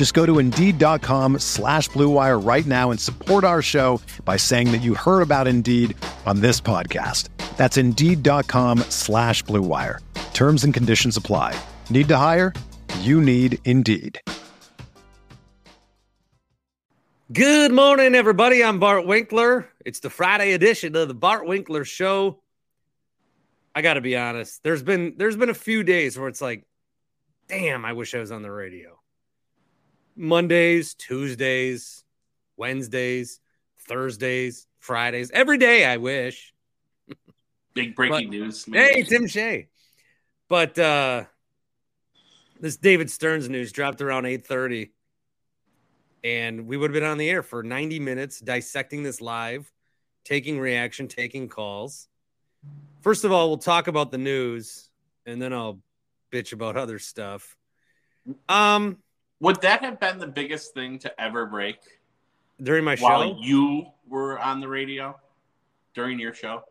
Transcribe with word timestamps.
Just 0.00 0.14
go 0.14 0.24
to 0.24 0.38
Indeed.com 0.38 1.40
slash 1.40 1.90
BlueWire 1.90 2.42
right 2.42 2.64
now 2.64 2.90
and 2.90 2.98
support 2.98 3.44
our 3.44 3.60
show 3.60 4.00
by 4.24 4.38
saying 4.38 4.72
that 4.72 4.80
you 4.80 4.94
heard 4.94 5.20
about 5.20 5.46
Indeed 5.46 5.94
on 6.24 6.40
this 6.40 6.58
podcast. 6.58 7.28
That's 7.58 7.76
Indeed.com 7.76 8.78
slash 8.88 9.44
BlueWire. 9.44 9.98
Terms 10.32 10.64
and 10.64 10.72
conditions 10.72 11.18
apply. 11.18 11.54
Need 11.90 12.08
to 12.08 12.16
hire? 12.16 12.54
You 13.00 13.20
need 13.20 13.58
Indeed. 13.66 14.18
Good 17.30 17.70
morning, 17.70 18.14
everybody. 18.14 18.64
I'm 18.64 18.78
Bart 18.78 19.04
Winkler. 19.04 19.68
It's 19.84 20.00
the 20.00 20.08
Friday 20.08 20.54
edition 20.54 20.96
of 20.96 21.08
the 21.08 21.14
Bart 21.14 21.46
Winkler 21.46 21.84
Show. 21.84 22.40
I 23.74 23.82
got 23.82 23.94
to 23.94 24.00
be 24.00 24.16
honest. 24.16 24.62
There's 24.62 24.82
been 24.82 25.16
there's 25.18 25.36
been 25.36 25.50
a 25.50 25.54
few 25.54 25.82
days 25.82 26.18
where 26.18 26.28
it's 26.28 26.40
like, 26.40 26.64
damn, 27.48 27.84
I 27.84 27.92
wish 27.92 28.14
I 28.14 28.18
was 28.20 28.32
on 28.32 28.40
the 28.40 28.50
radio. 28.50 28.99
Mondays, 30.20 30.94
Tuesdays, 30.94 32.04
Wednesdays, 32.56 33.40
Thursdays, 33.88 34.66
Fridays, 34.78 35.30
every 35.32 35.56
day. 35.58 35.84
I 35.86 35.96
wish. 35.96 36.52
Big 37.74 37.94
breaking 37.96 38.28
But- 38.28 38.36
news. 38.36 38.64
Hey, 38.70 39.02
Tim 39.02 39.26
Shea. 39.26 39.68
But 40.48 40.78
uh 40.78 41.24
this 42.60 42.76
David 42.76 43.10
Stearns 43.10 43.48
news 43.48 43.72
dropped 43.72 44.02
around 44.02 44.24
8:30 44.26 44.90
and 46.22 46.66
we 46.66 46.76
would 46.76 46.90
have 46.90 46.94
been 47.00 47.08
on 47.10 47.16
the 47.16 47.30
air 47.30 47.42
for 47.42 47.62
90 47.62 47.98
minutes 48.00 48.40
dissecting 48.40 49.02
this 49.02 49.22
live, 49.22 49.72
taking 50.24 50.58
reaction, 50.58 51.08
taking 51.08 51.48
calls. 51.48 52.08
First 53.00 53.24
of 53.24 53.32
all, 53.32 53.48
we'll 53.48 53.56
talk 53.58 53.86
about 53.86 54.10
the 54.10 54.18
news 54.18 54.90
and 55.24 55.40
then 55.40 55.54
I'll 55.54 55.80
bitch 56.30 56.52
about 56.52 56.76
other 56.76 56.98
stuff. 56.98 57.56
Um 58.48 58.98
Would 59.40 59.60
that 59.62 59.82
have 59.82 59.98
been 59.98 60.18
the 60.18 60.26
biggest 60.26 60.74
thing 60.74 60.98
to 61.00 61.20
ever 61.20 61.46
break 61.46 61.78
during 62.62 62.84
my 62.84 62.96
while 62.96 63.22
show, 63.22 63.38
you 63.40 63.86
were 64.08 64.38
on 64.38 64.60
the 64.60 64.68
radio 64.68 65.18
during 65.94 66.18
your 66.18 66.34
show? 66.34 66.62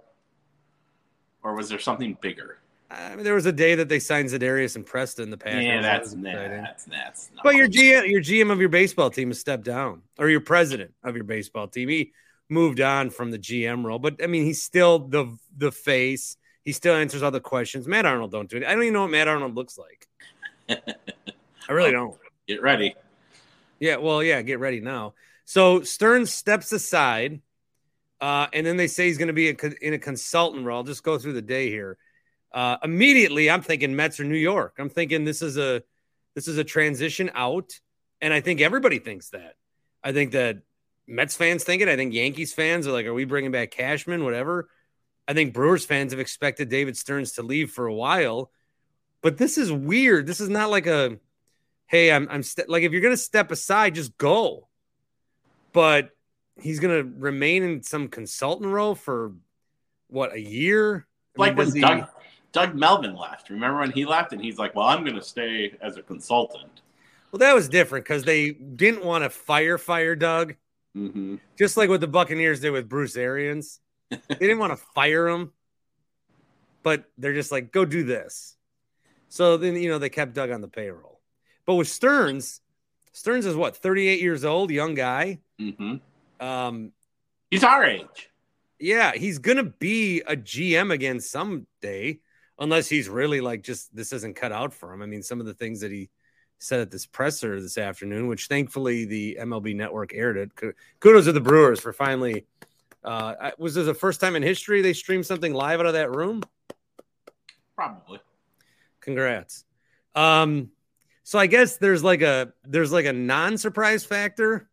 Or 1.41 1.55
was 1.55 1.69
there 1.69 1.79
something 1.79 2.17
bigger? 2.21 2.59
I 2.91 3.15
mean, 3.15 3.23
there 3.23 3.35
was 3.35 3.45
a 3.45 3.51
day 3.51 3.75
that 3.75 3.87
they 3.87 3.99
signed 3.99 4.29
Za'Darius 4.29 4.75
and 4.75 4.85
Preston 4.85 5.29
the 5.29 5.37
Packers. 5.37 5.63
yeah, 5.63 5.81
that's 5.81 6.13
exciting. 6.13 6.63
that's 6.63 6.85
that's. 6.85 7.31
But 7.43 7.55
your 7.55 7.67
GM, 7.67 8.09
your 8.09 8.21
GM 8.21 8.52
of 8.52 8.59
your 8.59 8.69
baseball 8.69 9.11
team 9.11 9.29
has 9.29 9.39
stepped 9.39 9.63
down, 9.63 10.02
or 10.17 10.29
your 10.29 10.41
president 10.41 10.93
of 11.03 11.15
your 11.15 11.23
baseball 11.23 11.67
team. 11.67 11.89
He 11.89 12.13
moved 12.49 12.81
on 12.81 13.11
from 13.11 13.29
the 13.29 13.37
GM 13.37 13.85
role, 13.85 13.99
but 13.99 14.23
I 14.23 14.27
mean, 14.27 14.43
he's 14.43 14.63
still 14.63 14.99
the 14.99 15.37
the 15.55 15.71
face. 15.71 16.35
He 16.65 16.71
still 16.71 16.95
answers 16.95 17.21
all 17.21 17.31
the 17.31 17.39
questions. 17.39 17.87
Matt 17.87 18.05
Arnold 18.05 18.31
don't 18.31 18.49
do 18.49 18.58
it. 18.58 18.63
I 18.63 18.73
don't 18.73 18.83
even 18.83 18.93
know 18.93 19.03
what 19.03 19.11
Matt 19.11 19.27
Arnold 19.27 19.55
looks 19.55 19.77
like. 19.77 20.08
I 21.69 21.71
really 21.71 21.91
don't. 21.91 22.17
Get 22.49 22.61
ready. 22.64 22.95
Yeah, 23.80 23.98
well, 23.98 24.23
yeah, 24.23 24.42
get 24.42 24.60
ready 24.60 24.82
now. 24.82 25.14
So 25.45 25.83
Stern 25.83 26.26
steps 26.26 26.71
aside, 26.71 27.42
uh, 28.20 28.48
and 28.52 28.65
then 28.65 28.76
they 28.76 28.87
say 28.87 29.05
he's 29.05 29.17
going 29.17 29.27
to 29.27 29.33
be 29.33 29.49
a, 29.49 29.55
in 29.82 29.93
a 29.93 29.99
consultant 29.99 30.65
role. 30.65 30.77
I'll 30.77 30.83
just 30.83 31.04
go 31.04 31.17
through 31.17 31.33
the 31.33 31.42
day 31.42 31.70
here. 31.70 31.98
Uh, 32.52 32.77
immediately, 32.83 33.49
I'm 33.49 33.61
thinking 33.61 33.95
Mets 33.95 34.20
or 34.20 34.23
New 34.23 34.36
York. 34.36 34.76
I'm 34.80 34.89
thinking 34.89 35.23
this 35.23 35.42
is 35.42 35.58
a 35.58 35.83
this 36.36 36.48
is 36.48 36.58
a 36.58 36.64
transition 36.64 37.30
out, 37.36 37.80
and 38.20 38.33
I 38.33 38.42
think 38.42 38.61
everybody 38.61 38.98
thinks 38.99 39.30
that. 39.30 39.54
I 40.04 40.11
think 40.11 40.32
that 40.32 40.58
Mets 41.08 41.36
fans 41.36 41.64
think 41.64 41.83
it. 41.83 41.88
I 41.88 41.95
think 41.95 42.14
Yankees 42.14 42.54
fans 42.54 42.88
are 42.88 42.92
like, 42.92 43.05
"Are 43.05 43.14
we 43.14 43.26
bringing 43.26 43.52
back 43.52 43.71
Cashman?" 43.71 44.23
Whatever. 44.23 44.70
I 45.27 45.33
think 45.33 45.54
Brewers 45.54 45.86
fans 45.86 46.11
have 46.11 46.20
expected 46.20 46.70
David 46.70 46.98
Stearns 46.98 47.33
to 47.33 47.43
leave 47.43 47.70
for 47.70 47.86
a 47.86 47.93
while, 47.93 48.52
but 49.21 49.38
this 49.38 49.59
is 49.59 49.71
weird. 49.71 50.26
This 50.26 50.42
is 50.42 50.49
not 50.49 50.71
like 50.71 50.88
a 50.88 51.20
hey, 51.89 52.11
I'm 52.11 52.27
I'm 52.30 52.44
ste- 52.44 52.70
like 52.70 52.83
if 52.83 52.92
you're 52.94 53.02
gonna 53.02 53.17
step 53.17 53.52
aside, 53.52 53.95
just 53.95 54.17
go. 54.17 54.67
But 55.73 56.11
he's 56.55 56.80
gonna 56.80 57.04
remain 57.04 57.64
in 57.64 57.83
some 57.83 58.08
consultant 58.08 58.72
role 58.72 58.95
for 58.95 59.33
what 60.08 60.33
a 60.33 60.39
year. 60.39 61.08
I 61.38 61.42
Like 61.42 61.52
mean, 61.52 61.58
when 61.58 61.76
he- 61.76 61.82
Doug 61.82 62.08
Doug 62.52 62.76
Melvin 62.76 63.16
left. 63.16 63.50
Remember 63.50 63.80
when 63.80 63.92
he 63.92 64.05
left 64.05 64.33
and 64.33 64.42
he's 64.42 64.58
like, 64.58 64.73
"Well, 64.76 64.88
I'm 64.88 65.04
going 65.04 65.16
to 65.16 65.22
stay 65.22 65.77
as 65.82 65.98
a 65.98 66.02
consultant." 66.02 66.82
well, 67.32 67.38
that 67.39 67.54
was 67.54 67.70
different 67.70 68.06
because 68.06 68.23
they 68.23 68.52
didn't 68.52 69.06
want 69.06 69.23
to 69.23 69.30
fire 69.30 69.77
fire 69.77 70.16
Doug, 70.16 70.56
hmm 70.94 71.36
just 71.58 71.77
like 71.77 71.89
what 71.89 72.02
the 72.02 72.08
Buccaneers 72.08 72.60
did 72.61 72.71
with 72.71 72.89
Bruce 72.89 73.16
Arians. 73.16 73.80
they 74.10 74.17
didn't 74.36 74.58
want 74.58 74.71
to 74.71 74.83
fire 74.95 75.27
him, 75.27 75.52
but 76.82 77.04
they're 77.20 77.36
just 77.36 77.52
like, 77.52 77.71
go 77.71 77.86
do 77.86 78.04
this. 78.04 78.56
So 79.27 79.58
then 79.58 79.76
you 79.76 79.89
know 79.89 80.00
they 80.00 80.10
kept 80.10 80.33
Doug 80.33 80.50
on 80.50 80.61
the 80.61 80.67
payroll. 80.67 81.18
But 81.69 81.75
with 81.75 81.87
Stearns, 81.87 82.61
Stearns 83.11 83.45
is 83.45 83.55
what 83.55 83.77
38 83.77 84.21
years 84.21 84.43
old, 84.43 84.71
young 84.71 84.95
guy. 84.95 85.37
hmm 85.59 85.97
Um, 86.39 86.93
He's 87.52 87.63
our 87.63 87.85
age. 87.85 88.31
yeah, 88.80 89.11
he's 89.13 89.37
gonna 89.37 89.65
be 89.65 90.21
a 90.21 90.35
GM 90.35 90.91
again 90.91 91.19
someday, 91.19 92.21
unless 92.58 92.89
he's 92.89 93.08
really 93.08 93.39
like 93.39 93.61
just 93.61 93.95
this 93.95 94.13
isn't 94.13 94.35
cut 94.35 94.52
out 94.52 94.73
for 94.73 94.91
him. 94.91 95.03
I 95.03 95.05
mean, 95.05 95.21
some 95.21 95.39
of 95.39 95.45
the 95.45 95.53
things 95.53 95.81
that 95.81 95.91
he 95.91 96.09
said 96.58 96.79
at 96.79 96.89
this 96.89 97.05
presser 97.05 97.61
this 97.61 97.77
afternoon, 97.77 98.25
which 98.25 98.47
thankfully 98.47 99.05
the 99.05 99.37
MLB 99.39 99.75
Network 99.75 100.11
aired 100.15 100.37
it. 100.37 100.49
Kudos 100.99 101.25
to 101.25 101.33
the 101.33 101.39
Brewers 101.39 101.79
for 101.79 101.93
finally. 101.93 102.47
Uh, 103.03 103.52
was 103.59 103.75
this 103.75 103.85
the 103.85 103.93
first 103.93 104.19
time 104.19 104.35
in 104.35 104.41
history 104.41 104.81
they 104.81 104.93
streamed 104.93 105.27
something 105.27 105.53
live 105.53 105.79
out 105.79 105.85
of 105.85 105.93
that 105.93 106.09
room? 106.09 106.41
Probably. 107.75 108.19
Congrats. 109.02 109.65
Um, 110.15 110.71
so 111.29 111.37
I 111.37 111.45
guess 111.45 111.77
there's 111.77 112.03
like 112.03 112.23
a 112.23 112.53
there's 112.63 112.91
like 112.91 113.05
a 113.05 113.13
non-surprise 113.13 114.03
factor, 114.03 114.67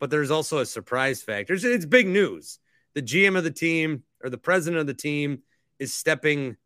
but 0.00 0.10
there's 0.10 0.32
also 0.32 0.58
a 0.58 0.66
surprise 0.66 1.22
factor. 1.22 1.54
It's, 1.54 1.62
it's 1.62 1.86
big 1.86 2.08
news. 2.08 2.58
The 2.94 3.02
GM 3.02 3.38
of 3.38 3.44
the 3.44 3.52
team 3.52 4.02
or 4.20 4.28
the 4.28 4.36
president 4.36 4.80
of 4.80 4.88
the 4.88 4.94
team 4.94 5.42
is 5.78 5.94
stepping. 5.94 6.56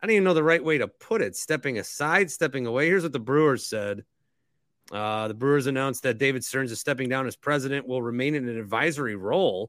I 0.00 0.06
don't 0.06 0.12
even 0.12 0.24
know 0.24 0.32
the 0.32 0.42
right 0.42 0.64
way 0.64 0.78
to 0.78 0.88
put 0.88 1.20
it. 1.20 1.36
Stepping 1.36 1.78
aside, 1.78 2.30
stepping 2.30 2.64
away. 2.64 2.86
Here's 2.86 3.02
what 3.02 3.12
the 3.12 3.20
Brewers 3.20 3.66
said. 3.66 4.02
Uh, 4.90 5.28
the 5.28 5.34
Brewers 5.34 5.66
announced 5.66 6.04
that 6.04 6.16
David 6.16 6.42
Stearns 6.42 6.72
is 6.72 6.80
stepping 6.80 7.10
down 7.10 7.26
as 7.26 7.36
president, 7.36 7.86
will 7.86 8.00
remain 8.00 8.34
in 8.34 8.48
an 8.48 8.58
advisory 8.58 9.14
role. 9.14 9.68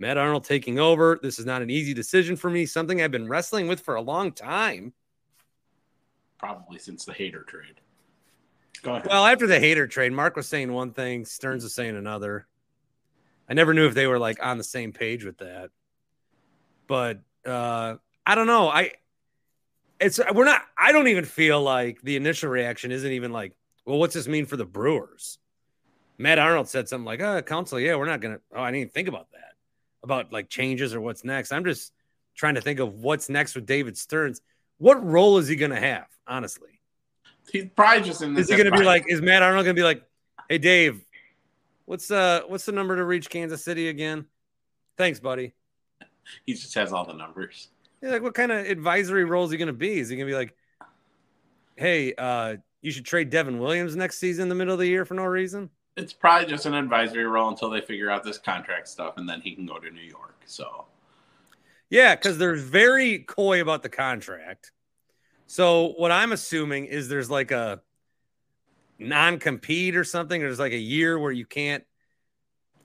Matt 0.00 0.18
Arnold 0.18 0.44
taking 0.44 0.80
over. 0.80 1.20
This 1.22 1.38
is 1.38 1.46
not 1.46 1.62
an 1.62 1.70
easy 1.70 1.94
decision 1.94 2.34
for 2.34 2.50
me, 2.50 2.66
something 2.66 3.00
I've 3.00 3.12
been 3.12 3.28
wrestling 3.28 3.68
with 3.68 3.78
for 3.78 3.94
a 3.94 4.02
long 4.02 4.32
time. 4.32 4.92
Probably 6.36 6.80
since 6.80 7.04
the 7.04 7.12
Hader 7.12 7.46
trade. 7.46 7.78
Go 8.82 8.94
ahead. 8.94 9.06
Well, 9.06 9.24
after 9.24 9.46
the 9.46 9.58
Hader 9.58 9.88
trade, 9.88 10.12
Mark 10.12 10.36
was 10.36 10.48
saying 10.48 10.72
one 10.72 10.92
thing, 10.92 11.24
Stearns 11.24 11.62
was 11.62 11.74
saying 11.74 11.96
another. 11.96 12.46
I 13.48 13.54
never 13.54 13.74
knew 13.74 13.86
if 13.86 13.94
they 13.94 14.06
were 14.06 14.18
like 14.18 14.44
on 14.44 14.58
the 14.58 14.64
same 14.64 14.92
page 14.92 15.24
with 15.24 15.38
that. 15.38 15.70
But 16.86 17.20
uh 17.46 17.96
I 18.26 18.34
don't 18.34 18.46
know. 18.46 18.68
I 18.68 18.92
it's 20.00 20.20
we're 20.32 20.44
not 20.44 20.62
I 20.76 20.92
don't 20.92 21.08
even 21.08 21.24
feel 21.24 21.60
like 21.62 22.02
the 22.02 22.16
initial 22.16 22.50
reaction 22.50 22.90
isn't 22.90 23.12
even 23.12 23.32
like, 23.32 23.54
well, 23.84 23.98
what's 23.98 24.14
this 24.14 24.28
mean 24.28 24.46
for 24.46 24.56
the 24.56 24.64
Brewers? 24.64 25.38
Matt 26.18 26.38
Arnold 26.38 26.68
said 26.68 26.88
something 26.88 27.04
like, 27.04 27.20
oh, 27.20 27.42
Counsell, 27.42 27.80
yeah, 27.80 27.96
we're 27.96 28.06
not 28.06 28.20
gonna 28.20 28.40
oh, 28.54 28.62
I 28.62 28.72
didn't 28.72 28.92
think 28.92 29.08
about 29.08 29.30
that. 29.32 29.54
About 30.02 30.32
like 30.32 30.48
changes 30.48 30.94
or 30.94 31.00
what's 31.00 31.24
next. 31.24 31.52
I'm 31.52 31.64
just 31.64 31.92
trying 32.34 32.56
to 32.56 32.60
think 32.60 32.80
of 32.80 32.94
what's 32.94 33.28
next 33.28 33.54
with 33.54 33.66
David 33.66 33.96
Stearns. 33.96 34.40
What 34.78 35.04
role 35.04 35.38
is 35.38 35.46
he 35.46 35.56
gonna 35.56 35.78
have, 35.78 36.06
honestly? 36.26 36.71
He's 37.50 37.66
probably 37.74 38.04
just 38.04 38.22
in 38.22 38.34
this. 38.34 38.44
Is 38.44 38.50
he 38.50 38.56
going 38.56 38.72
to 38.72 38.78
be 38.78 38.84
like? 38.84 39.04
Is 39.08 39.20
Matt 39.20 39.42
Arnold 39.42 39.64
going 39.64 39.76
to 39.76 39.80
be 39.80 39.84
like, 39.84 40.02
"Hey 40.48 40.58
Dave, 40.58 41.04
what's 41.84 42.10
uh 42.10 42.42
what's 42.46 42.64
the 42.64 42.72
number 42.72 42.96
to 42.96 43.04
reach 43.04 43.28
Kansas 43.28 43.64
City 43.64 43.88
again?" 43.88 44.26
Thanks, 44.96 45.20
buddy. 45.20 45.54
He 46.46 46.54
just 46.54 46.74
has 46.74 46.92
all 46.92 47.04
the 47.04 47.14
numbers. 47.14 47.68
Yeah, 48.02 48.10
like 48.10 48.22
what 48.22 48.34
kind 48.34 48.52
of 48.52 48.66
advisory 48.66 49.24
role 49.24 49.44
is 49.44 49.50
he 49.50 49.56
going 49.56 49.68
to 49.68 49.72
be? 49.72 49.98
Is 49.98 50.08
he 50.08 50.16
going 50.16 50.26
to 50.26 50.32
be 50.32 50.36
like, 50.36 50.56
hey, 51.76 52.14
uh, 52.16 52.56
you 52.80 52.90
should 52.90 53.04
trade 53.04 53.30
Devin 53.30 53.58
Williams 53.58 53.96
next 53.96 54.18
season 54.18 54.44
in 54.44 54.48
the 54.48 54.54
middle 54.54 54.74
of 54.74 54.80
the 54.80 54.86
year 54.86 55.04
for 55.04 55.14
no 55.14 55.24
reason? 55.24 55.70
It's 55.96 56.12
probably 56.12 56.48
just 56.48 56.66
an 56.66 56.74
advisory 56.74 57.24
role 57.24 57.48
until 57.48 57.70
they 57.70 57.80
figure 57.80 58.10
out 58.10 58.24
this 58.24 58.38
contract 58.38 58.88
stuff, 58.88 59.14
and 59.18 59.28
then 59.28 59.40
he 59.40 59.54
can 59.54 59.66
go 59.66 59.78
to 59.78 59.90
New 59.90 60.02
York. 60.02 60.36
So, 60.46 60.86
yeah, 61.90 62.14
because 62.14 62.38
they're 62.38 62.56
very 62.56 63.20
coy 63.20 63.60
about 63.60 63.82
the 63.82 63.88
contract. 63.88 64.72
So 65.52 65.92
what 65.98 66.10
I'm 66.10 66.32
assuming 66.32 66.86
is 66.86 67.10
there's 67.10 67.30
like 67.30 67.50
a 67.50 67.82
non-compete 68.98 69.96
or 69.96 70.02
something. 70.02 70.42
or 70.42 70.46
There's 70.46 70.58
like 70.58 70.72
a 70.72 70.78
year 70.78 71.18
where 71.18 71.30
you 71.30 71.44
can't. 71.44 71.84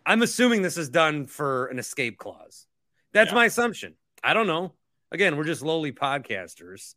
I'm 0.05 0.21
assuming 0.21 0.63
this 0.63 0.75
is 0.75 0.89
done 0.89 1.27
for 1.27 1.67
an 1.67 1.79
escape 1.79 2.17
clause. 2.17 2.67
That's 3.13 3.29
yeah. 3.31 3.35
my 3.35 3.45
assumption. 3.45 3.93
I 4.21 4.33
don't 4.33 4.47
know. 4.47 4.73
Again, 5.13 5.37
we're 5.37 5.45
just 5.45 5.61
lowly 5.61 5.93
podcasters. 5.93 6.95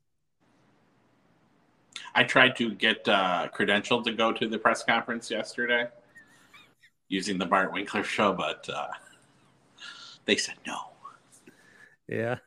I 2.16 2.24
tried 2.24 2.56
to 2.56 2.74
get 2.74 3.08
uh, 3.08 3.46
credentialed 3.54 4.02
to 4.06 4.12
go 4.12 4.32
to 4.32 4.48
the 4.48 4.58
press 4.58 4.82
conference 4.82 5.30
yesterday 5.30 5.86
using 7.06 7.38
the 7.38 7.46
Bart 7.46 7.72
Winkler 7.72 8.02
show, 8.02 8.32
but 8.32 8.68
uh, 8.68 8.88
they 10.24 10.34
said 10.34 10.56
no. 10.66 10.78
Yeah. 12.08 12.38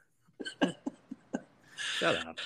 Shut 1.77 2.27
up. 2.27 2.37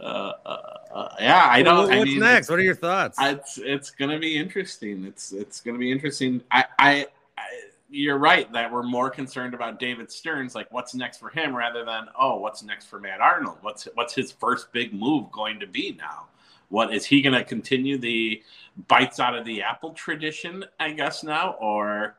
Uh, 0.00 0.32
uh, 0.44 0.78
uh, 0.94 1.08
yeah, 1.20 1.48
I 1.50 1.62
don't. 1.62 1.88
What's 1.88 1.92
I 1.92 2.04
mean, 2.04 2.18
next? 2.18 2.50
What 2.50 2.58
are 2.58 2.62
your 2.62 2.74
thoughts? 2.74 3.18
It's 3.20 3.58
it's 3.58 3.90
gonna 3.90 4.18
be 4.18 4.36
interesting. 4.36 5.04
It's 5.04 5.32
it's 5.32 5.60
gonna 5.60 5.78
be 5.78 5.92
interesting. 5.92 6.42
I, 6.50 6.64
I, 6.78 7.06
I 7.38 7.44
you're 7.90 8.18
right 8.18 8.52
that 8.52 8.72
we're 8.72 8.82
more 8.82 9.08
concerned 9.08 9.54
about 9.54 9.78
David 9.78 10.10
Stearns, 10.10 10.54
like 10.54 10.70
what's 10.72 10.94
next 10.94 11.18
for 11.18 11.28
him, 11.28 11.54
rather 11.54 11.84
than 11.84 12.06
oh, 12.18 12.38
what's 12.38 12.62
next 12.62 12.86
for 12.86 12.98
Matt 12.98 13.20
Arnold? 13.20 13.58
What's 13.60 13.86
what's 13.94 14.14
his 14.14 14.32
first 14.32 14.72
big 14.72 14.92
move 14.92 15.30
going 15.30 15.60
to 15.60 15.66
be 15.66 15.96
now? 15.96 16.26
What 16.70 16.92
is 16.92 17.06
he 17.06 17.22
going 17.22 17.34
to 17.34 17.44
continue 17.44 17.98
the 17.98 18.42
bites 18.88 19.20
out 19.20 19.36
of 19.36 19.44
the 19.44 19.62
apple 19.62 19.92
tradition? 19.92 20.64
I 20.80 20.90
guess 20.90 21.22
now, 21.22 21.52
or 21.60 22.16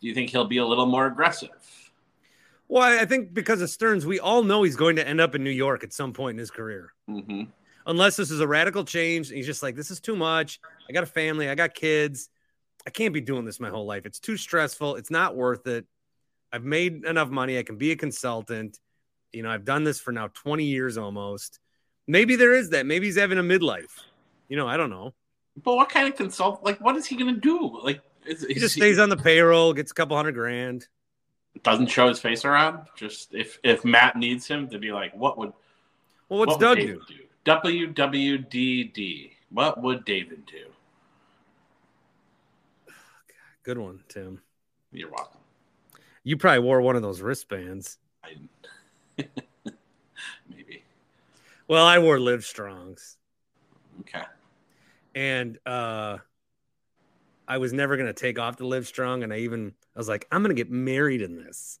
do 0.00 0.08
you 0.08 0.14
think 0.14 0.30
he'll 0.30 0.46
be 0.46 0.58
a 0.58 0.66
little 0.66 0.86
more 0.86 1.06
aggressive? 1.06 1.50
Well, 2.70 2.84
I 2.84 3.04
think 3.04 3.34
because 3.34 3.60
of 3.62 3.68
Stearns, 3.68 4.06
we 4.06 4.20
all 4.20 4.44
know 4.44 4.62
he's 4.62 4.76
going 4.76 4.94
to 4.94 5.06
end 5.06 5.20
up 5.20 5.34
in 5.34 5.42
New 5.42 5.50
York 5.50 5.82
at 5.82 5.92
some 5.92 6.12
point 6.12 6.36
in 6.36 6.38
his 6.38 6.52
career. 6.52 6.92
Mm-hmm. 7.10 7.50
Unless 7.84 8.14
this 8.14 8.30
is 8.30 8.38
a 8.38 8.46
radical 8.46 8.84
change. 8.84 9.26
And 9.26 9.36
He's 9.36 9.46
just 9.46 9.60
like, 9.60 9.74
this 9.74 9.90
is 9.90 9.98
too 9.98 10.14
much. 10.14 10.60
I 10.88 10.92
got 10.92 11.02
a 11.02 11.06
family. 11.06 11.48
I 11.48 11.56
got 11.56 11.74
kids. 11.74 12.28
I 12.86 12.90
can't 12.90 13.12
be 13.12 13.20
doing 13.20 13.44
this 13.44 13.58
my 13.58 13.70
whole 13.70 13.86
life. 13.86 14.06
It's 14.06 14.20
too 14.20 14.36
stressful. 14.36 14.94
It's 14.96 15.10
not 15.10 15.34
worth 15.34 15.66
it. 15.66 15.84
I've 16.52 16.62
made 16.62 17.04
enough 17.04 17.28
money. 17.28 17.58
I 17.58 17.64
can 17.64 17.76
be 17.76 17.90
a 17.90 17.96
consultant. 17.96 18.78
You 19.32 19.42
know, 19.42 19.50
I've 19.50 19.64
done 19.64 19.82
this 19.82 19.98
for 19.98 20.12
now 20.12 20.28
20 20.28 20.62
years 20.62 20.96
almost. 20.96 21.58
Maybe 22.06 22.36
there 22.36 22.54
is 22.54 22.70
that. 22.70 22.86
Maybe 22.86 23.06
he's 23.06 23.18
having 23.18 23.38
a 23.38 23.42
midlife. 23.42 23.98
You 24.48 24.56
know, 24.56 24.68
I 24.68 24.76
don't 24.76 24.90
know. 24.90 25.12
But 25.56 25.74
what 25.74 25.88
kind 25.88 26.06
of 26.06 26.14
consult? 26.14 26.62
Like, 26.62 26.80
what 26.80 26.94
is 26.94 27.04
he 27.04 27.16
going 27.16 27.34
to 27.34 27.40
do? 27.40 27.80
Like, 27.82 28.00
is, 28.24 28.46
he 28.46 28.54
just 28.54 28.76
stays 28.76 29.00
on 29.00 29.08
the 29.08 29.16
payroll, 29.16 29.72
gets 29.72 29.90
a 29.90 29.94
couple 29.94 30.16
hundred 30.16 30.36
grand 30.36 30.86
doesn't 31.62 31.88
show 31.88 32.08
his 32.08 32.20
face 32.20 32.44
around. 32.44 32.86
Just 32.96 33.34
if 33.34 33.58
if 33.62 33.84
Matt 33.84 34.16
needs 34.16 34.46
him 34.46 34.68
to 34.68 34.78
be 34.78 34.92
like, 34.92 35.14
what 35.14 35.38
would 35.38 35.52
well, 36.28 36.40
what's 36.40 36.52
what 36.52 36.60
Doug 36.60 36.78
do? 36.78 37.00
do? 37.08 37.14
WWDD. 37.44 39.32
What 39.50 39.82
would 39.82 40.04
David 40.04 40.46
do? 40.46 40.66
Good 43.62 43.78
one, 43.78 44.00
Tim. 44.08 44.40
You're 44.92 45.10
welcome. 45.10 45.40
You 46.22 46.36
probably 46.36 46.60
wore 46.60 46.80
one 46.80 46.96
of 46.96 47.02
those 47.02 47.20
wristbands. 47.20 47.98
I, 48.24 48.36
maybe. 50.48 50.84
Well, 51.66 51.84
I 51.84 51.98
wore 51.98 52.20
Live 52.20 52.44
Strongs. 52.44 53.16
Okay. 54.00 54.22
And 55.14 55.58
uh 55.66 56.18
I 57.48 57.58
was 57.58 57.72
never 57.72 57.96
going 57.96 58.06
to 58.06 58.12
take 58.12 58.38
off 58.38 58.58
the 58.58 58.64
Live 58.64 58.86
Strong, 58.86 59.24
and 59.24 59.32
I 59.32 59.38
even 59.38 59.74
I 60.00 60.02
was 60.02 60.08
like, 60.08 60.26
I'm 60.32 60.42
going 60.42 60.56
to 60.56 60.58
get 60.58 60.70
married 60.70 61.20
in 61.20 61.36
this. 61.36 61.78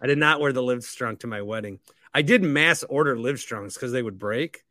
I 0.00 0.06
did 0.06 0.16
not 0.16 0.40
wear 0.40 0.54
the 0.54 0.62
Live 0.62 0.82
Strong 0.84 1.18
to 1.18 1.26
my 1.26 1.42
wedding. 1.42 1.80
I 2.14 2.22
did 2.22 2.42
mass 2.42 2.82
order 2.82 3.14
Live 3.18 3.40
Strongs 3.40 3.74
because 3.74 3.92
they 3.92 4.02
would 4.02 4.18
break. 4.18 4.64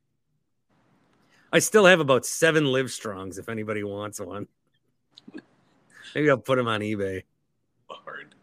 I 1.54 1.60
still 1.60 1.86
have 1.86 2.00
about 2.00 2.25
seven 2.25 2.66
Live 2.66 2.90
Strongs 2.90 3.38
if 3.38 3.50
anybody 3.50 3.84
wants 3.84 4.19
one. 4.19 4.48
Maybe 6.16 6.28
I'll 6.28 6.40
put 6.40 6.56
them 6.56 6.68
on 6.68 6.81
eBay. 6.81 7.22
Lord. 7.88 8.34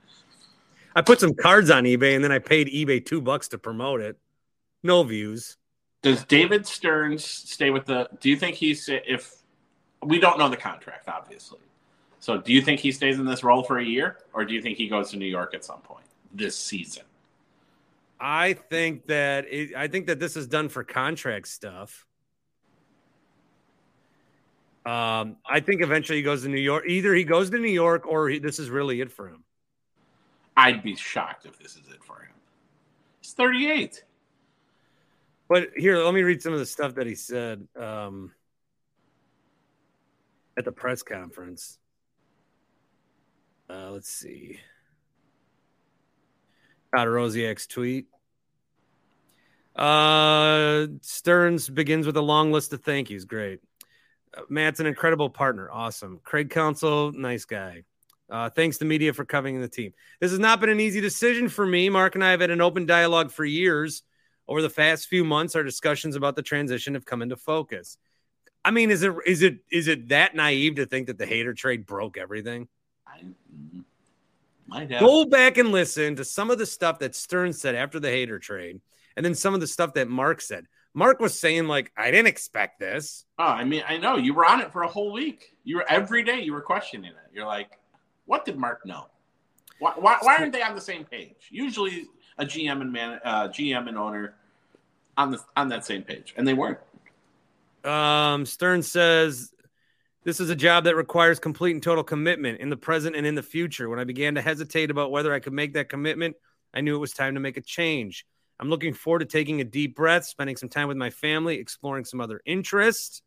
I 0.94 1.02
put 1.02 1.18
some 1.18 1.34
cards 1.34 1.68
on 1.68 1.82
eBay 1.82 2.14
and 2.14 2.22
then 2.22 2.30
I 2.30 2.38
paid 2.38 2.68
eBay 2.68 3.04
two 3.04 3.20
bucks 3.20 3.48
to 3.48 3.58
promote 3.58 4.00
it. 4.00 4.16
No 4.84 5.02
views. 5.02 5.56
Does 6.00 6.22
David 6.22 6.64
Stearns 6.64 7.24
stay 7.24 7.70
with 7.70 7.86
the? 7.86 8.08
Do 8.20 8.30
you 8.30 8.36
think 8.36 8.54
he's 8.54 8.88
if 8.88 9.34
we 10.00 10.20
don't 10.20 10.38
know 10.38 10.48
the 10.48 10.56
contract, 10.56 11.08
obviously. 11.08 11.58
So, 12.24 12.38
do 12.38 12.54
you 12.54 12.62
think 12.62 12.80
he 12.80 12.90
stays 12.90 13.18
in 13.18 13.26
this 13.26 13.44
role 13.44 13.62
for 13.62 13.76
a 13.76 13.84
year, 13.84 14.16
or 14.32 14.46
do 14.46 14.54
you 14.54 14.62
think 14.62 14.78
he 14.78 14.88
goes 14.88 15.10
to 15.10 15.18
New 15.18 15.26
York 15.26 15.52
at 15.52 15.62
some 15.62 15.80
point 15.80 16.06
this 16.32 16.56
season? 16.56 17.02
I 18.18 18.54
think 18.54 19.08
that 19.08 19.44
it, 19.50 19.74
I 19.76 19.88
think 19.88 20.06
that 20.06 20.20
this 20.20 20.34
is 20.34 20.46
done 20.46 20.70
for 20.70 20.84
contract 20.84 21.48
stuff. 21.48 22.06
Um, 24.86 25.36
I 25.46 25.60
think 25.60 25.82
eventually 25.82 26.16
he 26.16 26.22
goes 26.22 26.44
to 26.44 26.48
New 26.48 26.62
York. 26.62 26.84
Either 26.86 27.12
he 27.12 27.24
goes 27.24 27.50
to 27.50 27.58
New 27.58 27.68
York, 27.68 28.06
or 28.06 28.30
he, 28.30 28.38
this 28.38 28.58
is 28.58 28.70
really 28.70 29.02
it 29.02 29.12
for 29.12 29.28
him. 29.28 29.44
I'd 30.56 30.82
be 30.82 30.96
shocked 30.96 31.44
if 31.44 31.58
this 31.58 31.72
is 31.72 31.88
it 31.90 32.02
for 32.02 32.20
him. 32.20 32.32
He's 33.20 33.34
38. 33.34 34.02
But 35.46 35.72
here, 35.76 35.98
let 35.98 36.14
me 36.14 36.22
read 36.22 36.40
some 36.40 36.54
of 36.54 36.58
the 36.58 36.64
stuff 36.64 36.94
that 36.94 37.06
he 37.06 37.16
said. 37.16 37.68
Um, 37.78 38.32
at 40.56 40.64
the 40.64 40.72
press 40.72 41.02
conference. 41.02 41.78
Uh, 43.74 43.90
let's 43.90 44.10
see. 44.10 44.60
Got 46.94 47.08
a 47.08 47.10
Rosiak's 47.10 47.66
tweet. 47.66 48.06
Uh, 49.74 50.86
Stearns 51.00 51.68
begins 51.68 52.06
with 52.06 52.16
a 52.16 52.22
long 52.22 52.52
list 52.52 52.72
of 52.72 52.82
thank 52.82 53.10
yous. 53.10 53.24
Great. 53.24 53.60
Uh, 54.36 54.42
Matt's 54.48 54.78
an 54.78 54.86
incredible 54.86 55.28
partner. 55.28 55.68
Awesome. 55.72 56.20
Craig 56.22 56.50
Counsell, 56.50 57.12
nice 57.12 57.44
guy. 57.44 57.82
Uh, 58.30 58.48
thanks 58.48 58.78
to 58.78 58.84
media 58.84 59.12
for 59.12 59.24
covering 59.24 59.60
the 59.60 59.68
team. 59.68 59.92
This 60.20 60.30
has 60.30 60.40
not 60.40 60.60
been 60.60 60.70
an 60.70 60.80
easy 60.80 61.00
decision 61.00 61.48
for 61.48 61.66
me. 61.66 61.88
Mark 61.88 62.14
and 62.14 62.24
I 62.24 62.30
have 62.30 62.40
had 62.40 62.50
an 62.50 62.60
open 62.60 62.86
dialogue 62.86 63.32
for 63.32 63.44
years. 63.44 64.02
Over 64.46 64.62
the 64.62 64.70
past 64.70 65.08
few 65.08 65.24
months, 65.24 65.56
our 65.56 65.62
discussions 65.64 66.16
about 66.16 66.36
the 66.36 66.42
transition 66.42 66.94
have 66.94 67.04
come 67.04 67.22
into 67.22 67.36
focus. 67.36 67.96
I 68.64 68.70
mean, 68.70 68.90
is 68.90 69.02
it 69.02 69.14
is 69.26 69.42
it 69.42 69.58
is 69.70 69.88
it 69.88 70.08
that 70.08 70.34
naive 70.34 70.76
to 70.76 70.86
think 70.86 71.08
that 71.08 71.18
the 71.18 71.26
Hader 71.26 71.56
trade 71.56 71.86
broke 71.86 72.16
everything? 72.16 72.68
I 73.14 73.20
mm-hmm. 73.20 74.98
Go 74.98 75.24
back 75.24 75.58
and 75.58 75.70
listen 75.70 76.16
to 76.16 76.24
some 76.24 76.50
of 76.50 76.58
the 76.58 76.66
stuff 76.66 76.98
that 76.98 77.14
Stern 77.14 77.52
said 77.52 77.74
after 77.74 78.00
the 78.00 78.08
Hader 78.08 78.40
trade, 78.40 78.80
and 79.16 79.24
then 79.24 79.34
some 79.34 79.54
of 79.54 79.60
the 79.60 79.66
stuff 79.66 79.94
that 79.94 80.08
Mark 80.08 80.40
said. 80.40 80.66
Mark 80.94 81.20
was 81.20 81.38
saying 81.38 81.66
like, 81.66 81.92
"I 81.96 82.10
didn't 82.10 82.28
expect 82.28 82.80
this." 82.80 83.24
Oh, 83.38 83.44
I 83.44 83.64
mean, 83.64 83.82
I 83.86 83.98
know 83.98 84.16
you 84.16 84.34
were 84.34 84.46
on 84.46 84.60
it 84.60 84.72
for 84.72 84.82
a 84.82 84.88
whole 84.88 85.12
week. 85.12 85.56
You 85.64 85.76
were 85.76 85.86
every 85.88 86.22
day. 86.22 86.40
You 86.40 86.52
were 86.52 86.60
questioning 86.60 87.10
it. 87.10 87.16
You're 87.32 87.46
like, 87.46 87.78
"What 88.26 88.44
did 88.44 88.56
Mark 88.56 88.86
know? 88.86 89.06
Why, 89.80 89.92
why, 89.96 90.18
why 90.20 90.36
aren't 90.36 90.52
they 90.52 90.62
on 90.62 90.74
the 90.74 90.80
same 90.80 91.04
page?" 91.04 91.48
Usually, 91.50 92.06
a 92.38 92.44
GM 92.44 92.80
and 92.80 92.92
man, 92.92 93.20
uh, 93.24 93.48
GM 93.48 93.88
and 93.88 93.98
owner 93.98 94.34
on 95.16 95.30
the 95.32 95.40
on 95.56 95.68
that 95.68 95.84
same 95.84 96.02
page, 96.02 96.34
and 96.36 96.46
they 96.46 96.54
weren't. 96.54 96.78
Um, 97.84 98.46
Stern 98.46 98.82
says 98.82 99.52
this 100.24 100.40
is 100.40 100.48
a 100.48 100.56
job 100.56 100.84
that 100.84 100.96
requires 100.96 101.38
complete 101.38 101.72
and 101.72 101.82
total 101.82 102.02
commitment 102.02 102.60
in 102.60 102.70
the 102.70 102.76
present 102.76 103.14
and 103.14 103.26
in 103.26 103.34
the 103.34 103.42
future. 103.42 103.88
When 103.90 103.98
I 103.98 104.04
began 104.04 104.34
to 104.36 104.42
hesitate 104.42 104.90
about 104.90 105.10
whether 105.10 105.32
I 105.32 105.38
could 105.38 105.52
make 105.52 105.74
that 105.74 105.90
commitment, 105.90 106.36
I 106.72 106.80
knew 106.80 106.96
it 106.96 107.00
was 107.00 107.12
time 107.12 107.34
to 107.34 107.40
make 107.40 107.58
a 107.58 107.62
change. 107.62 108.24
I'm 108.58 108.70
looking 108.70 108.94
forward 108.94 109.18
to 109.20 109.26
taking 109.26 109.60
a 109.60 109.64
deep 109.64 109.94
breath, 109.94 110.24
spending 110.24 110.56
some 110.56 110.70
time 110.70 110.88
with 110.88 110.96
my 110.96 111.10
family, 111.10 111.56
exploring 111.56 112.06
some 112.06 112.20
other 112.20 112.40
interests. 112.46 113.20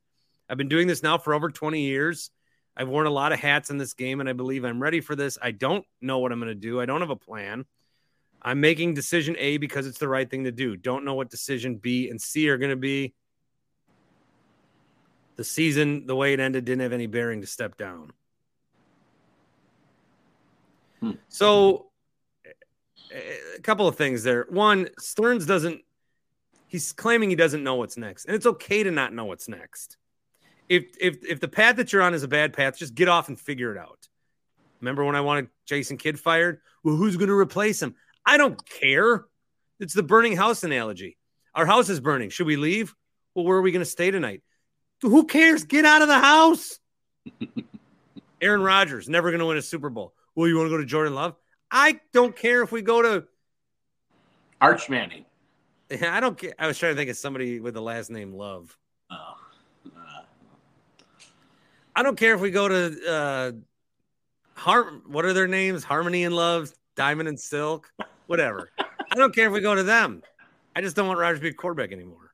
I've 0.50 0.58
been 0.58 0.70
doing 0.70 0.88
this 0.88 1.04
now 1.04 1.18
for 1.18 1.34
over 1.34 1.52
20 1.52 1.82
years. 1.82 2.32
I've 2.76 2.88
worn 2.88 3.06
a 3.08 3.12
lot 3.12 3.32
of 3.32 3.40
hats 3.40 3.70
in 3.70 3.78
this 3.78 3.94
game, 3.94 4.20
and 4.20 4.30
I 4.30 4.34
believe 4.34 4.64
I'm 4.64 4.82
ready 4.82 5.02
for 5.02 5.16
this. 5.16 5.38
I 5.42 5.52
don't 5.52 5.86
know 6.02 6.20
what 6.20 6.32
I'm 6.32 6.40
going 6.40 6.50
to 6.50 6.56
do. 6.56 6.80
I 6.80 6.86
don't 6.86 7.02
have 7.02 7.10
a 7.10 7.16
plan. 7.16 7.66
I'm 8.42 8.60
making 8.60 8.94
decision 8.94 9.36
A 9.40 9.58
because 9.58 9.88
it's 9.88 9.98
the 9.98 10.08
right 10.08 10.30
thing 10.30 10.46
to 10.46 10.52
do. 10.52 10.76
Don't 10.78 11.04
know 11.04 11.16
what 11.16 11.30
decision 11.30 11.76
B 11.76 12.10
and 12.10 12.22
C 12.22 12.50
are 12.50 12.58
going 12.58 12.70
to 12.70 12.76
be 12.76 13.14
the 15.38 15.44
season, 15.44 16.06
the 16.08 16.16
way 16.16 16.34
it 16.34 16.40
ended, 16.40 16.66
didn't 16.66 16.82
have 16.82 16.94
any 16.94 17.08
bearing 17.08 17.42
to 17.42 17.48
step 17.48 17.78
down. 17.78 18.12
Hmm. 21.00 21.12
So, 21.30 21.92
a 23.14 23.62
couple 23.62 23.88
of 23.88 23.96
things 23.96 24.24
there. 24.24 24.46
One, 24.50 24.90
Stearns 25.00 25.46
doesn't, 25.46 25.82
he's 26.68 26.92
claiming 26.92 27.30
he 27.30 27.36
doesn't 27.36 27.64
know 27.64 27.76
what's 27.76 27.98
next. 27.98 28.26
And 28.26 28.36
it's 28.36 28.46
okay 28.46 28.84
to 28.84 28.92
not 28.92 29.14
know 29.14 29.26
what's 29.26 29.48
next. 29.48 29.98
If, 30.68 30.86
if, 31.00 31.24
if 31.24 31.40
the 31.40 31.48
path 31.48 31.78
that 31.78 31.94
you're 31.94 32.02
on 32.02 32.14
is 32.14 32.24
a 32.24 32.28
bad 32.28 32.52
path, 32.52 32.78
just 32.78 32.96
get 32.96 33.08
off 33.08 33.30
and 33.30 33.40
figure 33.40 33.74
it 33.74 33.78
out. 33.78 34.08
Remember 34.82 35.06
when 35.06 35.16
I 35.16 35.22
wanted 35.22 35.48
Jason 35.66 35.98
Kidd 35.98 36.20
fired? 36.20 36.60
Well, 36.84 36.96
who's 36.96 37.16
going 37.16 37.30
to 37.30 37.38
replace 37.38 37.82
him? 37.82 37.96
I 38.26 38.38
don't 38.38 38.64
care. 38.70 39.26
It's 39.80 39.94
the 39.94 40.04
burning 40.04 40.36
house 40.36 40.64
analogy. 40.64 41.18
Our 41.56 41.66
house 41.66 41.90
is 41.90 42.00
burning. 42.00 42.30
Should 42.30 42.48
we 42.48 42.58
leave? 42.58 42.94
Well, 43.34 43.46
where 43.46 43.58
are 43.58 43.62
we 43.62 43.72
going 43.72 43.86
to 43.86 43.90
stay 43.90 44.12
tonight? 44.12 44.42
Who 45.02 45.26
cares? 45.26 45.64
Get 45.64 45.86
out 45.86 46.02
of 46.02 46.08
the 46.08 46.20
house. 46.20 46.80
Aaron 48.42 48.62
Rodgers 48.62 49.10
never 49.10 49.32
going 49.32 49.40
to 49.40 49.46
win 49.46 49.58
a 49.58 49.62
Super 49.62 49.90
Bowl. 49.90 50.14
Well, 50.36 50.48
you 50.48 50.56
want 50.58 50.68
to 50.68 50.70
go 50.70 50.78
to 50.78 50.86
Jordan 50.86 51.16
Love? 51.16 51.36
I 51.72 52.00
don't 52.14 52.36
care 52.36 52.64
if 52.64 52.72
we 52.72 52.82
go 52.82 53.02
to 53.02 53.26
Arch 54.62 54.90
Manning. 54.90 55.26
I 56.02 56.20
don't 56.20 56.38
care. 56.38 56.54
I 56.58 56.68
was 56.68 56.78
trying 56.78 56.94
to 56.94 56.96
think 56.96 57.10
of 57.10 57.18
somebody 57.18 57.60
with 57.60 57.74
the 57.74 57.82
last 57.82 58.10
name 58.10 58.34
Love. 58.34 58.78
Oh. 59.12 59.36
Uh, 59.86 60.22
I 61.96 62.04
don't 62.04 62.18
care 62.18 62.36
if 62.36 62.42
we 62.42 62.52
go 62.52 62.68
to 62.68 63.10
uh 63.10 63.52
Har 64.56 64.84
what 65.08 65.26
are 65.26 65.34
their 65.34 65.48
names? 65.48 65.84
Harmony 65.84 66.24
and 66.24 66.36
Love, 66.36 66.72
Diamond 66.96 67.30
and 67.30 67.40
Silk, 67.40 67.92
whatever. 68.28 68.70
I 68.80 69.16
don't 69.16 69.34
care 69.34 69.48
if 69.48 69.54
we 69.54 69.62
go 69.62 69.76
to 69.76 69.84
them. 69.84 70.22
I 70.76 70.82
just 70.82 70.96
don't 70.96 71.08
want 71.08 71.20
Rodgers 71.20 71.40
to 71.40 71.44
be 71.44 71.50
a 71.50 71.54
quarterback 71.54 71.92
anymore. 71.92 72.27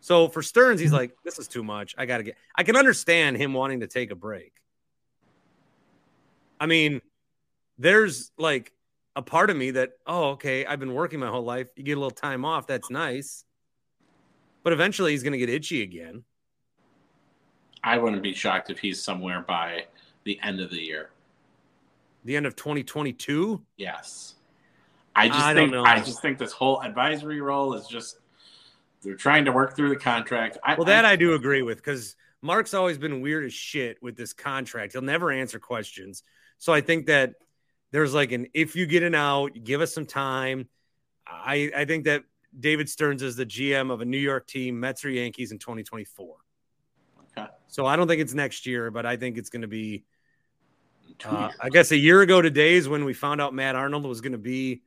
So 0.00 0.28
for 0.28 0.42
Stearns, 0.42 0.80
he's 0.80 0.90
mm-hmm. 0.90 0.96
like, 0.96 1.16
this 1.24 1.38
is 1.38 1.48
too 1.48 1.64
much. 1.64 1.94
I 1.98 2.06
gotta 2.06 2.22
get 2.22 2.36
I 2.54 2.62
can 2.62 2.76
understand 2.76 3.36
him 3.36 3.52
wanting 3.52 3.80
to 3.80 3.86
take 3.86 4.10
a 4.10 4.14
break. 4.14 4.52
I 6.60 6.66
mean, 6.66 7.00
there's 7.78 8.30
like 8.38 8.72
a 9.14 9.22
part 9.22 9.50
of 9.50 9.56
me 9.56 9.72
that, 9.72 9.92
oh, 10.06 10.30
okay, 10.30 10.64
I've 10.64 10.80
been 10.80 10.94
working 10.94 11.20
my 11.20 11.28
whole 11.28 11.44
life. 11.44 11.68
You 11.76 11.82
get 11.82 11.96
a 11.96 12.00
little 12.00 12.10
time 12.10 12.44
off, 12.44 12.66
that's 12.66 12.90
nice. 12.90 13.44
But 14.62 14.72
eventually 14.72 15.12
he's 15.12 15.22
gonna 15.22 15.38
get 15.38 15.48
itchy 15.48 15.82
again. 15.82 16.24
I 17.82 17.98
wouldn't 17.98 18.22
be 18.22 18.34
shocked 18.34 18.70
if 18.70 18.78
he's 18.78 19.02
somewhere 19.02 19.44
by 19.46 19.86
the 20.24 20.38
end 20.42 20.60
of 20.60 20.70
the 20.70 20.80
year. 20.80 21.10
The 22.24 22.36
end 22.36 22.46
of 22.46 22.56
2022? 22.56 23.62
Yes. 23.76 24.34
I 25.14 25.28
just 25.28 25.40
I 25.40 25.54
think. 25.54 25.74
I 25.74 26.00
just 26.00 26.20
think 26.20 26.38
this 26.38 26.52
whole 26.52 26.82
advisory 26.82 27.40
role 27.40 27.74
is 27.74 27.86
just 27.86 28.18
they're 29.02 29.14
trying 29.14 29.44
to 29.44 29.52
work 29.52 29.76
through 29.76 29.90
the 29.90 29.96
contract. 29.96 30.58
I, 30.64 30.74
Well, 30.74 30.86
that 30.86 31.04
I 31.04 31.16
do 31.16 31.34
agree 31.34 31.62
with 31.62 31.78
because 31.78 32.16
Mark's 32.42 32.74
always 32.74 32.98
been 32.98 33.20
weird 33.20 33.44
as 33.44 33.52
shit 33.52 34.02
with 34.02 34.16
this 34.16 34.32
contract. 34.32 34.92
He'll 34.92 35.02
never 35.02 35.30
answer 35.30 35.58
questions. 35.58 36.22
So 36.58 36.72
I 36.72 36.80
think 36.80 37.06
that 37.06 37.34
there's 37.92 38.14
like 38.14 38.32
an 38.32 38.48
if 38.54 38.76
you 38.76 38.86
get 38.86 39.02
an 39.02 39.14
out, 39.14 39.52
give 39.62 39.80
us 39.80 39.94
some 39.94 40.06
time. 40.06 40.68
I 41.26 41.70
I 41.76 41.84
think 41.84 42.04
that 42.04 42.24
David 42.58 42.88
Stearns 42.88 43.22
is 43.22 43.36
the 43.36 43.46
GM 43.46 43.90
of 43.90 44.00
a 44.00 44.04
New 44.04 44.18
York 44.18 44.46
team, 44.46 44.80
Mets 44.80 45.04
or 45.04 45.10
Yankees 45.10 45.52
in 45.52 45.58
2024. 45.58 46.36
Okay. 47.36 47.48
So 47.68 47.86
I 47.86 47.96
don't 47.96 48.08
think 48.08 48.20
it's 48.20 48.34
next 48.34 48.66
year, 48.66 48.90
but 48.90 49.04
I 49.04 49.16
think 49.16 49.36
it's 49.38 49.50
going 49.50 49.62
to 49.62 49.68
be. 49.68 50.04
Uh. 51.24 51.50
I 51.60 51.70
guess 51.70 51.92
a 51.92 51.96
year 51.96 52.20
ago 52.20 52.42
today 52.42 52.74
is 52.74 52.88
when 52.88 53.04
we 53.04 53.14
found 53.14 53.40
out 53.40 53.54
Matt 53.54 53.74
Arnold 53.74 54.04
was 54.04 54.20
going 54.20 54.32
to 54.32 54.38
be 54.38 54.82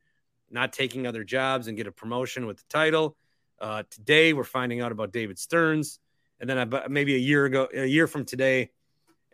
not 0.51 0.73
taking 0.73 1.07
other 1.07 1.23
jobs 1.23 1.67
and 1.67 1.77
get 1.77 1.87
a 1.87 1.91
promotion 1.91 2.45
with 2.45 2.57
the 2.57 2.63
title. 2.69 3.15
Uh, 3.59 3.83
today 3.89 4.33
we're 4.33 4.43
finding 4.43 4.81
out 4.81 4.91
about 4.91 5.11
David 5.11 5.37
Stearns, 5.37 5.99
and 6.39 6.49
then 6.49 6.57
about 6.57 6.89
maybe 6.89 7.15
a 7.15 7.19
year 7.19 7.45
ago, 7.45 7.67
a 7.73 7.85
year 7.85 8.07
from 8.07 8.25
today, 8.25 8.71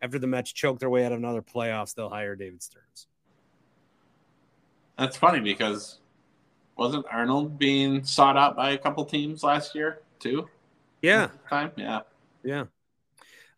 after 0.01 0.19
the 0.19 0.27
Mets 0.27 0.51
choke 0.51 0.79
their 0.79 0.89
way 0.89 1.05
out 1.05 1.11
of 1.11 1.19
another 1.19 1.41
playoffs, 1.41 1.93
they'll 1.93 2.09
hire 2.09 2.35
David 2.35 2.61
Stearns. 2.61 3.07
That's 4.97 5.17
funny 5.17 5.39
because 5.41 5.99
wasn't 6.77 7.05
Arnold 7.11 7.59
being 7.59 8.03
sought 8.03 8.37
out 8.37 8.55
by 8.55 8.71
a 8.71 8.77
couple 8.77 9.05
teams 9.05 9.43
last 9.43 9.75
year 9.75 10.01
too? 10.19 10.49
Yeah, 11.01 11.29
Time? 11.49 11.71
Yeah. 11.75 12.01
yeah. 12.43 12.65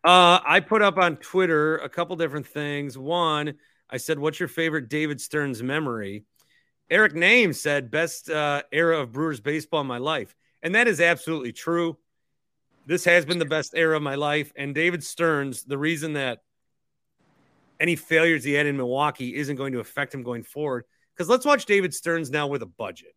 Uh, 0.04 0.40
I 0.44 0.60
put 0.60 0.82
up 0.82 0.98
on 0.98 1.16
Twitter 1.16 1.76
a 1.78 1.88
couple 1.88 2.14
different 2.16 2.46
things. 2.46 2.96
One, 2.98 3.54
I 3.90 3.96
said, 3.96 4.18
"What's 4.18 4.38
your 4.38 4.48
favorite 4.48 4.88
David 4.88 5.20
Stearns 5.20 5.62
memory?" 5.62 6.24
Eric 6.90 7.14
Name 7.14 7.52
said, 7.52 7.90
"Best 7.90 8.30
uh, 8.30 8.62
era 8.70 9.00
of 9.00 9.12
Brewers 9.12 9.40
baseball 9.40 9.80
in 9.80 9.86
my 9.86 9.98
life," 9.98 10.34
and 10.62 10.74
that 10.74 10.88
is 10.88 11.00
absolutely 11.00 11.52
true. 11.52 11.98
This 12.86 13.04
has 13.04 13.26
been 13.26 13.38
the 13.38 13.44
best 13.44 13.72
era 13.74 13.96
of 13.96 14.02
my 14.02 14.14
life, 14.14 14.52
and 14.56 14.74
David 14.74 15.04
Stearns, 15.04 15.64
the 15.64 15.78
reason 15.78 16.14
that 16.14 16.38
any 17.80 17.96
failures 17.96 18.44
he 18.44 18.52
had 18.52 18.66
in 18.66 18.76
Milwaukee 18.76 19.34
isn't 19.34 19.56
going 19.56 19.72
to 19.72 19.80
affect 19.80 20.14
him 20.14 20.22
going 20.22 20.42
forward. 20.42 20.84
Because 21.14 21.28
let's 21.28 21.44
watch 21.44 21.66
David 21.66 21.92
Stearns 21.94 22.30
now 22.30 22.46
with 22.46 22.62
a 22.62 22.66
budget. 22.66 23.14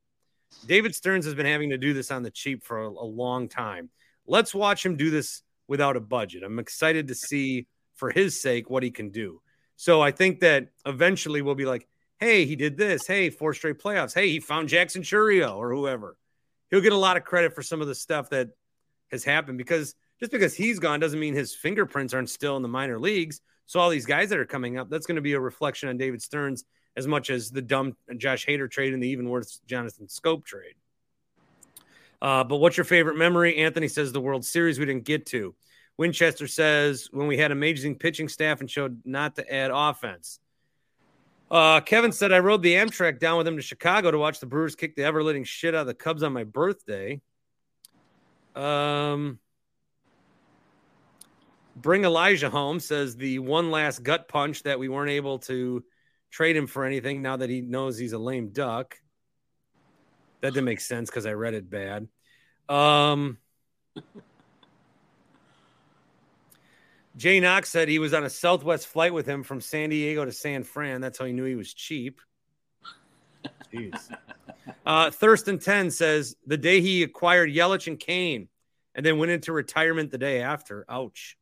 David 0.65 0.93
Stearns 0.93 1.25
has 1.25 1.35
been 1.35 1.45
having 1.45 1.69
to 1.69 1.77
do 1.77 1.93
this 1.93 2.11
on 2.11 2.23
the 2.23 2.31
cheap 2.31 2.63
for 2.63 2.83
a, 2.83 2.89
a 2.89 3.05
long 3.05 3.47
time. 3.47 3.89
Let's 4.27 4.53
watch 4.53 4.85
him 4.85 4.97
do 4.97 5.09
this 5.09 5.41
without 5.67 5.95
a 5.95 6.01
budget. 6.01 6.43
I'm 6.43 6.59
excited 6.59 7.07
to 7.07 7.15
see, 7.15 7.67
for 7.95 8.11
his 8.11 8.41
sake, 8.41 8.69
what 8.69 8.83
he 8.83 8.91
can 8.91 9.09
do. 9.09 9.41
So 9.77 10.01
I 10.01 10.11
think 10.11 10.41
that 10.41 10.67
eventually 10.85 11.41
we'll 11.41 11.55
be 11.55 11.65
like, 11.65 11.87
hey, 12.19 12.45
he 12.45 12.55
did 12.55 12.77
this. 12.77 13.07
Hey, 13.07 13.29
four 13.29 13.53
straight 13.53 13.79
playoffs. 13.79 14.13
Hey, 14.13 14.29
he 14.29 14.39
found 14.39 14.67
Jackson 14.67 15.01
Chourio 15.01 15.55
or 15.55 15.71
whoever. 15.71 16.17
He'll 16.71 16.81
get 16.81 16.93
a 16.93 16.97
lot 16.97 17.17
of 17.17 17.23
credit 17.23 17.53
for 17.53 17.61
some 17.61 17.81
of 17.81 17.87
the 17.87 17.95
stuff 17.95 18.29
that 18.31 18.49
has 19.11 19.23
happened 19.23 19.57
because 19.57 19.93
just 20.19 20.31
because 20.31 20.55
he's 20.55 20.79
gone 20.79 20.99
doesn't 20.99 21.19
mean 21.19 21.33
his 21.33 21.53
fingerprints 21.53 22.13
aren't 22.13 22.29
still 22.29 22.55
in 22.55 22.61
the 22.61 22.69
minor 22.69 22.99
leagues. 22.99 23.41
So 23.65 23.79
all 23.79 23.89
these 23.89 24.05
guys 24.05 24.29
that 24.29 24.39
are 24.39 24.45
coming 24.45 24.77
up, 24.77 24.89
that's 24.89 25.05
going 25.05 25.15
to 25.15 25.21
be 25.21 25.33
a 25.33 25.39
reflection 25.39 25.89
on 25.89 25.97
David 25.97 26.21
Stearns 26.21 26.63
as 26.95 27.07
much 27.07 27.29
as 27.29 27.51
the 27.51 27.61
dumb 27.61 27.95
Josh 28.17 28.45
Hader 28.45 28.69
trade 28.69 28.93
and 28.93 29.01
the 29.01 29.07
even 29.09 29.29
worse 29.29 29.61
Jonathan 29.65 30.07
Schoop 30.07 30.45
trade. 30.45 30.75
Uh, 32.21 32.43
but 32.43 32.57
what's 32.57 32.77
your 32.77 32.83
favorite 32.83 33.17
memory? 33.17 33.57
Anthony 33.57 33.87
says 33.87 34.11
the 34.11 34.21
World 34.21 34.45
Series 34.45 34.77
we 34.77 34.85
didn't 34.85 35.05
get 35.05 35.25
to. 35.27 35.55
Winchester 35.97 36.47
says 36.47 37.09
when 37.11 37.27
we 37.27 37.37
had 37.37 37.51
amazing 37.51 37.95
pitching 37.95 38.29
staff 38.29 38.59
and 38.59 38.69
showed 38.69 39.01
not 39.05 39.35
to 39.35 39.53
add 39.53 39.71
offense. 39.73 40.39
Uh, 41.51 41.81
Kevin 41.81 42.13
said 42.13 42.31
I 42.31 42.39
rode 42.39 42.63
the 42.63 42.75
Amtrak 42.75 43.19
down 43.19 43.37
with 43.37 43.45
him 43.45 43.57
to 43.57 43.61
Chicago 43.61 44.09
to 44.09 44.17
watch 44.17 44.39
the 44.39 44.45
Brewers 44.45 44.73
kick 44.73 44.95
the 44.95 45.03
ever 45.03 45.21
living 45.21 45.43
shit 45.43 45.75
out 45.75 45.81
of 45.81 45.87
the 45.87 45.93
Cubs 45.93 46.23
on 46.23 46.31
my 46.31 46.45
birthday. 46.45 47.19
Um, 48.55 49.37
bring 51.75 52.05
Elijah 52.05 52.49
home 52.49 52.79
says 52.79 53.17
the 53.17 53.39
one 53.39 53.69
last 53.69 54.01
gut 54.01 54.29
punch 54.29 54.63
that 54.63 54.79
we 54.79 54.87
weren't 54.87 55.11
able 55.11 55.39
to 55.39 55.83
trade 56.29 56.55
him 56.55 56.67
for 56.67 56.85
anything 56.85 57.21
now 57.21 57.35
that 57.35 57.49
he 57.49 57.59
knows 57.59 57.97
he's 57.97 58.13
a 58.13 58.17
lame 58.17 58.49
duck. 58.49 58.95
That 60.39 60.53
didn't 60.53 60.65
make 60.65 60.79
sense 60.79 61.09
because 61.09 61.25
I 61.25 61.33
read 61.33 61.53
it 61.53 61.69
bad. 61.69 62.07
Um, 62.69 63.37
Jay 67.17 67.39
Knox 67.39 67.69
said 67.69 67.87
he 67.87 67.99
was 67.99 68.13
on 68.13 68.23
a 68.23 68.29
Southwest 68.29 68.87
flight 68.87 69.13
with 69.13 69.25
him 69.25 69.43
from 69.43 69.59
San 69.59 69.89
Diego 69.89 70.23
to 70.23 70.31
San 70.31 70.63
Fran. 70.63 71.01
That's 71.01 71.17
how 71.17 71.25
he 71.25 71.33
knew 71.33 71.43
he 71.43 71.55
was 71.55 71.73
cheap. 71.73 72.21
Jeez. 73.73 74.09
Uh, 74.85 75.11
Thurston 75.11 75.59
10 75.59 75.91
says 75.91 76.35
the 76.45 76.57
day 76.57 76.81
he 76.81 77.03
acquired 77.03 77.49
Yelich 77.49 77.87
and 77.87 77.99
Cain 77.99 78.47
and 78.95 79.05
then 79.05 79.17
went 79.17 79.31
into 79.31 79.53
retirement 79.53 80.11
the 80.11 80.17
day 80.17 80.41
after. 80.41 80.85
Ouch. 80.89 81.37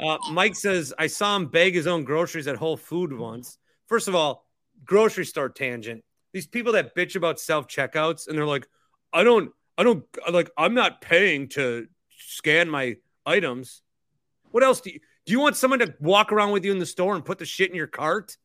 Uh, 0.00 0.18
Mike 0.30 0.54
says, 0.54 0.92
I 0.98 1.06
saw 1.06 1.36
him 1.36 1.46
bag 1.46 1.74
his 1.74 1.86
own 1.86 2.04
groceries 2.04 2.46
at 2.46 2.56
Whole 2.56 2.76
Food 2.76 3.12
once. 3.12 3.58
First 3.86 4.08
of 4.08 4.14
all, 4.14 4.44
grocery 4.84 5.24
store 5.24 5.48
tangent. 5.48 6.04
These 6.32 6.46
people 6.46 6.72
that 6.72 6.94
bitch 6.94 7.16
about 7.16 7.40
self 7.40 7.66
checkouts 7.66 8.28
and 8.28 8.36
they're 8.36 8.46
like, 8.46 8.68
I 9.12 9.24
don't, 9.24 9.52
I 9.78 9.84
don't, 9.84 10.04
like, 10.30 10.50
I'm 10.56 10.74
not 10.74 11.00
paying 11.00 11.48
to 11.50 11.86
scan 12.18 12.68
my 12.68 12.96
items. 13.24 13.82
What 14.50 14.62
else 14.62 14.80
do 14.80 14.90
you, 14.90 15.00
do 15.26 15.32
you 15.32 15.40
want 15.40 15.56
someone 15.56 15.80
to 15.80 15.94
walk 16.00 16.32
around 16.32 16.52
with 16.52 16.64
you 16.64 16.72
in 16.72 16.78
the 16.78 16.86
store 16.86 17.14
and 17.14 17.24
put 17.24 17.38
the 17.38 17.44
shit 17.44 17.70
in 17.70 17.76
your 17.76 17.86
cart? 17.86 18.36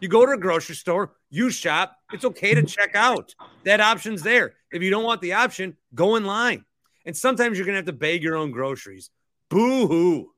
You 0.00 0.08
go 0.08 0.24
to 0.24 0.32
a 0.32 0.38
grocery 0.38 0.76
store, 0.76 1.12
you 1.28 1.50
shop. 1.50 1.96
It's 2.12 2.24
okay 2.24 2.54
to 2.54 2.62
check 2.62 2.94
out. 2.94 3.34
That 3.64 3.80
option's 3.80 4.22
there. 4.22 4.54
If 4.70 4.82
you 4.82 4.90
don't 4.90 5.04
want 5.04 5.20
the 5.20 5.34
option, 5.34 5.76
go 5.94 6.16
in 6.16 6.24
line. 6.24 6.64
And 7.04 7.16
sometimes 7.16 7.58
you're 7.58 7.66
going 7.66 7.74
to 7.74 7.78
have 7.78 7.86
to 7.86 7.92
bag 7.92 8.22
your 8.22 8.36
own 8.36 8.50
groceries. 8.50 9.10
Boo 9.48 9.86
hoo. 9.86 10.30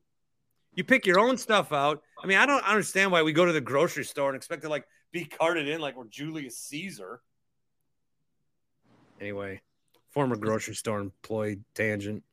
You 0.73 0.83
pick 0.83 1.05
your 1.05 1.19
own 1.19 1.37
stuff 1.37 1.71
out. 1.71 2.01
I 2.23 2.27
mean, 2.27 2.37
I 2.37 2.45
don't 2.45 2.65
understand 2.65 3.11
why 3.11 3.23
we 3.23 3.33
go 3.33 3.45
to 3.45 3.51
the 3.51 3.61
grocery 3.61 4.05
store 4.05 4.29
and 4.29 4.35
expect 4.35 4.63
to 4.63 4.69
like 4.69 4.85
be 5.11 5.25
carted 5.25 5.67
in 5.67 5.81
like 5.81 5.97
we're 5.97 6.07
Julius 6.07 6.57
Caesar. 6.57 7.21
Anyway, 9.19 9.61
former 10.11 10.35
grocery 10.35 10.75
store 10.75 10.99
employee 10.99 11.59
tangent. 11.75 12.23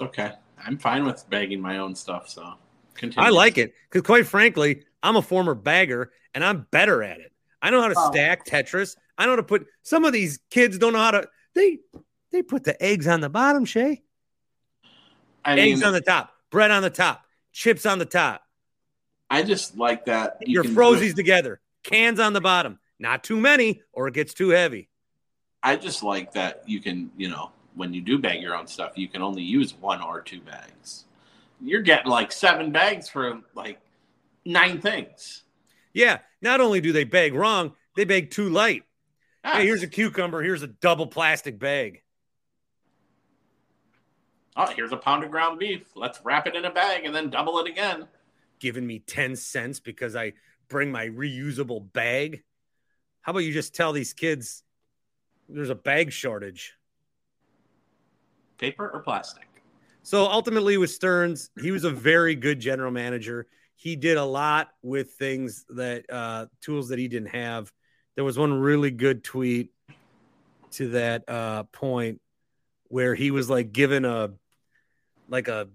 It's 0.00 0.08
okay. 0.08 0.32
I'm 0.64 0.78
fine 0.78 1.04
with 1.04 1.28
bagging 1.28 1.60
my 1.60 1.78
own 1.78 1.94
stuff. 1.94 2.28
So 2.30 2.54
continue. 2.94 3.26
I 3.26 3.30
like 3.30 3.58
it 3.58 3.74
because, 3.90 4.02
quite 4.02 4.26
frankly, 4.26 4.84
I'm 5.02 5.16
a 5.16 5.22
former 5.22 5.54
bagger 5.54 6.10
and 6.34 6.42
I'm 6.42 6.66
better 6.70 7.02
at 7.02 7.20
it. 7.20 7.32
I 7.60 7.70
know 7.70 7.82
how 7.82 7.88
to 7.88 7.94
Oh. 7.96 8.10
stack 8.10 8.46
Tetris. 8.46 8.96
I 9.18 9.24
know 9.26 9.32
how 9.32 9.36
to 9.36 9.42
put. 9.42 9.66
Some 9.82 10.04
of 10.04 10.14
these 10.14 10.38
kids 10.50 10.78
don't 10.78 10.94
know 10.94 11.00
how 11.00 11.10
to. 11.10 11.28
They 11.54 11.80
they 12.32 12.42
put 12.42 12.64
the 12.64 12.82
eggs 12.82 13.06
on 13.06 13.20
the 13.20 13.28
bottom, 13.28 13.66
Shay. 13.66 14.02
I 15.44 15.58
eggs 15.58 15.80
mean, 15.80 15.86
on 15.86 15.92
the 15.92 16.00
top, 16.00 16.32
bread 16.50 16.70
on 16.70 16.82
the 16.82 16.90
top, 16.90 17.22
chips 17.52 17.84
on 17.84 17.98
the 17.98 18.06
top. 18.06 18.42
I 19.28 19.42
just 19.42 19.76
like 19.76 20.06
that. 20.06 20.38
you 20.40 20.54
Your 20.54 20.62
can 20.64 20.74
frozies 20.74 21.14
together, 21.14 21.60
cans 21.84 22.18
on 22.20 22.32
the 22.32 22.40
bottom. 22.40 22.78
Not 22.98 23.22
too 23.22 23.36
many, 23.38 23.82
or 23.92 24.08
it 24.08 24.14
gets 24.14 24.32
too 24.32 24.50
heavy. 24.50 24.88
I 25.62 25.76
just 25.76 26.02
like 26.02 26.32
that 26.32 26.62
you 26.66 26.80
can, 26.80 27.10
you 27.18 27.28
know, 27.28 27.52
when 27.80 27.94
you 27.94 28.02
do 28.02 28.18
bag 28.18 28.42
your 28.42 28.54
own 28.54 28.66
stuff, 28.66 28.92
you 28.96 29.08
can 29.08 29.22
only 29.22 29.42
use 29.42 29.72
one 29.72 30.02
or 30.02 30.20
two 30.20 30.42
bags. 30.42 31.06
You're 31.62 31.80
getting 31.80 32.10
like 32.10 32.30
seven 32.30 32.72
bags 32.72 33.08
for 33.08 33.40
like 33.54 33.80
nine 34.44 34.82
things. 34.82 35.44
Yeah. 35.94 36.18
Not 36.42 36.60
only 36.60 36.82
do 36.82 36.92
they 36.92 37.04
bag 37.04 37.34
wrong, 37.34 37.72
they 37.96 38.04
bag 38.04 38.30
too 38.30 38.50
light. 38.50 38.82
Hey, 39.42 39.64
here's 39.64 39.82
a 39.82 39.86
cucumber. 39.86 40.42
Here's 40.42 40.62
a 40.62 40.66
double 40.66 41.06
plastic 41.06 41.58
bag. 41.58 42.02
Oh, 44.56 44.66
here's 44.66 44.92
a 44.92 44.98
pound 44.98 45.24
of 45.24 45.30
ground 45.30 45.58
beef. 45.58 45.86
Let's 45.96 46.20
wrap 46.22 46.46
it 46.46 46.54
in 46.54 46.66
a 46.66 46.70
bag 46.70 47.06
and 47.06 47.14
then 47.14 47.30
double 47.30 47.60
it 47.60 47.66
again. 47.66 48.06
Giving 48.58 48.86
me 48.86 48.98
10 48.98 49.36
cents 49.36 49.80
because 49.80 50.14
I 50.14 50.34
bring 50.68 50.92
my 50.92 51.06
reusable 51.08 51.90
bag. 51.94 52.42
How 53.22 53.30
about 53.30 53.44
you 53.44 53.54
just 53.54 53.74
tell 53.74 53.94
these 53.94 54.12
kids 54.12 54.64
there's 55.48 55.70
a 55.70 55.74
bag 55.74 56.12
shortage? 56.12 56.74
Paper 58.60 58.90
or 58.92 59.00
plastic? 59.00 59.48
So 60.02 60.26
ultimately, 60.26 60.76
with 60.76 60.90
Stearns, 60.90 61.50
he 61.60 61.70
was 61.70 61.84
a 61.84 61.90
very 61.90 62.34
good 62.34 62.60
general 62.60 62.90
manager. 62.90 63.46
He 63.76 63.96
did 63.96 64.16
a 64.16 64.24
lot 64.24 64.68
with 64.82 65.12
things 65.12 65.64
that 65.70 66.04
uh, 66.10 66.46
tools 66.60 66.90
that 66.90 66.98
he 66.98 67.08
didn't 67.08 67.30
have. 67.30 67.72
There 68.14 68.24
was 68.24 68.38
one 68.38 68.52
really 68.52 68.90
good 68.90 69.24
tweet 69.24 69.72
to 70.72 70.90
that 70.90 71.28
uh, 71.28 71.64
point 71.64 72.20
where 72.88 73.14
he 73.14 73.30
was 73.30 73.48
like 73.48 73.72
given 73.72 74.04
a 74.04 74.32
like 75.28 75.48
a 75.48 75.68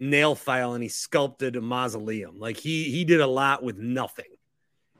nail 0.00 0.34
file 0.34 0.74
and 0.74 0.82
he 0.82 0.88
sculpted 0.88 1.56
a 1.56 1.60
mausoleum. 1.60 2.38
Like 2.38 2.56
he 2.56 2.84
he 2.84 3.04
did 3.04 3.20
a 3.20 3.26
lot 3.26 3.62
with 3.62 3.78
nothing, 3.78 4.36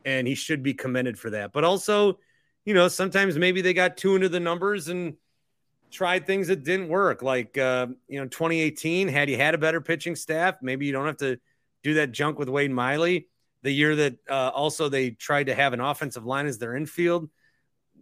and 0.04 0.26
he 0.28 0.34
should 0.34 0.62
be 0.62 0.74
commended 0.74 1.18
for 1.18 1.30
that. 1.30 1.52
But 1.52 1.64
also, 1.64 2.18
you 2.64 2.74
know, 2.74 2.88
sometimes 2.88 3.36
maybe 3.36 3.62
they 3.62 3.74
got 3.74 3.96
too 3.96 4.14
into 4.14 4.28
the 4.28 4.40
numbers 4.40 4.88
and 4.88 5.14
tried 5.90 6.26
things 6.26 6.48
that 6.48 6.64
didn't 6.64 6.88
work. 6.88 7.22
Like 7.22 7.56
uh, 7.58 7.88
you 8.08 8.20
know, 8.20 8.26
2018, 8.26 9.08
had 9.08 9.30
you 9.30 9.36
had 9.36 9.54
a 9.54 9.58
better 9.58 9.80
pitching 9.80 10.16
staff, 10.16 10.56
maybe 10.62 10.86
you 10.86 10.92
don't 10.92 11.06
have 11.06 11.18
to 11.18 11.38
do 11.82 11.94
that 11.94 12.12
junk 12.12 12.38
with 12.38 12.48
Wade 12.48 12.70
Miley. 12.70 13.28
The 13.62 13.70
year 13.72 13.96
that 13.96 14.16
uh, 14.30 14.50
also 14.54 14.88
they 14.88 15.10
tried 15.10 15.44
to 15.44 15.54
have 15.54 15.72
an 15.72 15.80
offensive 15.80 16.24
line 16.24 16.46
as 16.46 16.58
their 16.58 16.76
infield. 16.76 17.28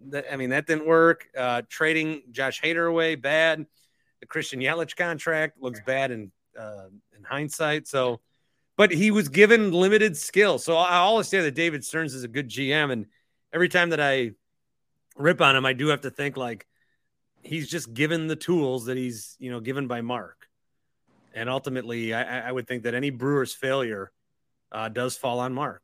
That, 0.08 0.26
I 0.30 0.36
mean, 0.36 0.50
that 0.50 0.66
didn't 0.66 0.86
work. 0.86 1.26
Uh, 1.36 1.62
trading 1.68 2.22
Josh 2.30 2.60
Hader 2.60 2.88
away, 2.88 3.14
bad. 3.14 3.64
The 4.20 4.26
Christian 4.26 4.60
Yelich 4.60 4.96
contract 4.96 5.60
looks 5.60 5.80
bad 5.86 6.10
in 6.10 6.32
uh, 6.58 6.86
in 7.16 7.24
hindsight. 7.24 7.88
So, 7.88 8.20
but 8.76 8.90
he 8.90 9.10
was 9.10 9.28
given 9.28 9.72
limited 9.72 10.16
skill. 10.16 10.58
So 10.58 10.76
I 10.76 10.96
always 10.96 11.28
say 11.28 11.40
that 11.40 11.54
David 11.54 11.84
Stearns 11.84 12.14
is 12.14 12.24
a 12.24 12.28
good 12.28 12.48
GM, 12.48 12.92
and 12.92 13.06
every 13.52 13.68
time 13.68 13.90
that 13.90 14.00
I 14.00 14.32
rip 15.16 15.40
on 15.40 15.56
him, 15.56 15.64
I 15.64 15.72
do 15.72 15.88
have 15.88 16.02
to 16.02 16.10
think 16.10 16.36
like 16.36 16.66
he's 17.44 17.68
just 17.68 17.94
given 17.94 18.26
the 18.26 18.36
tools 18.36 18.86
that 18.86 18.96
he's 18.96 19.36
you 19.38 19.50
know 19.50 19.60
given 19.60 19.86
by 19.86 20.00
Mark, 20.00 20.48
and 21.34 21.48
ultimately, 21.48 22.12
I, 22.14 22.48
I 22.48 22.52
would 22.52 22.66
think 22.66 22.82
that 22.84 22.94
any 22.94 23.10
Brewers 23.10 23.52
failure 23.52 24.10
uh, 24.72 24.88
does 24.88 25.16
fall 25.16 25.38
on 25.38 25.54
Mark. 25.54 25.82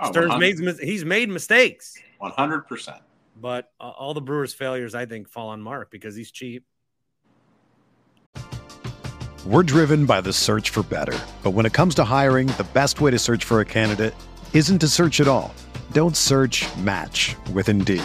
Oh, 0.00 0.10
Stearns 0.10 0.38
made 0.38 0.58
he's 0.80 1.04
made 1.04 1.28
mistakes. 1.28 1.94
One 2.18 2.32
hundred 2.32 2.62
percent. 2.66 2.98
But 3.40 3.70
uh, 3.80 3.84
all 3.90 4.14
the 4.14 4.20
Brewers' 4.20 4.54
failures, 4.54 4.94
I 4.94 5.06
think, 5.06 5.28
fall 5.28 5.48
on 5.48 5.60
Mark 5.60 5.90
because 5.90 6.14
he's 6.14 6.30
cheap. 6.30 6.64
We're 9.44 9.64
driven 9.64 10.06
by 10.06 10.20
the 10.20 10.32
search 10.32 10.70
for 10.70 10.82
better, 10.84 11.18
but 11.42 11.50
when 11.50 11.66
it 11.66 11.72
comes 11.72 11.94
to 11.96 12.04
hiring, 12.04 12.46
the 12.46 12.66
best 12.72 13.00
way 13.00 13.10
to 13.10 13.18
search 13.18 13.44
for 13.44 13.60
a 13.60 13.64
candidate 13.64 14.14
isn't 14.52 14.78
to 14.78 14.88
search 14.88 15.20
at 15.20 15.26
all. 15.26 15.52
Don't 15.92 16.16
search. 16.16 16.64
Match 16.76 17.34
with 17.52 17.68
Indeed. 17.68 18.04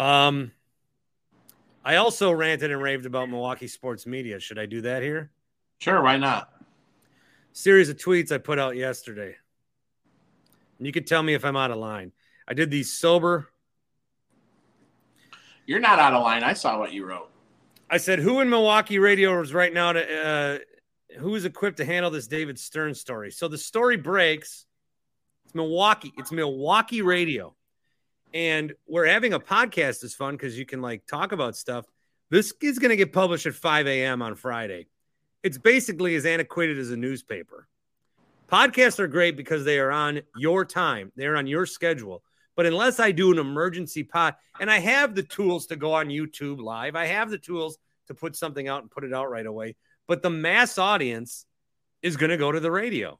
Um, 0.00 0.52
I 1.84 1.96
also 1.96 2.32
ranted 2.32 2.70
and 2.70 2.80
raved 2.80 3.04
about 3.04 3.28
Milwaukee 3.28 3.68
sports 3.68 4.06
media. 4.06 4.40
Should 4.40 4.58
I 4.58 4.64
do 4.64 4.80
that 4.80 5.02
here? 5.02 5.30
Sure, 5.78 6.02
why 6.02 6.16
not? 6.16 6.54
Series 7.52 7.90
of 7.90 7.98
tweets 7.98 8.32
I 8.32 8.38
put 8.38 8.58
out 8.58 8.76
yesterday. 8.76 9.36
And 10.78 10.86
you 10.86 10.92
can 10.92 11.04
tell 11.04 11.22
me 11.22 11.34
if 11.34 11.44
I'm 11.44 11.56
out 11.56 11.70
of 11.70 11.76
line. 11.76 12.12
I 12.48 12.54
did 12.54 12.70
these 12.70 12.90
sober. 12.90 13.50
You're 15.66 15.80
not 15.80 15.98
out 15.98 16.14
of 16.14 16.22
line. 16.22 16.44
I 16.44 16.54
saw 16.54 16.78
what 16.78 16.94
you 16.94 17.04
wrote. 17.04 17.30
I 17.90 17.98
said, 17.98 18.20
"Who 18.20 18.40
in 18.40 18.48
Milwaukee 18.48 18.98
radio 18.98 19.38
is 19.42 19.52
right 19.52 19.72
now 19.72 19.92
to 19.92 20.26
uh, 20.26 20.58
who 21.18 21.34
is 21.34 21.44
equipped 21.44 21.76
to 21.76 21.84
handle 21.84 22.10
this 22.10 22.26
David 22.26 22.58
Stern 22.58 22.94
story?" 22.94 23.30
So 23.30 23.48
the 23.48 23.58
story 23.58 23.98
breaks. 23.98 24.64
It's 25.44 25.54
Milwaukee. 25.54 26.12
It's 26.16 26.32
Milwaukee 26.32 27.02
radio 27.02 27.54
and 28.32 28.72
we're 28.86 29.06
having 29.06 29.32
a 29.32 29.40
podcast 29.40 30.04
is 30.04 30.14
fun 30.14 30.34
because 30.34 30.58
you 30.58 30.66
can 30.66 30.80
like 30.80 31.06
talk 31.06 31.32
about 31.32 31.56
stuff. 31.56 31.86
This 32.30 32.52
is 32.62 32.78
going 32.78 32.90
to 32.90 32.96
get 32.96 33.12
published 33.12 33.46
at 33.46 33.54
5 33.54 33.86
a.m. 33.86 34.22
on 34.22 34.36
Friday. 34.36 34.86
It's 35.42 35.58
basically 35.58 36.14
as 36.14 36.26
antiquated 36.26 36.78
as 36.78 36.90
a 36.90 36.96
newspaper. 36.96 37.66
Podcasts 38.50 38.98
are 38.98 39.08
great 39.08 39.36
because 39.36 39.64
they 39.64 39.78
are 39.78 39.90
on 39.90 40.22
your 40.36 40.64
time, 40.64 41.12
they're 41.16 41.36
on 41.36 41.46
your 41.46 41.66
schedule. 41.66 42.22
But 42.56 42.66
unless 42.66 43.00
I 43.00 43.12
do 43.12 43.32
an 43.32 43.38
emergency 43.38 44.02
pod, 44.02 44.34
and 44.58 44.70
I 44.70 44.80
have 44.80 45.14
the 45.14 45.22
tools 45.22 45.66
to 45.68 45.76
go 45.76 45.94
on 45.94 46.08
YouTube 46.08 46.60
live, 46.60 46.94
I 46.94 47.06
have 47.06 47.30
the 47.30 47.38
tools 47.38 47.78
to 48.08 48.14
put 48.14 48.36
something 48.36 48.68
out 48.68 48.82
and 48.82 48.90
put 48.90 49.04
it 49.04 49.14
out 49.14 49.30
right 49.30 49.46
away. 49.46 49.76
But 50.06 50.22
the 50.22 50.30
mass 50.30 50.76
audience 50.76 51.46
is 52.02 52.16
going 52.16 52.30
to 52.30 52.36
go 52.36 52.50
to 52.50 52.60
the 52.60 52.70
radio 52.70 53.18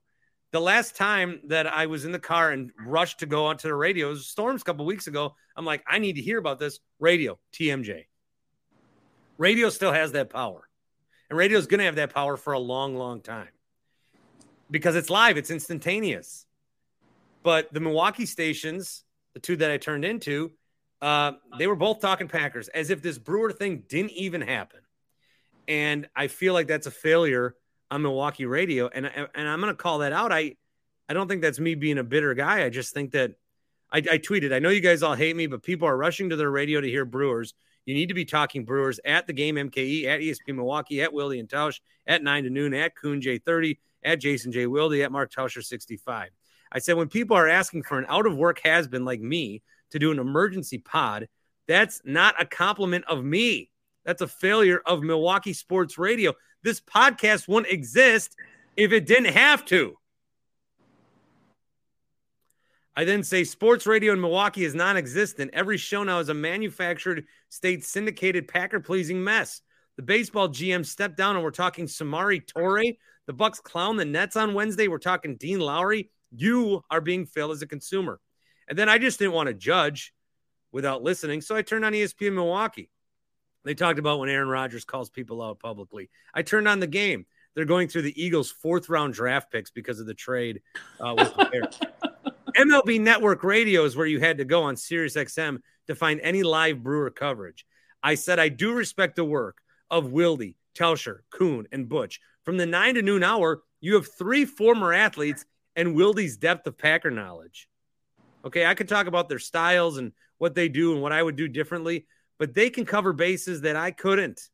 the 0.52 0.60
last 0.60 0.96
time 0.96 1.40
that 1.44 1.66
I 1.66 1.86
was 1.86 2.04
in 2.04 2.12
the 2.12 2.18
car 2.18 2.50
and 2.50 2.72
rushed 2.84 3.20
to 3.20 3.26
go 3.26 3.46
onto 3.46 3.68
the 3.68 3.74
radio 3.74 4.08
was 4.08 4.26
storms 4.26 4.62
a 4.62 4.64
couple 4.64 4.84
weeks 4.84 5.06
ago. 5.06 5.34
I'm 5.56 5.64
like, 5.64 5.84
I 5.86 5.98
need 5.98 6.16
to 6.16 6.22
hear 6.22 6.38
about 6.38 6.58
this 6.58 6.80
radio, 6.98 7.38
TMJ. 7.52 8.06
Radio 9.38 9.70
still 9.70 9.92
has 9.92 10.12
that 10.12 10.30
power. 10.30 10.68
And 11.28 11.38
radio 11.38 11.58
is 11.58 11.66
going 11.66 11.78
to 11.78 11.84
have 11.84 11.96
that 11.96 12.12
power 12.12 12.36
for 12.36 12.52
a 12.52 12.58
long, 12.58 12.96
long 12.96 13.20
time 13.20 13.48
because 14.70 14.96
it's 14.96 15.10
live, 15.10 15.36
it's 15.36 15.50
instantaneous. 15.50 16.46
But 17.42 17.72
the 17.72 17.80
Milwaukee 17.80 18.26
stations, 18.26 19.04
the 19.34 19.40
two 19.40 19.56
that 19.56 19.70
I 19.70 19.76
turned 19.76 20.04
into, 20.04 20.50
uh, 21.00 21.32
they 21.58 21.66
were 21.66 21.76
both 21.76 22.00
talking 22.00 22.28
Packers 22.28 22.68
as 22.68 22.90
if 22.90 23.00
this 23.00 23.18
Brewer 23.18 23.52
thing 23.52 23.84
didn't 23.88 24.12
even 24.12 24.40
happen. 24.40 24.80
And 25.68 26.08
I 26.16 26.26
feel 26.26 26.52
like 26.52 26.66
that's 26.66 26.86
a 26.86 26.90
failure 26.90 27.54
on 27.90 28.02
Milwaukee 28.02 28.46
radio, 28.46 28.88
and 28.88 29.06
and 29.06 29.48
I'm 29.48 29.60
going 29.60 29.72
to 29.72 29.76
call 29.76 29.98
that 29.98 30.12
out. 30.12 30.32
I 30.32 30.56
I 31.08 31.14
don't 31.14 31.28
think 31.28 31.42
that's 31.42 31.58
me 31.58 31.74
being 31.74 31.98
a 31.98 32.04
bitter 32.04 32.34
guy. 32.34 32.64
I 32.64 32.70
just 32.70 32.94
think 32.94 33.12
that 33.12 33.32
I, 33.92 33.98
I 33.98 34.18
tweeted. 34.18 34.52
I 34.52 34.60
know 34.60 34.68
you 34.68 34.80
guys 34.80 35.02
all 35.02 35.14
hate 35.14 35.34
me, 35.34 35.46
but 35.46 35.62
people 35.62 35.88
are 35.88 35.96
rushing 35.96 36.30
to 36.30 36.36
their 36.36 36.50
radio 36.50 36.80
to 36.80 36.88
hear 36.88 37.04
Brewers. 37.04 37.54
You 37.84 37.94
need 37.94 38.08
to 38.08 38.14
be 38.14 38.24
talking 38.24 38.64
Brewers 38.64 39.00
at 39.04 39.26
the 39.26 39.32
game 39.32 39.56
MKE, 39.56 40.04
at 40.04 40.20
ESP 40.20 40.54
Milwaukee, 40.54 41.02
at 41.02 41.12
Wilde 41.12 41.32
and 41.32 41.48
Tausch, 41.48 41.80
at 42.06 42.22
9 42.22 42.44
to 42.44 42.50
noon, 42.50 42.74
at 42.74 42.94
Kuhn 42.94 43.20
J30, 43.20 43.78
at 44.04 44.20
Jason 44.20 44.52
J. 44.52 44.66
Wilde, 44.66 44.94
at 44.94 45.10
Mark 45.10 45.32
Tauscher 45.32 45.64
65. 45.64 46.28
I 46.70 46.78
said, 46.78 46.96
when 46.96 47.08
people 47.08 47.36
are 47.36 47.48
asking 47.48 47.82
for 47.82 47.98
an 47.98 48.06
out 48.08 48.26
of 48.26 48.36
work 48.36 48.60
has 48.62 48.86
been 48.86 49.04
like 49.04 49.20
me 49.20 49.62
to 49.90 49.98
do 49.98 50.12
an 50.12 50.20
emergency 50.20 50.78
pod, 50.78 51.26
that's 51.66 52.00
not 52.04 52.40
a 52.40 52.46
compliment 52.46 53.06
of 53.08 53.24
me. 53.24 53.70
That's 54.04 54.22
a 54.22 54.28
failure 54.28 54.80
of 54.86 55.02
Milwaukee 55.02 55.52
sports 55.52 55.98
radio. 55.98 56.34
This 56.62 56.80
podcast 56.80 57.48
wouldn't 57.48 57.72
exist 57.72 58.36
if 58.76 58.92
it 58.92 59.06
didn't 59.06 59.32
have 59.32 59.64
to. 59.66 59.96
I 62.96 63.04
then 63.04 63.22
say 63.22 63.44
sports 63.44 63.86
radio 63.86 64.12
in 64.12 64.20
Milwaukee 64.20 64.64
is 64.64 64.74
non 64.74 64.96
existent. 64.96 65.52
Every 65.54 65.78
show 65.78 66.02
now 66.02 66.18
is 66.18 66.28
a 66.28 66.34
manufactured, 66.34 67.24
state 67.48 67.84
syndicated, 67.84 68.48
Packer 68.48 68.80
pleasing 68.80 69.22
mess. 69.22 69.62
The 69.96 70.02
baseball 70.02 70.48
GM 70.48 70.84
stepped 70.84 71.16
down 71.16 71.36
and 71.36 71.44
we're 71.44 71.50
talking 71.50 71.86
Samori 71.86 72.44
Toure. 72.44 72.96
The 73.26 73.32
Bucks 73.32 73.60
clown 73.60 73.96
the 73.96 74.04
Nets 74.04 74.36
on 74.36 74.54
Wednesday. 74.54 74.88
We're 74.88 74.98
talking 74.98 75.36
Dean 75.36 75.60
Lowry. 75.60 76.10
You 76.32 76.82
are 76.90 77.00
being 77.00 77.26
failed 77.26 77.52
as 77.52 77.62
a 77.62 77.66
consumer. 77.66 78.20
And 78.68 78.78
then 78.78 78.88
I 78.88 78.98
just 78.98 79.18
didn't 79.18 79.34
want 79.34 79.48
to 79.48 79.54
judge. 79.54 80.12
without 80.72 81.02
listening. 81.02 81.40
So 81.40 81.56
I 81.56 81.62
turned 81.62 81.84
on 81.84 81.92
ESPN 81.92 82.34
Milwaukee. 82.34 82.90
They 83.64 83.74
talked 83.74 83.98
about 83.98 84.18
when 84.18 84.28
Aaron 84.28 84.48
Rodgers 84.48 84.84
calls 84.84 85.10
people 85.10 85.42
out 85.42 85.58
publicly. 85.58 86.10
I 86.32 86.42
turned 86.42 86.68
on 86.68 86.80
the 86.80 86.86
game. 86.86 87.26
They're 87.54 87.64
going 87.64 87.88
through 87.88 88.02
the 88.02 88.22
Eagles' 88.22 88.50
fourth 88.50 88.88
round 88.88 89.14
draft 89.14 89.50
picks 89.50 89.70
because 89.70 90.00
of 90.00 90.06
the 90.06 90.14
trade 90.14 90.62
uh, 91.00 91.14
with 91.16 91.34
the 91.36 91.44
Bears. 91.46 91.80
MLB 92.56 93.00
Network 93.00 93.44
Radio 93.44 93.84
is 93.84 93.96
where 93.96 94.06
you 94.06 94.20
had 94.20 94.38
to 94.38 94.44
go 94.44 94.62
on 94.62 94.76
Sirius 94.76 95.16
XM 95.16 95.58
to 95.86 95.94
find 95.94 96.20
any 96.22 96.42
live 96.42 96.82
Brewer 96.82 97.10
coverage. 97.10 97.66
I 98.02 98.14
said 98.14 98.38
I 98.38 98.48
do 98.48 98.72
respect 98.72 99.16
the 99.16 99.24
work 99.24 99.58
of 99.90 100.06
Wildy, 100.06 100.56
Tauscher, 100.74 101.20
Kuhn, 101.30 101.66
and 101.72 101.88
Butch. 101.88 102.20
From 102.44 102.56
the 102.56 102.66
nine 102.66 102.94
to 102.94 103.02
noon 103.02 103.22
hour, 103.22 103.62
you 103.80 103.94
have 103.94 104.12
three 104.12 104.44
former 104.44 104.92
athletes 104.92 105.44
and 105.76 105.96
Wildy's 105.96 106.36
depth 106.36 106.66
of 106.66 106.78
Packer 106.78 107.10
knowledge. 107.10 107.68
Okay, 108.44 108.64
I 108.64 108.74
could 108.74 108.88
talk 108.88 109.06
about 109.06 109.28
their 109.28 109.38
styles 109.38 109.98
and 109.98 110.12
what 110.38 110.54
they 110.54 110.68
do 110.68 110.92
and 110.92 111.02
what 111.02 111.12
I 111.12 111.22
would 111.22 111.36
do 111.36 111.48
differently, 111.48 112.06
but 112.40 112.54
they 112.54 112.70
can 112.70 112.86
cover 112.86 113.12
bases 113.12 113.60
that 113.60 113.76
I 113.76 113.90
couldn't, 113.90 114.48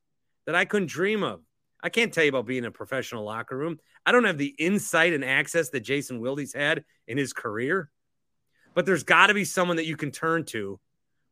that 0.44 0.56
I 0.56 0.64
couldn't 0.64 0.90
dream 0.90 1.22
of. 1.22 1.40
I 1.80 1.88
can't 1.88 2.12
tell 2.12 2.24
you 2.24 2.30
about 2.30 2.44
being 2.44 2.64
in 2.64 2.64
a 2.64 2.72
professional 2.72 3.24
locker 3.24 3.56
room. 3.56 3.78
I 4.04 4.10
don't 4.10 4.24
have 4.24 4.38
the 4.38 4.54
insight 4.58 5.12
and 5.12 5.24
access 5.24 5.70
that 5.70 5.80
Jason 5.80 6.20
Wilde's 6.20 6.52
had 6.52 6.84
in 7.06 7.16
his 7.16 7.32
career. 7.32 7.88
But 8.74 8.86
there's 8.86 9.04
got 9.04 9.28
to 9.28 9.34
be 9.34 9.44
someone 9.44 9.76
that 9.76 9.86
you 9.86 9.96
can 9.96 10.10
turn 10.10 10.44
to 10.46 10.80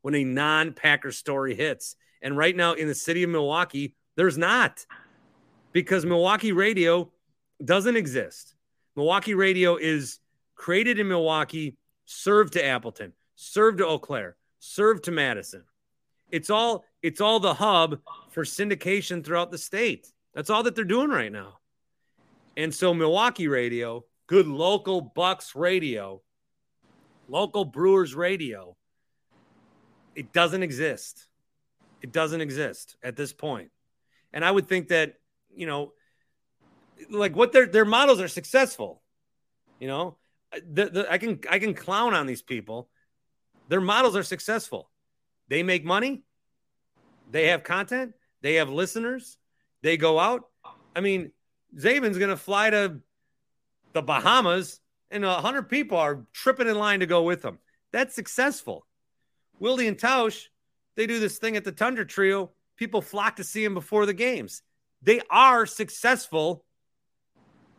when 0.02 0.14
a 0.14 0.22
non 0.22 0.74
Packer 0.74 1.10
story 1.10 1.56
hits. 1.56 1.96
And 2.22 2.36
right 2.36 2.54
now 2.54 2.74
in 2.74 2.86
the 2.86 2.94
city 2.94 3.24
of 3.24 3.30
Milwaukee, 3.30 3.96
there's 4.14 4.38
not 4.38 4.86
because 5.72 6.06
Milwaukee 6.06 6.52
radio 6.52 7.10
doesn't 7.64 7.96
exist. 7.96 8.54
Milwaukee 8.94 9.34
radio 9.34 9.74
is 9.74 10.20
created 10.54 11.00
in 11.00 11.08
Milwaukee, 11.08 11.76
served 12.04 12.52
to 12.52 12.64
Appleton, 12.64 13.12
served 13.34 13.78
to 13.78 13.86
Eau 13.88 13.98
Claire, 13.98 14.36
served 14.60 15.04
to 15.04 15.10
Madison. 15.10 15.64
It's 16.34 16.50
all 16.50 16.84
it's 17.00 17.20
all 17.20 17.38
the 17.38 17.54
hub 17.54 18.00
for 18.30 18.42
syndication 18.42 19.24
throughout 19.24 19.52
the 19.52 19.58
state. 19.58 20.08
That's 20.34 20.50
all 20.50 20.64
that 20.64 20.74
they're 20.74 20.84
doing 20.84 21.10
right 21.10 21.30
now. 21.30 21.60
And 22.56 22.74
so 22.74 22.92
Milwaukee 22.92 23.46
radio, 23.46 24.04
good 24.26 24.48
local 24.48 25.00
Bucks 25.00 25.54
radio, 25.54 26.22
local 27.28 27.64
Brewers 27.64 28.16
radio, 28.16 28.76
it 30.16 30.32
doesn't 30.32 30.64
exist. 30.64 31.28
It 32.02 32.10
doesn't 32.10 32.40
exist 32.40 32.96
at 33.00 33.14
this 33.14 33.32
point. 33.32 33.70
And 34.32 34.44
I 34.44 34.50
would 34.50 34.66
think 34.66 34.88
that, 34.88 35.14
you 35.54 35.68
know, 35.68 35.92
like 37.10 37.36
what 37.36 37.52
their 37.52 37.66
their 37.66 37.84
models 37.84 38.20
are 38.20 38.26
successful. 38.26 39.02
You 39.78 39.86
know, 39.86 40.16
the, 40.52 40.86
the, 40.86 41.12
I 41.12 41.18
can 41.18 41.38
I 41.48 41.60
can 41.60 41.74
clown 41.74 42.12
on 42.12 42.26
these 42.26 42.42
people. 42.42 42.88
Their 43.68 43.80
models 43.80 44.16
are 44.16 44.24
successful. 44.24 44.90
They 45.48 45.62
make 45.62 45.84
money. 45.84 46.22
They 47.30 47.48
have 47.48 47.62
content. 47.62 48.12
They 48.42 48.54
have 48.54 48.70
listeners. 48.70 49.38
They 49.82 49.96
go 49.96 50.18
out. 50.18 50.44
I 50.94 51.00
mean, 51.00 51.32
Zabin's 51.76 52.18
going 52.18 52.30
to 52.30 52.36
fly 52.36 52.70
to 52.70 53.00
the 53.92 54.02
Bahamas, 54.02 54.80
and 55.10 55.24
a 55.24 55.34
hundred 55.34 55.68
people 55.68 55.98
are 55.98 56.26
tripping 56.32 56.68
in 56.68 56.78
line 56.78 57.00
to 57.00 57.06
go 57.06 57.22
with 57.22 57.44
him. 57.44 57.58
That's 57.92 58.14
successful. 58.14 58.86
Wilde 59.58 59.80
and 59.80 59.98
Tausch, 59.98 60.46
they 60.96 61.06
do 61.06 61.20
this 61.20 61.38
thing 61.38 61.56
at 61.56 61.64
the 61.64 61.72
Tundra 61.72 62.06
Trio. 62.06 62.50
People 62.76 63.00
flock 63.00 63.36
to 63.36 63.44
see 63.44 63.64
him 63.64 63.74
before 63.74 64.06
the 64.06 64.14
games. 64.14 64.62
They 65.02 65.20
are 65.30 65.66
successful 65.66 66.64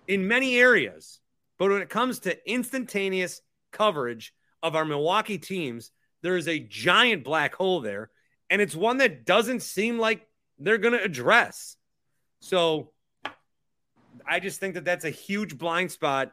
in 0.07 0.27
many 0.27 0.57
areas, 0.57 1.19
but 1.57 1.69
when 1.69 1.81
it 1.81 1.89
comes 1.89 2.19
to 2.19 2.49
instantaneous 2.49 3.41
coverage 3.71 4.33
of 4.61 4.75
our 4.75 4.85
Milwaukee 4.85 5.37
teams, 5.37 5.91
there 6.21 6.37
is 6.37 6.47
a 6.47 6.59
giant 6.59 7.23
black 7.23 7.55
hole 7.55 7.81
there, 7.81 8.09
and 8.49 8.61
it's 8.61 8.75
one 8.75 8.97
that 8.97 9.25
doesn't 9.25 9.61
seem 9.61 9.99
like 9.99 10.27
they're 10.59 10.77
going 10.77 10.93
to 10.93 11.03
address. 11.03 11.77
So 12.39 12.91
I 14.27 14.39
just 14.39 14.59
think 14.59 14.75
that 14.75 14.85
that's 14.85 15.05
a 15.05 15.09
huge 15.09 15.57
blind 15.57 15.91
spot 15.91 16.31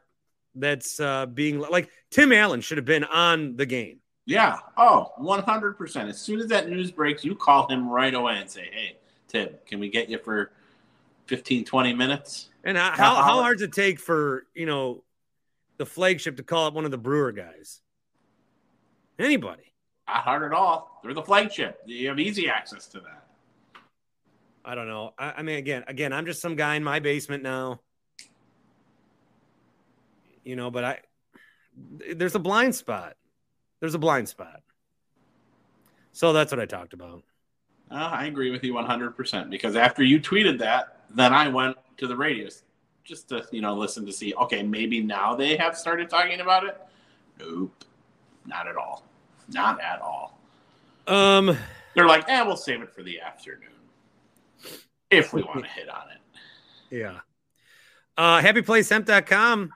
that's 0.54 1.00
uh, 1.00 1.26
being 1.26 1.58
like 1.58 1.90
Tim 2.10 2.32
Allen 2.32 2.60
should 2.60 2.78
have 2.78 2.84
been 2.84 3.04
on 3.04 3.56
the 3.56 3.66
game. 3.66 4.00
Yeah. 4.24 4.58
Oh, 4.76 5.12
100%. 5.20 6.08
As 6.08 6.20
soon 6.20 6.40
as 6.40 6.46
that 6.48 6.68
news 6.68 6.90
breaks, 6.90 7.24
you 7.24 7.34
call 7.34 7.66
him 7.68 7.88
right 7.88 8.14
away 8.14 8.36
and 8.38 8.48
say, 8.48 8.68
hey, 8.72 8.96
Tim, 9.28 9.50
can 9.66 9.80
we 9.80 9.88
get 9.88 10.08
you 10.08 10.18
for 10.18 10.52
15, 11.26 11.64
20 11.64 11.94
minutes? 11.94 12.48
And 12.64 12.76
how, 12.76 12.92
how, 12.92 13.14
how 13.16 13.40
hard 13.40 13.58
does 13.58 13.64
it 13.64 13.72
take 13.72 13.98
for, 13.98 14.46
you 14.54 14.66
know, 14.66 15.02
the 15.78 15.86
flagship 15.86 16.36
to 16.36 16.42
call 16.42 16.66
up 16.66 16.74
one 16.74 16.84
of 16.84 16.90
the 16.90 16.98
Brewer 16.98 17.32
guys? 17.32 17.80
Anybody. 19.18 19.71
Not 20.12 20.24
hard 20.24 20.42
at 20.42 20.52
all. 20.52 21.00
They're 21.02 21.14
the 21.14 21.22
flagship. 21.22 21.80
You 21.86 22.08
have 22.08 22.20
easy 22.20 22.46
access 22.46 22.86
to 22.88 23.00
that. 23.00 23.24
I 24.62 24.74
don't 24.74 24.86
know. 24.86 25.14
I, 25.18 25.32
I 25.38 25.42
mean, 25.42 25.56
again, 25.56 25.84
again, 25.88 26.12
I'm 26.12 26.26
just 26.26 26.42
some 26.42 26.54
guy 26.54 26.74
in 26.74 26.84
my 26.84 27.00
basement 27.00 27.42
now. 27.42 27.80
You 30.44 30.54
know, 30.54 30.70
but 30.70 30.84
I 30.84 30.98
there's 32.14 32.34
a 32.34 32.38
blind 32.38 32.74
spot. 32.74 33.14
There's 33.80 33.94
a 33.94 33.98
blind 33.98 34.28
spot. 34.28 34.60
So 36.12 36.34
that's 36.34 36.52
what 36.52 36.60
I 36.60 36.66
talked 36.66 36.92
about. 36.92 37.22
Uh, 37.90 37.94
I 37.94 38.26
agree 38.26 38.50
with 38.50 38.62
you 38.64 38.74
100% 38.74 39.48
because 39.48 39.76
after 39.76 40.02
you 40.02 40.20
tweeted 40.20 40.58
that, 40.58 41.04
then 41.08 41.32
I 41.32 41.48
went 41.48 41.78
to 41.96 42.06
the 42.06 42.16
radius 42.16 42.64
just 43.02 43.30
to, 43.30 43.46
you 43.50 43.62
know, 43.62 43.74
listen 43.74 44.04
to 44.04 44.12
see, 44.12 44.34
okay, 44.34 44.62
maybe 44.62 45.00
now 45.00 45.34
they 45.34 45.56
have 45.56 45.74
started 45.74 46.10
talking 46.10 46.40
about 46.40 46.64
it. 46.64 46.78
Nope. 47.38 47.84
Not 48.44 48.68
at 48.68 48.76
all. 48.76 49.06
Not 49.52 49.80
at 49.80 50.00
all. 50.00 50.38
Um, 51.06 51.56
They're 51.94 52.06
like, 52.06 52.28
eh, 52.28 52.42
we'll 52.42 52.56
save 52.56 52.82
it 52.82 52.92
for 52.94 53.02
the 53.02 53.20
afternoon 53.20 53.68
if 55.10 55.32
we 55.32 55.42
want 55.42 55.64
to 55.64 55.70
hit 55.70 55.88
on 55.88 56.04
it. 56.10 56.96
Yeah. 56.96 57.20
Uh, 58.16 58.40
happyplacehemp.com, 58.40 59.72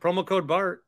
promo 0.00 0.26
code 0.26 0.46
BART. 0.46 0.84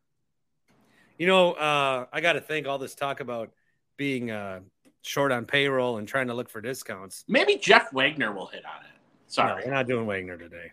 You 1.18 1.26
know, 1.26 1.52
uh, 1.52 2.06
I 2.12 2.20
got 2.20 2.34
to 2.34 2.40
think 2.40 2.66
all 2.66 2.78
this 2.78 2.94
talk 2.94 3.20
about 3.20 3.50
being 3.96 4.30
uh, 4.30 4.60
short 5.02 5.32
on 5.32 5.46
payroll 5.46 5.98
and 5.98 6.06
trying 6.06 6.26
to 6.26 6.34
look 6.34 6.50
for 6.50 6.60
discounts. 6.60 7.24
Maybe 7.28 7.56
Jeff 7.56 7.92
Wagner 7.92 8.32
will 8.32 8.46
hit 8.46 8.64
on 8.64 8.84
it. 8.84 8.90
Sorry. 9.28 9.60
No, 9.60 9.66
we're 9.66 9.74
not 9.74 9.86
doing 9.86 10.06
Wagner 10.06 10.36
today. 10.36 10.72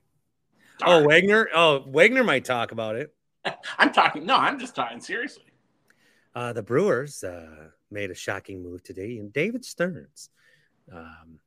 Darn. 0.79 1.03
Oh, 1.03 1.07
Wagner. 1.07 1.49
Oh, 1.55 1.83
Wagner 1.87 2.23
might 2.23 2.45
talk 2.45 2.71
about 2.71 2.95
it. 2.95 3.13
I'm 3.77 3.93
talking. 3.93 4.25
No, 4.25 4.35
I'm 4.35 4.59
just 4.59 4.75
talking 4.75 4.99
seriously. 4.99 5.45
Uh, 6.35 6.53
the 6.53 6.63
Brewers 6.63 7.23
uh, 7.23 7.69
made 7.91 8.09
a 8.09 8.15
shocking 8.15 8.63
move 8.63 8.83
today, 8.83 9.17
and 9.17 9.31
David 9.31 9.63
Stearns. 9.63 10.29
Um, 10.91 11.39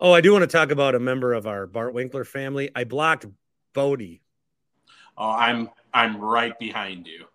oh, 0.00 0.12
I 0.12 0.20
do 0.20 0.32
want 0.32 0.42
to 0.42 0.46
talk 0.46 0.70
about 0.70 0.94
a 0.94 1.00
member 1.00 1.32
of 1.32 1.46
our 1.46 1.66
Bart 1.66 1.94
Winkler 1.94 2.24
family. 2.24 2.70
I 2.74 2.84
blocked 2.84 3.26
Bodie. 3.72 4.22
Oh, 5.18 5.30
I'm 5.30 5.70
I'm 5.92 6.20
right 6.20 6.56
behind 6.58 7.06
you. 7.06 7.26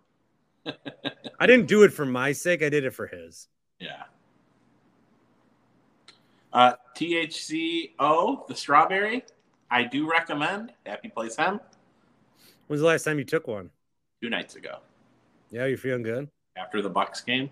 I 1.39 1.48
didn't 1.48 1.68
do 1.68 1.84
it 1.84 1.94
for 1.94 2.06
my 2.06 2.32
sake. 2.32 2.63
I 2.63 2.70
did 2.70 2.86
it 2.86 2.94
for 2.94 3.08
his. 3.08 3.48
Yeah. 3.80 4.04
Uh, 6.52 6.74
THCO, 6.96 8.48
the 8.48 8.56
strawberry, 8.56 9.24
I 9.70 9.84
do 9.84 10.10
recommend. 10.10 10.74
Happy 10.86 11.10
Place 11.10 11.36
Hemp. 11.36 11.62
When's 12.68 12.82
the 12.82 12.88
last 12.88 13.04
time 13.04 13.20
you 13.20 13.26
took 13.26 13.48
one? 13.48 13.70
Two 14.22 14.30
nights 14.30 14.56
ago. 14.56 14.80
Yeah, 15.52 15.65
you're 15.65 15.78
feeling 15.78 16.04
good? 16.04 16.30
After 16.56 16.82
the 16.82 16.90
Bucks 16.90 17.22
game. 17.22 17.50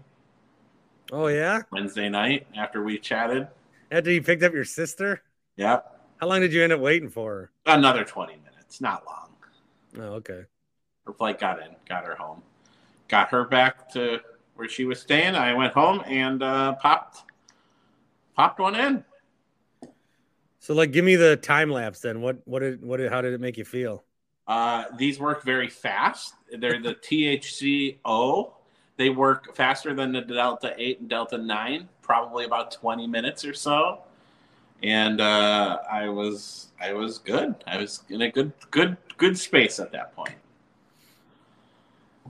Oh 1.12 1.28
yeah. 1.28 1.62
Wednesday 1.72 2.10
night 2.10 2.48
after 2.56 2.84
we 2.84 3.00
chatted. 3.00 3.48
After 3.92 4.12
you 4.12 4.22
picked 4.22 4.44
up 4.44 4.54
your 4.54 4.66
sister. 4.66 5.22
Yep. 5.56 6.02
How 6.18 6.28
long 6.28 6.42
did 6.42 6.52
you 6.52 6.64
end 6.64 6.74
up 6.74 6.80
waiting 6.80 7.10
for? 7.10 7.52
Her? 7.66 7.74
Another 7.78 8.04
twenty 8.04 8.38
minutes. 8.44 8.82
Not 8.82 9.06
long. 9.06 9.30
Oh, 10.00 10.16
okay. 10.16 10.44
Her 11.06 11.14
flight 11.14 11.40
got 11.40 11.62
in, 11.62 11.70
got 11.88 12.04
her 12.06 12.16
home, 12.16 12.44
got 13.08 13.30
her 13.30 13.46
back 13.46 13.90
to 13.94 14.20
where 14.56 14.68
she 14.68 14.86
was 14.86 15.00
staying. 15.00 15.36
I 15.36 15.54
went 15.54 15.74
home 15.74 16.04
and 16.06 16.44
uh, 16.44 16.74
popped 16.74 17.24
popped 18.36 18.60
one 18.60 18.76
in. 18.76 19.04
So, 20.60 20.74
like, 20.74 20.92
give 20.92 21.06
me 21.06 21.16
the 21.16 21.38
time 21.38 21.70
lapse 21.72 22.02
then. 22.02 22.20
What, 22.22 22.42
what 22.44 22.60
did, 22.60 22.84
what 22.84 22.98
did, 22.98 23.10
how 23.10 23.22
did 23.22 23.34
it 23.34 23.40
make 23.40 23.56
you 23.56 23.64
feel? 23.64 24.04
Uh, 24.48 24.84
these 24.98 25.18
work 25.18 25.44
very 25.44 25.70
fast. 25.70 26.34
They're 26.52 26.82
the 26.82 26.96
THCO. 26.96 28.52
They 28.98 29.10
work 29.10 29.56
faster 29.56 29.94
than 29.94 30.12
the 30.12 30.22
Delta 30.22 30.74
8 30.76 31.02
and 31.02 31.10
Delta 31.10 31.38
9, 31.38 31.88
probably 32.02 32.46
about 32.46 32.72
20 32.72 33.06
minutes 33.08 33.46
or 33.46 33.54
so. 33.54 34.02
And 34.84 35.22
uh, 35.22 35.80
I 35.90 36.10
was 36.10 36.68
I 36.80 36.94
was 36.94 37.18
good. 37.18 37.56
I 37.66 37.78
was 37.78 38.04
in 38.10 38.22
a 38.22 38.32
good 38.32 38.54
good 38.70 38.98
good 39.18 39.38
space 39.38 39.80
at 39.80 39.92
that 39.92 40.16
point. 40.16 40.36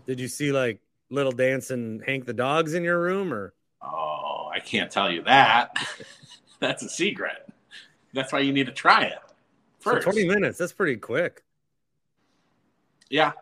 Did 0.05 0.19
you 0.19 0.29
see 0.29 0.53
like 0.53 0.79
little 1.09 1.33
dancing 1.33 2.01
Hank 2.05 2.25
the 2.25 2.33
dogs 2.33 2.73
in 2.73 2.83
your 2.83 3.01
room 3.01 3.33
or? 3.33 3.53
Oh, 3.81 4.49
I 4.53 4.59
can't 4.59 4.89
tell 4.89 5.11
you 5.11 5.23
that. 5.23 5.77
That's 6.59 6.83
a 6.83 6.89
secret. 6.89 7.47
That's 8.13 8.31
why 8.31 8.39
you 8.39 8.53
need 8.53 8.67
to 8.67 8.71
try 8.71 9.03
it 9.03 9.19
first. 9.79 10.05
So 10.05 10.11
20 10.11 10.27
minutes. 10.27 10.57
That's 10.57 10.73
pretty 10.73 10.95
quick. 10.95 11.43
Yeah. 13.09 13.33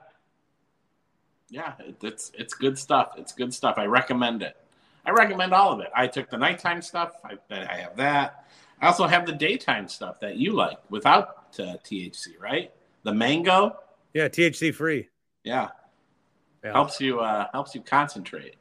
Yeah, 1.56 1.72
it's 2.02 2.34
it's 2.38 2.54
good 2.54 2.78
stuff. 2.78 3.13
It's 3.15 3.32
good 3.32 3.54
stuff. 3.54 3.76
I 3.78 3.86
recommend 3.86 4.44
it. 4.44 4.58
I 5.06 5.12
recommend 5.12 5.54
all 5.54 5.72
of 5.72 5.80
it. 5.80 5.88
I 5.96 6.06
took 6.06 6.30
the 6.30 6.38
nighttime 6.38 6.82
stuff. 6.82 7.13
I, 7.24 7.38
I 7.50 7.78
have 7.78 7.96
that. 7.96 8.46
I 8.82 8.88
also 8.88 9.08
have 9.08 9.26
the 9.26 9.32
daytime 9.32 9.88
stuff 9.88 10.20
that 10.20 10.36
you 10.36 10.52
like 10.52 10.80
without 10.89 11.46
uh, 11.58 11.78
THC, 11.86 12.38
right? 12.41 12.74
The 13.04 13.13
mango. 13.13 13.78
Yeah, 14.13 14.28
THC 14.28 14.76
free. 14.76 15.08
Yeah. 15.46 15.70
yeah. 16.62 16.74
Helps 16.74 17.00
you 17.00 17.22
uh, 17.22 17.48
helps 17.54 17.74
you 17.74 17.80
concentrate, 17.80 18.58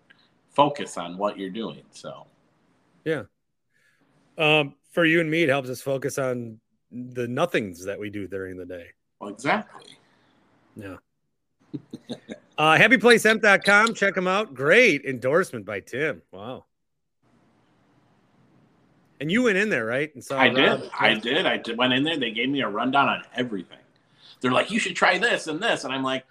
focus 0.51 0.97
on 0.97 1.19
what 1.19 1.37
you're 1.37 1.51
doing. 1.51 1.83
So. 1.91 2.29
Yeah. 3.05 3.25
Um, 4.39 4.77
for 4.93 5.05
you 5.05 5.21
and 5.21 5.29
me, 5.29 5.43
it 5.43 5.49
helps 5.49 5.69
us 5.69 5.81
focus 5.81 6.17
on 6.17 6.61
the 6.93 7.27
nothings 7.27 7.85
that 7.87 7.99
we 7.99 8.09
do 8.09 8.29
during 8.29 8.57
the 8.57 8.67
day. 8.67 8.87
Well, 9.19 9.31
exactly. 9.31 9.99
Yeah. 10.77 10.99
uh, 12.59 12.77
happyplacehemp.com. 12.77 13.95
Check 13.95 14.15
them 14.15 14.27
out. 14.27 14.55
Great 14.55 15.05
endorsement 15.05 15.65
by 15.65 15.81
Tim. 15.81 16.23
Wow. 16.33 16.65
And 19.21 19.31
you 19.31 19.43
went 19.43 19.57
in 19.57 19.71
there, 19.71 19.87
right? 19.87 20.15
And 20.15 20.23
so 20.23 20.37
I 20.37 20.49
did. 20.49 20.91
I 20.99 21.15
did. 21.15 21.47
I 21.47 21.57
did. 21.57 21.79
Went 21.79 21.93
in 21.93 22.05
there. 22.05 22.19
They 22.19 22.31
gave 22.31 22.49
me 22.49 22.61
a 22.63 22.69
rundown 22.69 23.09
on 23.09 23.23
everything. 23.35 23.79
They're 24.41 24.53
like, 24.53 24.71
you 24.71 24.79
should 24.79 24.97
try 24.97 25.19
this 25.19 25.47
and 25.47 25.61
this, 25.63 25.85
and 25.85 25.95
I'm 25.95 26.03
like, 26.03 26.27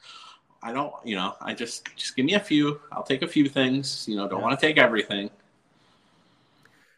I 0.62 0.72
don't. 0.72 0.94
You 1.04 1.16
know, 1.16 1.34
I 1.42 1.54
just 1.54 1.88
just 1.96 2.16
give 2.16 2.26
me 2.26 2.36
a 2.36 2.40
few. 2.40 2.80
I'll 2.92 3.04
take 3.04 3.22
a 3.22 3.28
few 3.28 3.50
things. 3.50 4.06
You 4.08 4.18
know, 4.18 4.28
don't 4.28 4.40
yeah. 4.40 4.46
want 4.46 4.60
to 4.60 4.66
take 4.66 4.78
everything. 4.78 5.30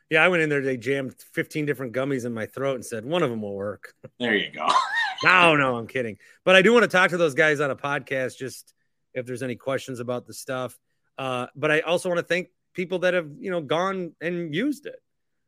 Yeah, 0.10 0.24
I 0.24 0.28
went 0.28 0.44
in 0.44 0.50
there. 0.50 0.62
They 0.62 0.78
jammed 0.78 1.16
15 1.34 1.66
different 1.66 1.94
gummies 1.94 2.26
in 2.26 2.34
my 2.34 2.46
throat 2.46 2.76
and 2.76 2.86
said 2.86 3.06
one 3.06 3.24
of 3.24 3.30
them 3.30 3.42
will 3.42 3.56
work. 3.56 3.94
There 4.20 4.36
you 4.36 4.52
go. 4.52 4.68
no, 5.24 5.56
no, 5.56 5.78
I'm 5.78 5.88
kidding. 5.88 6.18
But 6.44 6.56
I 6.56 6.62
do 6.62 6.74
want 6.74 6.84
to 6.84 6.90
talk 6.90 7.10
to 7.10 7.18
those 7.18 7.34
guys 7.34 7.60
on 7.60 7.72
a 7.72 7.76
podcast 7.76 8.38
just 8.38 8.74
if 9.16 9.26
there's 9.26 9.42
any 9.42 9.56
questions 9.56 10.00
about 10.00 10.28
the 10.28 10.34
stuff. 10.34 10.78
Uh, 11.18 11.48
but 11.56 11.72
I 11.72 11.80
also 11.80 12.10
want 12.10 12.20
to 12.20 12.26
thank 12.26 12.50
people 12.74 13.00
that 13.00 13.14
have 13.14 13.30
you 13.40 13.50
know 13.50 13.62
gone 13.62 14.14
and 14.22 14.54
used 14.54 14.86
it. 14.86 15.02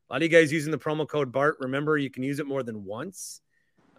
A 0.10 0.14
lot 0.14 0.18
of 0.18 0.24
you 0.24 0.30
guys 0.30 0.52
using 0.52 0.72
the 0.72 0.78
promo 0.78 1.08
code 1.08 1.32
BART. 1.32 1.58
Remember, 1.60 1.98
you 1.98 2.10
can 2.10 2.24
use 2.24 2.40
it 2.40 2.48
more 2.48 2.64
than 2.64 2.86
once. 2.86 3.42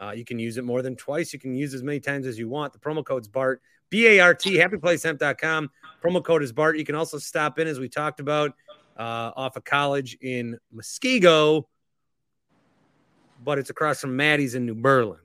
Uh, 0.00 0.12
you 0.12 0.24
can 0.24 0.38
use 0.38 0.57
it 0.57 0.64
more 0.64 0.81
than 0.81 0.96
twice. 0.96 1.33
You 1.33 1.38
can 1.38 1.54
use 1.54 1.74
as 1.74 1.83
many 1.83 2.00
times 2.00 2.26
as 2.26 2.38
you 2.38 2.48
want. 2.48 2.72
The 2.72 2.78
promo 2.78 3.04
code's 3.04 3.28
BART, 3.28 3.61
B 3.90 4.07
A 4.07 4.20
R 4.20 4.35
T, 4.35 4.57
happyplacehemp.com. 4.57 5.70
Promo 6.02 6.24
code 6.24 6.42
is 6.42 6.52
BART. 6.52 6.78
You 6.78 6.85
can 6.85 6.94
also 6.94 7.18
stop 7.18 7.59
in, 7.59 7.68
as 7.68 7.78
we 7.78 7.88
talked 7.88 8.20
about, 8.20 8.52
uh, 8.96 9.33
off 9.37 9.57
of 9.57 9.64
college 9.64 10.16
in 10.20 10.59
Muskego, 10.74 11.64
but 13.44 13.59
it's 13.59 13.70
across 13.70 14.00
from 14.00 14.16
Maddie's 14.16 14.54
in 14.54 14.64
New 14.64 14.74
Berlin. 14.74 15.18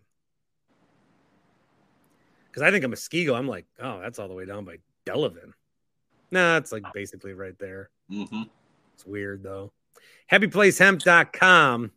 Because 2.54 2.62
I 2.62 2.72
think 2.72 2.84
of 2.84 2.92
Muskego, 2.92 3.36
I'm 3.36 3.48
like, 3.48 3.66
oh, 3.80 4.00
that's 4.00 4.20
all 4.20 4.28
the 4.28 4.36
way 4.36 4.46
down 4.46 4.64
by 4.64 4.78
Delavan. 5.08 5.54
Nah, 6.30 6.58
it's 6.58 6.72
like 6.72 6.84
basically 6.94 7.34
right 7.34 7.58
there. 7.58 7.90
Mm-hmm. 8.12 8.44
It's 8.94 9.06
weird 9.06 9.42
though 9.44 9.72
happyplacehemp.com. 10.32 11.92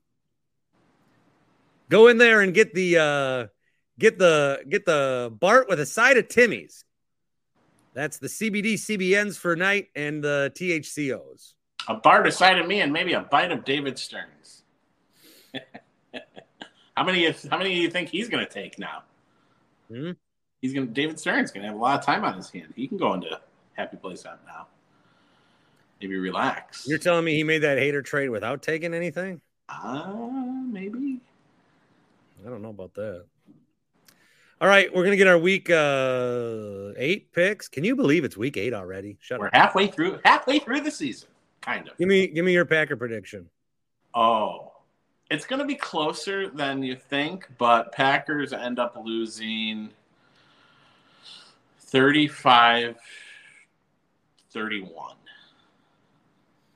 Go 1.89 2.09
in 2.09 2.19
there 2.19 2.41
and 2.41 2.53
get 2.53 2.75
the 2.75 2.99
uh, 2.99 3.47
get 3.99 4.19
the 4.19 4.65
get 4.69 4.85
the 4.85 5.33
Bart 5.39 5.69
with 5.69 5.81
a 5.81 5.87
side 5.87 6.17
of 6.17 6.29
Timmy's. 6.29 6.85
That's 7.95 8.19
the 8.19 8.27
CBD 8.27 8.75
CBNs 8.75 9.39
for 9.39 9.57
night 9.57 9.89
and 9.95 10.23
the 10.23 10.53
THCOs. 10.55 11.55
A 11.89 11.95
Bart 11.95 12.27
a 12.27 12.33
side 12.33 12.59
of 12.59 12.67
me 12.67 12.81
and 12.81 12.93
maybe 12.93 13.13
a 13.13 13.21
bite 13.21 13.53
of 13.53 13.65
David 13.65 13.99
Stearns. 13.99 14.65
how 16.97 17.05
many? 17.05 17.31
How 17.49 17.57
many 17.57 17.75
do 17.75 17.81
you 17.81 17.91
think 17.91 18.09
he's 18.09 18.29
going 18.29 18.45
to 18.45 18.53
take 18.53 18.79
now? 18.79 19.05
Hmm? 19.89 20.11
He's 20.67 20.75
going. 20.75 20.89
to 20.89 20.93
David 20.93 21.19
Stern's 21.19 21.51
going 21.51 21.63
to 21.63 21.69
have 21.69 21.77
a 21.77 21.81
lot 21.81 21.99
of 21.99 22.05
time 22.05 22.25
on 22.25 22.35
his 22.35 22.51
hand. 22.51 22.73
He 22.77 22.89
can 22.89 22.99
go 22.99 23.15
into 23.15 23.41
Happy 23.75 23.97
Place 23.97 24.23
Hemp 24.23 24.41
now 24.47 24.67
maybe 26.01 26.17
relax. 26.17 26.87
You're 26.87 26.99
telling 26.99 27.25
me 27.25 27.35
he 27.35 27.45
made 27.45 27.63
that 27.63 27.79
Hader 27.79 28.05
trade 28.05 28.29
without 28.29 28.63
taking 28.63 28.95
anything? 28.95 29.41
Uh, 29.69 30.13
maybe. 30.71 31.21
I 32.45 32.49
don't 32.49 32.63
know 32.63 32.71
about 32.71 32.95
that. 32.95 33.25
All 34.61 34.69
right, 34.69 34.93
we're 34.95 35.05
gonna 35.05 35.17
get 35.17 35.27
our 35.27 35.39
week 35.39 35.69
uh 35.69 36.93
eight 36.97 37.31
picks. 37.33 37.69
Can 37.69 37.85
you 37.85 37.95
believe 37.95 38.25
it's 38.25 38.39
week 38.39 38.57
eight 38.57 38.73
already? 38.73 39.19
Shut 39.21 39.39
we're 39.39 39.49
up. 39.49 39.55
halfway 39.55 39.87
through 39.87 40.19
halfway 40.25 40.61
through 40.61 40.81
the 40.81 40.91
season, 40.91 41.29
kind 41.61 41.89
of. 41.89 41.99
Give 41.99 42.09
me 42.09 42.27
give 42.29 42.45
me 42.45 42.55
your 42.55 42.65
Packer 42.65 42.97
prediction. 42.97 43.51
Oh, 44.15 44.73
it's 45.31 45.45
gonna 45.45 45.67
be 45.67 45.75
closer 45.75 46.49
than 46.49 46.83
you 46.83 46.97
think, 46.97 47.47
but 47.59 47.93
Packers 47.93 48.55
end 48.55 48.79
up 48.79 48.97
losing 48.97 49.91
35 51.97 52.95
31 54.53 55.17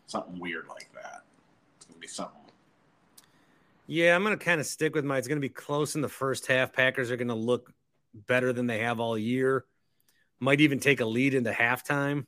something 0.06 0.40
weird 0.40 0.66
like 0.68 0.90
that. 0.94 1.24
It's 1.76 1.85
gonna 1.85 2.00
be 2.00 2.09
something. 2.09 2.40
Yeah, 3.87 4.16
I'm 4.16 4.22
gonna 4.22 4.38
kind 4.38 4.61
of 4.61 4.66
stick 4.66 4.94
with 4.94 5.04
my. 5.04 5.18
It's 5.18 5.28
gonna 5.28 5.40
be 5.40 5.50
close 5.50 5.94
in 5.94 6.00
the 6.00 6.09
first 6.09 6.46
half. 6.46 6.72
Packers 6.72 7.11
are 7.11 7.16
gonna 7.16 7.35
look 7.35 7.70
better 8.14 8.54
than 8.54 8.66
they 8.66 8.78
have 8.78 8.98
all 8.98 9.18
year. 9.18 9.66
Might 10.38 10.62
even 10.62 10.80
take 10.80 11.00
a 11.00 11.04
lead 11.04 11.35
into 11.35 11.50
halftime, 11.50 12.24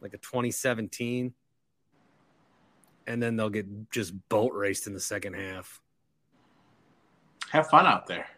like 0.00 0.14
a 0.14 0.18
2017, 0.18 1.34
and 3.08 3.20
then 3.20 3.34
they'll 3.34 3.50
get 3.50 3.90
just 3.90 4.14
boat 4.28 4.52
raced 4.54 4.86
in 4.86 4.94
the 4.94 5.00
second 5.00 5.34
half. 5.34 5.80
Have 7.50 7.68
fun 7.68 7.86
out 7.86 8.06
there. 8.06 8.28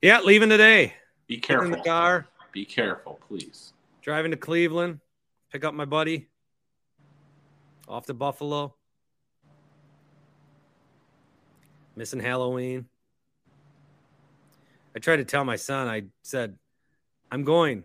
Yeah, 0.00 0.20
leaving 0.20 0.48
today. 0.48 0.94
Be 1.30 1.38
careful. 1.38 1.66
in 1.66 1.70
the 1.70 1.78
car. 1.78 2.26
Be 2.50 2.64
careful, 2.64 3.20
please. 3.28 3.72
Driving 4.02 4.32
to 4.32 4.36
Cleveland. 4.36 4.98
Pick 5.52 5.64
up 5.64 5.74
my 5.74 5.84
buddy 5.84 6.26
off 7.86 8.06
to 8.06 8.14
Buffalo. 8.14 8.74
Missing 11.94 12.18
Halloween. 12.18 12.86
I 14.96 14.98
tried 14.98 15.18
to 15.18 15.24
tell 15.24 15.44
my 15.44 15.54
son, 15.54 15.86
I 15.86 16.06
said, 16.24 16.58
I'm 17.30 17.44
going. 17.44 17.84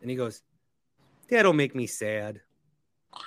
And 0.00 0.10
he 0.10 0.16
goes, 0.16 0.42
That'll 1.30 1.52
make 1.52 1.76
me 1.76 1.86
sad. 1.86 2.40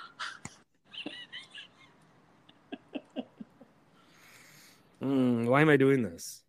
mm, 5.01 5.45
why 5.45 5.61
am 5.61 5.69
I 5.69 5.77
doing 5.77 6.03
this? 6.03 6.43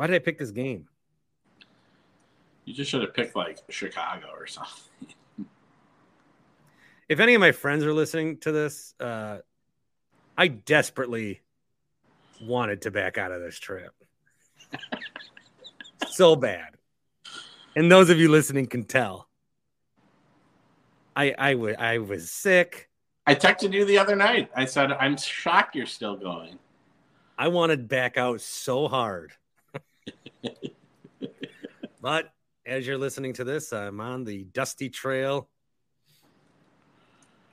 Why 0.00 0.06
did 0.06 0.16
I 0.16 0.20
pick 0.20 0.38
this 0.38 0.50
game? 0.50 0.88
You 2.64 2.72
just 2.72 2.90
should 2.90 3.02
have 3.02 3.12
picked 3.12 3.36
like 3.36 3.58
Chicago 3.68 4.28
or 4.34 4.46
something 4.46 4.90
if 7.10 7.18
any 7.18 7.34
of 7.34 7.40
my 7.40 7.50
friends 7.50 7.84
are 7.84 7.92
listening 7.92 8.38
to 8.38 8.52
this, 8.52 8.94
uh, 9.00 9.38
I 10.38 10.46
desperately 10.46 11.42
wanted 12.40 12.82
to 12.82 12.92
back 12.92 13.18
out 13.18 13.32
of 13.32 13.42
this 13.42 13.58
trip. 13.58 13.92
so 16.08 16.36
bad. 16.36 16.76
And 17.74 17.90
those 17.90 18.10
of 18.10 18.18
you 18.18 18.30
listening 18.30 18.68
can 18.68 18.84
tell. 18.84 19.28
I 21.16 21.34
I, 21.36 21.52
w- 21.54 21.74
I 21.76 21.98
was 21.98 22.10
I 22.10 22.14
was 22.14 22.30
sick. 22.30 22.88
I 23.26 23.34
texted 23.34 23.72
you 23.72 23.84
the 23.84 23.98
other 23.98 24.14
night. 24.14 24.50
I 24.54 24.64
said, 24.64 24.92
I'm 24.92 25.16
shocked 25.16 25.74
you're 25.74 25.86
still 25.86 26.16
going. 26.16 26.60
I 27.36 27.48
wanted 27.48 27.88
back 27.88 28.16
out 28.16 28.40
so 28.40 28.86
hard. 28.86 29.32
but 32.00 32.32
as 32.66 32.86
you're 32.86 32.98
listening 32.98 33.32
to 33.34 33.44
this, 33.44 33.72
I'm 33.72 34.00
on 34.00 34.24
the 34.24 34.44
dusty 34.52 34.88
trail 34.88 35.48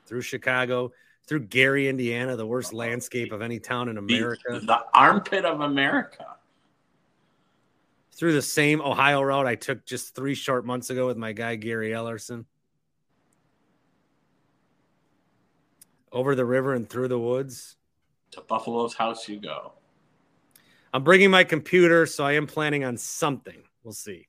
through 0.06 0.22
Chicago, 0.22 0.92
through 1.28 1.42
Gary, 1.42 1.88
Indiana, 1.88 2.36
the 2.36 2.46
worst 2.46 2.74
oh, 2.74 2.78
landscape 2.78 3.32
of 3.32 3.42
any 3.42 3.60
town 3.60 3.90
in 3.90 3.98
America. 3.98 4.44
The, 4.50 4.60
the 4.60 4.80
armpit 4.94 5.46
of 5.46 5.62
America. 5.62 6.26
Through 8.14 8.34
the 8.34 8.42
same 8.42 8.82
Ohio 8.82 9.22
route 9.22 9.46
I 9.46 9.56
took 9.56 9.86
just 9.86 10.16
three 10.16 10.34
short 10.34 10.66
months 10.66 10.90
ago 10.90 11.06
with 11.06 11.18
my 11.18 11.34
guy 11.34 11.56
Gary 11.56 11.92
Ellerson. 11.92 12.46
Over 16.12 16.34
the 16.34 16.46
river 16.46 16.74
and 16.74 16.90
through 16.90 17.10
the 17.10 17.20
woods. 17.20 17.76
To 18.32 18.42
Buffalo's 18.42 18.96
house 18.96 19.28
you 19.30 19.40
go. 19.40 19.74
I'm 20.98 21.04
bringing 21.04 21.30
my 21.30 21.44
computer, 21.44 22.08
so 22.08 22.26
I 22.26 22.32
am 22.32 22.48
planning 22.48 22.84
on 22.84 22.98
something. 22.98 23.62
We'll 23.84 23.94
see. 23.94 24.28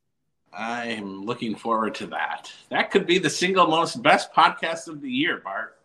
I'm 0.52 1.24
looking 1.24 1.57
forward 1.57 1.94
to 1.94 2.09
that. 2.09 2.52
That 2.68 2.90
could 2.90 3.07
be 3.07 3.16
the 3.16 3.31
single 3.31 3.66
most 3.66 4.02
best 4.02 4.35
podcast 4.35 4.87
of 4.87 5.00
the 5.00 5.11
year, 5.11 5.40
Bart. 5.42 5.78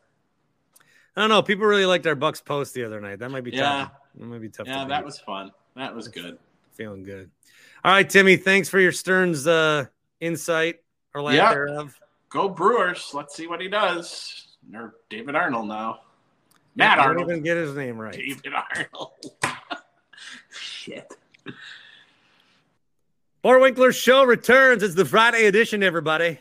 I 1.15 1.21
don't 1.21 1.29
know. 1.29 1.41
People 1.41 1.67
really 1.67 1.85
liked 1.85 2.05
our 2.05 2.15
Bucks 2.15 2.41
post 2.41 2.73
the 2.73 2.83
other 2.83 2.99
night. 2.99 3.19
That 3.19 3.31
might 3.31 3.45
be 3.45 3.51
yeah. 3.51 3.61
tough. 3.61 3.91
That 4.15 4.25
might 4.25 4.41
be 4.41 4.49
tough. 4.49 4.67
Yeah, 4.67 4.83
to 4.83 4.89
that 4.89 5.05
was 5.05 5.19
fun. 5.19 5.53
That 5.77 5.95
was 5.95 6.09
good. 6.09 6.37
Feeling 6.73 7.03
good. 7.03 7.31
All 7.85 7.93
right, 7.93 8.09
Timmy. 8.09 8.35
Thanks 8.35 8.67
for 8.67 8.81
your 8.81 8.91
Stearns 8.91 9.47
uh, 9.47 9.85
insight 10.19 10.81
or 11.15 11.21
lack 11.21 11.35
yep. 11.35 11.53
thereof. 11.53 11.97
Go 12.27 12.49
Brewers. 12.49 13.11
Let's 13.13 13.37
see 13.37 13.47
what 13.47 13.61
he 13.61 13.69
does. 13.69 14.57
Or 14.75 14.95
David 15.09 15.37
Arnold 15.37 15.69
now. 15.69 16.01
Matt 16.75 16.99
Arnold. 16.99 17.29
even 17.29 17.41
get 17.41 17.55
his 17.55 17.73
name 17.73 17.97
right. 17.97 18.11
David 18.11 18.51
Arnold. 18.75 19.11
Shit. 20.53 21.11
Bart 23.41 23.61
Winkler 23.61 23.91
Show 23.91 24.23
returns. 24.23 24.83
It's 24.83 24.95
the 24.95 25.05
Friday 25.05 25.45
edition, 25.47 25.83
everybody. 25.83 26.39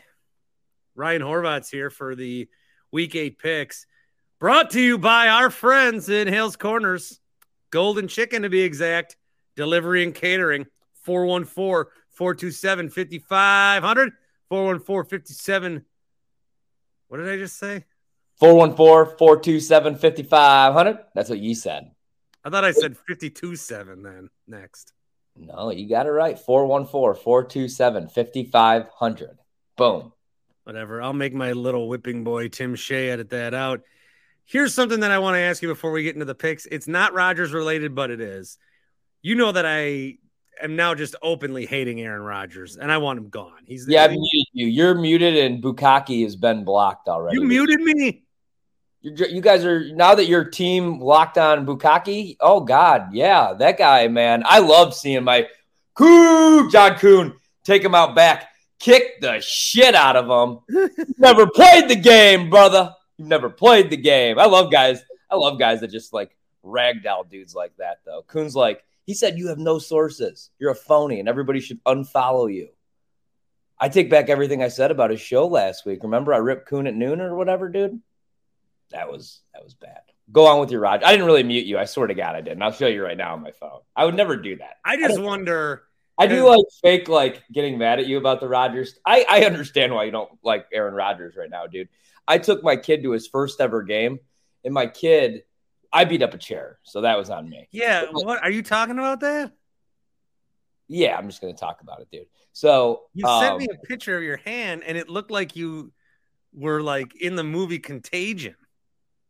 Ryan 0.95 1.21
Horvat's 1.21 1.69
here 1.69 1.89
for 1.89 2.15
the 2.15 2.47
week 2.91 3.15
eight 3.15 3.39
picks. 3.39 3.85
Brought 4.39 4.71
to 4.71 4.81
you 4.81 4.97
by 4.97 5.27
our 5.27 5.49
friends 5.49 6.09
in 6.09 6.27
Hales 6.27 6.55
Corners, 6.55 7.19
Golden 7.71 8.07
Chicken 8.07 8.43
to 8.43 8.49
be 8.49 8.61
exact, 8.61 9.15
delivery 9.55 10.03
and 10.03 10.13
catering, 10.13 10.65
414 11.01 11.91
427 12.11 12.89
5500, 12.89 14.13
414 14.49 15.09
57. 15.09 15.85
What 17.07 17.17
did 17.17 17.29
I 17.29 17.37
just 17.37 17.57
say? 17.57 17.85
414 18.39 19.17
427 19.17 19.95
5500. 19.95 20.99
That's 21.15 21.29
what 21.29 21.39
you 21.39 21.55
said. 21.55 21.91
I 22.43 22.49
thought 22.49 22.65
I 22.65 22.71
said 22.71 22.97
52 22.97 23.55
7 23.55 24.03
then 24.03 24.29
next. 24.47 24.93
No, 25.35 25.71
you 25.71 25.89
got 25.89 26.05
it 26.05 26.11
right. 26.11 26.37
414 26.37 27.21
427 27.23 28.09
5500. 28.09 29.39
Boom. 29.77 30.13
Whatever. 30.63 31.01
I'll 31.01 31.13
make 31.13 31.33
my 31.33 31.53
little 31.53 31.89
whipping 31.89 32.23
boy 32.23 32.49
Tim 32.49 32.75
Shea 32.75 33.09
edit 33.09 33.29
that 33.31 33.53
out. 33.53 33.81
Here's 34.45 34.73
something 34.73 34.99
that 34.99 35.11
I 35.11 35.19
want 35.19 35.35
to 35.35 35.39
ask 35.39 35.61
you 35.61 35.67
before 35.67 35.91
we 35.91 36.03
get 36.03 36.15
into 36.15 36.25
the 36.25 36.35
picks. 36.35 36.65
It's 36.65 36.87
not 36.87 37.13
Rodgers 37.13 37.53
related, 37.53 37.95
but 37.95 38.11
it 38.11 38.21
is. 38.21 38.57
You 39.21 39.35
know 39.35 39.51
that 39.51 39.65
I 39.65 40.17
am 40.61 40.75
now 40.75 40.93
just 40.93 41.15
openly 41.21 41.65
hating 41.65 42.01
Aaron 42.01 42.21
Rodgers, 42.21 42.75
and 42.75 42.91
I 42.91 42.97
want 42.97 43.19
him 43.19 43.29
gone. 43.29 43.63
He's 43.65 43.87
yeah, 43.87 44.03
I 44.03 44.07
muted 44.09 44.47
you. 44.51 44.67
You're 44.67 44.95
muted, 44.95 45.37
and 45.37 45.63
Bukaki 45.63 46.23
has 46.23 46.35
been 46.35 46.63
blocked 46.65 47.07
already. 47.07 47.37
You 47.37 47.45
muted 47.45 47.79
me. 47.79 48.23
You 49.05 49.41
guys 49.41 49.65
are 49.65 49.93
now 49.93 50.15
that 50.15 50.27
your 50.27 50.45
team 50.45 51.01
locked 51.01 51.37
on 51.37 51.65
Bukaki. 51.65 52.37
Oh 52.39 52.61
God, 52.61 53.13
yeah, 53.13 53.53
that 53.53 53.77
guy, 53.77 54.07
man. 54.07 54.43
I 54.45 54.59
love 54.59 54.95
seeing 54.95 55.25
my 55.25 55.47
Kuhn 55.93 56.69
John 56.69 56.97
Kuhn 56.97 57.33
take 57.65 57.83
him 57.83 57.95
out 57.95 58.15
back, 58.15 58.47
kick 58.79 59.19
the 59.19 59.41
shit 59.41 59.93
out 59.93 60.15
of 60.15 60.29
him. 60.29 60.89
never 61.17 61.47
played 61.47 61.89
the 61.89 61.97
game, 61.97 62.49
brother. 62.49 62.95
You've 63.17 63.27
never 63.27 63.49
played 63.49 63.89
the 63.89 63.97
game. 63.97 64.39
I 64.39 64.45
love 64.45 64.71
guys. 64.71 65.03
I 65.29 65.35
love 65.35 65.59
guys 65.59 65.81
that 65.81 65.91
just 65.91 66.13
like 66.13 66.35
ragdoll 66.63 67.29
dudes 67.29 67.53
like 67.53 67.75
that, 67.77 67.99
though. 68.05 68.23
Kuhn's 68.27 68.55
like, 68.55 68.85
he 69.05 69.13
said, 69.13 69.37
You 69.37 69.49
have 69.49 69.57
no 69.57 69.79
sources. 69.79 70.49
You're 70.59 70.71
a 70.71 70.75
phony, 70.75 71.19
and 71.19 71.27
everybody 71.27 71.59
should 71.59 71.83
unfollow 71.83 72.53
you. 72.53 72.69
I 73.77 73.89
take 73.89 74.09
back 74.09 74.29
everything 74.29 74.63
I 74.63 74.69
said 74.69 74.91
about 74.91 75.09
his 75.09 75.19
show 75.19 75.45
last 75.47 75.85
week. 75.85 76.03
Remember, 76.03 76.33
I 76.33 76.37
ripped 76.37 76.69
Kuhn 76.69 76.87
at 76.87 76.95
noon 76.95 77.19
or 77.19 77.35
whatever, 77.35 77.67
dude? 77.67 77.99
That 78.93 79.11
was 79.11 79.41
that 79.53 79.63
was 79.63 79.73
bad. 79.73 80.01
Go 80.31 80.45
on 80.47 80.59
with 80.59 80.71
your 80.71 80.79
Rod. 80.79 81.03
I 81.03 81.11
didn't 81.11 81.25
really 81.25 81.43
mute 81.43 81.65
you. 81.65 81.77
I 81.77 81.85
swear 81.85 82.07
to 82.07 82.13
God, 82.13 82.35
I 82.35 82.41
didn't. 82.41 82.61
I'll 82.61 82.71
show 82.71 82.87
you 82.87 83.03
right 83.03 83.17
now 83.17 83.33
on 83.33 83.41
my 83.41 83.51
phone. 83.51 83.81
I 83.95 84.05
would 84.05 84.15
never 84.15 84.37
do 84.37 84.55
that. 84.57 84.77
I 84.85 84.97
just 84.97 85.19
I 85.19 85.21
wonder. 85.21 85.83
I 86.17 86.27
do 86.27 86.47
like 86.47 86.65
fake 86.81 87.09
like 87.09 87.43
getting 87.51 87.77
mad 87.77 87.99
at 87.99 88.05
you 88.05 88.17
about 88.17 88.39
the 88.39 88.47
Rodgers. 88.47 88.99
I, 89.05 89.25
I 89.27 89.45
understand 89.45 89.93
why 89.93 90.03
you 90.03 90.11
don't 90.11 90.31
like 90.43 90.67
Aaron 90.71 90.93
Rodgers 90.93 91.35
right 91.35 91.49
now, 91.49 91.65
dude. 91.65 91.89
I 92.27 92.37
took 92.37 92.63
my 92.63 92.75
kid 92.75 93.03
to 93.03 93.11
his 93.11 93.27
first 93.27 93.59
ever 93.59 93.81
game, 93.81 94.19
and 94.63 94.73
my 94.73 94.85
kid, 94.85 95.43
I 95.91 96.05
beat 96.05 96.21
up 96.21 96.33
a 96.33 96.37
chair, 96.37 96.77
so 96.83 97.01
that 97.01 97.17
was 97.17 97.31
on 97.31 97.49
me. 97.49 97.67
Yeah, 97.71 98.05
what 98.11 98.43
are 98.43 98.51
you 98.51 98.61
talking 98.61 98.99
about? 98.99 99.21
That? 99.21 99.51
Yeah, 100.87 101.17
I'm 101.17 101.27
just 101.27 101.41
gonna 101.41 101.53
talk 101.53 101.81
about 101.81 102.01
it, 102.01 102.09
dude. 102.11 102.27
So 102.51 103.03
you 103.15 103.25
um, 103.25 103.43
sent 103.43 103.57
me 103.57 103.67
a 103.73 103.87
picture 103.87 104.15
of 104.15 104.23
your 104.23 104.37
hand, 104.37 104.83
and 104.85 104.97
it 104.97 105.09
looked 105.09 105.31
like 105.31 105.55
you 105.55 105.91
were 106.53 106.81
like 106.81 107.15
in 107.19 107.35
the 107.35 107.43
movie 107.43 107.79
Contagion. 107.79 108.55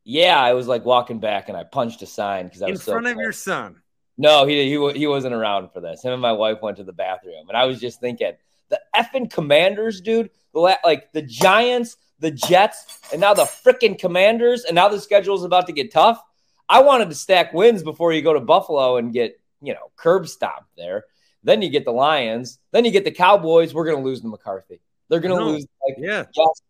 Yeah, 0.03 0.39
I 0.39 0.53
was 0.53 0.67
like 0.67 0.85
walking 0.85 1.19
back, 1.19 1.49
and 1.49 1.57
I 1.57 1.63
punched 1.63 2.01
a 2.01 2.05
sign 2.05 2.45
because 2.47 2.61
I 2.61 2.67
in 2.67 2.71
was 2.73 2.87
in 2.87 2.93
front 2.93 3.07
of 3.07 3.17
your 3.17 3.31
son. 3.31 3.81
No, 4.17 4.45
he, 4.45 4.63
he 4.63 4.99
he 4.99 5.07
wasn't 5.07 5.33
around 5.33 5.69
for 5.71 5.81
this. 5.81 6.03
Him 6.03 6.13
and 6.13 6.21
my 6.21 6.33
wife 6.33 6.61
went 6.61 6.77
to 6.77 6.83
the 6.83 6.93
bathroom, 6.93 7.47
and 7.47 7.57
I 7.57 7.65
was 7.65 7.79
just 7.79 7.99
thinking 7.99 8.33
the 8.69 8.79
effing 8.95 9.31
Commanders, 9.31 10.01
dude. 10.01 10.29
The 10.53 10.77
like 10.83 11.11
the 11.13 11.21
Giants 11.21 11.97
the 12.23 12.31
Jets, 12.31 12.99
and 13.11 13.21
now 13.21 13.35
the 13.35 13.43
freaking 13.43 13.99
Commanders, 13.99 14.63
and 14.63 14.73
now 14.73 14.89
the 14.89 14.99
schedule 14.99 15.35
is 15.35 15.43
about 15.43 15.67
to 15.67 15.73
get 15.73 15.91
tough. 15.91 16.23
I 16.67 16.81
wanted 16.81 17.09
to 17.09 17.15
stack 17.15 17.53
wins 17.53 17.83
before 17.83 18.13
you 18.13 18.21
go 18.21 18.33
to 18.33 18.39
Buffalo 18.39 18.97
and 18.97 19.13
get, 19.13 19.39
you 19.61 19.73
know, 19.73 19.91
curb 19.95 20.27
stomped 20.27 20.69
there. 20.75 21.03
Then 21.43 21.61
you 21.61 21.69
get 21.69 21.83
the 21.85 21.91
Lions. 21.91 22.57
Then 22.71 22.85
you 22.85 22.91
get 22.91 23.03
the 23.03 23.11
Cowboys. 23.11 23.73
We're 23.73 23.85
going 23.85 23.97
to 23.97 24.03
lose 24.03 24.21
to 24.21 24.27
McCarthy. 24.27 24.79
They're 25.09 25.19
going 25.19 25.37
to 25.37 25.43
lose. 25.43 25.67
Like, 25.85 25.97
yeah. 25.99 26.23
Yes, 26.33 26.61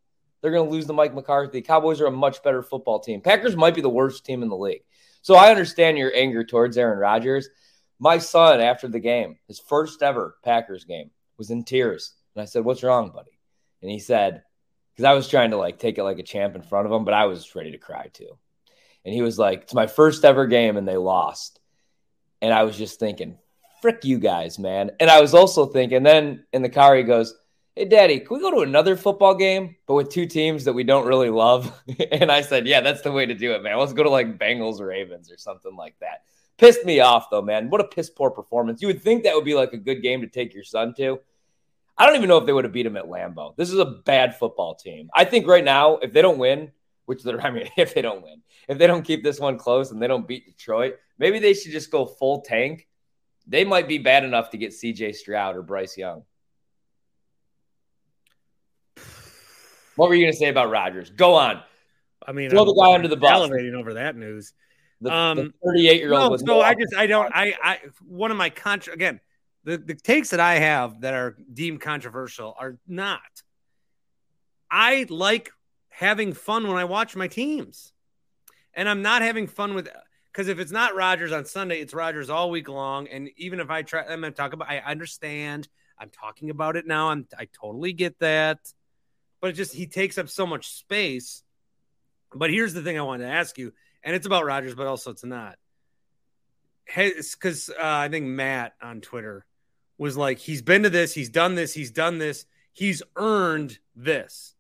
they're 0.43 0.51
going 0.51 0.67
to 0.67 0.71
lose 0.71 0.86
to 0.88 0.93
Mike 0.93 1.15
McCarthy. 1.15 1.62
Cowboys 1.62 2.01
are 2.01 2.08
a 2.08 2.12
much 2.12 2.43
better 2.43 2.62
football 2.62 2.99
team. 2.99 3.21
Packers 3.21 3.56
might 3.56 3.73
be 3.73 3.82
the 3.82 3.89
worst 3.89 4.25
team 4.25 4.43
in 4.43 4.49
the 4.49 4.58
league. 4.58 4.84
So 5.21 5.36
I 5.36 5.49
understand 5.49 5.97
your 5.97 6.13
anger 6.13 6.43
towards 6.43 6.77
Aaron 6.77 6.99
Rodgers. 6.99 7.49
My 7.97 8.17
son, 8.17 8.60
after 8.60 8.89
the 8.89 8.99
game, 8.99 9.38
his 9.47 9.60
first 9.60 10.03
ever 10.03 10.36
Packers 10.43 10.84
game, 10.84 11.12
was 11.38 11.49
in 11.49 11.63
tears. 11.63 12.13
And 12.36 12.41
I 12.41 12.45
said, 12.45 12.65
What's 12.65 12.84
wrong, 12.84 13.12
buddy? 13.15 13.39
And 13.82 13.89
he 13.89 13.99
said, 13.99 14.43
because 14.93 15.06
I 15.06 15.13
was 15.13 15.27
trying 15.27 15.51
to 15.51 15.58
like 15.58 15.79
take 15.79 15.97
it 15.97 16.03
like 16.03 16.19
a 16.19 16.23
champ 16.23 16.56
in 16.56 16.62
front 16.62 16.86
of 16.86 16.91
him, 16.91 17.06
but 17.06 17.13
I 17.13 17.25
was 17.25 17.56
ready 17.56 17.71
to 17.71 17.77
cry 17.77 18.10
too. 18.13 18.38
And 19.06 19.13
he 19.13 19.21
was 19.21 19.39
like, 19.39 19.63
"It's 19.63 19.73
my 19.73 19.88
first 19.88 20.23
ever 20.23 20.45
game, 20.45 20.77
and 20.77 20.88
they 20.88 20.97
lost." 20.97 21.60
And 22.41 22.53
I 22.53 22.63
was 22.63 22.77
just 22.77 22.99
thinking, 22.99 23.38
"Frick 23.82 24.06
you 24.06 24.19
guys, 24.19 24.60
man!" 24.60 24.91
And 24.99 25.10
I 25.10 25.19
was 25.19 25.34
also 25.34 25.65
thinking, 25.65 26.03
then 26.03 26.45
in 26.53 26.62
the 26.62 26.69
car 26.69 26.95
he 26.95 27.03
goes, 27.03 27.34
"Hey, 27.75 27.86
Daddy, 27.86 28.19
can 28.19 28.38
we 28.38 28.41
go 28.41 28.51
to 28.51 28.62
another 28.62 28.95
football 28.95 29.36
game, 29.36 29.75
but 29.88 29.95
with 29.95 30.09
two 30.09 30.25
teams 30.25 30.65
that 30.65 30.73
we 30.73 30.83
don't 30.83 31.07
really 31.07 31.29
love?" 31.29 31.71
and 32.12 32.31
I 32.31 32.41
said, 32.41 32.67
"Yeah, 32.67 32.81
that's 32.81 33.01
the 33.01 33.12
way 33.12 33.25
to 33.25 33.33
do 33.33 33.53
it, 33.53 33.63
man. 33.63 33.77
Let's 33.77 33.93
go 33.93 34.03
to 34.03 34.09
like 34.09 34.38
Bengals 34.38 34.79
Ravens 34.79 35.31
or 35.31 35.38
something 35.38 35.75
like 35.75 35.95
that." 35.99 36.23
Pissed 36.57 36.86
me 36.86 36.99
off 36.99 37.29
though, 37.29 37.41
man. 37.41 37.69
What 37.69 37.81
a 37.81 37.86
piss 37.86 38.09
poor 38.09 38.29
performance. 38.29 38.81
You 38.81 38.88
would 38.88 39.01
think 39.01 39.23
that 39.23 39.36
would 39.36 39.45
be 39.45 39.55
like 39.55 39.73
a 39.73 39.77
good 39.77 40.01
game 40.01 40.21
to 40.21 40.27
take 40.27 40.53
your 40.53 40.63
son 40.63 40.93
to. 40.97 41.19
I 41.97 42.05
don't 42.05 42.15
even 42.15 42.29
know 42.29 42.38
if 42.38 42.45
they 42.45 42.53
would 42.53 42.63
have 42.63 42.73
beat 42.73 42.86
him 42.86 42.97
at 42.97 43.05
Lambeau. 43.05 43.55
This 43.55 43.71
is 43.71 43.79
a 43.79 43.86
bad 43.86 44.38
football 44.38 44.75
team. 44.75 45.09
I 45.13 45.25
think 45.25 45.47
right 45.47 45.63
now, 45.63 45.97
if 45.97 46.12
they 46.12 46.21
don't 46.21 46.39
win, 46.39 46.71
which 47.05 47.23
they're, 47.23 47.39
I 47.39 47.51
mean, 47.51 47.69
if 47.77 47.93
they 47.93 48.01
don't 48.01 48.23
win, 48.23 48.41
if 48.67 48.77
they 48.77 48.88
don't 48.88 49.03
keep 49.03 49.23
this 49.23 49.39
one 49.39 49.57
close 49.57 49.91
and 49.91 50.01
they 50.01 50.07
don't 50.07 50.27
beat 50.27 50.45
Detroit, 50.45 50.95
maybe 51.17 51.39
they 51.39 51.53
should 51.53 51.71
just 51.71 51.91
go 51.91 52.05
full 52.05 52.41
tank. 52.41 52.88
They 53.45 53.65
might 53.65 53.88
be 53.88 53.97
bad 53.97 54.23
enough 54.23 54.51
to 54.51 54.57
get 54.57 54.71
CJ 54.71 55.15
Stroud 55.15 55.55
or 55.55 55.63
Bryce 55.63 55.97
Young. 55.97 56.23
What 59.95 60.10
were 60.10 60.15
you 60.15 60.23
going 60.23 60.34
to 60.34 60.38
say 60.38 60.49
about 60.49 60.69
Rodgers? 60.69 61.10
Go 61.10 61.36
on. 61.36 61.62
I 62.25 62.32
mean, 62.32 62.49
throw 62.49 62.62
I'm, 62.62 62.67
the 62.67 62.73
guy 62.73 62.93
under 62.93 63.08
the 63.08 63.17
bus. 63.17 63.32
Elevating 63.32 63.75
over 63.75 63.95
that 63.95 64.15
news. 64.15 64.53
The, 65.01 65.13
um, 65.13 65.53
38 65.65 66.01
year 66.01 66.13
old. 66.13 66.32
No, 66.32 66.38
so 66.38 66.62
I 66.62 66.73
just, 66.73 66.95
I 66.95 67.08
don't, 67.08 67.32
I, 67.34 67.56
I, 67.62 67.79
one 68.06 68.32
of 68.32 68.38
my 68.38 68.49
contra, 68.49 68.93
again, 68.93 69.19
the, 69.65 69.77
the 69.77 69.95
takes 69.95 70.29
that 70.29 70.39
I 70.39 70.56
have 70.56 71.01
that 71.01 71.13
are 71.13 71.38
deemed 71.53 71.82
controversial 71.82 72.56
are 72.58 72.77
not. 72.88 73.21
I 74.71 75.06
like 75.10 75.51
having 75.89 76.34
fun 76.34 76.67
when 76.67 76.77
I 76.77 76.86
watch 76.86 77.15
my 77.15 77.27
teams. 77.27 77.91
And 78.73 78.89
I'm 78.89 79.01
not 79.01 79.21
having 79.21 79.47
fun 79.47 79.75
with 79.75 79.88
because 80.32 80.47
if 80.47 80.58
it's 80.58 80.71
not 80.71 80.95
Rodgers 80.95 81.32
on 81.32 81.45
Sunday, 81.45 81.79
it's 81.79 81.93
Rodgers 81.93 82.32
all 82.32 82.49
week 82.49 82.67
long. 82.67 83.08
And 83.08 83.29
even 83.38 83.60
if 83.60 83.69
I 83.69 83.84
try, 83.84 84.01
I'm 84.01 84.21
going 84.21 84.34
to 84.34 84.38
talk 84.38 84.53
about, 84.53 84.67
I 84.67 84.79
understand. 84.79 85.67
I'm 85.99 86.10
talking 86.10 86.49
about 86.49 86.75
it 86.75 86.88
now. 86.88 87.10
I'm, 87.10 87.27
I 87.38 87.47
totally 87.53 87.93
get 87.93 88.17
that. 88.19 88.58
But 89.43 89.49
it 89.49 89.53
just, 89.53 89.73
he 89.73 89.88
takes 89.88 90.17
up 90.17 90.29
so 90.29 90.47
much 90.47 90.69
space. 90.69 91.43
But 92.34 92.49
here's 92.49 92.73
the 92.73 92.82
thing 92.82 92.97
I 92.97 93.01
wanted 93.01 93.25
to 93.25 93.32
ask 93.32 93.58
you, 93.58 93.73
and 94.01 94.15
it's 94.15 94.25
about 94.25 94.45
Rodgers, 94.45 94.73
but 94.73 94.88
also 94.88 95.12
it's 95.12 95.25
not. 95.25 95.58
Because 96.86 97.69
uh, 97.69 97.75
I 97.77 98.08
think 98.08 98.25
Matt 98.25 98.71
on 98.82 99.01
Twitter 99.01 99.45
was 99.97 100.15
like, 100.15 100.39
he's 100.39 100.62
been 100.62 100.84
to 100.84 100.89
this, 100.89 101.13
he's 101.13 101.27
done 101.27 101.56
this, 101.56 101.73
he's 101.73 101.91
done 101.91 102.19
this, 102.19 102.45
he's 102.71 103.03
earned 103.17 103.77
this. 103.97 104.56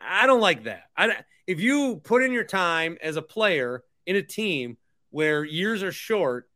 I 0.00 0.28
don't 0.28 0.40
like 0.40 0.62
that. 0.62 0.84
I, 0.96 1.16
if 1.48 1.58
you 1.58 2.00
put 2.04 2.22
in 2.22 2.30
your 2.30 2.44
time 2.44 2.98
as 3.02 3.16
a 3.16 3.22
player 3.22 3.82
in 4.06 4.14
a 4.14 4.22
team 4.22 4.76
where 5.10 5.42
years 5.42 5.82
are 5.82 5.90
short, 5.90 6.47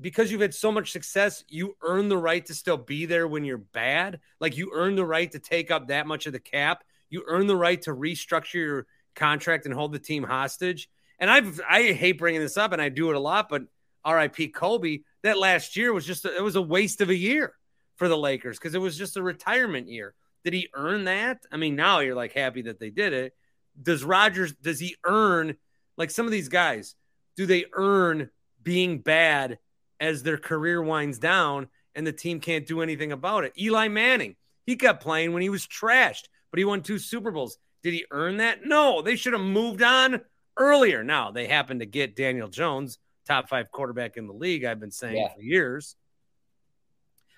because 0.00 0.30
you've 0.30 0.40
had 0.40 0.54
so 0.54 0.72
much 0.72 0.92
success, 0.92 1.44
you 1.48 1.76
earn 1.82 2.08
the 2.08 2.18
right 2.18 2.44
to 2.46 2.54
still 2.54 2.76
be 2.76 3.06
there 3.06 3.28
when 3.28 3.44
you're 3.44 3.58
bad. 3.58 4.20
Like 4.40 4.56
you 4.56 4.70
earn 4.74 4.94
the 4.94 5.04
right 5.04 5.30
to 5.32 5.38
take 5.38 5.70
up 5.70 5.88
that 5.88 6.06
much 6.06 6.26
of 6.26 6.32
the 6.32 6.40
cap. 6.40 6.84
You 7.08 7.24
earn 7.26 7.46
the 7.46 7.56
right 7.56 7.80
to 7.82 7.90
restructure 7.90 8.54
your 8.54 8.86
contract 9.14 9.66
and 9.66 9.74
hold 9.74 9.92
the 9.92 9.98
team 9.98 10.22
hostage. 10.22 10.88
And 11.18 11.30
I've 11.30 11.60
I 11.68 11.92
hate 11.92 12.18
bringing 12.18 12.40
this 12.40 12.56
up, 12.56 12.72
and 12.72 12.80
I 12.80 12.88
do 12.88 13.10
it 13.10 13.16
a 13.16 13.20
lot, 13.20 13.48
but 13.48 13.62
R.I.P. 14.04 14.48
Kobe 14.48 15.00
that 15.22 15.38
last 15.38 15.76
year 15.76 15.92
was 15.92 16.06
just 16.06 16.24
a, 16.24 16.34
it 16.34 16.42
was 16.42 16.56
a 16.56 16.62
waste 16.62 17.00
of 17.00 17.10
a 17.10 17.14
year 17.14 17.54
for 17.96 18.08
the 18.08 18.16
Lakers 18.16 18.58
because 18.58 18.74
it 18.74 18.80
was 18.80 18.96
just 18.96 19.16
a 19.18 19.22
retirement 19.22 19.88
year. 19.88 20.14
Did 20.44 20.54
he 20.54 20.68
earn 20.74 21.04
that? 21.04 21.44
I 21.52 21.58
mean, 21.58 21.76
now 21.76 21.98
you're 21.98 22.14
like 22.14 22.32
happy 22.32 22.62
that 22.62 22.78
they 22.78 22.88
did 22.88 23.12
it. 23.12 23.34
Does 23.80 24.02
Rodgers? 24.02 24.54
does 24.54 24.80
he 24.80 24.96
earn 25.04 25.56
like 25.98 26.10
some 26.10 26.24
of 26.24 26.32
these 26.32 26.48
guys? 26.48 26.94
Do 27.36 27.44
they 27.44 27.66
earn 27.72 28.30
being 28.62 28.98
bad 29.00 29.58
as 30.00 30.22
their 30.22 30.38
career 30.38 30.82
winds 30.82 31.18
down 31.18 31.68
and 31.94 32.06
the 32.06 32.12
team 32.12 32.40
can't 32.40 32.66
do 32.66 32.80
anything 32.80 33.12
about 33.12 33.44
it? 33.44 33.52
Eli 33.58 33.88
Manning, 33.88 34.36
he 34.66 34.76
kept 34.76 35.02
playing 35.02 35.32
when 35.32 35.42
he 35.42 35.50
was 35.50 35.66
trashed, 35.66 36.28
but 36.50 36.58
he 36.58 36.64
won 36.64 36.82
two 36.82 36.98
Super 36.98 37.30
Bowls. 37.30 37.58
Did 37.82 37.94
he 37.94 38.06
earn 38.10 38.38
that? 38.38 38.64
No, 38.64 39.02
they 39.02 39.16
should 39.16 39.32
have 39.32 39.42
moved 39.42 39.82
on 39.82 40.20
earlier. 40.56 41.02
Now 41.02 41.30
they 41.30 41.46
happen 41.46 41.78
to 41.78 41.86
get 41.86 42.16
Daniel 42.16 42.48
Jones, 42.48 42.98
top 43.26 43.48
five 43.48 43.70
quarterback 43.70 44.16
in 44.16 44.26
the 44.26 44.32
league. 44.32 44.64
I've 44.64 44.80
been 44.80 44.90
saying 44.90 45.16
yeah. 45.16 45.34
for 45.34 45.40
years. 45.40 45.96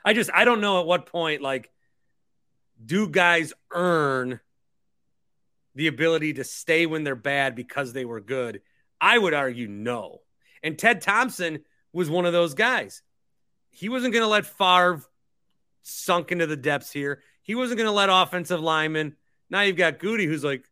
I 0.05 0.15
just 0.15 0.31
I 0.35 0.45
don't 0.45 0.61
know 0.61 0.81
at 0.81 0.87
what 0.87 1.07
point 1.07 1.43
like 1.43 1.71
do 2.85 3.09
guys 3.09 3.53
earn 3.71 4.41
the 5.75 5.87
ability 5.87 6.35
to 6.35 6.45
stay 6.45 6.87
when 6.87 7.05
they're 7.05 7.15
bad 7.15 7.55
because 7.55 7.93
they 7.93 8.05
were 8.05 8.21
good? 8.21 8.63
I 9.01 9.17
would 9.17 9.35
argue 9.35 9.69
no. 9.69 10.21
And 10.63 10.79
Ted 10.79 11.01
Thompson 11.01 11.65
was 11.93 12.11
one 12.11 12.27
of 12.27 12.33
those 12.33 12.55
guys. 12.55 13.03
He 13.71 13.89
wasn't 13.89 14.13
going 14.13 14.25
to 14.25 14.29
let 14.29 14.47
Favre 14.47 15.03
sunk 15.83 16.33
into 16.33 16.47
the 16.47 16.57
depths 16.57 16.93
here. 16.93 17.23
He 17.43 17.55
wasn't 17.55 17.79
going 17.79 17.89
to 17.89 17.93
let 17.93 18.09
offensive 18.11 18.61
linemen. 18.61 19.17
Now 19.51 19.63
you've 19.63 19.77
got 19.77 19.99
Goody, 19.99 20.27
who's 20.27 20.45
like 20.45 20.65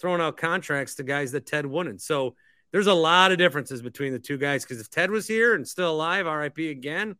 throwing 0.00 0.20
out 0.20 0.36
contracts 0.36 0.96
to 0.96 1.02
guys 1.02 1.32
that 1.32 1.46
Ted 1.46 1.66
wouldn't. 1.66 2.00
So 2.02 2.34
there's 2.72 2.86
a 2.86 2.94
lot 2.94 3.32
of 3.32 3.38
differences 3.38 3.82
between 3.82 4.12
the 4.12 4.18
two 4.18 4.38
guys. 4.38 4.64
Because 4.64 4.80
if 4.80 4.90
Ted 4.90 5.10
was 5.10 5.26
here 5.26 5.54
and 5.54 5.66
still 5.66 5.92
alive, 5.92 6.26
RIP 6.26 6.58
again, 6.58 7.16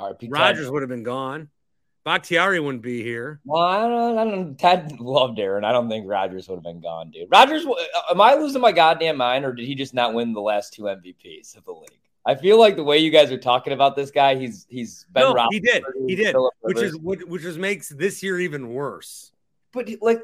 RIP 0.00 0.30
Rodgers 0.30 0.70
would 0.70 0.82
have 0.82 0.88
been 0.88 1.02
gone. 1.02 1.48
Bakhtiari 2.04 2.60
wouldn't 2.60 2.84
be 2.84 3.02
here. 3.02 3.40
Well, 3.44 3.62
I 3.62 3.88
don't, 3.88 4.18
I 4.18 4.24
don't. 4.24 4.56
Ted 4.56 5.00
loved 5.00 5.40
Aaron. 5.40 5.64
I 5.64 5.72
don't 5.72 5.88
think 5.88 6.06
Rodgers 6.06 6.48
would 6.48 6.54
have 6.54 6.62
been 6.62 6.80
gone, 6.80 7.10
dude. 7.10 7.26
Rodgers, 7.32 7.66
uh, 7.66 8.12
am 8.12 8.20
I 8.20 8.34
losing 8.34 8.62
my 8.62 8.70
goddamn 8.70 9.16
mind, 9.16 9.44
or 9.44 9.52
did 9.52 9.66
he 9.66 9.74
just 9.74 9.92
not 9.92 10.14
win 10.14 10.32
the 10.32 10.40
last 10.40 10.72
two 10.72 10.82
MVPs 10.82 11.56
of 11.56 11.64
the 11.64 11.72
league? 11.72 12.05
I 12.26 12.34
feel 12.34 12.58
like 12.58 12.76
the 12.76 12.84
way 12.84 12.98
you 12.98 13.10
guys 13.10 13.30
are 13.30 13.38
talking 13.38 13.72
about 13.72 13.94
this 13.94 14.10
guy, 14.10 14.34
he's 14.34 14.66
he's 14.68 15.06
been. 15.12 15.34
No, 15.34 15.46
he 15.50 15.60
did, 15.60 15.84
he 16.06 16.16
did, 16.16 16.34
which 16.60 16.78
is 16.78 16.96
which, 16.96 17.20
which 17.22 17.44
is 17.44 17.56
makes 17.56 17.88
this 17.88 18.22
year 18.22 18.40
even 18.40 18.74
worse. 18.74 19.30
But 19.72 19.88
like, 20.02 20.22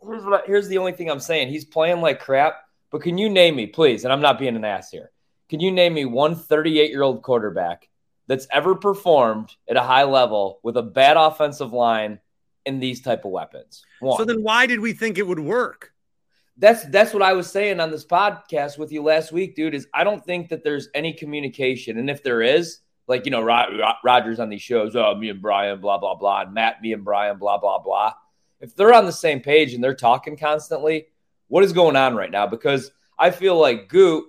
here's 0.00 0.24
what 0.24 0.42
I, 0.42 0.46
here's 0.46 0.68
the 0.68 0.78
only 0.78 0.92
thing 0.92 1.10
I'm 1.10 1.20
saying. 1.20 1.48
He's 1.48 1.64
playing 1.64 2.00
like 2.00 2.20
crap. 2.20 2.60
But 2.90 3.02
can 3.02 3.18
you 3.18 3.28
name 3.28 3.56
me, 3.56 3.66
please? 3.66 4.04
And 4.04 4.12
I'm 4.12 4.20
not 4.20 4.38
being 4.38 4.54
an 4.54 4.64
ass 4.64 4.90
here. 4.90 5.10
Can 5.48 5.60
you 5.60 5.72
name 5.72 5.94
me 5.94 6.04
one 6.04 6.36
38 6.36 6.90
year 6.90 7.02
old 7.02 7.22
quarterback 7.22 7.88
that's 8.26 8.46
ever 8.50 8.74
performed 8.74 9.54
at 9.68 9.76
a 9.76 9.82
high 9.82 10.04
level 10.04 10.60
with 10.62 10.76
a 10.76 10.82
bad 10.82 11.16
offensive 11.16 11.72
line 11.72 12.20
in 12.64 12.78
these 12.78 13.00
type 13.00 13.24
of 13.24 13.30
weapons. 13.30 13.84
One. 14.00 14.18
So 14.18 14.24
then 14.24 14.42
why 14.42 14.66
did 14.66 14.80
we 14.80 14.92
think 14.92 15.18
it 15.18 15.26
would 15.26 15.40
work? 15.40 15.91
That's 16.58 16.84
that's 16.84 17.14
what 17.14 17.22
I 17.22 17.32
was 17.32 17.50
saying 17.50 17.80
on 17.80 17.90
this 17.90 18.04
podcast 18.04 18.78
with 18.78 18.92
you 18.92 19.02
last 19.02 19.32
week, 19.32 19.56
dude. 19.56 19.74
Is 19.74 19.86
I 19.94 20.04
don't 20.04 20.24
think 20.24 20.50
that 20.50 20.62
there's 20.62 20.88
any 20.94 21.12
communication, 21.12 21.98
and 21.98 22.10
if 22.10 22.22
there 22.22 22.42
is, 22.42 22.78
like 23.06 23.24
you 23.24 23.30
know, 23.30 23.42
Rodgers 24.04 24.38
on 24.38 24.48
these 24.48 24.62
shows, 24.62 24.94
oh, 24.94 25.14
me 25.14 25.30
and 25.30 25.40
Brian, 25.40 25.80
blah 25.80 25.98
blah 25.98 26.14
blah, 26.14 26.42
and 26.42 26.54
Matt, 26.54 26.82
me 26.82 26.92
and 26.92 27.04
Brian, 27.04 27.38
blah 27.38 27.58
blah 27.58 27.78
blah. 27.78 28.12
If 28.60 28.76
they're 28.76 28.94
on 28.94 29.06
the 29.06 29.12
same 29.12 29.40
page 29.40 29.74
and 29.74 29.82
they're 29.82 29.94
talking 29.94 30.36
constantly, 30.36 31.06
what 31.48 31.64
is 31.64 31.72
going 31.72 31.96
on 31.96 32.14
right 32.14 32.30
now? 32.30 32.46
Because 32.46 32.92
I 33.18 33.30
feel 33.30 33.58
like 33.58 33.88
Goot 33.88 34.24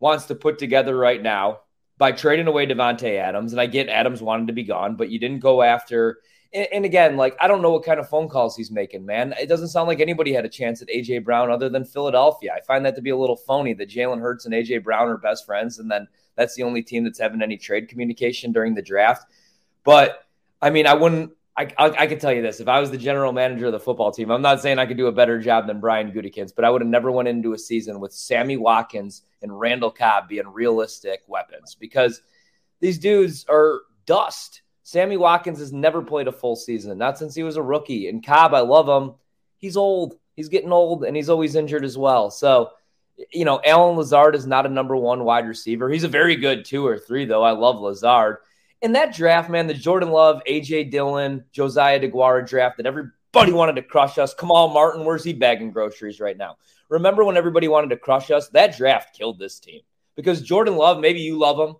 wants 0.00 0.26
to 0.26 0.34
put 0.34 0.58
together 0.58 0.96
right 0.96 1.22
now 1.22 1.60
by 1.96 2.12
trading 2.12 2.46
away 2.46 2.66
Davante 2.66 3.18
Adams. 3.18 3.52
And 3.52 3.60
I 3.60 3.66
get 3.66 3.88
Adams 3.88 4.22
wanted 4.22 4.46
to 4.46 4.52
be 4.52 4.62
gone, 4.62 4.96
but 4.96 5.10
you 5.10 5.18
didn't 5.18 5.40
go 5.40 5.62
after. 5.62 6.18
And, 6.52 6.66
and, 6.72 6.84
again, 6.84 7.16
like 7.16 7.36
I 7.40 7.46
don't 7.46 7.60
know 7.60 7.70
what 7.70 7.84
kind 7.84 8.00
of 8.00 8.08
phone 8.08 8.28
calls 8.28 8.56
he's 8.56 8.70
making, 8.70 9.04
man. 9.04 9.34
It 9.38 9.48
doesn't 9.48 9.68
sound 9.68 9.86
like 9.86 10.00
anybody 10.00 10.32
had 10.32 10.44
a 10.44 10.48
chance 10.48 10.80
at 10.80 10.88
AJ 10.88 11.24
Brown 11.24 11.50
other 11.50 11.68
than 11.68 11.84
Philadelphia. 11.84 12.52
I 12.56 12.60
find 12.60 12.84
that 12.86 12.96
to 12.96 13.02
be 13.02 13.10
a 13.10 13.16
little 13.16 13.36
phony 13.36 13.74
that 13.74 13.90
Jalen 13.90 14.20
Hurts 14.20 14.46
and 14.46 14.54
AJ 14.54 14.84
Brown 14.84 15.08
are 15.08 15.18
best 15.18 15.44
friends, 15.44 15.78
and 15.78 15.90
then 15.90 16.08
that's 16.36 16.54
the 16.54 16.62
only 16.62 16.82
team 16.82 17.04
that's 17.04 17.18
having 17.18 17.42
any 17.42 17.58
trade 17.58 17.88
communication 17.88 18.52
during 18.52 18.74
the 18.74 18.82
draft. 18.82 19.30
But 19.84 20.24
I 20.62 20.70
mean, 20.70 20.86
I 20.86 20.94
wouldn't. 20.94 21.32
I, 21.56 21.72
I, 21.76 21.90
I 21.90 22.06
can 22.06 22.18
tell 22.18 22.32
you 22.32 22.40
this: 22.40 22.60
if 22.60 22.68
I 22.68 22.80
was 22.80 22.90
the 22.90 22.96
general 22.96 23.32
manager 23.32 23.66
of 23.66 23.72
the 23.72 23.80
football 23.80 24.12
team, 24.12 24.30
I'm 24.30 24.42
not 24.42 24.62
saying 24.62 24.78
I 24.78 24.86
could 24.86 24.96
do 24.96 25.08
a 25.08 25.12
better 25.12 25.38
job 25.38 25.66
than 25.66 25.80
Brian 25.80 26.12
Gutekunst, 26.12 26.54
but 26.54 26.64
I 26.64 26.70
would 26.70 26.80
have 26.80 26.88
never 26.88 27.10
went 27.10 27.28
into 27.28 27.52
a 27.52 27.58
season 27.58 28.00
with 28.00 28.12
Sammy 28.12 28.56
Watkins 28.56 29.22
and 29.42 29.58
Randall 29.58 29.90
Cobb 29.90 30.28
being 30.28 30.48
realistic 30.48 31.22
weapons 31.26 31.74
because 31.74 32.22
these 32.80 32.98
dudes 32.98 33.44
are 33.48 33.82
dust. 34.06 34.62
Sammy 34.88 35.18
Watkins 35.18 35.58
has 35.58 35.70
never 35.70 36.00
played 36.00 36.28
a 36.28 36.32
full 36.32 36.56
season, 36.56 36.96
not 36.96 37.18
since 37.18 37.34
he 37.34 37.42
was 37.42 37.58
a 37.58 37.62
rookie. 37.62 38.08
And 38.08 38.24
Cobb, 38.24 38.54
I 38.54 38.60
love 38.60 38.88
him. 38.88 39.16
He's 39.58 39.76
old. 39.76 40.14
He's 40.34 40.48
getting 40.48 40.72
old, 40.72 41.04
and 41.04 41.14
he's 41.14 41.28
always 41.28 41.56
injured 41.56 41.84
as 41.84 41.98
well. 41.98 42.30
So, 42.30 42.70
you 43.30 43.44
know, 43.44 43.60
Allen 43.62 43.98
Lazard 43.98 44.34
is 44.34 44.46
not 44.46 44.64
a 44.64 44.70
number 44.70 44.96
one 44.96 45.24
wide 45.24 45.46
receiver. 45.46 45.90
He's 45.90 46.04
a 46.04 46.08
very 46.08 46.36
good 46.36 46.64
two 46.64 46.86
or 46.86 46.98
three, 46.98 47.26
though. 47.26 47.42
I 47.42 47.50
love 47.50 47.78
Lazard 47.78 48.38
in 48.80 48.92
that 48.92 49.14
draft, 49.14 49.50
man, 49.50 49.66
the 49.66 49.74
Jordan 49.74 50.08
Love, 50.08 50.40
AJ 50.48 50.90
Dillon, 50.90 51.44
Josiah 51.52 52.00
DeGuara 52.00 52.48
draft 52.48 52.78
that 52.78 52.86
everybody 52.86 53.52
wanted 53.52 53.76
to 53.76 53.82
crush 53.82 54.16
us. 54.16 54.32
Kamal 54.32 54.68
Martin, 54.68 55.04
where's 55.04 55.22
he 55.22 55.34
bagging 55.34 55.70
groceries 55.70 56.18
right 56.18 56.38
now? 56.38 56.56
Remember 56.88 57.24
when 57.24 57.36
everybody 57.36 57.68
wanted 57.68 57.90
to 57.90 57.98
crush 57.98 58.30
us? 58.30 58.48
That 58.48 58.74
draft 58.74 59.14
killed 59.14 59.38
this 59.38 59.60
team 59.60 59.82
because 60.16 60.40
Jordan 60.40 60.76
Love, 60.76 60.98
maybe 60.98 61.20
you 61.20 61.38
love 61.38 61.58
him. 61.58 61.76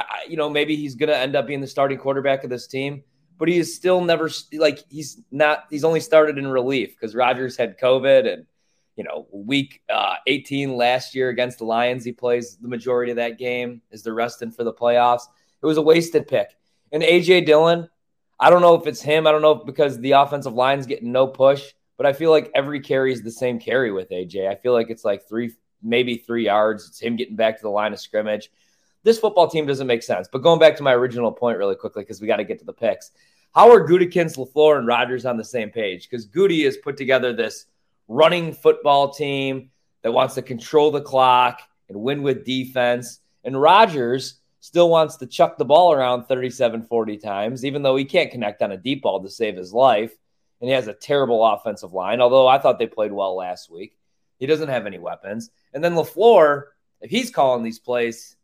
I, 0.00 0.24
you 0.28 0.36
know, 0.36 0.50
maybe 0.50 0.76
he's 0.76 0.94
going 0.94 1.08
to 1.08 1.16
end 1.16 1.36
up 1.36 1.46
being 1.46 1.60
the 1.60 1.66
starting 1.66 1.98
quarterback 1.98 2.42
of 2.42 2.50
this 2.50 2.66
team, 2.66 3.04
but 3.38 3.48
he 3.48 3.58
is 3.58 3.74
still 3.74 4.02
never 4.02 4.30
like 4.54 4.80
he's 4.88 5.22
not. 5.30 5.64
He's 5.70 5.84
only 5.84 6.00
started 6.00 6.38
in 6.38 6.46
relief 6.46 6.96
because 6.96 7.14
Rodgers 7.14 7.56
had 7.56 7.78
COVID 7.78 8.32
and 8.32 8.46
you 8.96 9.04
know, 9.04 9.26
week 9.32 9.82
uh, 9.92 10.16
18 10.26 10.76
last 10.76 11.14
year 11.14 11.28
against 11.28 11.58
the 11.58 11.64
Lions, 11.64 12.04
he 12.04 12.12
plays 12.12 12.56
the 12.56 12.68
majority 12.68 13.10
of 13.10 13.16
that 13.16 13.38
game. 13.38 13.82
Is 13.90 14.02
the 14.02 14.12
resting 14.12 14.50
for 14.50 14.64
the 14.64 14.72
playoffs? 14.72 15.22
It 15.62 15.66
was 15.66 15.78
a 15.78 15.82
wasted 15.82 16.28
pick. 16.28 16.56
And 16.92 17.02
AJ 17.02 17.46
Dillon, 17.46 17.88
I 18.38 18.50
don't 18.50 18.62
know 18.62 18.74
if 18.74 18.86
it's 18.86 19.02
him. 19.02 19.26
I 19.26 19.32
don't 19.32 19.42
know 19.42 19.54
because 19.54 19.98
the 19.98 20.12
offensive 20.12 20.54
line's 20.54 20.86
getting 20.86 21.10
no 21.10 21.26
push, 21.26 21.72
but 21.96 22.06
I 22.06 22.12
feel 22.12 22.30
like 22.30 22.50
every 22.54 22.80
carry 22.80 23.12
is 23.12 23.22
the 23.22 23.30
same 23.30 23.58
carry 23.58 23.90
with 23.90 24.10
AJ. 24.10 24.48
I 24.48 24.54
feel 24.54 24.72
like 24.72 24.90
it's 24.90 25.04
like 25.04 25.28
three, 25.28 25.52
maybe 25.82 26.16
three 26.16 26.44
yards. 26.44 26.86
It's 26.88 27.00
him 27.00 27.16
getting 27.16 27.36
back 27.36 27.56
to 27.56 27.62
the 27.62 27.70
line 27.70 27.92
of 27.92 28.00
scrimmage. 28.00 28.50
This 29.04 29.18
football 29.18 29.48
team 29.48 29.66
doesn't 29.66 29.86
make 29.86 30.02
sense. 30.02 30.28
But 30.30 30.42
going 30.42 30.58
back 30.58 30.76
to 30.76 30.82
my 30.82 30.94
original 30.94 31.30
point 31.30 31.58
really 31.58 31.76
quickly, 31.76 32.02
because 32.02 32.20
we 32.20 32.26
got 32.26 32.36
to 32.36 32.44
get 32.44 32.58
to 32.58 32.64
the 32.64 32.72
picks. 32.72 33.12
How 33.54 33.70
are 33.70 33.86
Gutekunst, 33.86 34.36
LaFleur, 34.36 34.78
and 34.78 34.86
Rodgers 34.86 35.24
on 35.26 35.36
the 35.36 35.44
same 35.44 35.70
page? 35.70 36.08
Because 36.10 36.24
Goody 36.24 36.64
has 36.64 36.76
put 36.76 36.96
together 36.96 37.32
this 37.32 37.66
running 38.08 38.52
football 38.52 39.12
team 39.12 39.70
that 40.02 40.12
wants 40.12 40.34
to 40.34 40.42
control 40.42 40.90
the 40.90 41.00
clock 41.00 41.60
and 41.88 42.00
win 42.00 42.22
with 42.22 42.44
defense. 42.44 43.20
And 43.44 43.60
Rodgers 43.60 44.40
still 44.60 44.88
wants 44.88 45.16
to 45.18 45.26
chuck 45.26 45.58
the 45.58 45.64
ball 45.64 45.92
around 45.92 46.24
37, 46.24 46.84
40 46.84 47.18
times, 47.18 47.64
even 47.64 47.82
though 47.82 47.96
he 47.96 48.04
can't 48.06 48.30
connect 48.30 48.62
on 48.62 48.72
a 48.72 48.76
deep 48.76 49.02
ball 49.02 49.22
to 49.22 49.28
save 49.28 49.56
his 49.56 49.72
life. 49.72 50.12
And 50.60 50.68
he 50.68 50.74
has 50.74 50.88
a 50.88 50.94
terrible 50.94 51.44
offensive 51.44 51.92
line, 51.92 52.22
although 52.22 52.48
I 52.48 52.58
thought 52.58 52.78
they 52.78 52.86
played 52.86 53.12
well 53.12 53.36
last 53.36 53.70
week. 53.70 53.98
He 54.38 54.46
doesn't 54.46 54.70
have 54.70 54.86
any 54.86 54.98
weapons. 54.98 55.50
And 55.74 55.84
then 55.84 55.94
LaFleur, 55.94 56.64
if 57.02 57.10
he's 57.10 57.30
calling 57.30 57.62
these 57.62 57.78
plays, 57.78 58.36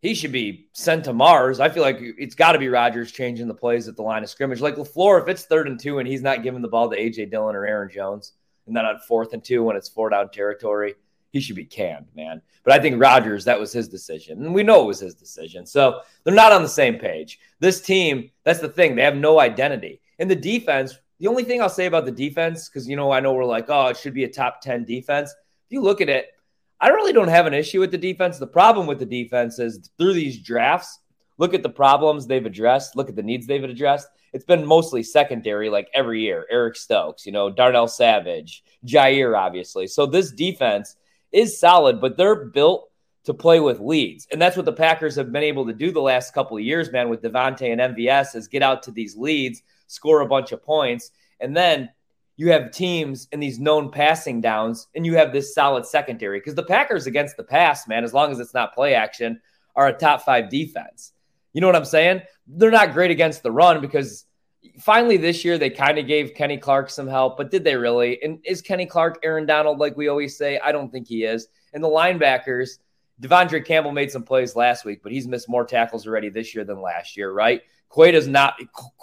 he 0.00 0.14
should 0.14 0.32
be 0.32 0.68
sent 0.72 1.04
to 1.04 1.12
Mars. 1.12 1.60
I 1.60 1.68
feel 1.68 1.82
like 1.82 1.98
it's 2.00 2.34
got 2.34 2.52
to 2.52 2.58
be 2.58 2.68
Rodgers 2.68 3.12
changing 3.12 3.48
the 3.48 3.54
plays 3.54 3.88
at 3.88 3.96
the 3.96 4.02
line 4.02 4.22
of 4.22 4.30
scrimmage. 4.30 4.60
Like 4.60 4.76
LaFleur, 4.76 5.22
if 5.22 5.28
it's 5.28 5.44
third 5.44 5.68
and 5.68 5.78
two 5.78 5.98
and 5.98 6.08
he's 6.08 6.22
not 6.22 6.42
giving 6.42 6.62
the 6.62 6.68
ball 6.68 6.90
to 6.90 6.98
A.J. 6.98 7.26
Dillon 7.26 7.56
or 7.56 7.66
Aaron 7.66 7.90
Jones, 7.90 8.32
and 8.66 8.76
then 8.76 8.84
on 8.84 8.98
fourth 9.00 9.32
and 9.32 9.44
two 9.44 9.62
when 9.62 9.76
it's 9.76 9.88
four 9.88 10.10
down 10.10 10.30
territory– 10.30 10.94
he 11.32 11.40
should 11.40 11.56
be 11.56 11.64
canned, 11.64 12.06
man. 12.14 12.42
But 12.64 12.74
I 12.74 12.80
think 12.80 13.00
Rodgers, 13.00 13.44
that 13.44 13.58
was 13.58 13.72
his 13.72 13.88
decision. 13.88 14.44
And 14.44 14.54
we 14.54 14.62
know 14.62 14.82
it 14.82 14.86
was 14.86 15.00
his 15.00 15.14
decision. 15.14 15.64
So 15.64 16.00
they're 16.24 16.34
not 16.34 16.52
on 16.52 16.62
the 16.62 16.68
same 16.68 16.98
page. 16.98 17.38
This 17.60 17.80
team, 17.80 18.30
that's 18.44 18.60
the 18.60 18.68
thing. 18.68 18.94
They 18.94 19.02
have 19.02 19.16
no 19.16 19.40
identity. 19.40 20.00
And 20.18 20.30
the 20.30 20.36
defense, 20.36 20.98
the 21.18 21.28
only 21.28 21.44
thing 21.44 21.62
I'll 21.62 21.68
say 21.68 21.86
about 21.86 22.04
the 22.04 22.10
defense, 22.10 22.68
because, 22.68 22.88
you 22.88 22.96
know, 22.96 23.10
I 23.10 23.20
know 23.20 23.32
we're 23.32 23.44
like, 23.44 23.66
oh, 23.68 23.88
it 23.88 23.96
should 23.96 24.14
be 24.14 24.24
a 24.24 24.28
top 24.28 24.60
10 24.60 24.84
defense. 24.84 25.30
If 25.30 25.72
you 25.72 25.80
look 25.80 26.00
at 26.00 26.08
it, 26.08 26.28
I 26.80 26.88
really 26.88 27.12
don't 27.12 27.28
have 27.28 27.46
an 27.46 27.54
issue 27.54 27.80
with 27.80 27.90
the 27.90 27.98
defense. 27.98 28.38
The 28.38 28.46
problem 28.46 28.86
with 28.86 28.98
the 28.98 29.06
defense 29.06 29.58
is 29.58 29.90
through 29.98 30.14
these 30.14 30.38
drafts, 30.38 31.00
look 31.38 31.52
at 31.52 31.62
the 31.62 31.68
problems 31.68 32.26
they've 32.26 32.44
addressed, 32.44 32.96
look 32.96 33.08
at 33.08 33.16
the 33.16 33.22
needs 33.22 33.46
they've 33.46 33.62
addressed. 33.62 34.08
It's 34.32 34.44
been 34.44 34.64
mostly 34.64 35.02
secondary, 35.02 35.68
like 35.68 35.88
every 35.92 36.22
year. 36.22 36.46
Eric 36.50 36.76
Stokes, 36.76 37.26
you 37.26 37.32
know, 37.32 37.50
Darnell 37.50 37.88
Savage, 37.88 38.64
Jaire, 38.86 39.36
obviously. 39.36 39.86
So 39.86 40.06
this 40.06 40.30
defense 40.30 40.96
is 41.32 41.58
solid, 41.58 42.00
but 42.00 42.16
they're 42.16 42.46
built 42.46 42.90
to 43.24 43.34
play 43.34 43.60
with 43.60 43.80
leads. 43.80 44.26
And 44.32 44.40
that's 44.40 44.56
what 44.56 44.64
the 44.64 44.72
Packers 44.72 45.16
have 45.16 45.32
been 45.32 45.42
able 45.42 45.66
to 45.66 45.72
do 45.72 45.90
the 45.92 46.00
last 46.00 46.32
couple 46.32 46.56
of 46.56 46.62
years, 46.62 46.90
man, 46.90 47.10
with 47.10 47.22
Davante 47.22 47.70
and 47.70 47.94
MVS 47.94 48.34
is 48.34 48.48
get 48.48 48.62
out 48.62 48.82
to 48.84 48.90
these 48.90 49.16
leads, 49.16 49.62
score 49.88 50.22
a 50.22 50.26
bunch 50.26 50.52
of 50.52 50.62
points, 50.62 51.10
and 51.40 51.54
then 51.54 51.90
you 52.40 52.50
have 52.50 52.70
teams 52.70 53.28
in 53.32 53.40
these 53.40 53.58
known 53.58 53.90
passing 53.90 54.40
downs 54.40 54.88
and 54.94 55.04
you 55.04 55.14
have 55.14 55.30
this 55.30 55.54
solid 55.54 55.84
secondary 55.84 56.40
because 56.40 56.54
the 56.54 56.62
Packers 56.62 57.06
against 57.06 57.36
the 57.36 57.44
pass, 57.44 57.86
man, 57.86 58.02
as 58.02 58.14
long 58.14 58.32
as 58.32 58.40
it's 58.40 58.54
not 58.54 58.72
play 58.72 58.94
action, 58.94 59.38
are 59.76 59.88
a 59.88 59.92
top 59.92 60.22
5 60.22 60.48
defense. 60.48 61.12
You 61.52 61.60
know 61.60 61.66
what 61.66 61.76
I'm 61.76 61.84
saying? 61.84 62.22
They're 62.46 62.70
not 62.70 62.94
great 62.94 63.10
against 63.10 63.42
the 63.42 63.52
run 63.52 63.82
because 63.82 64.24
finally 64.78 65.18
this 65.18 65.44
year 65.44 65.58
they 65.58 65.68
kind 65.68 65.98
of 65.98 66.06
gave 66.06 66.32
Kenny 66.32 66.56
Clark 66.56 66.88
some 66.88 67.06
help, 67.06 67.36
but 67.36 67.50
did 67.50 67.62
they 67.62 67.76
really? 67.76 68.22
And 68.22 68.38
is 68.42 68.62
Kenny 68.62 68.86
Clark 68.86 69.18
Aaron 69.22 69.44
Donald 69.44 69.78
like 69.78 69.98
we 69.98 70.08
always 70.08 70.38
say? 70.38 70.58
I 70.60 70.72
don't 70.72 70.90
think 70.90 71.08
he 71.08 71.24
is. 71.24 71.48
And 71.74 71.84
the 71.84 71.88
linebackers, 71.88 72.78
De'Vondre 73.20 73.66
Campbell 73.66 73.92
made 73.92 74.10
some 74.10 74.22
plays 74.22 74.56
last 74.56 74.86
week, 74.86 75.02
but 75.02 75.12
he's 75.12 75.28
missed 75.28 75.50
more 75.50 75.66
tackles 75.66 76.06
already 76.06 76.30
this 76.30 76.54
year 76.54 76.64
than 76.64 76.80
last 76.80 77.18
year, 77.18 77.32
right? 77.34 77.60
Quay 77.94 78.12
does 78.12 78.28
not. 78.28 78.54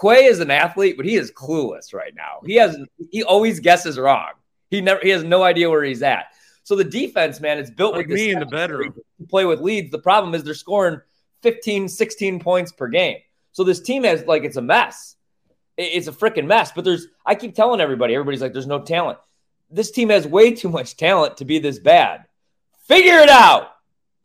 Quay 0.02 0.26
is 0.26 0.40
an 0.40 0.52
athlete, 0.52 0.98
but 0.98 1.06
he 1.06 1.16
is 1.16 1.32
clueless 1.32 1.94
right 1.94 2.14
now. 2.16 2.40
He 2.46 2.56
has 2.56 2.78
he 3.12 3.24
always 3.24 3.60
guesses 3.60 3.98
wrong. 3.98 4.32
He 4.70 4.82
never 4.82 5.02
he 5.02 5.10
has 5.10 5.24
no 5.24 5.44
idea 5.44 5.70
where 5.70 5.84
he's 5.84 6.04
at. 6.04 6.28
So 6.64 6.76
the 6.76 6.84
defense, 6.84 7.40
man, 7.40 7.58
it's 7.58 7.70
built 7.70 7.96
like 7.96 8.08
with 8.08 8.16
me 8.16 8.32
in 8.32 8.40
the 8.40 8.46
bedroom 8.46 8.94
to 8.94 9.28
play 9.28 9.46
with 9.46 9.62
leads. 9.62 9.92
The 9.92 10.00
problem 10.00 10.36
is 10.36 10.44
they're 10.44 10.54
scoring 10.54 11.00
15, 11.44 11.88
16 11.88 12.40
points 12.40 12.72
per 12.72 12.88
game. 12.88 13.20
So 13.54 13.64
this 13.64 13.80
team 13.80 14.04
has 14.04 14.26
like 14.26 14.44
it's 14.44 14.58
a 14.58 14.62
mess. 14.62 15.16
It's 15.78 16.08
a 16.08 16.12
freaking 16.12 16.48
mess. 16.48 16.72
But 16.72 16.84
there's, 16.84 17.08
I 17.26 17.36
keep 17.36 17.56
telling 17.56 17.80
everybody, 17.80 18.16
everybody's 18.16 18.42
like, 18.42 18.52
there's 18.52 18.68
no 18.68 18.82
talent. 18.82 19.20
This 19.70 19.92
team 19.92 20.10
has 20.10 20.26
way 20.28 20.56
too 20.56 20.70
much 20.70 20.98
talent 20.98 21.38
to 21.38 21.46
be 21.46 21.60
this 21.60 21.78
bad. 21.78 22.26
Figure 22.88 23.20
it 23.20 23.30
out 23.30 23.77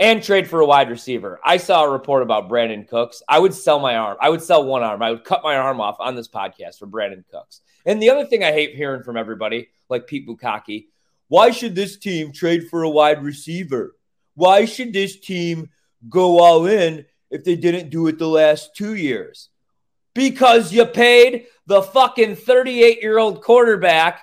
and 0.03 0.21
trade 0.21 0.49
for 0.49 0.61
a 0.61 0.67
wide 0.67 0.91
receiver. 0.91 1.39
I 1.45 1.59
saw 1.59 1.85
a 1.85 1.89
report 1.89 2.25
about 2.25 2.49
Brandin 2.49 2.89
Cooks. 2.89 3.23
I 3.29 3.39
would 3.39 3.55
sell 3.55 3.79
my 3.79 3.95
arm. 3.95 4.17
I 4.21 4.31
would 4.31 4.43
sell 4.43 4.65
one 4.65 4.83
arm. 4.83 5.01
I 5.01 5.13
would 5.13 5.23
cut 5.23 5.45
my 5.45 5.57
arm 5.57 5.81
off 5.81 6.01
on 6.01 6.17
this 6.17 6.27
podcast 6.27 6.81
for 6.81 6.89
Brandin 6.89 7.23
Cooks. 7.31 7.61
And 7.87 8.03
the 8.03 8.11
other 8.11 8.27
thing 8.27 8.43
I 8.43 8.51
hate 8.51 8.75
hearing 8.75 9.05
from 9.05 9.17
everybody, 9.17 9.69
like 9.89 10.09
Pete 10.09 10.27
Bukaki, 10.27 10.87
why 11.29 11.53
should 11.53 11.77
this 11.77 11.99
team 11.99 12.33
trade 12.33 12.69
for 12.69 12.83
a 12.83 12.91
wide 12.91 13.23
receiver? 13.23 13.95
Why 14.35 14.65
should 14.65 14.93
this 14.93 15.21
team 15.21 15.71
go 16.09 16.41
all 16.41 16.67
in 16.67 17.07
if 17.31 17.45
they 17.45 17.55
didn't 17.55 17.91
do 17.91 18.09
it 18.09 18.19
the 18.19 18.27
last 18.27 18.75
two 18.75 18.97
years? 18.97 19.51
Because 20.15 20.73
you 20.73 20.85
paid 20.85 21.47
the 21.67 21.81
fucking 21.81 22.35
38 22.35 23.01
year 23.03 23.19
old 23.19 23.41
quarterback 23.41 24.23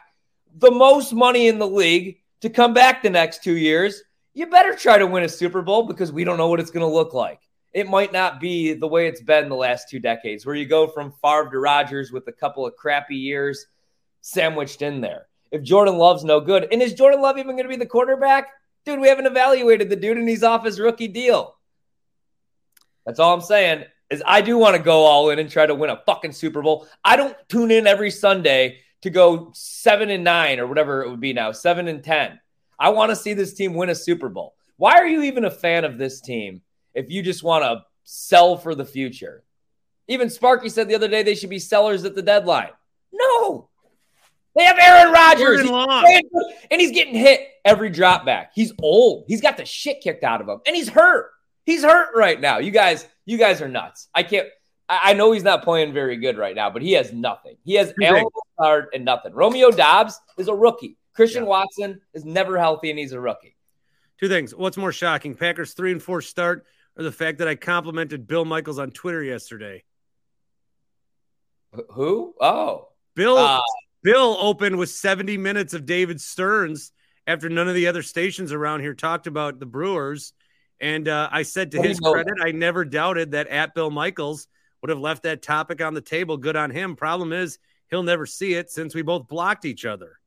the 0.58 0.72
most 0.72 1.14
money 1.14 1.48
in 1.48 1.58
the 1.58 1.66
league 1.66 2.18
to 2.42 2.50
come 2.50 2.74
back 2.74 3.02
the 3.02 3.10
next 3.10 3.46
two 3.46 3.56
years. 3.56 4.04
You 4.34 4.48
better 4.48 4.76
try 4.76 4.98
to 4.98 5.08
win 5.08 5.24
a 5.24 5.30
Super 5.30 5.62
Bowl 5.62 5.84
because 5.84 6.12
we 6.12 6.24
don't 6.24 6.38
know 6.38 6.48
what 6.48 6.60
it's 6.60 6.72
going 6.72 6.86
to 6.86 6.94
look 6.94 7.14
like. 7.14 7.42
It 7.74 7.88
might 7.88 8.14
not 8.14 8.40
be 8.40 8.74
the 8.74 8.88
way 8.88 9.08
it's 9.08 9.22
been 9.22 9.50
the 9.50 9.56
last 9.56 9.90
two 9.90 10.00
decades, 10.00 10.46
where 10.46 10.56
you 10.56 10.66
go 10.66 10.88
from 10.88 11.14
Favre 11.22 11.50
to 11.52 11.60
Rodgers 11.60 12.12
with 12.12 12.28
a 12.28 12.32
couple 12.32 12.66
of 12.66 12.76
crappy 12.76 13.16
years 13.16 13.66
sandwiched 14.22 14.82
in 14.82 15.02
there. 15.02 15.28
If 15.52 15.64
Jordan 15.64 15.98
Love's 15.98 16.24
no 16.24 16.40
good, 16.40 16.68
and 16.72 16.82
is 16.82 16.94
Jordan 16.94 17.22
Love 17.22 17.38
even 17.38 17.56
going 17.56 17.64
to 17.64 17.70
be 17.70 17.76
the 17.76 17.86
quarterback? 17.86 18.50
Dude, 18.86 19.00
we 19.00 19.08
haven't 19.08 19.26
evaluated 19.26 19.90
the 19.90 19.96
dude, 19.96 20.18
and 20.18 20.30
he's 20.30 20.44
off 20.44 20.66
his 20.66 20.80
rookie 20.80 21.08
deal. 21.08 21.56
That's 23.06 23.20
all 23.20 23.34
I'm 23.34 23.42
saying. 23.42 23.86
Is 24.10 24.24
I 24.26 24.42
do 24.42 24.58
want 24.58 24.76
to 24.76 24.82
go 24.82 25.06
all 25.06 25.30
in 25.30 25.38
and 25.38 25.50
try 25.50 25.66
to 25.66 25.76
win 25.76 25.92
a 25.92 26.02
fucking 26.06 26.32
Super 26.32 26.62
Bowl. 26.62 26.88
I 27.04 27.16
don't 27.16 27.36
tune 27.48 27.70
in 27.70 27.86
every 27.86 28.10
Sunday 28.10 28.80
to 29.02 29.10
go 29.10 29.52
seven 29.54 30.10
and 30.10 30.24
nine 30.24 30.60
or 30.60 30.66
whatever 30.66 31.04
it 31.04 31.10
would 31.10 31.20
be 31.20 31.34
now, 31.34 31.52
seven 31.52 31.88
and 31.88 32.04
ten. 32.04 32.40
I 32.80 32.90
want 32.90 33.10
to 33.10 33.16
see 33.16 33.34
this 33.34 33.54
team 33.54 33.74
win 33.74 33.90
a 33.90 33.96
Super 33.96 34.30
Bowl. 34.30 34.56
Why 34.78 34.94
are 34.94 35.08
you 35.08 35.24
even 35.24 35.46
a 35.46 35.52
fan 35.52 35.84
of 35.84 35.98
this 35.98 36.22
team 36.22 36.62
if 36.94 37.12
you 37.12 37.22
just 37.22 37.44
want 37.44 37.64
to 37.64 37.84
sell 38.04 38.58
for 38.58 38.76
the 38.76 38.86
future? 38.86 39.44
Even 40.08 40.30
Sparky 40.30 40.70
said 40.70 40.88
the 40.88 40.96
other 40.96 41.08
day 41.08 41.22
they 41.22 41.36
should 41.36 41.50
be 41.50 41.60
sellers 41.60 42.06
at 42.06 42.16
the 42.16 42.22
deadline. 42.22 42.72
No, 43.12 43.70
they 44.56 44.64
have 44.64 44.78
Aaron 44.80 45.14
Rodgers, 45.14 45.62
he's 45.62 46.24
and 46.72 46.82
he's 46.82 46.92
getting 46.92 47.16
hit 47.16 47.42
every 47.64 47.90
drop 47.90 48.26
back. 48.26 48.52
He's 48.56 48.74
old. 48.82 49.26
He's 49.28 49.42
got 49.42 49.58
the 49.58 49.66
shit 49.66 50.02
kicked 50.02 50.24
out 50.24 50.42
of 50.42 50.48
him, 50.48 50.60
and 50.66 50.76
he's 50.76 50.90
hurt. 50.90 51.32
He's 51.66 51.84
hurt 51.84 52.10
right 52.16 52.40
now. 52.40 52.58
You 52.58 52.72
guys, 52.72 53.08
you 53.26 53.38
guys 53.38 53.62
are 53.62 53.68
nuts. 53.68 54.10
I 54.14 54.24
can't. 54.24 54.48
I, 54.92 55.14
know 55.14 55.32
he's 55.32 55.44
not 55.44 55.64
playing 55.64 55.94
very 55.94 56.18
good 56.18 56.36
right 56.36 56.56
now, 56.56 56.72
but 56.72 56.82
he 56.82 56.94
has 56.94 57.14
nothing. 57.14 57.58
He 57.64 57.76
has 57.76 57.94
Lazard 58.00 58.88
and 58.92 59.06
nothing. 59.06 59.34
Romeo 59.34 59.70
Doubs 59.70 60.20
is 60.36 60.48
a 60.48 60.56
rookie. 60.56 60.98
Christian 61.20 61.44
yeah. 61.44 61.50
Watson 61.50 62.02
is 62.14 62.24
never 62.24 62.58
healthy, 62.58 62.90
and 62.92 62.98
he's 62.98 63.12
a 63.12 63.20
rookie. 63.20 63.58
Two 64.22 64.30
things. 64.30 64.56
What's 64.56 64.78
more 64.78 64.94
shocking, 64.94 65.36
Packers 65.36 65.74
three 65.74 65.92
and 65.92 66.02
four 66.02 66.22
start, 66.22 66.66
or 66.96 67.04
the 67.04 67.12
fact 67.12 67.40
that 67.40 67.48
I 67.50 67.56
complimented 67.56 68.26
Bill 68.26 68.46
Michaels 68.46 68.80
on 68.80 68.92
Twitter 68.92 69.22
yesterday? 69.22 69.84
Who? 71.90 72.36
Oh, 72.40 72.88
Bill. 73.16 73.36
Uh, 73.38 73.62
Bill 74.02 74.38
opened 74.40 74.78
with 74.78 74.90
70 74.92 75.36
minutes 75.36 75.74
of 75.74 75.86
David 75.86 76.22
Stearns 76.22 76.94
after 77.28 77.50
none 77.50 77.68
of 77.68 77.76
the 77.76 77.88
other 77.88 78.02
stations 78.02 78.54
around 78.54 78.80
here 78.80 78.94
talked 78.94 79.28
about 79.28 79.60
the 79.60 79.66
Brewers. 79.66 80.32
And 80.80 81.10
uh, 81.10 81.28
I 81.30 81.42
said 81.42 81.72
to 81.72 81.82
his 81.82 82.00
credit, 82.00 82.36
I 82.42 82.52
never 82.52 82.86
doubted 82.86 83.32
that 83.32 83.50
at 83.50 83.76
Bill 83.76 83.92
Michaels 83.92 84.48
would 84.82 84.90
have 84.90 85.00
left 85.00 85.24
that 85.24 85.42
topic 85.42 85.82
on 85.82 85.94
the 85.94 86.00
table. 86.00 86.38
Good 86.38 86.56
on 86.56 86.72
him. 86.72 86.96
Problem 86.96 87.34
is, 87.34 87.60
he'll 87.90 88.04
never 88.04 88.26
see 88.26 88.54
it 88.54 88.72
since 88.72 88.96
we 88.96 89.02
both 89.02 89.28
blocked 89.28 89.66
each 89.66 89.84
other. 89.84 90.19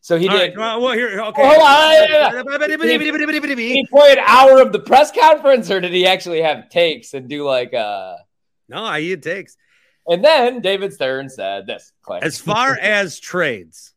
So 0.00 0.16
he 0.16 0.28
All 0.28 0.38
did. 0.38 0.56
Right, 0.56 0.76
well, 0.76 0.92
here, 0.92 1.20
okay. 1.20 1.42
Oh, 1.44 1.58
did 3.56 3.58
he 3.58 3.86
play 3.88 4.12
an 4.12 4.18
hour 4.24 4.62
of 4.62 4.72
the 4.72 4.78
press 4.78 5.10
conference, 5.10 5.68
or 5.68 5.80
did 5.80 5.92
he 5.92 6.06
actually 6.06 6.42
have 6.42 6.68
takes 6.68 7.12
and 7.12 7.28
do 7.28 7.44
like 7.44 7.74
uh 7.74 8.14
no, 8.68 8.84
I 8.84 9.00
eat 9.00 9.22
takes. 9.22 9.56
And 10.06 10.24
then 10.24 10.60
David 10.60 10.92
Stearns 10.92 11.34
said 11.34 11.66
this. 11.66 11.92
Clay. 12.02 12.20
As 12.22 12.38
far 12.38 12.76
as 12.80 13.18
trades, 13.18 13.94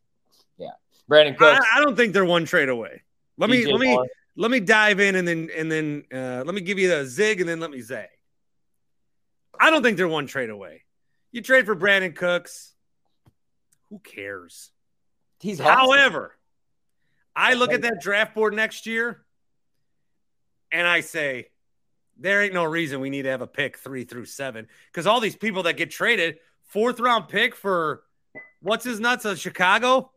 yeah, 0.58 0.70
Brandin 1.08 1.36
Cooks. 1.36 1.64
I, 1.72 1.78
I, 1.78 1.80
don't 1.80 1.96
think 1.96 2.12
they're 2.12 2.24
one 2.24 2.44
trade 2.44 2.68
away. 2.68 3.02
Let 3.38 3.50
DJ 3.50 3.66
me 3.66 3.72
let 3.72 3.80
me 3.80 4.08
let 4.36 4.50
me 4.50 4.60
dive 4.60 5.00
in 5.00 5.14
and 5.14 5.26
then 5.26 5.48
and 5.56 5.70
then 5.70 6.04
uh, 6.12 6.42
let 6.44 6.54
me 6.54 6.60
give 6.60 6.78
you 6.78 6.88
the 6.88 7.06
zig 7.06 7.40
and 7.40 7.48
then 7.48 7.60
let 7.60 7.70
me 7.70 7.80
zag. 7.80 8.08
I 9.58 9.70
don't 9.70 9.82
think 9.82 9.96
they're 9.96 10.08
one 10.08 10.26
trade 10.26 10.50
away. 10.50 10.82
You 11.32 11.42
trade 11.42 11.66
for 11.66 11.76
Brandin 11.76 12.16
Cooks. 12.16 12.74
Who 13.90 13.98
cares? 13.98 14.70
He's 15.40 15.58
however, 15.58 16.36
I 17.34 17.54
look 17.54 17.72
at 17.72 17.82
that 17.82 18.00
draft 18.00 18.34
board 18.34 18.54
next 18.54 18.86
year 18.86 19.24
and 20.70 20.86
I 20.86 21.00
say, 21.00 21.48
there 22.18 22.42
ain't 22.42 22.52
no 22.52 22.64
reason 22.64 23.00
we 23.00 23.10
need 23.10 23.22
to 23.22 23.30
have 23.30 23.40
a 23.40 23.46
pick 23.46 23.78
three 23.78 24.04
through 24.04 24.26
seven 24.26 24.68
because 24.92 25.06
all 25.06 25.20
these 25.20 25.36
people 25.36 25.62
that 25.64 25.76
get 25.76 25.90
traded, 25.90 26.38
fourth 26.64 27.00
round 27.00 27.28
pick 27.28 27.56
for 27.56 28.02
what's 28.60 28.84
his 28.84 29.00
nuts 29.00 29.24
of 29.24 29.38
Chicago? 29.38 30.10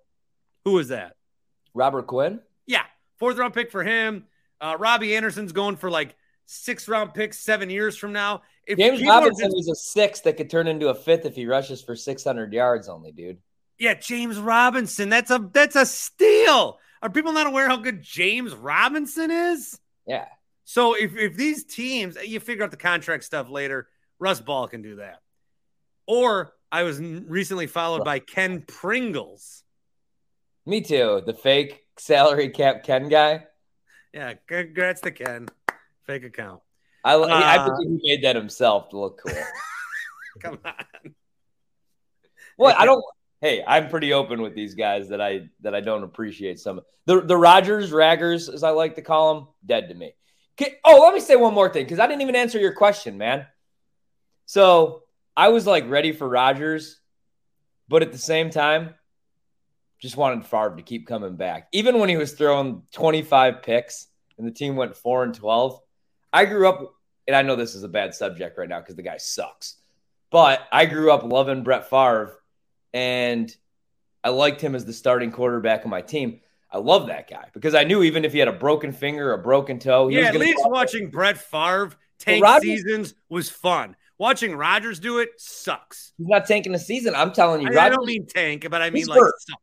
Who 0.65 0.78
is 0.80 0.89
that? 0.89 1.15
Robert 1.74 2.07
Quinn? 2.07 2.41
Yeah, 2.65 2.84
fourth 3.17 3.38
round 3.38 3.53
pick 3.53 3.71
for 3.71 3.84
him. 3.84 4.26
Uh, 4.59 4.76
Robbie 4.78 5.15
Anderson's 5.15 5.51
going 5.53 5.78
for 5.78 5.89
like 5.89 6.15
six 6.45 6.88
round 6.88 7.13
picks 7.13 7.39
seven 7.39 7.69
years 7.69 7.95
from 7.95 8.11
now. 8.13 8.41
If 8.67 8.78
James 8.78 9.01
Robinson 9.01 9.51
is 9.55 9.67
a 9.69 9.76
six 9.76 10.21
that 10.21 10.38
could 10.38 10.49
turn 10.49 10.67
into 10.67 10.89
a 10.89 10.95
fifth 10.95 11.26
if 11.26 11.36
he 11.36 11.45
rushes 11.45 11.82
for 11.82 11.95
600 11.95 12.53
yards 12.53 12.88
only, 12.88 13.11
dude. 13.11 13.38
Yeah, 13.84 13.95
James 13.95 14.39
Robinson. 14.39 15.09
That's 15.09 15.29
a 15.29 15.49
that's 15.51 15.75
a 15.75 15.86
steal. 15.86 16.79
Are 17.01 17.09
people 17.09 17.34
not 17.34 17.47
aware 17.47 17.67
how 17.67 17.75
good 17.75 18.01
James 18.01 18.55
Robinson 18.55 19.29
is? 19.29 19.77
Yeah. 20.07 20.27
So 20.63 20.93
if, 20.93 21.17
if 21.17 21.36
these 21.36 21.65
teams, 21.65 22.15
you 22.23 22.39
figure 22.39 22.63
out 22.63 22.71
the 22.71 22.77
contract 22.77 23.25
stuff 23.25 23.49
later, 23.49 23.89
Russ 24.19 24.39
Ball 24.39 24.69
can 24.69 24.84
do 24.84 24.95
that. 24.95 25.19
Or 26.07 26.53
I 26.71 26.84
was 26.84 27.01
recently 27.01 27.67
followed 27.67 28.05
by 28.05 28.19
Ken 28.19 28.63
Pringles. 28.65 29.63
Me 30.65 30.79
too. 30.79 31.21
The 31.25 31.34
fake 31.34 31.81
salary 31.97 32.47
cap 32.47 32.84
Ken 32.84 33.09
guy. 33.09 33.43
Yeah, 34.13 34.36
congrats 34.47 35.01
to 35.01 35.11
Ken. 35.11 35.49
Fake 36.07 36.23
account. 36.23 36.61
I, 37.03 37.15
uh, 37.15 37.27
I 37.27 37.65
think 37.65 38.01
he 38.01 38.11
made 38.11 38.23
that 38.23 38.38
himself 38.38 38.91
to 38.91 38.97
look 38.97 39.19
cool. 39.27 39.43
Come 40.39 40.59
on. 40.63 41.15
Well, 42.57 42.73
I 42.79 42.86
don't. 42.86 43.03
Hey, 43.43 43.61
I'm 43.67 43.89
pretty 43.89 44.13
open 44.13 44.41
with 44.41 44.55
these 44.55 44.73
guys 44.73 45.09
that 45.09 45.19
I 45.19 45.49
that 45.63 45.75
I 45.75 45.81
don't 45.81 46.03
appreciate 46.03 46.59
some 46.59 46.79
the 47.05 47.19
the 47.19 47.35
Rodgers 47.35 47.91
raggers, 47.91 48.47
as 48.47 48.63
I 48.63 48.69
like 48.69 48.95
to 48.95 49.01
call 49.01 49.35
them, 49.35 49.47
dead 49.65 49.89
to 49.89 49.93
me. 49.93 50.13
Oh, 50.85 51.01
let 51.01 51.13
me 51.13 51.19
say 51.19 51.35
one 51.35 51.53
more 51.53 51.67
thing 51.67 51.83
because 51.83 51.99
I 51.99 52.07
didn't 52.07 52.21
even 52.21 52.37
answer 52.37 52.57
your 52.57 52.71
question, 52.71 53.17
man. 53.17 53.45
So 54.45 55.03
I 55.35 55.49
was 55.49 55.67
like 55.67 55.89
ready 55.89 56.13
for 56.13 56.29
Rodgers, 56.29 57.01
but 57.89 58.01
at 58.01 58.13
the 58.13 58.17
same 58.17 58.49
time, 58.49 58.93
just 59.99 60.15
wanted 60.15 60.45
Favre 60.45 60.77
to 60.77 60.81
keep 60.81 61.05
coming 61.05 61.35
back. 61.35 61.67
Even 61.73 61.99
when 61.99 62.07
he 62.07 62.15
was 62.15 62.31
throwing 62.31 62.83
25 62.93 63.61
picks 63.61 64.07
and 64.37 64.47
the 64.47 64.53
team 64.53 64.77
went 64.77 64.95
4 64.95 65.23
and 65.23 65.33
12, 65.33 65.81
I 66.31 66.45
grew 66.45 66.69
up, 66.69 66.93
and 67.27 67.35
I 67.35 67.41
know 67.41 67.57
this 67.57 67.75
is 67.75 67.83
a 67.83 67.89
bad 67.89 68.13
subject 68.13 68.57
right 68.57 68.69
now 68.69 68.79
because 68.79 68.95
the 68.95 69.01
guy 69.01 69.17
sucks, 69.17 69.81
but 70.31 70.61
I 70.71 70.85
grew 70.85 71.11
up 71.11 71.23
loving 71.23 71.63
Brett 71.63 71.89
Favre 71.89 72.39
and 72.93 73.55
I 74.23 74.29
liked 74.29 74.61
him 74.61 74.75
as 74.75 74.85
the 74.85 74.93
starting 74.93 75.31
quarterback 75.31 75.83
of 75.83 75.89
my 75.89 76.01
team. 76.01 76.39
I 76.71 76.77
love 76.77 77.07
that 77.07 77.29
guy 77.29 77.49
because 77.53 77.75
I 77.75 77.83
knew 77.83 78.01
even 78.03 78.25
if 78.25 78.33
he 78.33 78.39
had 78.39 78.47
a 78.47 78.53
broken 78.53 78.91
finger, 78.91 79.33
a 79.33 79.37
broken 79.37 79.77
toe, 79.77 80.07
yeah. 80.07 80.21
at 80.21 80.35
least 80.35 80.61
watching 80.65 81.09
Brett 81.09 81.37
Favre 81.37 81.91
tank 82.17 82.43
seasons 82.61 83.13
was 83.29 83.49
fun. 83.49 83.95
Watching 84.17 84.55
Rodgers 84.55 84.99
do 84.99 85.19
it 85.19 85.29
sucks. 85.37 86.13
He's 86.17 86.27
not 86.27 86.47
tanking 86.47 86.73
a 86.73 86.79
season. 86.79 87.13
I'm 87.15 87.31
telling 87.31 87.61
you, 87.61 87.67
I, 87.67 87.71
Rodgers, 87.71 87.81
I 87.81 87.89
don't 87.89 88.05
mean 88.05 88.25
tank, 88.25 88.67
but 88.69 88.81
I 88.81 88.89
mean 88.89 89.05
like 89.05 89.19
hurt. 89.19 89.33
suck. 89.39 89.59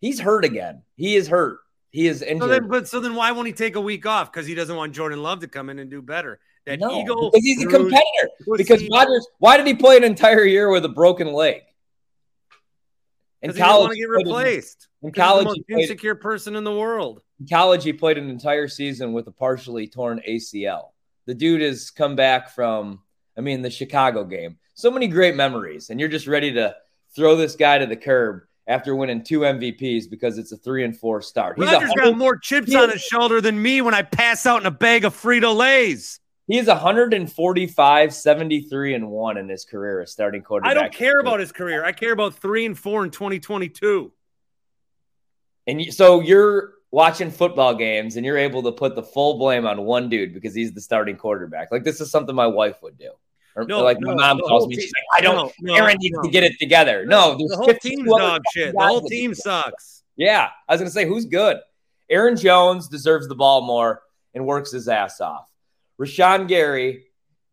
He's 0.00 0.20
hurt 0.20 0.44
again. 0.44 0.82
He 0.96 1.16
is 1.16 1.28
hurt. 1.28 1.60
He 1.90 2.08
is 2.08 2.22
injured. 2.22 2.42
So 2.42 2.48
then, 2.48 2.68
but 2.68 2.88
so 2.88 3.00
then, 3.00 3.14
why 3.14 3.30
won't 3.32 3.46
he 3.46 3.52
take 3.52 3.76
a 3.76 3.80
week 3.80 4.04
off? 4.04 4.32
Because 4.32 4.46
he 4.46 4.54
doesn't 4.54 4.74
want 4.74 4.92
Jordan 4.94 5.22
Love 5.22 5.40
to 5.40 5.48
come 5.48 5.70
in 5.70 5.78
and 5.78 5.88
do 5.88 6.02
better. 6.02 6.40
That 6.66 6.80
no, 6.80 6.90
ego 7.00 7.30
because 7.30 7.44
he's 7.44 7.62
a 7.62 7.68
competitor. 7.68 8.30
Because 8.56 8.86
Rodgers, 8.90 9.26
why 9.38 9.56
did 9.56 9.66
he 9.66 9.74
play 9.74 9.96
an 9.96 10.04
entire 10.04 10.44
year 10.44 10.70
with 10.70 10.84
a 10.84 10.88
broken 10.88 11.32
leg? 11.32 11.62
In 13.44 13.52
college, 13.52 13.96
he 13.96 14.06
want 14.06 14.22
to 14.22 14.24
get 14.24 14.30
replaced. 14.30 14.88
In 15.02 15.12
college, 15.12 15.44
the 15.44 15.64
most 15.68 15.82
insecure 15.82 16.14
person 16.14 16.56
in 16.56 16.64
the 16.64 16.74
world. 16.74 17.20
In 17.40 17.46
college, 17.46 17.84
he 17.84 17.92
played 17.92 18.16
an 18.16 18.30
entire 18.30 18.68
season 18.68 19.12
with 19.12 19.26
a 19.26 19.30
partially 19.30 19.86
torn 19.86 20.20
ACL. 20.26 20.92
The 21.26 21.34
dude 21.34 21.60
has 21.60 21.90
come 21.90 22.16
back 22.16 22.54
from, 22.54 23.00
I 23.36 23.42
mean, 23.42 23.60
the 23.60 23.70
Chicago 23.70 24.24
game. 24.24 24.58
So 24.74 24.90
many 24.90 25.08
great 25.08 25.36
memories, 25.36 25.90
and 25.90 26.00
you're 26.00 26.08
just 26.08 26.26
ready 26.26 26.52
to 26.54 26.74
throw 27.14 27.36
this 27.36 27.54
guy 27.54 27.78
to 27.78 27.86
the 27.86 27.96
curb 27.96 28.42
after 28.66 28.96
winning 28.96 29.22
two 29.22 29.40
MVPs 29.40 30.08
because 30.08 30.38
it's 30.38 30.52
a 30.52 30.56
three 30.56 30.84
and 30.84 30.96
four 30.96 31.20
start. 31.20 31.58
He's 31.58 31.70
Rodgers 31.70 31.92
got 31.94 32.16
more 32.16 32.38
chips 32.38 32.74
on 32.74 32.90
his 32.90 33.02
shoulder 33.02 33.40
than 33.40 33.60
me 33.60 33.82
when 33.82 33.94
I 33.94 34.02
pass 34.02 34.46
out 34.46 34.60
in 34.62 34.66
a 34.66 34.70
bag 34.70 35.04
of 35.04 35.14
Frito 35.14 35.54
Lay's. 35.54 36.18
He 36.46 36.58
is 36.58 36.66
145, 36.66 38.14
73, 38.14 38.94
and 38.94 39.08
one 39.08 39.38
in 39.38 39.48
his 39.48 39.64
career 39.64 40.02
as 40.02 40.12
starting 40.12 40.42
quarterback. 40.42 40.72
I 40.72 40.74
don't 40.74 40.92
care 40.92 41.18
about 41.18 41.40
his 41.40 41.52
career. 41.52 41.84
I 41.84 41.92
care 41.92 42.12
about 42.12 42.34
three 42.34 42.66
and 42.66 42.78
four 42.78 43.02
in 43.02 43.10
2022. 43.10 44.12
And 45.66 45.94
so 45.94 46.20
you're 46.20 46.74
watching 46.90 47.30
football 47.30 47.74
games 47.74 48.16
and 48.16 48.26
you're 48.26 48.36
able 48.36 48.62
to 48.62 48.72
put 48.72 48.94
the 48.94 49.02
full 49.02 49.38
blame 49.38 49.66
on 49.66 49.82
one 49.84 50.10
dude 50.10 50.34
because 50.34 50.54
he's 50.54 50.72
the 50.72 50.80
starting 50.80 51.16
quarterback. 51.16 51.72
Like 51.72 51.82
this 51.82 52.00
is 52.00 52.10
something 52.10 52.34
my 52.34 52.46
wife 52.46 52.76
would 52.82 52.98
do. 52.98 53.10
Or 53.56 53.64
No, 53.64 53.82
like 53.82 53.98
no, 54.00 54.14
my 54.14 54.14
mom 54.14 54.40
whole 54.44 54.66
me, 54.66 54.74
she's 54.74 54.92
like, 54.92 55.20
I 55.20 55.22
don't. 55.22 55.52
no, 55.60 55.74
Aaron 55.76 55.96
needs 55.98 56.18
to 56.22 56.28
get 56.28 56.42
it 56.42 56.58
together. 56.58 57.06
No, 57.06 57.36
there's 57.38 57.50
the 57.50 57.56
whole 57.56 57.66
52 57.66 57.88
team's 57.96 58.10
dog 58.10 58.42
shit. 58.52 58.74
The 58.76 58.84
whole 58.84 59.00
team 59.02 59.34
sucks. 59.34 60.02
Yeah, 60.16 60.50
I 60.68 60.74
was 60.74 60.80
gonna 60.80 60.90
say 60.90 61.06
who's 61.06 61.24
good. 61.24 61.58
Aaron 62.10 62.36
Jones 62.36 62.88
deserves 62.88 63.28
the 63.28 63.34
ball 63.34 63.62
more 63.62 64.02
and 64.34 64.44
works 64.44 64.72
his 64.72 64.88
ass 64.88 65.20
off. 65.20 65.48
Rashan 66.00 66.48
Gary 66.48 67.04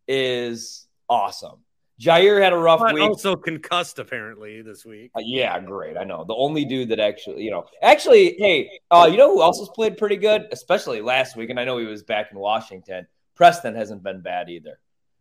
is 0.08 0.88
awesome. 1.10 1.60
Jaire 2.00 2.42
had 2.42 2.52
a 2.52 2.58
rough 2.58 2.80
But 2.80 2.96
week. 2.96 3.04
also 3.04 3.36
concussed 3.36 4.00
apparently 4.00 4.64
this 4.64 4.84
week. 4.84 5.12
Uh, 5.16 5.22
yeah, 5.24 5.60
great. 5.60 5.98
I 5.98 6.04
know 6.04 6.24
the 6.24 6.34
only 6.34 6.66
dude 6.66 6.90
that 6.90 7.00
actually, 7.00 7.44
you 7.44 7.52
know, 7.52 7.66
actually, 7.84 8.36
hey, 8.40 8.72
uh, 8.90 9.08
you 9.10 9.18
know 9.18 9.36
who 9.36 9.42
else 9.44 9.60
has 9.60 9.70
played 9.70 9.98
pretty 9.98 10.18
good, 10.18 10.48
especially 10.52 11.02
last 11.02 11.36
week, 11.36 11.52
and 11.52 11.60
I 11.60 11.64
know 11.66 11.78
he 11.78 11.86
was 11.86 12.02
back 12.02 12.32
in 12.32 12.40
Washington. 12.40 13.06
Preston 13.36 13.76
hasn't 13.76 14.02
been 14.02 14.22
bad 14.22 14.50
either, 14.50 14.80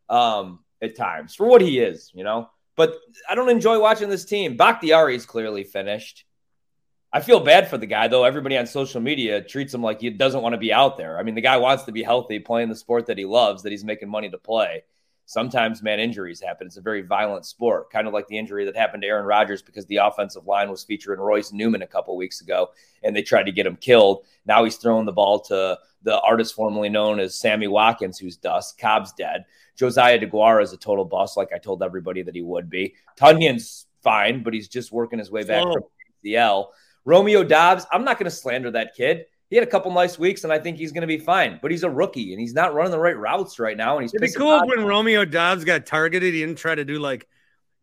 um, 0.08 0.60
at 0.80 0.96
times 0.96 1.34
for 1.34 1.46
what 1.46 1.60
he 1.60 1.80
is, 1.80 2.10
you 2.14 2.24
know. 2.24 2.48
But 2.76 2.96
I 3.28 3.34
don't 3.34 3.50
enjoy 3.50 3.78
watching 3.78 4.08
this 4.08 4.24
team. 4.24 4.56
Bakhtiari 4.56 5.14
is 5.14 5.26
clearly 5.26 5.64
finished. 5.64 6.24
I 7.12 7.20
feel 7.20 7.40
bad 7.40 7.68
for 7.68 7.76
the 7.76 7.86
guy 7.86 8.08
though. 8.08 8.24
Everybody 8.24 8.56
on 8.56 8.66
social 8.66 9.00
media 9.00 9.42
treats 9.42 9.74
him 9.74 9.82
like 9.82 10.00
he 10.00 10.10
doesn't 10.10 10.42
want 10.42 10.52
to 10.52 10.58
be 10.58 10.72
out 10.72 10.96
there. 10.96 11.18
I 11.18 11.22
mean, 11.22 11.34
the 11.34 11.40
guy 11.40 11.56
wants 11.56 11.84
to 11.84 11.92
be 11.92 12.02
healthy, 12.02 12.38
playing 12.38 12.68
the 12.68 12.76
sport 12.76 13.06
that 13.06 13.18
he 13.18 13.24
loves, 13.24 13.62
that 13.62 13.72
he's 13.72 13.84
making 13.84 14.08
money 14.08 14.30
to 14.30 14.38
play. 14.38 14.84
Sometimes, 15.26 15.80
man, 15.80 16.00
injuries 16.00 16.40
happen. 16.40 16.66
It's 16.66 16.76
a 16.76 16.80
very 16.80 17.02
violent 17.02 17.46
sport, 17.46 17.90
kind 17.90 18.08
of 18.08 18.12
like 18.12 18.26
the 18.26 18.36
injury 18.36 18.64
that 18.64 18.76
happened 18.76 19.02
to 19.02 19.08
Aaron 19.08 19.26
Rodgers 19.26 19.62
because 19.62 19.86
the 19.86 19.98
offensive 19.98 20.46
line 20.46 20.70
was 20.70 20.82
featuring 20.82 21.20
Royce 21.20 21.52
Newman 21.52 21.82
a 21.82 21.86
couple 21.86 22.16
weeks 22.16 22.40
ago, 22.40 22.70
and 23.04 23.14
they 23.14 23.22
tried 23.22 23.44
to 23.44 23.52
get 23.52 23.66
him 23.66 23.76
killed. 23.76 24.24
Now 24.44 24.64
he's 24.64 24.76
throwing 24.76 25.06
the 25.06 25.12
ball 25.12 25.38
to 25.42 25.78
the 26.02 26.20
artist 26.20 26.54
formerly 26.54 26.88
known 26.88 27.20
as 27.20 27.38
Sammy 27.38 27.68
Watkins, 27.68 28.18
who's 28.18 28.36
dust. 28.36 28.78
Cobb's 28.78 29.12
dead. 29.12 29.44
Josiah 29.76 30.18
DeGuara 30.18 30.62
is 30.62 30.72
a 30.72 30.76
total 30.76 31.04
bust, 31.04 31.36
like 31.36 31.52
I 31.54 31.58
told 31.58 31.82
everybody 31.82 32.22
that 32.22 32.34
he 32.34 32.42
would 32.42 32.68
be. 32.68 32.94
Tonyan's 33.16 33.86
fine, 34.02 34.42
but 34.42 34.52
he's 34.52 34.68
just 34.68 34.90
working 34.90 35.18
his 35.18 35.30
way 35.30 35.44
back 35.44 35.62
Slow. 35.62 35.72
from 35.74 35.82
ACL. 36.24 36.66
Romeo 37.04 37.42
Doubs, 37.42 37.86
I'm 37.90 38.04
not 38.04 38.18
going 38.18 38.30
to 38.30 38.36
slander 38.36 38.70
that 38.72 38.94
kid. 38.94 39.26
He 39.48 39.56
had 39.56 39.66
a 39.66 39.70
couple 39.70 39.90
nice 39.92 40.18
weeks, 40.18 40.44
and 40.44 40.52
I 40.52 40.60
think 40.60 40.78
he's 40.78 40.92
going 40.92 41.00
to 41.00 41.08
be 41.08 41.18
fine. 41.18 41.58
But 41.60 41.72
he's 41.72 41.82
a 41.82 41.90
rookie, 41.90 42.32
and 42.32 42.40
he's 42.40 42.54
not 42.54 42.72
running 42.72 42.92
the 42.92 43.00
right 43.00 43.16
routes 43.16 43.58
right 43.58 43.76
now. 43.76 43.96
And 43.96 44.04
he's 44.04 44.14
It'd 44.14 44.32
be 44.32 44.38
cool 44.38 44.60
when 44.66 44.84
Romeo 44.84 45.24
Doubs 45.24 45.64
got 45.64 45.86
targeted, 45.86 46.32
he 46.34 46.40
didn't 46.40 46.58
try 46.58 46.74
to 46.74 46.84
do 46.84 46.98
like 47.00 47.26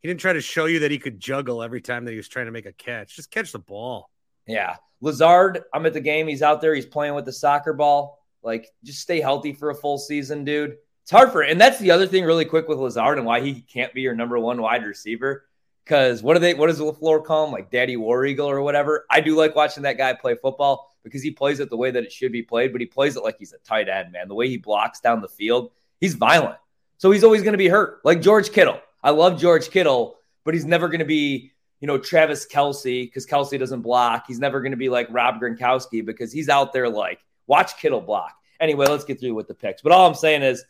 he 0.02 0.08
didn't 0.08 0.22
try 0.22 0.34
to 0.34 0.42
show 0.42 0.66
you 0.66 0.80
that 0.80 0.92
he 0.92 1.00
could 1.00 1.20
juggle 1.20 1.62
every 1.62 1.82
time 1.82 2.06
that 2.06 2.12
he 2.12 2.18
was 2.18 2.28
trying 2.28 2.46
to 2.46 2.52
make 2.52 2.66
a 2.66 2.72
catch. 2.72 3.16
Just 3.16 3.32
catch 3.32 3.52
the 3.52 3.60
ball. 3.60 4.10
Yeah. 4.46 4.78
Lazard, 5.02 5.64
I'm 5.74 5.86
at 5.86 5.94
the 5.94 6.02
game. 6.02 6.28
He's 6.28 6.42
out 6.42 6.62
there. 6.62 6.74
He's 6.74 6.86
playing 6.86 7.16
with 7.16 7.26
the 7.26 7.34
soccer 7.34 7.74
ball. 7.74 8.24
Like, 8.44 8.70
just 8.84 9.02
stay 9.02 9.20
healthy 9.20 9.54
for 9.54 9.70
a 9.70 9.76
full 9.76 9.98
season, 9.98 10.44
dude. 10.46 10.78
It's 11.04 11.12
hard 11.12 11.32
for 11.32 11.42
and 11.42 11.60
that's 11.60 11.80
the 11.80 11.92
other 11.92 12.06
thing 12.06 12.26
really 12.26 12.46
quick 12.46 12.68
with 12.68 12.80
Lazard 12.80 13.18
and 13.18 13.26
why 13.26 13.42
he 13.42 13.62
can't 13.62 13.94
be 13.94 14.02
your 14.02 14.16
number 14.16 14.38
one 14.40 14.62
wide 14.62 14.84
receiver. 14.84 15.47
Because 15.88 16.22
what 16.22 16.34
do 16.34 16.42
they 16.42 16.54
what 16.54 16.68
does 16.68 16.82
LaFleur 16.82 17.24
call 17.24 17.46
him? 17.46 17.54
Like 17.54 17.72
Daddy 17.72 17.96
War 17.96 18.26
Eagle 18.26 18.50
or 18.50 18.62
whatever. 18.62 19.06
I 19.10 19.22
do 19.22 19.38
like 19.38 19.56
watching 19.56 19.84
that 19.84 19.98
guy 19.98 20.14
play 20.14 20.36
football 20.36 20.94
because 21.04 21.24
he 21.24 21.32
plays 21.32 21.62
it 21.62 21.70
the 21.70 21.78
way 21.78 21.92
that 21.92 22.04
it 22.04 22.12
should 22.12 22.34
be 22.34 22.44
played, 22.44 22.74
but 22.74 22.82
he 22.82 22.88
plays 22.88 23.16
it 23.16 23.24
like 23.24 23.38
he's 23.40 23.54
a 23.54 23.58
tight 23.60 23.88
end, 23.88 24.12
man. 24.12 24.28
The 24.28 24.36
way 24.36 24.50
he 24.50 24.58
blocks 24.58 25.00
down 25.00 25.22
the 25.22 25.30
field, 25.30 25.72
he's 26.02 26.16
violent. 26.16 26.58
So 26.98 27.12
he's 27.12 27.24
always 27.24 27.42
going 27.42 27.54
to 27.54 27.58
be 27.58 27.70
hurt. 27.70 28.02
Like 28.04 28.22
George 28.22 28.52
Kittle. 28.52 28.82
I 29.02 29.12
love 29.12 29.40
George 29.40 29.70
Kittle, 29.70 30.18
but 30.44 30.54
he's 30.54 30.66
never 30.66 30.90
going 30.90 31.00
to 31.00 31.06
be 31.06 31.54
you 31.80 31.88
know, 31.88 31.98
Travis 31.98 32.48
Kelce, 32.48 33.06
because 33.06 33.26
Kelce 33.26 33.58
doesn't 33.60 33.82
block. 33.82 34.26
He's 34.28 34.40
never 34.40 34.62
going 34.62 34.72
to 34.72 34.78
be 34.78 34.90
like 34.90 35.08
Rob 35.12 35.40
Gronkowski 35.40 36.04
because 36.04 36.32
he's 36.32 36.50
out 36.50 36.74
there 36.74 36.90
like, 36.90 37.24
watch 37.46 37.78
Kittle 37.78 38.02
block. 38.02 38.34
Anyway, 38.60 38.88
let's 38.88 39.06
get 39.06 39.20
through 39.20 39.36
with 39.36 39.48
the 39.48 39.54
picks. 39.54 39.82
But 39.82 39.92
all 39.92 40.08
I'm 40.08 40.16
saying 40.16 40.42
is, 40.42 40.66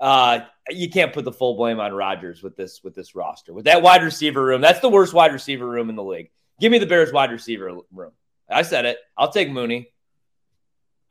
uh, 0.00 0.40
you 0.70 0.90
can't 0.90 1.12
put 1.12 1.24
the 1.24 1.32
full 1.32 1.56
blame 1.56 1.80
on 1.80 1.92
Rodgers 1.92 2.42
with 2.42 2.56
this 2.56 2.82
with 2.82 2.94
this 2.94 3.14
roster. 3.14 3.52
With 3.52 3.64
that 3.66 3.82
wide 3.82 4.02
receiver 4.02 4.44
room, 4.44 4.60
that's 4.60 4.80
the 4.80 4.88
worst 4.88 5.12
wide 5.14 5.32
receiver 5.32 5.66
room 5.68 5.88
in 5.90 5.96
the 5.96 6.02
league. 6.04 6.30
Give 6.60 6.70
me 6.72 6.78
the 6.78 6.86
Bears 6.86 7.12
wide 7.12 7.30
receiver 7.30 7.78
room. 7.92 8.12
I 8.48 8.62
said 8.62 8.84
it. 8.86 8.98
I'll 9.16 9.30
take 9.30 9.50
Mooney. 9.50 9.90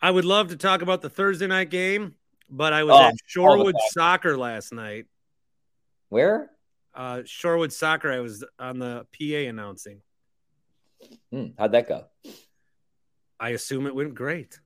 I 0.01 0.11
would 0.11 0.25
love 0.25 0.49
to 0.49 0.55
talk 0.57 0.81
about 0.81 1.01
the 1.01 1.09
Thursday 1.09 1.47
night 1.47 1.69
game, 1.69 2.15
but 2.49 2.73
I 2.73 2.83
was 2.83 2.95
Oh, 2.95 3.03
at 3.03 3.15
Shorewood. 3.33 3.73
Soccer 3.91 4.37
last 4.37 4.73
night. 4.73 5.05
Where? 6.09 6.51
Uh, 6.93 7.17
Shorewood 7.25 7.71
Soccer. 7.71 8.11
I 8.11 8.19
was 8.19 8.43
on 8.59 8.79
the 8.79 9.05
PA 9.17 9.49
announcing. 9.49 10.01
Hmm, 11.31 11.47
how'd 11.57 11.71
that 11.71 11.87
go? 11.89 12.05
I 13.39 13.49
assume 13.49 13.87
it 13.87 13.95
went 13.95 14.13
great. 14.15 14.59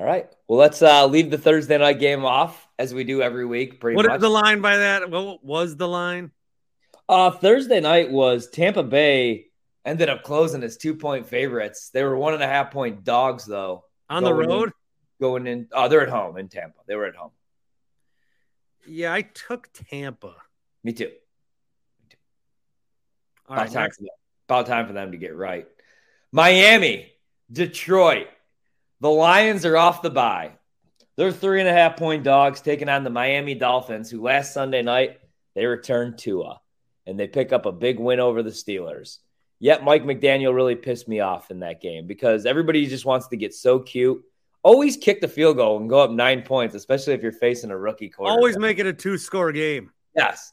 All 0.00 0.06
right. 0.06 0.26
Well, 0.48 0.58
let's 0.58 0.80
uh, 0.80 1.04
leave 1.06 1.30
the 1.30 1.36
Thursday 1.36 1.76
night 1.76 1.98
game 2.00 2.24
off 2.24 2.66
as 2.78 2.94
we 2.94 3.04
do 3.04 3.20
every 3.20 3.44
week. 3.44 3.80
Pretty 3.80 3.96
What 3.96 4.06
much. 4.06 4.14
is 4.16 4.20
the 4.22 4.30
line 4.30 4.62
by 4.62 4.78
that? 4.78 5.10
What 5.10 5.44
was 5.44 5.76
the 5.76 5.86
line? 5.86 6.30
Uh, 7.06 7.30
Thursday 7.32 7.80
night 7.80 8.10
was 8.10 8.48
Tampa 8.48 8.82
Bay 8.82 9.48
ended 9.84 10.08
up 10.08 10.22
closing 10.22 10.62
as 10.62 10.78
two 10.78 10.94
point 10.94 11.26
favorites. 11.26 11.90
They 11.92 12.02
were 12.02 12.16
one 12.16 12.32
and 12.32 12.42
a 12.42 12.46
half 12.46 12.70
point 12.70 13.04
dogs 13.04 13.44
though. 13.44 13.84
On 14.08 14.22
the 14.24 14.30
Going 14.30 14.44
in- 14.44 14.48
road? 14.50 14.72
Going 15.20 15.46
in, 15.46 15.68
oh, 15.72 15.88
they're 15.88 16.00
at 16.00 16.08
home 16.08 16.38
in 16.38 16.48
Tampa. 16.48 16.78
They 16.86 16.96
were 16.96 17.04
at 17.04 17.14
home. 17.14 17.32
Yeah, 18.86 19.12
I 19.12 19.20
took 19.20 19.68
Tampa. 19.74 20.34
Me 20.82 20.94
too. 20.94 21.10
All 23.46 23.54
About 23.56 23.66
right, 23.66 23.72
time, 23.72 23.90
about 24.48 24.66
time 24.66 24.86
for 24.86 24.94
them 24.94 25.12
to 25.12 25.18
get 25.18 25.36
right. 25.36 25.66
Miami, 26.32 27.12
Detroit. 27.52 28.28
The 29.00 29.10
Lions 29.10 29.64
are 29.64 29.76
off 29.76 30.02
the 30.02 30.10
bye. 30.10 30.52
They're 31.16 31.32
three 31.32 31.60
and 31.60 31.68
a 31.68 31.72
half 31.72 31.96
point 31.96 32.24
dogs 32.24 32.60
taking 32.60 32.88
on 32.88 33.04
the 33.04 33.10
Miami 33.10 33.54
Dolphins, 33.54 34.10
who 34.10 34.22
last 34.22 34.54
Sunday 34.54 34.82
night 34.82 35.20
they 35.54 35.66
returned 35.66 36.18
Tua 36.18 36.60
and 37.06 37.18
they 37.18 37.26
pick 37.26 37.52
up 37.52 37.66
a 37.66 37.72
big 37.72 37.98
win 37.98 38.20
over 38.20 38.42
the 38.42 38.50
Steelers. 38.50 39.18
Yet 39.58 39.84
Mike 39.84 40.04
McDaniel 40.04 40.54
really 40.54 40.74
pissed 40.74 41.08
me 41.08 41.20
off 41.20 41.50
in 41.50 41.60
that 41.60 41.80
game 41.82 42.06
because 42.06 42.46
everybody 42.46 42.86
just 42.86 43.04
wants 43.04 43.28
to 43.28 43.36
get 43.36 43.54
so 43.54 43.78
cute. 43.78 44.22
Always 44.62 44.96
kick 44.96 45.20
the 45.20 45.28
field 45.28 45.56
goal 45.56 45.78
and 45.78 45.88
go 45.88 46.00
up 46.00 46.10
nine 46.10 46.42
points, 46.42 46.74
especially 46.74 47.14
if 47.14 47.22
you're 47.22 47.32
facing 47.32 47.70
a 47.70 47.76
rookie 47.76 48.08
quarterback. 48.08 48.38
Always 48.38 48.58
make 48.58 48.78
it 48.78 48.86
a 48.86 48.92
two 48.92 49.18
score 49.18 49.52
game. 49.52 49.90
Yes. 50.14 50.52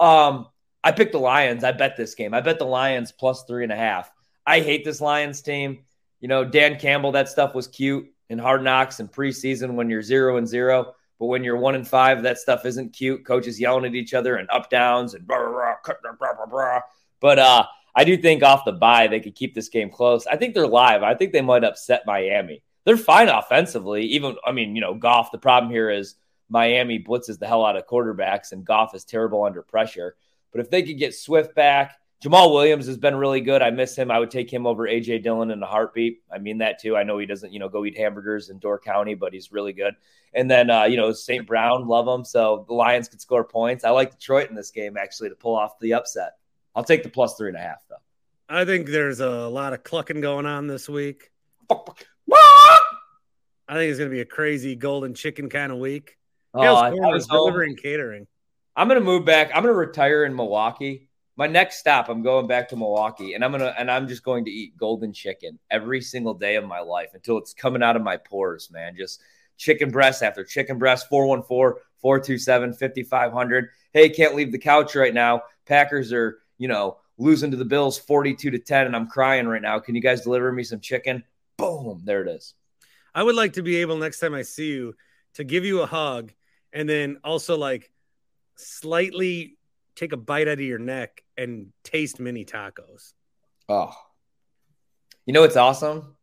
Um, 0.00 0.46
I 0.82 0.92
picked 0.92 1.12
the 1.12 1.20
Lions. 1.20 1.64
I 1.64 1.72
bet 1.72 1.96
this 1.96 2.14
game. 2.14 2.34
I 2.34 2.40
bet 2.40 2.58
the 2.58 2.64
Lions 2.64 3.12
plus 3.12 3.44
three 3.44 3.64
and 3.64 3.72
a 3.72 3.76
half. 3.76 4.10
I 4.46 4.60
hate 4.60 4.84
this 4.84 5.00
Lions 5.00 5.42
team. 5.42 5.84
You 6.20 6.28
know, 6.28 6.44
Dan 6.44 6.78
Campbell, 6.78 7.12
that 7.12 7.28
stuff 7.28 7.54
was 7.54 7.68
cute 7.68 8.10
in 8.28 8.38
hard 8.38 8.62
knocks 8.62 9.00
and 9.00 9.10
preseason 9.10 9.74
when 9.74 9.88
you're 9.88 10.02
zero 10.02 10.36
and 10.36 10.46
zero. 10.46 10.94
But 11.18 11.26
when 11.26 11.42
you're 11.42 11.56
one 11.56 11.74
and 11.74 11.86
five, 11.86 12.22
that 12.22 12.38
stuff 12.38 12.64
isn't 12.64 12.92
cute. 12.92 13.24
Coaches 13.24 13.58
yelling 13.58 13.84
at 13.84 13.94
each 13.94 14.14
other 14.14 14.36
and 14.36 14.48
up 14.50 14.70
downs 14.70 15.14
and 15.14 15.26
blah, 15.26 15.38
blah, 15.38 15.74
blah, 15.84 15.94
blah, 16.18 16.34
blah, 16.34 16.46
blah. 16.46 16.80
But 17.20 17.38
uh, 17.38 17.66
I 17.94 18.04
do 18.04 18.16
think 18.16 18.42
off 18.42 18.64
the 18.64 18.72
bye 18.72 19.08
they 19.08 19.20
could 19.20 19.34
keep 19.34 19.54
this 19.54 19.68
game 19.68 19.90
close. 19.90 20.26
I 20.26 20.36
think 20.36 20.54
they're 20.54 20.68
live. 20.68 21.02
I 21.02 21.14
think 21.14 21.32
they 21.32 21.40
might 21.40 21.64
upset 21.64 22.06
Miami. 22.06 22.62
They're 22.84 22.96
fine 22.96 23.28
offensively. 23.28 24.04
Even 24.04 24.36
I 24.46 24.52
mean, 24.52 24.74
you 24.76 24.80
know, 24.80 24.94
Goff. 24.94 25.32
The 25.32 25.38
problem 25.38 25.72
here 25.72 25.90
is 25.90 26.14
Miami 26.48 27.02
blitzes 27.02 27.38
the 27.38 27.46
hell 27.46 27.64
out 27.64 27.76
of 27.76 27.86
quarterbacks, 27.86 28.52
and 28.52 28.64
Goff 28.64 28.94
is 28.94 29.04
terrible 29.04 29.42
under 29.42 29.62
pressure. 29.62 30.14
But 30.52 30.60
if 30.60 30.70
they 30.70 30.82
could 30.82 30.98
get 30.98 31.14
Swift 31.14 31.54
back, 31.54 31.98
Jamaal 32.22 32.52
Williams 32.52 32.86
has 32.88 32.96
been 32.96 33.14
really 33.14 33.40
good. 33.40 33.62
I 33.62 33.70
miss 33.70 33.96
him. 33.96 34.10
I 34.10 34.18
would 34.18 34.30
take 34.30 34.52
him 34.52 34.66
over 34.66 34.88
AJ 34.88 35.22
Dillon 35.22 35.52
in 35.52 35.62
a 35.62 35.66
heartbeat. 35.66 36.22
I 36.32 36.38
mean 36.38 36.58
that 36.58 36.80
too. 36.80 36.96
I 36.96 37.04
know 37.04 37.18
he 37.18 37.26
doesn't, 37.26 37.52
you 37.52 37.60
know, 37.60 37.68
go 37.68 37.84
eat 37.84 37.96
hamburgers 37.96 38.50
in 38.50 38.58
Door 38.58 38.80
County, 38.80 39.14
but 39.14 39.32
he's 39.32 39.52
really 39.52 39.72
good. 39.72 39.94
And 40.34 40.50
then, 40.50 40.68
uh, 40.68 40.84
you 40.84 40.96
know, 40.96 41.12
St. 41.12 41.46
Brown, 41.46 41.86
love 41.86 42.08
him. 42.08 42.24
So 42.24 42.64
the 42.66 42.74
Lions 42.74 43.08
could 43.08 43.20
score 43.20 43.44
points. 43.44 43.84
I 43.84 43.90
like 43.90 44.18
Detroit 44.18 44.50
in 44.50 44.56
this 44.56 44.72
game 44.72 44.96
actually 44.96 45.28
to 45.28 45.36
pull 45.36 45.54
off 45.54 45.78
the 45.78 45.94
upset. 45.94 46.32
I'll 46.74 46.84
take 46.84 47.04
the 47.04 47.08
plus 47.08 47.36
three 47.36 47.48
and 47.48 47.56
a 47.56 47.60
half 47.60 47.84
though. 47.88 47.96
I 48.48 48.64
think 48.64 48.88
there's 48.88 49.20
a 49.20 49.48
lot 49.48 49.72
of 49.72 49.84
clucking 49.84 50.20
going 50.20 50.46
on 50.46 50.66
this 50.66 50.88
week. 50.88 51.30
I 51.70 51.76
think 53.74 53.90
it's 53.90 53.98
going 53.98 54.10
to 54.10 54.14
be 54.14 54.22
a 54.22 54.26
crazy 54.26 54.74
golden 54.74 55.14
chicken 55.14 55.48
kind 55.50 55.70
of 55.70 55.78
week. 55.78 56.16
Oh, 56.54 56.62
Hale's 56.62 56.78
I- 56.78 56.88
I 56.88 57.12
was 57.12 57.28
home. 57.28 57.38
delivering 57.40 57.76
catering. 57.76 58.26
I'm 58.74 58.86
gonna 58.88 59.00
move 59.00 59.24
back. 59.24 59.50
I'm 59.54 59.62
gonna 59.64 59.74
retire 59.74 60.24
in 60.24 60.34
Milwaukee. 60.36 61.07
My 61.38 61.46
next 61.46 61.78
stop, 61.78 62.08
I'm 62.08 62.22
going 62.22 62.48
back 62.48 62.68
to 62.70 62.76
Milwaukee, 62.76 63.34
and 63.34 63.44
I'm 63.44 63.52
gonna 63.52 63.72
and 63.78 63.88
I'm 63.88 64.08
just 64.08 64.24
going 64.24 64.44
to 64.46 64.50
eat 64.50 64.76
golden 64.76 65.12
chicken 65.12 65.56
every 65.70 66.00
single 66.00 66.34
day 66.34 66.56
of 66.56 66.64
my 66.64 66.80
life 66.80 67.10
until 67.14 67.38
it's 67.38 67.54
coming 67.54 67.80
out 67.80 67.94
of 67.94 68.02
my 68.02 68.16
pores, 68.16 68.72
man. 68.72 68.96
Just 68.98 69.20
chicken 69.56 69.92
breast 69.92 70.24
after 70.24 70.42
chicken 70.42 70.78
breast, 70.78 71.06
414-427-5500. 71.12 73.68
Hey, 73.92 74.08
can't 74.08 74.34
leave 74.34 74.50
the 74.50 74.58
couch 74.58 74.96
right 74.96 75.14
now. 75.14 75.42
Packers 75.64 76.12
are, 76.12 76.40
you 76.58 76.66
know, 76.66 76.96
losing 77.18 77.52
to 77.52 77.56
the 77.56 77.64
Bills 77.64 78.00
42 78.00 78.50
to 78.50 78.58
10, 78.58 78.86
and 78.86 78.96
I'm 78.96 79.06
crying 79.06 79.46
right 79.46 79.62
now. 79.62 79.78
Can 79.78 79.94
you 79.94 80.02
guys 80.02 80.22
deliver 80.22 80.50
me 80.50 80.64
some 80.64 80.80
chicken? 80.80 81.22
Boom, 81.56 82.02
there 82.04 82.20
it 82.20 82.28
is. 82.28 82.54
I 83.14 83.22
would 83.22 83.36
like 83.36 83.52
to 83.52 83.62
be 83.62 83.76
able 83.76 83.96
next 83.96 84.18
time 84.18 84.34
I 84.34 84.42
see 84.42 84.72
you 84.72 84.96
to 85.34 85.44
give 85.44 85.64
you 85.64 85.82
a 85.82 85.86
hug 85.86 86.32
and 86.72 86.88
then 86.88 87.18
also 87.22 87.56
like 87.56 87.92
slightly 88.56 89.56
take 89.94 90.12
a 90.12 90.16
bite 90.16 90.48
out 90.48 90.54
of 90.54 90.60
your 90.60 90.80
neck 90.80 91.22
and 91.38 91.68
taste 91.84 92.20
mini 92.20 92.44
tacos. 92.44 93.14
Oh, 93.68 93.94
you 95.24 95.32
know 95.32 95.40
what's 95.42 95.56
awesome? 95.56 96.16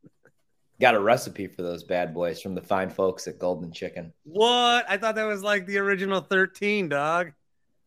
Got 0.81 0.95
a 0.95 0.99
recipe 0.99 1.47
for 1.47 1.61
those 1.61 1.83
bad 1.83 2.13
boys 2.13 2.41
from 2.41 2.53
the 2.53 2.61
fine 2.61 2.89
folks 2.89 3.27
at 3.27 3.39
Golden 3.39 3.71
Chicken. 3.71 4.11
What? 4.23 4.85
I 4.89 4.97
thought 4.97 5.15
that 5.15 5.25
was 5.25 5.41
like 5.41 5.65
the 5.65 5.77
original 5.77 6.19
13, 6.19 6.89
dog. 6.89 7.31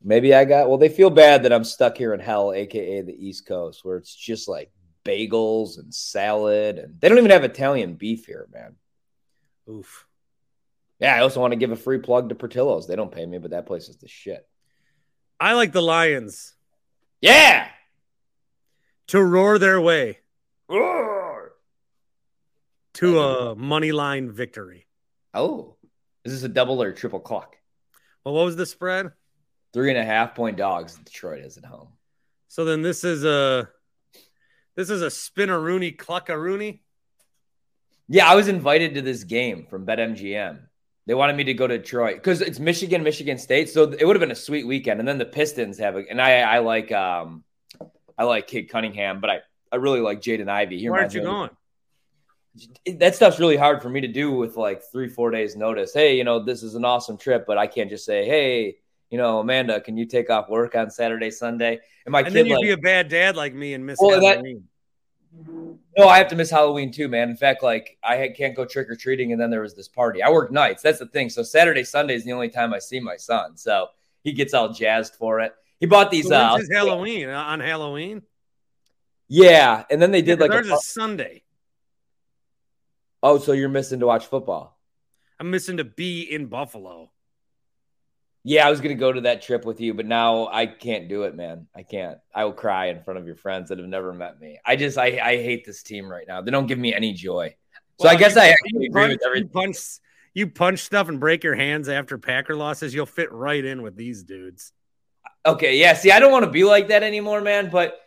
Maybe 0.02 0.34
I 0.34 0.44
got, 0.44 0.68
well, 0.68 0.78
they 0.78 0.88
feel 0.88 1.10
bad 1.10 1.42
that 1.42 1.52
I'm 1.52 1.64
stuck 1.64 1.98
here 1.98 2.14
in 2.14 2.20
hell, 2.20 2.52
AKA 2.52 3.02
the 3.02 3.12
East 3.12 3.46
Coast, 3.46 3.84
where 3.84 3.96
it's 3.96 4.14
just 4.14 4.48
like 4.48 4.70
bagels 5.04 5.78
and 5.78 5.92
salad. 5.92 6.78
And 6.78 7.00
they 7.00 7.08
don't 7.08 7.18
even 7.18 7.30
have 7.30 7.44
Italian 7.44 7.94
beef 7.94 8.24
here, 8.24 8.48
man. 8.52 8.76
Oof. 9.68 10.06
Yeah, 10.98 11.14
I 11.14 11.20
also 11.20 11.40
want 11.40 11.52
to 11.52 11.58
give 11.58 11.72
a 11.72 11.76
free 11.76 11.98
plug 11.98 12.28
to 12.28 12.34
Portillo's. 12.34 12.86
They 12.86 12.96
don't 12.96 13.12
pay 13.12 13.26
me, 13.26 13.38
but 13.38 13.50
that 13.50 13.66
place 13.66 13.88
is 13.88 13.98
the 13.98 14.08
shit. 14.08 14.46
I 15.38 15.52
like 15.54 15.72
the 15.72 15.82
Lions 15.82 16.54
Yeah. 17.20 17.68
to 19.08 19.22
roar 19.22 19.58
their 19.58 19.80
way 19.80 20.18
Roar. 20.68 21.52
to 22.94 23.20
a 23.20 23.54
money 23.56 23.92
line 23.92 24.30
victory. 24.30 24.86
Oh, 25.34 25.76
is 26.24 26.32
this 26.32 26.42
a 26.42 26.48
double 26.48 26.82
or 26.82 26.92
triple 26.92 27.20
clock? 27.20 27.56
Well, 28.24 28.34
what 28.34 28.44
was 28.44 28.56
the 28.56 28.66
spread? 28.66 29.12
Three 29.72 29.90
and 29.90 29.98
a 29.98 30.04
half 30.04 30.34
point 30.34 30.56
dogs. 30.56 30.96
Detroit 30.96 31.40
is 31.44 31.56
at 31.58 31.64
home. 31.64 31.88
So 32.48 32.64
then 32.64 32.82
this 32.82 33.04
is 33.04 33.24
a 33.24 33.68
this 34.76 34.90
is 34.90 35.02
a 35.02 35.06
spinaroonie 35.08 35.96
cluckaroonie. 35.96 36.80
Yeah, 38.08 38.26
I 38.30 38.34
was 38.36 38.48
invited 38.48 38.94
to 38.94 39.02
this 39.02 39.24
game 39.24 39.66
from 39.68 39.84
BetMGM. 39.84 40.60
They 41.08 41.14
wanted 41.14 41.36
me 41.36 41.44
to 41.44 41.54
go 41.54 41.66
to 41.66 41.78
Detroit 41.78 42.16
because 42.16 42.42
it's 42.42 42.58
Michigan, 42.58 43.02
Michigan 43.02 43.38
State. 43.38 43.70
So 43.70 43.84
it 43.84 44.04
would 44.04 44.14
have 44.14 44.20
been 44.20 44.30
a 44.30 44.34
sweet 44.34 44.66
weekend. 44.66 45.00
And 45.00 45.08
then 45.08 45.16
the 45.16 45.24
Pistons 45.24 45.78
have 45.78 45.96
a, 45.96 46.04
and 46.08 46.20
I, 46.20 46.40
I 46.40 46.58
like, 46.58 46.92
um, 46.92 47.44
I 48.18 48.24
like 48.24 48.46
Cade 48.46 48.68
Cunningham, 48.68 49.22
but 49.22 49.30
I, 49.30 49.40
I 49.72 49.76
really 49.76 50.00
like 50.00 50.20
Jaden 50.20 50.50
Ivey. 50.50 50.78
He 50.78 50.90
Why 50.90 50.98
aren't 50.98 51.14
you 51.14 51.22
going? 51.22 51.48
that 52.98 53.14
stuff's 53.14 53.38
really 53.38 53.56
hard 53.56 53.80
for 53.80 53.88
me 53.88 54.02
to 54.02 54.08
do 54.08 54.32
with 54.32 54.58
like 54.58 54.82
three, 54.92 55.08
four 55.08 55.30
days 55.30 55.56
notice. 55.56 55.94
Hey, 55.94 56.14
you 56.18 56.24
know, 56.24 56.44
this 56.44 56.62
is 56.62 56.74
an 56.74 56.84
awesome 56.84 57.16
trip, 57.16 57.44
but 57.46 57.56
I 57.56 57.66
can't 57.66 57.88
just 57.88 58.04
say, 58.04 58.26
Hey, 58.26 58.76
you 59.08 59.16
know, 59.16 59.38
Amanda, 59.38 59.80
can 59.80 59.96
you 59.96 60.04
take 60.04 60.28
off 60.28 60.50
work 60.50 60.74
on 60.74 60.90
Saturday, 60.90 61.30
Sunday? 61.30 61.80
And 62.04 62.12
my 62.12 62.18
And 62.18 62.28
kid, 62.28 62.34
then 62.34 62.46
you'd 62.46 62.54
like, 62.56 62.62
be 62.64 62.70
a 62.72 62.76
bad 62.76 63.08
dad 63.08 63.34
like 63.34 63.54
me 63.54 63.72
and 63.72 63.86
miss 63.86 63.98
Well, 63.98 64.20
that-. 64.20 64.44
No, 65.96 66.08
I 66.08 66.18
have 66.18 66.28
to 66.28 66.36
miss 66.36 66.50
Halloween 66.50 66.90
too, 66.92 67.08
man. 67.08 67.28
In 67.30 67.36
fact, 67.36 67.62
like 67.62 67.98
I 68.02 68.16
had- 68.16 68.36
can't 68.36 68.54
go 68.54 68.64
trick 68.64 68.88
or 68.88 68.96
treating, 68.96 69.32
and 69.32 69.40
then 69.40 69.50
there 69.50 69.60
was 69.62 69.74
this 69.74 69.88
party. 69.88 70.22
I 70.22 70.30
work 70.30 70.50
nights. 70.50 70.82
That's 70.82 70.98
the 70.98 71.06
thing. 71.06 71.28
So 71.30 71.42
Saturday, 71.42 71.84
Sunday 71.84 72.14
is 72.14 72.24
the 72.24 72.32
only 72.32 72.48
time 72.48 72.72
I 72.72 72.78
see 72.78 73.00
my 73.00 73.16
son. 73.16 73.56
So 73.56 73.88
he 74.24 74.32
gets 74.32 74.54
all 74.54 74.72
jazzed 74.72 75.14
for 75.14 75.40
it. 75.40 75.54
He 75.80 75.86
bought 75.86 76.10
these. 76.10 76.28
So 76.28 76.34
Uh, 76.36 76.58
Halloween 76.72 77.28
uh, 77.28 77.38
on 77.40 77.60
Halloween. 77.60 78.22
yeah, 79.28 79.84
and 79.90 80.00
then 80.02 80.10
they 80.10 80.22
did 80.22 80.40
like. 80.40 80.50
There's 80.50 80.68
A, 80.70 80.74
a 80.74 80.78
Sunday. 80.78 81.42
oh, 83.22 83.38
so 83.38 83.52
you're 83.52 83.68
missing 83.68 84.00
to 84.00 84.06
watch 84.06 84.26
football? 84.26 84.78
I'm 85.40 85.50
missing 85.50 85.76
to 85.76 85.84
be 85.84 86.22
in 86.22 86.46
Buffalo. 86.46 87.10
Yeah, 88.44 88.66
I 88.66 88.70
was 88.70 88.80
gonna 88.80 88.94
go 88.94 89.12
to 89.12 89.22
that 89.22 89.42
trip 89.42 89.64
with 89.64 89.80
you, 89.80 89.92
but 89.94 90.06
now 90.06 90.46
I 90.46 90.66
can't 90.66 91.08
do 91.08 91.24
it, 91.24 91.34
man. 91.34 91.66
I 91.74 91.82
can't. 91.82 92.18
I 92.34 92.44
will 92.44 92.52
cry 92.52 92.86
in 92.86 93.02
front 93.02 93.18
of 93.18 93.26
your 93.26 93.36
friends 93.36 93.68
that 93.68 93.78
have 93.78 93.88
never 93.88 94.12
met 94.14 94.40
me. 94.40 94.58
I 94.64 94.76
just, 94.76 94.96
I, 94.96 95.18
I 95.22 95.36
hate 95.36 95.64
this 95.66 95.82
team 95.82 96.08
right 96.08 96.26
now. 96.26 96.40
They 96.40 96.50
don't 96.50 96.66
give 96.66 96.78
me 96.78 96.94
any 96.94 97.12
joy. 97.12 97.54
So 98.00 98.04
Well, 98.06 98.14
I 98.14 98.16
guess 98.16 98.36
you- 98.36 98.40
I 98.42 98.54
you 98.66 98.78
agree 98.78 98.88
punch, 98.90 99.10
with 99.12 99.26
everything. 99.26 99.48
You 99.48 99.52
punch, 99.52 99.76
you 100.34 100.46
punch 100.46 100.78
stuff 100.80 101.08
and 101.08 101.18
break 101.20 101.42
your 101.44 101.56
hands 101.56 101.88
after 101.88 102.16
Packer 102.16 102.54
losses. 102.54 102.94
You'll 102.94 103.06
fit 103.06 103.30
right 103.32 103.62
in 103.64 103.82
with 103.82 103.96
these 103.96 104.22
dudes. 104.22 104.72
Okay, 105.44 105.76
yeah. 105.78 105.94
See, 105.94 106.12
I 106.12 106.20
don't 106.20 106.32
want 106.32 106.44
to 106.44 106.50
be 106.50 106.64
like 106.64 106.88
that 106.88 107.02
anymore, 107.02 107.40
man. 107.40 107.70
But 107.70 107.98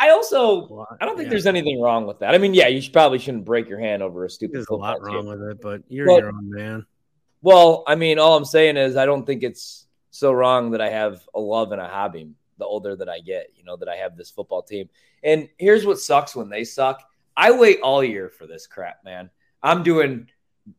I, 0.00 0.06
I 0.08 0.10
also 0.10 0.66
Well, 0.66 0.88
I 1.00 1.04
don't 1.04 1.16
think 1.16 1.26
yeah, 1.26 1.30
there's 1.30 1.46
anything 1.46 1.80
wrong 1.80 2.06
with 2.06 2.20
that. 2.20 2.34
I 2.34 2.38
mean, 2.38 2.54
yeah, 2.54 2.68
you 2.68 2.80
should, 2.80 2.92
probably 2.94 3.18
shouldn't 3.18 3.44
break 3.44 3.68
your 3.68 3.78
hand 3.80 4.02
over 4.02 4.24
a 4.24 4.30
stupid 4.30 4.54
There's 4.56 4.66
a 4.70 4.74
lot 4.74 5.02
wrong 5.02 5.22
team. 5.22 5.26
with 5.26 5.42
it, 5.50 5.60
but 5.60 5.82
you're 5.88 6.06
Well- 6.06 6.18
your 6.20 6.28
own 6.28 6.50
man. 6.50 6.86
Well, 7.42 7.84
I 7.86 7.94
mean, 7.94 8.18
all 8.18 8.36
I'm 8.36 8.44
saying 8.44 8.76
is 8.76 8.96
I 8.96 9.06
don't 9.06 9.24
think 9.24 9.42
it's 9.42 9.86
so 10.10 10.32
wrong 10.32 10.70
that 10.72 10.80
I 10.80 10.88
have 10.88 11.26
a 11.34 11.40
love 11.40 11.72
and 11.72 11.80
a 11.80 11.88
hobby 11.88 12.30
the 12.58 12.64
older 12.64 12.96
that 12.96 13.08
I 13.08 13.20
get, 13.20 13.52
you 13.56 13.64
know, 13.64 13.76
that 13.76 13.88
I 13.88 13.96
have 13.96 14.16
this 14.16 14.30
football 14.30 14.62
team. 14.62 14.88
And 15.22 15.48
here's 15.58 15.86
what 15.86 15.98
sucks 15.98 16.34
when 16.34 16.48
they 16.48 16.64
suck. 16.64 17.02
I 17.36 17.50
wait 17.50 17.80
all 17.80 18.02
year 18.02 18.30
for 18.30 18.46
this 18.46 18.66
crap, 18.66 19.04
man. 19.04 19.30
I'm 19.62 19.82
doing 19.82 20.28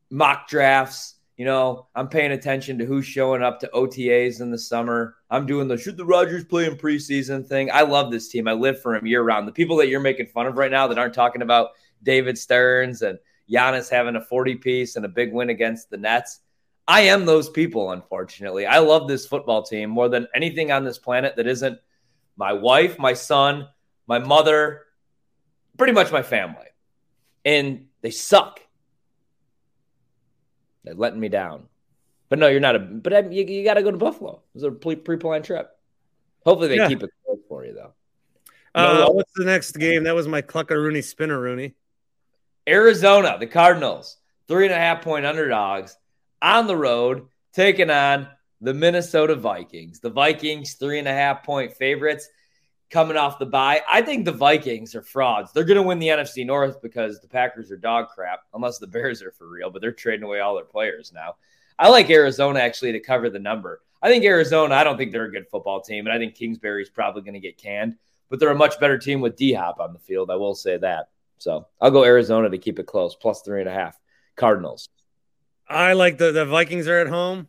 mock 0.10 0.48
drafts, 0.48 1.16
you 1.36 1.46
know, 1.46 1.88
I'm 1.94 2.08
paying 2.08 2.32
attention 2.32 2.80
to 2.80 2.86
who's 2.86 3.06
showing 3.06 3.44
up 3.44 3.60
to 3.60 3.70
OTAs 3.74 4.42
in 4.42 4.50
the 4.50 4.58
summer. 4.58 5.16
I'm 5.30 5.46
doing 5.46 5.68
the 5.68 5.78
should 5.78 5.98
the 5.98 6.06
Rodgers 6.06 6.46
play 6.46 6.66
in 6.66 6.76
preseason 6.76 7.46
thing. 7.46 7.70
I 7.72 7.82
love 7.82 8.12
this 8.12 8.30
team. 8.30 8.48
I 8.48 8.54
live 8.54 8.82
for 8.82 8.96
him 8.96 9.06
year 9.06 9.22
round. 9.22 9.48
The 9.48 9.52
people 9.54 9.78
that 9.78 9.88
you're 9.88 10.00
making 10.00 10.28
fun 10.28 10.48
of 10.48 10.58
right 10.58 10.72
now 10.72 10.88
that 10.88 10.98
aren't 10.98 11.14
talking 11.14 11.44
about 11.44 11.72
David 12.02 12.38
Stearns 12.38 13.04
and 13.04 13.20
Giannis 13.50 13.90
having 13.90 14.16
a 14.16 14.22
40 14.22 14.56
piece 14.56 14.96
and 14.96 15.06
a 15.06 15.10
big 15.10 15.32
win 15.32 15.50
against 15.50 15.90
the 15.90 15.98
Nets. 15.98 16.40
I 16.88 17.02
am 17.02 17.26
those 17.26 17.50
people, 17.50 17.92
unfortunately. 17.92 18.66
I 18.66 18.80
love 18.80 19.08
this 19.08 19.26
football 19.26 19.64
team 19.64 19.90
more 19.90 20.08
than 20.08 20.28
anything 20.34 20.72
on 20.72 20.86
this 20.86 20.98
planet 20.98 21.36
that 21.36 21.46
isn't 21.48 21.80
my 22.38 22.54
wife, 22.54 22.98
my 22.98 23.14
son, 23.14 23.68
my 24.08 24.20
mother, 24.20 24.84
pretty 25.78 25.94
much 25.94 26.12
my 26.12 26.22
family. 26.22 26.68
And 27.44 27.88
they 28.02 28.12
suck. 28.12 28.62
They're 30.84 30.94
letting 30.94 31.20
me 31.20 31.28
down. 31.28 31.68
But 32.30 32.40
no, 32.40 32.48
you're 32.48 32.60
not 32.60 32.76
a. 32.76 32.80
But 32.80 33.14
I, 33.14 33.20
you, 33.20 33.44
you 33.46 33.64
got 33.64 33.76
to 33.76 33.84
go 33.84 33.92
to 33.92 33.98
Buffalo. 33.98 34.42
It 34.54 34.62
was 34.62 34.64
a 34.64 34.72
pre 34.72 34.96
planned 34.96 35.46
trip. 35.46 35.70
Hopefully, 36.46 36.70
they 36.70 36.76
Yeah. 36.76 36.88
keep 36.88 37.04
it 37.04 37.10
close 37.26 37.40
for 37.48 37.66
you, 37.66 37.74
though. 37.74 37.94
Uh, 38.76 39.00
No. 39.00 39.10
what's 39.12 39.32
the 39.36 39.46
next 39.46 39.74
game? 39.74 40.04
That 40.04 40.16
was 40.16 40.28
my 40.28 40.42
Cluckaroony 40.42 41.00
Spinaroonie. 41.00 41.74
Arizona, 42.68 43.38
the 43.40 43.48
Cardinals, 43.48 44.18
three 44.48 44.66
and 44.66 44.74
a 44.74 44.78
half 44.78 45.02
point 45.02 45.26
underdogs 45.26 45.98
on 46.42 46.68
the 46.68 46.76
road, 46.76 47.28
taking 47.54 47.90
on 47.90 48.28
the 48.62 48.74
Minnesota 48.74 49.36
Vikings. 49.36 50.00
The 50.00 50.10
Vikings, 50.10 50.74
three 50.74 51.00
and 51.00 51.08
a 51.08 51.14
half 51.14 51.44
point 51.44 51.74
favorites 51.74 52.30
coming 52.90 53.18
off 53.18 53.40
the 53.40 53.46
bye. 53.46 53.82
I 53.90 54.02
think 54.02 54.26
the 54.26 54.32
Vikings 54.32 54.96
are 54.96 55.02
frauds. 55.02 55.52
They're 55.52 55.64
going 55.64 55.78
to 55.78 55.84
win 55.84 56.00
the 56.00 56.08
NFC 56.08 56.46
North 56.46 56.82
because 56.82 57.20
the 57.20 57.28
Packers 57.28 57.72
are 57.72 57.78
dog 57.78 58.08
crap, 58.10 58.42
unless 58.54 58.78
the 58.78 58.88
Bears 58.88 59.22
are 59.22 59.32
for 59.32 59.48
real, 59.48 59.70
but 59.70 59.82
they're 59.82 59.92
trading 59.92 60.24
away 60.24 60.40
all 60.40 60.56
their 60.56 60.66
players 60.66 61.12
now. 61.14 61.36
I 61.78 61.90
like 61.90 62.10
Arizona 62.10 62.60
actually 62.60 62.94
to 62.94 63.00
cover 63.00 63.30
the 63.30 63.40
number. 63.40 63.82
I 64.02 64.10
think 64.10 64.24
Arizona, 64.24 64.76
I 64.76 64.84
don't 64.84 64.98
think 64.98 65.12
they're 65.12 65.26
a 65.26 65.32
good 65.32 65.50
football 65.50 65.82
team, 65.82 66.06
and 66.06 66.14
I 66.14 66.18
think 66.18 66.36
Kingsbury's 66.36 66.90
probably 66.90 67.24
going 67.24 67.34
to 67.34 67.40
get 67.40 67.58
canned, 67.58 67.96
but 68.30 68.40
they're 68.40 68.50
a 68.50 68.56
much 68.56 68.80
better 68.80 68.98
team 68.98 69.22
with 69.22 69.36
D 69.36 69.54
Hop 69.54 69.80
on 69.80 69.94
the 69.94 70.00
field. 70.00 70.32
I 70.32 70.36
will 70.36 70.56
say 70.56 70.78
that. 70.78 71.10
So 71.40 71.68
I'll 71.82 71.92
go 71.92 72.04
Arizona 72.04 72.50
to 72.50 72.58
keep 72.58 72.80
it 72.80 72.88
close, 72.88 73.16
plus 73.16 73.42
three 73.42 73.60
and 73.60 73.70
a 73.70 73.74
half. 73.74 74.00
Cardinals. 74.36 74.90
I 75.70 75.94
like 75.94 76.18
the 76.18 76.32
the 76.32 76.46
Vikings 76.46 76.88
are 76.88 77.00
at 77.00 77.08
home. 77.08 77.48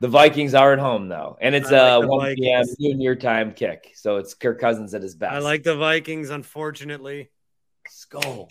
The 0.00 0.08
Vikings 0.08 0.54
are 0.54 0.72
at 0.72 0.78
home 0.78 1.08
though, 1.08 1.38
and 1.40 1.54
it's 1.54 1.72
I 1.72 1.94
a 1.94 1.98
like 1.98 2.02
the 2.02 2.08
1 2.08 2.34
p.m. 2.36 2.64
Noon 2.78 3.00
your 3.00 3.14
time 3.16 3.52
kick, 3.54 3.92
so 3.94 4.16
it's 4.16 4.34
Kirk 4.34 4.60
Cousins 4.60 4.92
at 4.92 5.02
his 5.02 5.14
best. 5.14 5.32
I 5.32 5.38
like 5.38 5.62
the 5.62 5.76
Vikings, 5.76 6.30
unfortunately. 6.30 7.30
skull, 7.88 8.50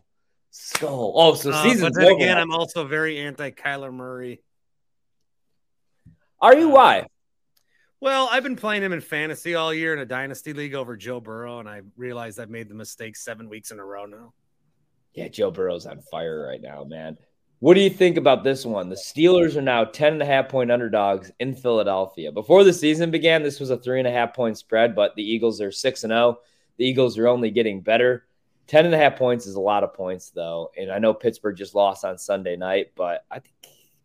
skull. 0.49 1.13
Oh, 1.15 1.33
so 1.35 1.51
Uh, 1.51 1.63
season. 1.63 1.91
but 1.93 1.93
then 2.01 2.11
again, 2.13 2.37
I'm 2.37 2.51
also 2.51 2.85
very 2.87 3.19
anti 3.19 3.51
Kyler 3.51 3.93
Murray. 3.93 4.41
Are 6.41 6.57
you 6.57 6.69
why? 6.69 7.07
Well, 7.99 8.27
I've 8.31 8.43
been 8.43 8.55
playing 8.57 8.83
him 8.83 8.91
in 8.91 8.99
fantasy 8.99 9.55
all 9.55 9.73
year 9.73 9.93
in 9.93 9.99
a 9.99 10.05
dynasty 10.05 10.51
league 10.53 10.73
over 10.73 10.97
Joe 10.97 11.21
Burrow, 11.21 11.59
and 11.59 11.69
I 11.69 11.81
realized 11.95 12.39
I've 12.39 12.49
made 12.49 12.67
the 12.67 12.75
mistake 12.75 13.15
seven 13.15 13.47
weeks 13.47 13.71
in 13.71 13.79
a 13.79 13.85
row 13.85 14.05
now. 14.05 14.33
Yeah, 15.13 15.27
Joe 15.29 15.51
Burrow's 15.51 15.85
on 15.85 16.01
fire 16.11 16.45
right 16.45 16.61
now, 16.61 16.83
man. 16.83 17.17
What 17.59 17.75
do 17.75 17.81
you 17.81 17.89
think 17.89 18.17
about 18.17 18.43
this 18.43 18.65
one? 18.65 18.89
The 18.89 18.95
Steelers 18.95 19.55
are 19.55 19.61
now 19.61 19.85
10 19.85 20.13
and 20.13 20.21
a 20.21 20.25
half 20.25 20.49
point 20.49 20.71
underdogs 20.71 21.31
in 21.39 21.55
Philadelphia. 21.55 22.31
Before 22.31 22.63
the 22.63 22.73
season 22.73 23.09
began, 23.09 23.41
this 23.41 23.59
was 23.59 23.69
a 23.69 23.77
three 23.77 23.99
and 23.99 24.07
a 24.07 24.11
half 24.11 24.33
point 24.33 24.57
spread, 24.57 24.95
but 24.95 25.15
the 25.15 25.23
Eagles 25.23 25.61
are 25.61 25.71
6 25.71 26.03
and 26.03 26.11
0. 26.11 26.39
The 26.77 26.85
Eagles 26.85 27.17
are 27.17 27.27
only 27.27 27.51
getting 27.51 27.81
better. 27.81 28.25
10 28.67 28.85
and 28.85 28.95
a 28.95 28.97
half 28.97 29.15
points 29.15 29.45
is 29.45 29.55
a 29.55 29.61
lot 29.61 29.83
of 29.83 29.93
points, 29.93 30.29
though. 30.31 30.71
And 30.77 30.91
I 30.91 30.99
know 30.99 31.13
Pittsburgh 31.13 31.55
just 31.55 31.75
lost 31.75 32.05
on 32.05 32.17
Sunday 32.17 32.55
night, 32.55 32.91
but 32.95 33.25
I 33.29 33.39
think 33.39 33.55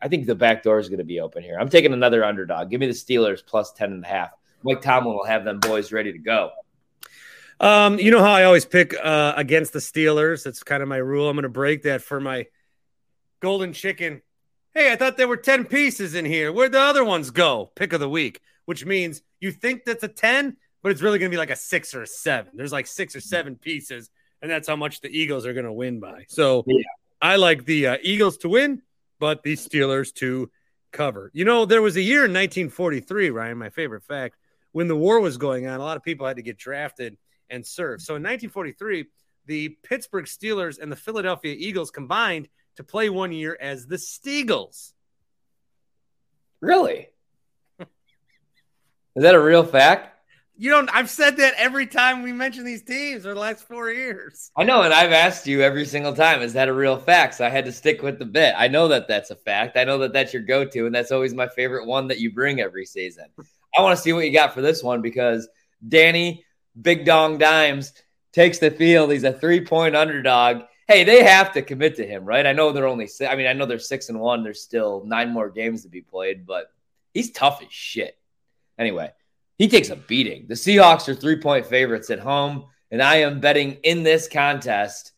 I 0.01 0.09
think 0.09 0.27
the 0.27 0.35
back 0.35 0.63
door 0.63 0.79
is 0.79 0.89
going 0.89 0.99
to 0.99 1.05
be 1.05 1.21
open 1.21 1.43
here. 1.43 1.59
I'm 1.59 1.69
taking 1.69 1.93
another 1.93 2.25
underdog. 2.25 2.71
Give 2.71 2.81
me 2.81 2.87
the 2.87 2.93
Steelers 2.93 3.45
plus 3.45 3.73
10 3.73 3.93
and 3.93 4.05
a 4.05 4.09
half. 4.09 4.31
Mike 4.63 4.81
Tomlin 4.81 5.17
will 5.17 5.27
have 5.27 5.45
them 5.45 5.59
boys 5.59 5.93
ready 5.93 6.13
to 6.13 6.19
go. 6.19 6.51
Um, 7.61 7.99
you 7.99 8.13
know 8.13 8.21
how 8.21 8.31
I 8.31 8.45
always 8.45 8.65
pick 8.65 8.95
uh, 9.03 9.35
against 9.37 9.73
the 9.73 9.81
Steelers. 9.81 10.45
That's 10.45 10.63
kind 10.63 10.83
of 10.83 10.89
my 10.89 10.99
rule. 10.99 11.29
I'm 11.29 11.35
going 11.35 11.43
to 11.43 11.49
break 11.49 11.83
that 11.83 12.03
for 12.03 12.21
my 12.21 12.47
golden 13.41 13.73
chicken. 13.73 14.23
Hey, 14.75 14.93
I 14.93 14.97
thought 14.97 15.17
there 15.17 15.29
were 15.29 15.37
10 15.37 15.65
pieces 15.65 16.15
in 16.15 16.25
here. 16.25 16.53
Where'd 16.53 16.73
the 16.73 16.81
other 16.81 17.05
ones 17.05 17.31
go? 17.31 17.71
Pick 17.75 17.93
of 17.93 18.01
the 18.01 18.09
week, 18.09 18.41
which 18.67 18.85
means 18.85 19.23
you 19.41 19.51
think 19.51 19.85
that's 19.85 20.05
a 20.05 20.09
10, 20.09 20.57
but 20.83 20.93
it's 20.93 21.03
really 21.03 21.19
going 21.19 21.31
to 21.31 21.35
be 21.35 21.39
like 21.39 21.51
a 21.51 21.57
six 21.57 21.95
or 21.95 22.03
a 22.03 22.07
seven. 22.07 22.53
There's 22.55 22.73
like 22.73 22.87
six 22.87 23.17
or 23.17 23.21
seven 23.21 23.57
pieces, 23.57 24.11
and 24.43 24.51
that's 24.51 24.69
how 24.69 24.77
much 24.77 25.01
the 25.01 25.09
Eagles 25.09 25.47
are 25.47 25.53
going 25.53 25.67
to 25.67 25.73
win 25.73 26.01
by. 26.01 26.27
So 26.29 26.65
Yeah. 26.67 26.83
I 27.21 27.37
like 27.37 27.65
the 27.65 27.89
uh, 27.89 27.97
Eagles 28.03 28.37
to 28.39 28.49
win, 28.49 28.83
but 29.19 29.43
the 29.43 29.55
Steelers 29.55 30.15
to 30.15 30.51
cover. 30.93 31.31
You 31.35 31.45
know, 31.45 31.65
there 31.65 31.83
was 31.83 31.97
a 31.97 32.01
year 32.01 32.25
in 32.25 32.33
1943, 32.33 33.31
Ryan, 33.31 33.59
my 33.59 33.71
favorite 33.71 34.05
fact, 34.05 34.37
when 34.73 34.89
the 34.89 34.97
war 34.97 35.21
was 35.21 35.37
going 35.37 35.67
on, 35.67 35.81
a 35.81 35.83
lot 35.83 35.97
of 35.97 36.03
people 36.03 36.27
had 36.27 36.37
to 36.37 36.43
get 36.43 36.59
drafted 36.59 37.17
and 37.51 37.67
serve. 37.67 38.01
So 38.01 38.15
in 38.15 38.23
1943, 38.23 39.07
the 39.47 39.71
Pittsburgh 39.83 40.27
Steelers 40.27 40.79
and 40.79 40.93
the 40.93 40.97
Philadelphia 40.97 41.57
Eagles 41.59 41.91
combined 41.91 42.49
to 42.79 42.85
play 42.85 43.11
one 43.11 43.33
year 43.33 43.59
as 43.61 43.89
the 43.89 43.97
Steagles. 43.97 44.93
Really? 46.61 47.09
Is 47.81 47.87
that 49.17 49.35
a 49.35 49.41
real 49.41 49.65
fact? 49.65 50.15
You 50.57 50.71
don't. 50.71 50.89
I've 50.93 51.11
said 51.11 51.39
that 51.39 51.55
every 51.57 51.89
time 51.89 52.23
we 52.23 52.33
mention 52.33 52.65
these 52.65 52.83
teams 52.83 53.25
for 53.25 53.35
the 53.35 53.41
last 53.41 53.67
four 53.67 53.91
years. 53.91 54.53
I 54.57 54.63
know, 54.63 54.83
and 54.83 54.95
I've 54.95 55.11
asked 55.11 55.49
you 55.49 55.61
every 55.63 55.87
single 55.87 56.13
time, 56.13 56.41
is 56.41 56.53
that 56.53 56.69
a 56.69 56.73
real 56.73 56.99
fact? 56.99 57.35
So 57.35 57.45
I 57.45 57.49
had 57.49 57.65
to 57.65 57.73
stick 57.73 58.01
with 58.01 58.21
the 58.21 58.25
bit. 58.25 58.55
I 58.57 58.69
know 58.69 58.87
that 58.89 59.09
that's 59.09 59.31
a 59.31 59.37
fact. 59.37 59.77
I 59.77 59.83
know 59.83 59.99
that 59.99 60.13
that's 60.13 60.33
your 60.33 60.43
go-to, 60.43 60.87
and 60.87 60.95
that's 60.95 61.11
always 61.11 61.35
my 61.35 61.49
favorite 61.49 61.87
one 61.87 62.07
that 62.09 62.21
you 62.21 62.33
bring 62.33 62.61
every 62.61 62.87
season. 62.87 63.27
I 63.77 63.83
want 63.83 63.97
to 63.97 64.03
see 64.03 64.13
what 64.13 64.25
you 64.25 64.33
got 64.33 64.55
for 64.55 64.61
this 64.61 64.85
one 64.85 65.03
because 65.03 65.49
Danny 65.87 66.45
Big 66.81 67.05
Dong 67.05 67.39
Dimes 67.39 67.93
takes 68.33 68.59
the 68.59 68.71
field. 68.71 69.11
He's 69.11 69.25
a 69.25 69.33
three-point 69.33 69.97
underdog. 69.97 70.63
Hey, 70.89 71.05
they 71.05 71.23
have 71.23 71.53
to 71.53 71.63
commit 71.63 71.97
to 71.97 72.07
him, 72.07 72.25
right? 72.25 72.47
I 72.47 72.53
know 72.53 72.73
they're 72.73 72.89
only. 72.89 73.07
six, 73.07 73.31
I 73.31 73.37
mean, 73.37 73.47
I 73.47 73.53
know 73.53 73.67
they're 73.67 73.79
six 73.79 74.09
and 74.09 74.19
one. 74.19 74.43
There's 74.43 74.63
still 74.63 75.05
nine 75.07 75.31
more 75.31 75.51
games 75.51 75.83
to 75.83 75.89
be 75.89 76.01
played, 76.01 76.47
but 76.47 76.73
he's 77.15 77.31
tough 77.31 77.63
as 77.63 77.71
shit. 77.71 78.19
Anyway 78.79 79.13
he 79.59 79.69
takes 79.69 79.91
a 79.91 79.97
beating. 79.97 80.47
The 80.47 80.55
Seahawks 80.55 81.09
are 81.09 81.15
three 81.15 81.41
point 81.41 81.67
favorites 81.67 82.11
at 82.11 82.21
home, 82.21 82.67
and 82.91 83.03
I 83.03 83.17
am 83.17 83.41
betting 83.41 83.79
in 83.83 84.05
this 84.05 84.29
contest 84.29 85.13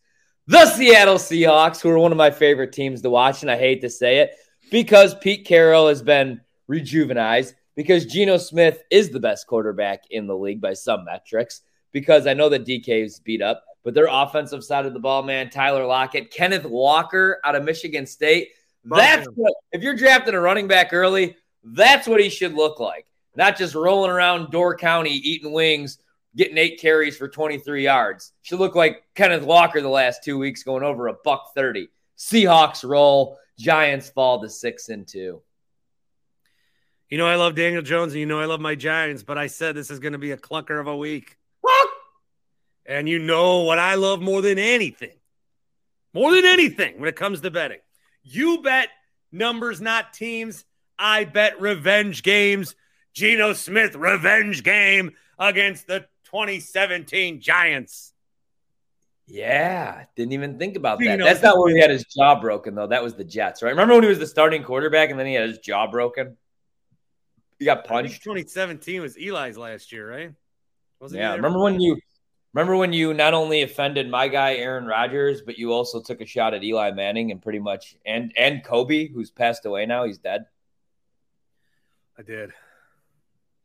the 0.47 0.67
Seattle 0.67 1.17
Seahawks, 1.17 1.81
who 1.81 1.91
are 1.91 1.99
one 1.99 2.11
of 2.11 2.19
my 2.19 2.31
favorite 2.31 2.73
teams 2.73 3.03
to 3.03 3.11
watch. 3.11 3.43
And 3.43 3.51
I 3.51 3.57
hate 3.57 3.83
to 3.83 3.91
say 3.91 4.19
it 4.19 4.33
because 4.71 5.15
Pete 5.15 5.47
Carroll 5.47 5.87
has 5.87 6.03
been 6.03 6.41
rejuvenized, 6.69 7.55
because 7.77 8.07
Geno 8.07 8.39
Smith 8.39 8.83
is 8.91 9.11
the 9.11 9.21
best 9.21 9.47
quarterback 9.47 10.05
in 10.11 10.27
the 10.27 10.37
league 10.37 10.61
by 10.61 10.73
some 10.73 11.05
metrics, 11.05 11.61
because 11.93 12.27
I 12.27 12.35
know 12.35 12.49
that 12.49 12.67
DK 12.67 13.05
is 13.05 13.21
beat 13.21 13.43
up, 13.43 13.65
but 13.83 13.95
their 13.95 14.09
offensive 14.11 14.65
side 14.65 14.87
of 14.87 14.93
the 14.93 15.01
ball, 15.01 15.23
man, 15.23 15.51
Tyler 15.51 15.87
Lockett, 15.87 16.31
Kenneth 16.31 16.65
Walker 16.65 17.41
out 17.45 17.57
of 17.57 17.65
Michigan 17.65 18.07
State. 18.07 18.51
That's 18.85 19.27
what, 19.35 19.53
if 19.73 19.83
you're 19.83 19.97
drafting 19.97 20.35
a 20.35 20.41
running 20.41 20.69
back 20.69 20.93
early, 20.93 21.37
that's 21.63 22.07
what 22.07 22.21
he 22.21 22.31
should 22.31 22.55
look 22.55 22.81
like 22.81 23.07
not 23.37 23.57
just 23.57 23.75
rolling 23.75 24.11
around 24.11 24.51
Door 24.51 24.77
County 24.77 25.11
eating 25.11 25.53
wings, 25.53 25.99
getting 26.37 26.59
eight 26.59 26.81
carries 26.81 27.17
for 27.17 27.29
23 27.29 27.85
yards. 27.85 28.33
Should 28.43 28.59
look 28.59 28.75
like 28.75 29.05
Kenneth 29.15 29.45
Walker 29.45 29.81
the 29.81 29.89
last 29.89 30.25
two 30.25 30.39
weeks, 30.39 30.63
going 30.63 30.83
over 30.83 31.09
a 31.09 31.15
buck 31.25 31.53
30. 31.55 31.89
Seahawks 32.19 32.89
roll, 32.89 33.39
Giants 33.59 34.11
fall 34.11 34.41
to 34.43 34.49
six 34.49 34.89
and 34.89 35.07
two. 35.07 35.43
You 37.09 37.19
know, 37.19 37.27
I 37.27 37.35
love 37.35 37.57
Daniel 37.57 37.83
Jones 37.83 38.13
and 38.13 38.21
you 38.21 38.27
know 38.27 38.41
I 38.41 38.45
love 38.45 38.61
my 38.61 38.75
Giants, 38.75 39.23
but 39.23 39.37
I 39.37 39.49
said 39.49 39.75
this 39.75 39.91
is 39.91 39.99
going 39.99 40.13
to 40.13 40.19
be 40.19 40.31
a 40.31 40.37
clucker 40.37 40.81
of 40.81 40.87
a 40.87 40.97
week. 40.97 41.37
And 42.91 43.09
you 43.09 43.21
know 43.21 43.61
what 43.61 43.79
I 43.79 43.95
love 43.95 44.21
more 44.21 44.43
than 44.43 44.59
anything, 44.59 45.15
more 46.13 46.35
than 46.35 46.45
anything 46.45 46.99
when 46.99 47.09
it 47.09 47.15
comes 47.15 47.41
to 47.41 47.51
betting. 47.51 47.79
You 48.25 48.63
bet 48.63 48.89
numbers, 49.31 49.81
not 49.81 50.13
teams. 50.13 50.65
I 50.99 51.25
bet 51.25 51.61
revenge 51.61 52.23
games. 52.25 52.75
Geno 53.15 53.53
Smith 53.53 53.95
revenge 53.95 54.65
game 54.65 55.13
against 55.39 55.87
the 55.87 56.01
2017 56.25 57.41
Giants. 57.41 58.13
Yeah, 59.27 60.05
didn't 60.17 60.33
even 60.33 60.59
think 60.59 60.77
about 60.77 60.99
that. 60.99 61.21
That's 61.21 61.43
not 61.43 61.57
where 61.59 61.73
he 61.73 61.81
had 61.81 61.91
his 61.91 62.05
jaw 62.05 62.41
broken, 62.41 62.75
though. 62.75 62.89
That 62.89 63.05
was 63.05 63.15
the 63.15 63.25
Jets, 63.25 63.63
right? 63.63 63.71
Remember 63.71 63.95
when 63.95 64.03
he 64.03 64.09
was 64.09 64.19
the 64.19 64.27
starting 64.27 64.65
quarterback 64.65 65.11
and 65.11 65.19
then 65.19 65.29
he 65.29 65.35
had 65.35 65.49
his 65.49 65.59
jaw 65.59 65.89
broken? 65.89 66.37
He 67.61 67.67
got 67.67 67.85
punched. 67.85 68.25
2017 68.25 69.01
was 69.01 69.17
Eli's 69.17 69.57
last 69.57 69.93
year, 69.93 70.11
right? 70.11 70.33
Wasn't 70.99 71.21
yeah. 71.21 71.35
Remember 71.37 71.61
when 71.61 71.81
you 71.81 71.97
remember 72.53 72.77
when 72.77 72.93
you 72.93 73.15
not 73.15 73.35
only 73.35 73.63
offended 73.63 74.11
my 74.11 74.29
guy 74.29 74.55
Aaron 74.57 74.87
Rodgers, 74.87 75.43
but 75.43 75.59
you 75.59 75.73
also 75.73 76.01
took 76.01 76.21
a 76.21 76.27
shot 76.27 76.55
at 76.55 76.65
Eli 76.65 76.91
Manning 76.93 77.31
and 77.31 77.43
pretty 77.43 77.59
much 77.59 77.97
and 78.05 78.33
and 78.37 78.65
Kobe, 78.65 79.09
who's 79.09 79.31
passed 79.31 79.67
away 79.67 79.87
now. 79.87 80.05
He's 80.05 80.19
dead. 80.19 80.47
I 82.19 82.23
did 82.23 82.53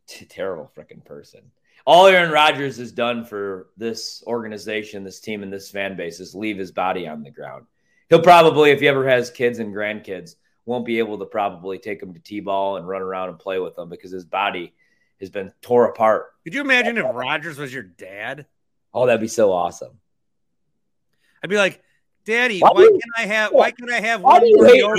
terrible 0.29 0.71
freaking 0.75 1.03
person. 1.03 1.41
All 1.85 2.07
Aaron 2.07 2.31
Rodgers 2.31 2.77
has 2.77 2.91
done 2.91 3.25
for 3.25 3.67
this 3.77 4.23
organization, 4.25 5.03
this 5.03 5.19
team, 5.19 5.43
and 5.43 5.53
this 5.53 5.69
fan 5.69 5.95
base 5.95 6.19
is 6.19 6.33
leave 6.33 6.57
his 6.57 6.71
body 6.71 7.07
on 7.07 7.21
the 7.21 7.29
ground. 7.29 7.65
He'll 8.09 8.21
probably, 8.21 8.71
if 8.71 8.79
he 8.79 8.87
ever 8.87 9.07
has 9.07 9.29
kids 9.29 9.59
and 9.59 9.73
grandkids, 9.73 10.35
won't 10.65 10.85
be 10.85 10.97
able 10.97 11.19
to 11.19 11.25
probably 11.25 11.77
take 11.77 11.99
them 11.99 12.13
to 12.13 12.19
t-ball 12.19 12.77
and 12.77 12.87
run 12.87 13.03
around 13.03 13.29
and 13.29 13.37
play 13.37 13.59
with 13.59 13.75
them 13.75 13.89
because 13.89 14.11
his 14.11 14.25
body 14.25 14.73
has 15.19 15.29
been 15.29 15.51
tore 15.61 15.85
apart. 15.85 16.33
Could 16.43 16.55
you 16.55 16.61
imagine 16.61 16.97
if 16.97 17.05
Rodgers 17.05 17.59
was 17.59 17.71
your 17.71 17.83
dad? 17.83 18.47
Oh, 18.95 19.05
that'd 19.05 19.21
be 19.21 19.27
so 19.27 19.51
awesome. 19.51 19.99
I'd 21.43 21.49
be 21.49 21.57
like, 21.57 21.83
Daddy, 22.25 22.59
why, 22.59 22.71
why 22.73 22.87
can 22.87 23.11
I 23.17 23.25
have 23.27 23.51
why 23.51 23.71
can 23.71 23.91
I 23.91 23.99
have 23.99 24.21
one 24.21 24.41
more 24.41 24.95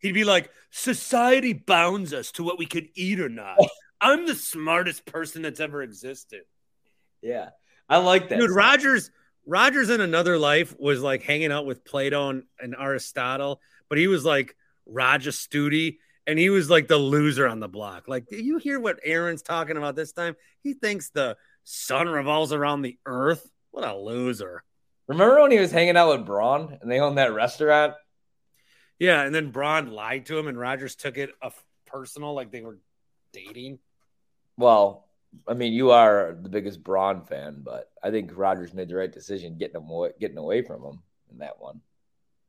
He'd 0.00 0.12
be 0.12 0.22
like, 0.22 0.50
Society 0.70 1.54
bounds 1.54 2.12
us 2.12 2.30
to 2.32 2.44
what 2.44 2.58
we 2.58 2.66
could 2.66 2.88
eat 2.94 3.20
or 3.20 3.28
not. 3.28 3.56
I'm 4.00 4.26
the 4.26 4.34
smartest 4.34 5.06
person 5.06 5.42
that's 5.42 5.60
ever 5.60 5.82
existed. 5.82 6.42
Yeah. 7.22 7.48
I 7.88 7.96
like 7.96 8.28
that. 8.28 8.38
Dude, 8.38 8.50
Rodgers, 8.50 9.10
Rodgers 9.46 9.90
in 9.90 10.00
another 10.00 10.38
life 10.38 10.78
was 10.78 11.02
like 11.02 11.22
hanging 11.22 11.50
out 11.50 11.66
with 11.66 11.84
Plato 11.84 12.28
and, 12.28 12.42
and 12.60 12.76
Aristotle, 12.78 13.60
but 13.88 13.98
he 13.98 14.06
was 14.06 14.24
like 14.24 14.54
Raja 14.86 15.30
Studi 15.30 15.96
and 16.26 16.38
he 16.38 16.50
was 16.50 16.68
like 16.68 16.86
the 16.86 16.98
loser 16.98 17.48
on 17.48 17.58
the 17.58 17.68
block. 17.68 18.06
Like, 18.06 18.26
do 18.28 18.36
you 18.36 18.58
hear 18.58 18.78
what 18.78 19.00
Aaron's 19.02 19.42
talking 19.42 19.78
about 19.78 19.96
this 19.96 20.12
time? 20.12 20.36
He 20.62 20.74
thinks 20.74 21.08
the 21.08 21.36
sun 21.70 22.08
revolves 22.08 22.52
around 22.52 22.80
the 22.80 22.96
earth. 23.04 23.46
What 23.72 23.84
a 23.84 23.94
loser. 23.94 24.64
Remember 25.06 25.42
when 25.42 25.50
he 25.50 25.58
was 25.58 25.70
hanging 25.70 25.98
out 25.98 26.16
with 26.16 26.26
Braun 26.26 26.78
and 26.80 26.90
they 26.90 26.98
owned 26.98 27.18
that 27.18 27.34
restaurant? 27.34 27.94
Yeah, 28.98 29.22
and 29.22 29.34
then 29.34 29.50
Braun 29.50 29.90
lied 29.90 30.26
to 30.26 30.38
him 30.38 30.48
and 30.48 30.58
Rodgers 30.58 30.96
took 30.96 31.18
it 31.18 31.30
a 31.42 31.52
personal, 31.86 32.32
like 32.32 32.50
they 32.50 32.62
were 32.62 32.78
dating. 33.32 33.78
Well, 34.56 35.08
I 35.46 35.52
mean, 35.52 35.74
you 35.74 35.90
are 35.90 36.36
the 36.40 36.48
biggest 36.48 36.82
Braun 36.82 37.22
fan, 37.26 37.60
but 37.62 37.90
I 38.02 38.10
think 38.10 38.30
Rodgers 38.34 38.72
made 38.72 38.88
the 38.88 38.96
right 38.96 39.12
decision 39.12 39.58
getting 39.58 39.76
him 39.76 39.90
away, 39.90 40.12
getting 40.18 40.38
away 40.38 40.62
from 40.62 40.82
him 40.82 41.02
in 41.30 41.38
that 41.38 41.60
one. 41.60 41.82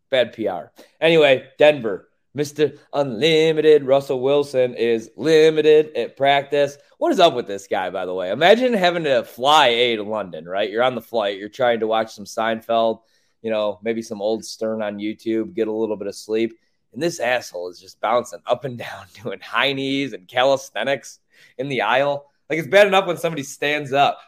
Bad 0.10 0.34
PR. 0.34 0.72
Anyway, 1.02 1.50
Denver, 1.58 2.09
Mr. 2.38 2.78
Unlimited 2.94 3.84
Russell 3.84 4.22
Wilson 4.22 4.76
is 4.76 5.10
limited 5.18 5.96
at 5.96 6.16
practice. 6.16 6.78
What 7.00 7.12
is 7.12 7.20
up 7.20 7.34
with 7.34 7.48
this 7.48 7.68
guy, 7.68 7.90
by 7.90 8.06
the 8.06 8.14
way? 8.14 8.32
Imagine 8.32 8.74
having 8.74 9.04
to 9.06 9.24
fly 9.24 9.68
A 9.68 9.96
to 9.96 10.04
London, 10.04 10.46
right? 10.46 10.70
You're 10.70 10.84
on 10.84 10.96
the 10.96 11.02
flight, 11.02 11.40
you're 11.40 11.50
trying 11.50 11.80
to 11.80 11.88
watch 11.88 12.14
some 12.14 12.26
Seinfeld, 12.26 13.02
you 13.42 13.50
know, 13.50 13.80
maybe 13.82 14.02
some 14.02 14.22
old 14.22 14.46
Stern 14.46 14.82
on 14.82 15.00
YouTube, 15.00 15.56
get 15.56 15.68
a 15.68 15.72
little 15.72 15.98
bit 15.98 16.08
of 16.08 16.16
sleep. 16.16 16.58
And 16.94 17.02
this 17.02 17.20
asshole 17.20 17.70
is 17.70 17.80
just 17.80 18.00
bouncing 18.00 18.42
up 18.46 18.64
and 18.64 18.78
down, 18.78 19.06
doing 19.24 19.40
high 19.40 19.74
knees 19.74 20.14
and 20.14 20.28
calisthenics 20.28 21.20
in 21.58 21.68
the 21.68 21.82
aisle. 21.82 22.30
Like 22.50 22.60
it's 22.60 22.68
bad 22.68 22.88
enough 22.88 23.08
when 23.08 23.18
somebody 23.18 23.44
stands 23.44 23.92
up. 23.94 24.20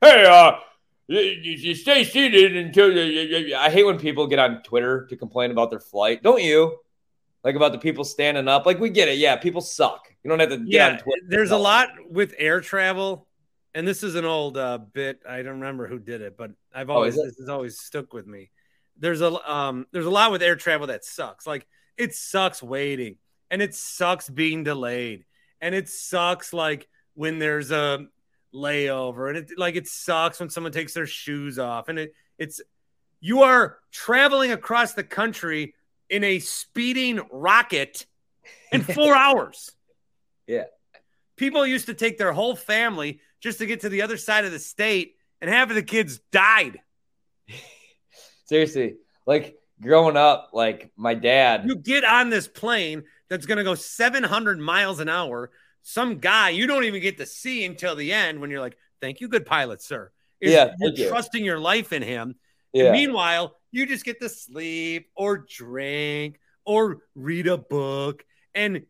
Hey, 0.00 0.26
uh, 0.26 0.58
you, 1.06 1.74
stay 1.74 2.04
seated 2.04 2.56
until 2.56 2.92
you, 2.92 3.56
I 3.56 3.70
hate 3.70 3.84
when 3.84 3.98
people 3.98 4.26
get 4.26 4.38
on 4.38 4.62
Twitter 4.62 5.06
to 5.06 5.16
complain 5.16 5.50
about 5.50 5.70
their 5.70 5.80
flight. 5.80 6.22
Don't 6.22 6.42
you? 6.42 6.76
Like 7.48 7.56
about 7.56 7.72
the 7.72 7.78
people 7.78 8.04
standing 8.04 8.46
up. 8.46 8.66
Like 8.66 8.78
we 8.78 8.90
get 8.90 9.08
it. 9.08 9.16
Yeah, 9.16 9.36
people 9.36 9.62
suck. 9.62 10.14
You 10.22 10.28
don't 10.28 10.38
have 10.38 10.50
to 10.50 10.58
get 10.58 10.68
yeah, 10.68 10.88
on 10.88 10.98
Twitter. 10.98 11.22
There's 11.28 11.50
a 11.50 11.56
lot 11.56 11.88
with 12.10 12.34
air 12.36 12.60
travel. 12.60 13.26
And 13.74 13.88
this 13.88 14.02
is 14.02 14.16
an 14.16 14.26
old 14.26 14.58
uh, 14.58 14.76
bit. 14.76 15.22
I 15.26 15.36
don't 15.38 15.54
remember 15.54 15.86
who 15.86 15.98
did 15.98 16.20
it, 16.20 16.36
but 16.36 16.50
I've 16.74 16.90
oh, 16.90 16.96
always 16.96 17.16
oh, 17.16 17.24
this 17.24 17.38
has 17.38 17.48
always 17.48 17.80
stuck 17.80 18.12
with 18.12 18.26
me. 18.26 18.50
There's 18.98 19.22
a 19.22 19.50
um 19.50 19.86
there's 19.92 20.04
a 20.04 20.10
lot 20.10 20.30
with 20.30 20.42
air 20.42 20.56
travel 20.56 20.88
that 20.88 21.06
sucks. 21.06 21.46
Like 21.46 21.66
it 21.96 22.14
sucks 22.14 22.62
waiting 22.62 23.16
and 23.50 23.62
it 23.62 23.74
sucks 23.74 24.28
being 24.28 24.62
delayed 24.62 25.24
and 25.62 25.74
it 25.74 25.88
sucks 25.88 26.52
like 26.52 26.86
when 27.14 27.38
there's 27.38 27.70
a 27.70 28.06
layover 28.54 29.30
and 29.30 29.38
it 29.38 29.58
like 29.58 29.74
it 29.74 29.88
sucks 29.88 30.38
when 30.38 30.50
someone 30.50 30.72
takes 30.72 30.92
their 30.92 31.06
shoes 31.06 31.58
off 31.58 31.88
and 31.88 31.98
it 31.98 32.12
it's 32.36 32.60
you 33.20 33.42
are 33.42 33.78
traveling 33.90 34.52
across 34.52 34.92
the 34.92 35.02
country 35.02 35.74
in 36.10 36.24
a 36.24 36.38
speeding 36.38 37.20
rocket 37.30 38.06
in 38.72 38.82
4 38.82 39.14
hours. 39.14 39.72
Yeah. 40.46 40.64
People 41.36 41.66
used 41.66 41.86
to 41.86 41.94
take 41.94 42.18
their 42.18 42.32
whole 42.32 42.56
family 42.56 43.20
just 43.40 43.58
to 43.58 43.66
get 43.66 43.80
to 43.80 43.88
the 43.88 44.02
other 44.02 44.16
side 44.16 44.44
of 44.44 44.52
the 44.52 44.58
state 44.58 45.16
and 45.40 45.50
half 45.50 45.68
of 45.68 45.76
the 45.76 45.82
kids 45.82 46.20
died. 46.32 46.80
Seriously, 48.46 48.96
like 49.26 49.58
growing 49.80 50.16
up, 50.16 50.50
like 50.52 50.90
my 50.96 51.14
dad. 51.14 51.64
You 51.66 51.76
get 51.76 52.04
on 52.04 52.30
this 52.30 52.48
plane 52.48 53.04
that's 53.28 53.46
going 53.46 53.58
to 53.58 53.64
go 53.64 53.74
700 53.74 54.58
miles 54.58 55.00
an 55.00 55.08
hour. 55.08 55.50
Some 55.82 56.18
guy 56.18 56.50
you 56.50 56.66
don't 56.66 56.84
even 56.84 57.00
get 57.00 57.18
to 57.18 57.26
see 57.26 57.64
until 57.64 57.94
the 57.94 58.12
end 58.12 58.40
when 58.40 58.50
you're 58.50 58.60
like, 58.60 58.76
thank 59.00 59.20
you, 59.20 59.28
good 59.28 59.46
pilot, 59.46 59.82
sir. 59.82 60.10
Is 60.40 60.52
yeah. 60.52 60.72
You're 60.78 60.92
you. 60.92 61.08
trusting 61.08 61.44
your 61.44 61.58
life 61.58 61.92
in 61.92 62.02
him. 62.02 62.36
Yeah. 62.72 62.92
meanwhile, 62.92 63.56
you 63.70 63.86
just 63.86 64.04
get 64.04 64.20
to 64.20 64.28
sleep 64.28 65.10
or 65.14 65.38
drink 65.48 66.40
or 66.64 66.98
read 67.14 67.46
a 67.46 67.56
book 67.58 68.24
and 68.54 68.82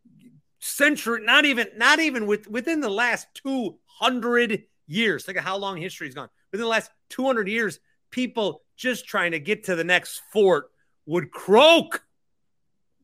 century, 0.60 1.20
not 1.24 1.44
even, 1.44 1.68
not 1.76 1.98
even 2.00 2.26
with 2.26 2.48
within 2.48 2.80
the 2.80 2.88
last 2.90 3.26
200 3.44 4.64
years. 4.86 5.24
Think 5.24 5.38
of 5.38 5.44
how 5.44 5.56
long 5.56 5.76
history's 5.76 6.14
gone. 6.14 6.28
Within 6.52 6.64
the 6.64 6.70
last 6.70 6.90
200 7.10 7.48
years, 7.48 7.78
people 8.10 8.62
just 8.76 9.06
trying 9.06 9.32
to 9.32 9.38
get 9.40 9.64
to 9.64 9.74
the 9.76 9.84
next 9.84 10.22
fort 10.32 10.70
would 11.06 11.30
croak 11.30 12.02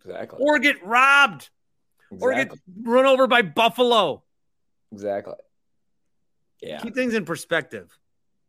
Exactly. 0.04 0.38
or 0.40 0.58
get 0.58 0.84
robbed 0.84 1.50
or 2.10 2.32
get 2.34 2.52
run 2.82 3.06
over 3.06 3.26
by 3.26 3.42
buffalo. 3.42 4.22
exactly. 4.92 5.34
Yeah. 6.62 6.78
Keep 6.80 6.94
things 6.94 7.14
in 7.14 7.24
perspective. 7.24 7.96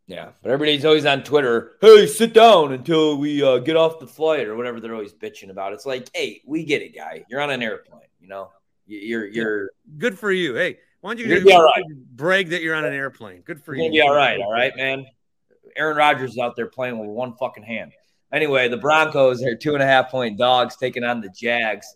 Yeah, 0.07 0.29
but 0.43 0.51
everybody's 0.51 0.85
always 0.85 1.05
on 1.05 1.23
Twitter. 1.23 1.73
Hey, 1.81 2.05
sit 2.05 2.33
down 2.33 2.73
until 2.73 3.17
we 3.17 3.41
uh, 3.41 3.57
get 3.57 3.75
off 3.75 3.99
the 3.99 4.05
flight 4.05 4.47
or 4.47 4.55
whatever 4.55 4.79
they're 4.79 4.93
always 4.93 5.13
bitching 5.13 5.49
about. 5.49 5.73
It's 5.73 5.85
like, 5.85 6.07
hey, 6.13 6.41
we 6.45 6.63
get 6.63 6.83
it, 6.83 6.95
guy. 6.95 7.23
You're 7.29 7.41
on 7.41 7.49
an 7.49 7.63
airplane. 7.63 8.01
You 8.19 8.27
know, 8.27 8.51
You- 8.85 8.99
you're 8.99 9.25
you're 9.27 9.69
Good 9.97 10.17
for 10.19 10.31
you. 10.31 10.53
Hey, 10.53 10.77
why 11.01 11.11
don't 11.11 11.19
you 11.19 11.25
You're 11.25 11.37
gonna 11.39 11.47
be 11.47 11.53
all 11.53 11.63
right. 11.63 11.83
brag 12.15 12.49
that 12.49 12.61
you're 12.61 12.75
on 12.75 12.85
an 12.85 12.93
airplane? 12.93 13.41
Good 13.41 13.63
for 13.63 13.73
you're 13.73 13.85
you. 13.85 13.91
be 13.91 14.01
all 14.01 14.15
right. 14.15 14.39
All 14.39 14.51
right, 14.51 14.75
man. 14.77 15.05
Aaron 15.75 15.97
Rodgers 15.97 16.31
is 16.33 16.37
out 16.37 16.55
there 16.55 16.67
playing 16.67 16.99
with 16.99 17.09
one 17.09 17.33
fucking 17.37 17.63
hand. 17.63 17.91
Anyway, 18.31 18.67
the 18.67 18.77
Broncos 18.77 19.41
are 19.43 19.55
two 19.55 19.73
and 19.73 19.81
a 19.83 19.85
half 19.87 20.09
point 20.11 20.37
dogs 20.37 20.75
taking 20.77 21.03
on 21.03 21.19
the 21.21 21.29
Jags. 21.29 21.95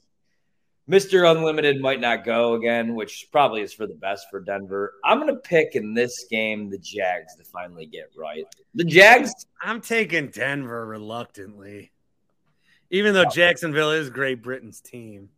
Mr. 0.89 1.29
Unlimited 1.29 1.79
might 1.79 2.01
not 2.01 2.25
go 2.25 2.55
again, 2.55 2.95
which 2.95 3.27
probably 3.31 3.61
is 3.61 3.71
for 3.73 3.85
the 3.85 3.93
best 3.93 4.25
for 4.31 4.39
Denver. 4.39 4.95
I'm 5.05 5.19
going 5.19 5.33
to 5.33 5.39
pick 5.39 5.75
in 5.75 5.93
this 5.93 6.25
game 6.31 6.69
the 6.69 6.79
Jags 6.79 7.35
to 7.35 7.43
finally 7.43 7.85
get 7.85 8.09
right. 8.17 8.45
The 8.73 8.83
Jags, 8.83 9.31
I'm 9.61 9.81
taking 9.81 10.29
Denver 10.29 10.87
reluctantly, 10.87 11.91
even 12.89 13.13
though 13.13 13.25
Jacksonville 13.25 13.91
is 13.91 14.09
Great 14.09 14.41
Britain's 14.41 14.81
team. 14.81 15.29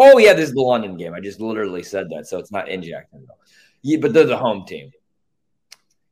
Oh 0.00 0.16
yeah, 0.16 0.32
this 0.32 0.48
is 0.48 0.54
the 0.54 0.62
London 0.62 0.96
game. 0.96 1.12
I 1.12 1.18
just 1.18 1.40
literally 1.40 1.82
said 1.82 2.08
that, 2.10 2.28
so 2.28 2.38
it's 2.38 2.52
not 2.52 2.68
in 2.68 2.82
Jacksonville. 2.82 3.36
Yeah, 3.82 3.98
but 4.00 4.12
they're 4.12 4.24
the 4.24 4.36
home 4.36 4.64
team. 4.64 4.92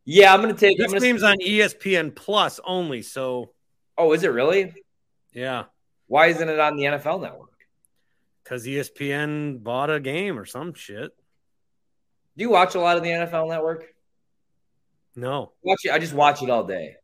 Yeah, 0.04 0.34
I'm 0.34 0.40
gonna 0.40 0.54
take. 0.54 0.78
I'm 0.80 0.84
This 0.84 0.92
gonna, 0.92 1.00
game's 1.00 1.22
on 1.22 1.36
ESPN 1.38 2.14
Plus 2.14 2.58
only, 2.64 3.02
so 3.02 3.52
oh, 3.96 4.12
is 4.12 4.24
it 4.24 4.28
really? 4.32 4.74
yeah, 5.32 5.64
Why 6.08 6.26
isn't 6.26 6.48
it 6.48 6.58
on 6.58 6.76
the 6.76 6.82
NFL 6.82 7.22
Network? 7.22 7.45
Because 8.46 8.64
ESPN 8.64 9.62
bought 9.62 9.90
a 9.90 9.98
game 9.98 10.38
or 10.38 10.44
some 10.44 10.72
shit. 10.72 11.10
Do 12.36 12.44
you 12.44 12.50
watch 12.50 12.76
a 12.76 12.80
lot 12.80 12.96
of 12.96 13.02
the 13.02 13.08
NFL 13.08 13.48
Network? 13.48 13.86
No, 15.16 15.52
Watch 15.62 15.80
it. 15.84 15.90
I 15.92 15.98
just 15.98 16.12
watch 16.12 16.42
it 16.42 16.50
all 16.50 16.64
day, 16.64 16.94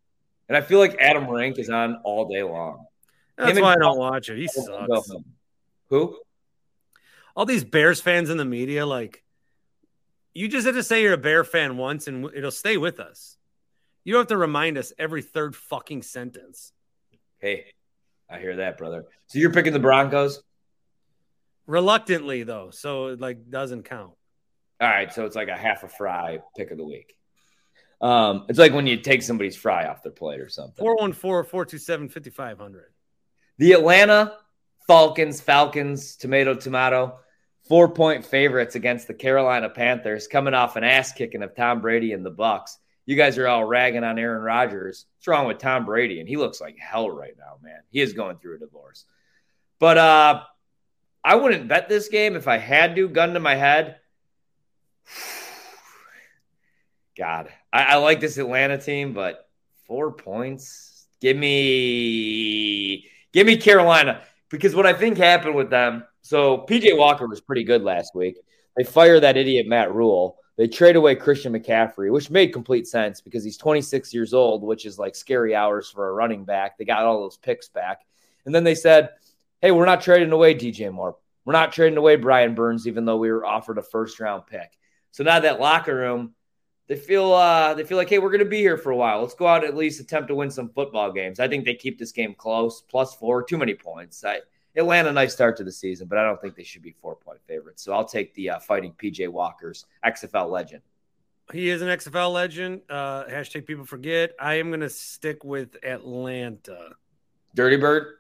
and 0.49 0.57
I 0.57 0.61
feel 0.61 0.79
like 0.79 0.97
Adam 1.01 1.29
Rank 1.29 1.59
is 1.59 1.71
on 1.71 1.97
all 2.05 2.29
day 2.29 2.43
long. 2.43 2.85
that's 3.37 3.57
Him 3.57 3.63
why 3.63 3.73
I 3.73 3.77
don't 3.77 3.99
watch 3.99 4.29
it. 4.29 4.37
He 4.37 4.47
sucks. 4.47 5.11
Who? 5.89 6.19
All 7.35 7.47
these 7.47 7.65
Bears 7.65 8.03
fans 8.03 8.29
in 8.29 8.37
the 8.37 8.45
media, 8.45 8.85
like, 8.85 9.25
you 10.35 10.49
just 10.49 10.67
have 10.67 10.77
to 10.77 10.83
say 10.83 11.03
you're 11.03 11.15
a 11.15 11.19
Bear 11.19 11.43
fan 11.43 11.79
once, 11.79 12.07
and 12.07 12.31
it'll 12.35 12.51
stay 12.51 12.77
with 12.77 13.01
us. 13.01 13.39
You 14.05 14.13
don't 14.13 14.21
have 14.21 14.29
to 14.29 14.37
remind 14.37 14.77
us 14.77 14.93
every 14.99 15.23
third 15.23 15.57
fucking 15.57 16.03
sentence. 16.03 16.73
Hey, 17.39 17.73
I 18.29 18.39
hear 18.39 18.57
that, 18.57 18.77
brother. 18.77 19.07
So 19.29 19.39
you're 19.39 19.53
picking 19.53 19.73
the 19.73 19.79
Broncos? 19.79 20.43
Reluctantly, 21.67 22.43
though, 22.43 22.71
so 22.71 23.09
it 23.09 23.21
like 23.21 23.51
doesn't 23.51 23.85
count. 23.85 24.13
All 24.81 24.89
right, 24.89 25.13
so 25.13 25.25
it's 25.27 25.37
like 25.37 25.49
a 25.49 25.57
half 25.57 25.85
a 25.85 25.89
fry 25.89 26.41
pick 26.57 26.71
of 26.71 26.79
the 26.79 26.85
week. 26.85 27.15
Um, 28.01 28.47
it's 28.49 28.59
like 28.59 28.73
when 28.73 28.89
you 28.89 28.97
take 28.97 29.23
somebody's 29.23 29.55
fry 29.55 29.87
off 29.87 30.03
their 30.03 30.11
plate 30.11 30.41
or 30.41 30.49
something. 30.49 30.83
414 30.83 31.49
427 31.49 32.09
5500. 32.09 32.93
The 33.59 33.73
Atlanta 33.73 34.37
Falcons, 34.87 35.41
Falcons, 35.41 36.17
tomato, 36.17 36.55
tomato, 36.55 37.19
four 37.69 37.89
point 37.89 38.25
favorites 38.25 38.75
against 38.75 39.07
the 39.07 39.15
Carolina 39.15 39.69
Panthers, 39.69 40.27
coming 40.27 40.55
off 40.55 40.77
an 40.77 40.85
ass 40.85 41.13
kicking 41.13 41.43
of 41.43 41.55
Tom 41.55 41.81
Brady 41.81 42.13
and 42.13 42.27
the 42.27 42.33
Bucs. 42.33 42.77
You 43.07 43.17
guys 43.17 43.39
are 43.39 43.49
all 43.49 43.65
ragging 43.65 44.05
on 44.05 44.19
Aaron 44.19 44.43
Rodgers. 44.43 45.07
What's 45.17 45.29
wrong 45.29 45.47
with 45.47 45.59
Tom 45.59 45.85
Brady? 45.85 46.21
And 46.21 46.29
he 46.29 46.37
looks 46.37 46.61
like 46.61 46.77
hell 46.79 47.11
right 47.11 47.35
now, 47.39 47.59
man. 47.63 47.81
He 47.91 48.01
is 48.01 48.13
going 48.13 48.39
through 48.39 48.57
a 48.57 48.59
divorce. 48.59 49.05
But 49.79 49.99
uh 49.99 50.43
I 51.25 51.37
wouldn't 51.37 51.69
bet 51.69 51.89
this 51.89 52.09
game 52.09 52.35
if 52.35 52.49
I 52.49 52.59
had 52.59 52.97
to, 52.97 53.09
gun 53.09 53.35
to 53.35 53.41
my 53.41 53.55
head. 53.55 53.97
God, 57.17 57.49
I, 57.73 57.83
I 57.85 57.97
like 57.97 58.21
this 58.21 58.39
Atlanta 58.39 58.79
team, 58.79 59.13
but 59.13 59.49
four 59.87 60.13
points. 60.13 61.07
Give 61.21 61.37
me 61.37 63.09
give 63.33 63.47
me 63.47 63.57
Carolina. 63.57 64.23
Because 64.49 64.75
what 64.75 64.87
I 64.87 64.93
think 64.93 65.17
happened 65.17 65.55
with 65.55 65.71
them, 65.71 66.05
so 66.21 66.67
PJ 66.69 66.97
Walker 66.97 67.27
was 67.27 67.41
pretty 67.41 67.65
good 67.65 67.83
last 67.83 68.15
week. 68.15 68.37
They 68.77 68.85
fire 68.85 69.19
that 69.21 69.37
idiot 69.37 69.67
Matt 69.67 69.95
Rhule. 69.95 70.39
They 70.57 70.69
trade 70.69 70.97
away 70.97 71.15
Christian 71.15 71.55
McCaffrey, 71.55 72.13
which 72.13 72.31
made 72.31 72.53
complete 72.53 72.87
sense 72.87 73.21
because 73.21 73.43
he's 73.43 73.57
26 73.57 74.13
years 74.13 74.35
old, 74.35 74.63
which 74.63 74.85
is 74.85 74.99
like 74.99 75.17
scary 75.17 75.55
hours 75.55 75.89
for 75.89 76.09
a 76.09 76.13
running 76.13 76.45
back. 76.45 76.77
They 76.77 76.85
got 76.85 77.05
all 77.05 77.21
those 77.21 77.39
picks 77.39 77.69
back. 77.69 78.03
And 78.45 78.55
then 78.55 78.65
they 78.65 78.75
said, 78.75 79.11
hey, 79.63 79.71
we're 79.71 79.87
not 79.87 80.03
trading 80.03 80.33
away 80.33 80.55
DJ 80.55 80.93
Moore. 80.93 81.17
We're 81.45 81.53
not 81.53 81.73
trading 81.73 81.97
away 81.97 82.17
Brian 82.17 82.55
Burns, 82.55 82.87
even 82.87 83.05
though 83.05 83.17
we 83.17 83.31
were 83.33 83.47
offered 83.47 83.79
a 83.79 83.83
first 83.83 84.21
round 84.21 84.47
pick. 84.47 84.71
So 85.13 85.25
now 85.25 85.41
that 85.41 85.61
locker 85.61 85.95
room, 85.95 86.35
they 86.89 86.97
feel 86.97 87.33
uh, 87.33 87.75
they 87.75 87.85
feel 87.85 87.97
like, 87.97 88.09
hey, 88.09 88.19
we're 88.19 88.31
going 88.31 88.41
to 88.41 88.45
be 88.45 88.59
here 88.59 88.77
for 88.77 88.91
a 88.91 88.97
while. 88.97 89.21
Let's 89.23 89.35
go 89.35 89.47
out 89.47 89.65
and 89.65 89.73
at 89.73 89.77
least 89.77 90.01
attempt 90.01 90.29
to 90.29 90.35
win 90.35 90.51
some 90.51 90.69
football 90.69 91.13
games. 91.13 91.41
I 91.41 91.49
think 91.49 91.65
they 91.65 91.75
keep 91.75 91.99
this 91.99 92.13
game 92.13 92.35
close, 92.35 92.83
plus 92.83 93.15
four, 93.15 93.43
too 93.43 93.57
many 93.57 93.75
points. 93.75 94.25
I, 94.25 94.41
Atlanta, 94.77 95.13
nice 95.13 95.33
start 95.33 95.57
to 95.59 95.65
the 95.65 95.73
season, 95.73 96.09
but 96.09 96.19
I 96.19 96.25
don't 96.25 96.41
think 96.41 96.57
they 96.57 96.65
should 96.65 96.83
be 96.83 96.95
four 97.01 97.17
point 97.17 97.41
favorites. 97.47 97.83
So 97.83 97.93
I'll 97.93 98.05
take 98.05 98.35
the 98.35 98.51
uh, 98.51 98.59
fighting 98.59 98.93
PJ 98.93 99.29
Walker's 99.29 99.87
XFL 100.05 100.51
legend. 100.51 100.83
He 101.53 101.69
is 101.69 101.83
an 101.83 101.89
XFL 101.89 102.33
legend. 102.33 102.83
Uh, 102.89 103.25
hashtag 103.25 103.67
people 103.67 103.85
forget. 103.85 104.33
I 104.41 104.55
am 104.55 104.69
going 104.69 104.81
to 104.81 104.89
stick 104.89 105.45
with 105.45 105.77
Atlanta. 105.85 106.91
Dirty 107.55 107.77
Bird, 107.77 108.15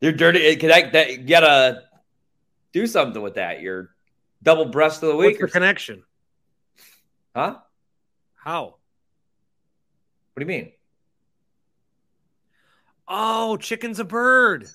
you're 0.00 0.12
dirty. 0.12 0.56
Can 0.56 0.70
I, 0.70 0.90
that, 0.90 1.10
you 1.10 1.26
gotta 1.26 1.82
do 2.72 2.86
something 2.86 3.22
with 3.22 3.34
that. 3.34 3.60
You're 3.60 3.94
double 4.42 4.66
breast 4.66 5.02
of 5.02 5.08
the 5.10 5.16
What's 5.16 5.26
week, 5.26 5.40
the 5.40 5.48
connection? 5.48 6.04
huh? 7.34 7.56
How? 8.34 8.64
What 10.34 10.40
do 10.40 10.42
you 10.42 10.46
mean? 10.46 10.72
Oh, 13.06 13.56
chicken's 13.56 13.98
a 14.00 14.04
bird. 14.04 14.68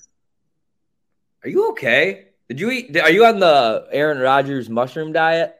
Are 1.44 1.48
you 1.48 1.70
okay? 1.70 2.28
Did 2.48 2.60
you 2.60 2.70
eat? 2.70 2.96
Are 2.96 3.10
you 3.10 3.24
on 3.24 3.38
the 3.38 3.86
Aaron 3.92 4.18
Rodgers 4.18 4.68
mushroom 4.68 5.12
diet? 5.12 5.54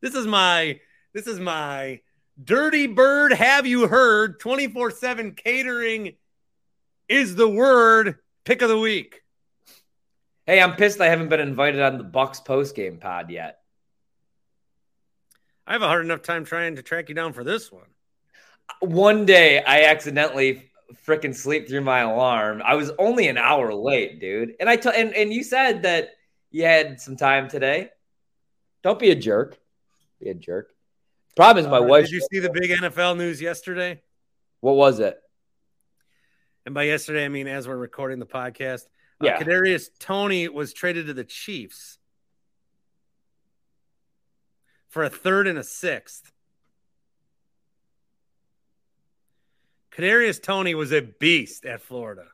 This 0.00 0.14
is 0.14 0.26
my 0.26 0.80
this 1.12 1.26
is 1.26 1.38
my 1.38 2.00
dirty 2.42 2.86
bird. 2.86 3.32
Have 3.32 3.66
you 3.66 3.86
heard? 3.86 4.40
24-7 4.40 5.36
catering 5.36 6.14
is 7.08 7.36
the 7.36 7.48
word 7.48 8.16
pick 8.44 8.62
of 8.62 8.68
the 8.68 8.78
week. 8.78 9.22
Hey, 10.46 10.60
I'm 10.60 10.76
pissed 10.76 11.00
I 11.00 11.06
haven't 11.08 11.28
been 11.28 11.40
invited 11.40 11.80
on 11.80 11.98
the 11.98 12.04
Bucks 12.04 12.40
post 12.40 12.74
game 12.76 12.98
pod 12.98 13.30
yet. 13.30 13.58
I 15.66 15.72
have 15.72 15.82
a 15.82 15.86
hard 15.88 16.04
enough 16.04 16.22
time 16.22 16.44
trying 16.44 16.76
to 16.76 16.82
track 16.82 17.08
you 17.08 17.14
down 17.14 17.32
for 17.32 17.42
this 17.44 17.72
one. 17.72 17.86
One 18.80 19.24
day 19.24 19.62
I 19.62 19.84
accidentally 19.84 20.70
freaking 21.06 21.34
sleep 21.34 21.68
through 21.68 21.80
my 21.80 22.00
alarm. 22.00 22.62
I 22.64 22.74
was 22.74 22.90
only 22.98 23.28
an 23.28 23.38
hour 23.38 23.72
late, 23.72 24.20
dude. 24.20 24.54
And 24.60 24.68
I 24.68 24.76
t- 24.76 24.90
and 24.94 25.14
and 25.14 25.32
you 25.32 25.42
said 25.42 25.82
that 25.84 26.10
you 26.50 26.64
had 26.64 27.00
some 27.00 27.16
time 27.16 27.48
today. 27.48 27.88
Don't 28.82 28.98
be 28.98 29.10
a 29.10 29.14
jerk. 29.14 29.58
Be 30.20 30.28
a 30.28 30.34
jerk. 30.34 30.70
Problem 31.36 31.64
is, 31.64 31.70
my 31.70 31.78
Uh, 31.78 31.82
wife. 31.82 32.04
Did 32.04 32.12
you 32.12 32.26
see 32.30 32.38
the 32.40 32.50
big 32.50 32.70
NFL 32.70 33.16
news 33.16 33.40
yesterday? 33.40 34.02
What 34.60 34.76
was 34.76 35.00
it? 35.00 35.18
And 36.66 36.74
by 36.74 36.84
yesterday, 36.84 37.24
I 37.24 37.28
mean 37.28 37.46
as 37.46 37.68
we're 37.68 37.76
recording 37.76 38.18
the 38.18 38.26
podcast. 38.26 38.82
Uh, 39.20 39.26
Kadarius 39.26 39.88
Toney 39.98 40.48
was 40.48 40.72
traded 40.72 41.06
to 41.06 41.14
the 41.14 41.24
Chiefs 41.24 41.98
for 44.88 45.04
a 45.04 45.10
third 45.10 45.46
and 45.46 45.58
a 45.58 45.64
sixth. 45.64 46.32
Kadarius 49.92 50.42
Toney 50.42 50.74
was 50.74 50.92
a 50.92 51.00
beast 51.00 51.64
at 51.64 51.80
Florida. 51.80 52.26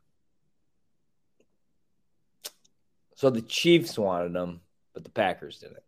So 3.16 3.28
the 3.28 3.42
Chiefs 3.42 3.98
wanted 3.98 4.34
him, 4.34 4.60
but 4.94 5.04
the 5.04 5.10
Packers 5.10 5.58
didn't. 5.58 5.82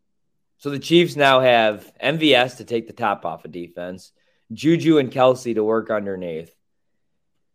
So 0.58 0.68
the 0.70 0.78
Chiefs 0.78 1.16
now 1.16 1.40
have 1.40 1.90
MVS 2.02 2.58
to 2.58 2.64
take 2.64 2.86
the 2.86 2.92
top 2.92 3.24
off 3.24 3.44
of 3.44 3.52
defense, 3.52 4.12
Juju 4.52 4.98
and 4.98 5.10
Kelce 5.10 5.54
to 5.54 5.64
work 5.64 5.90
underneath, 5.90 6.54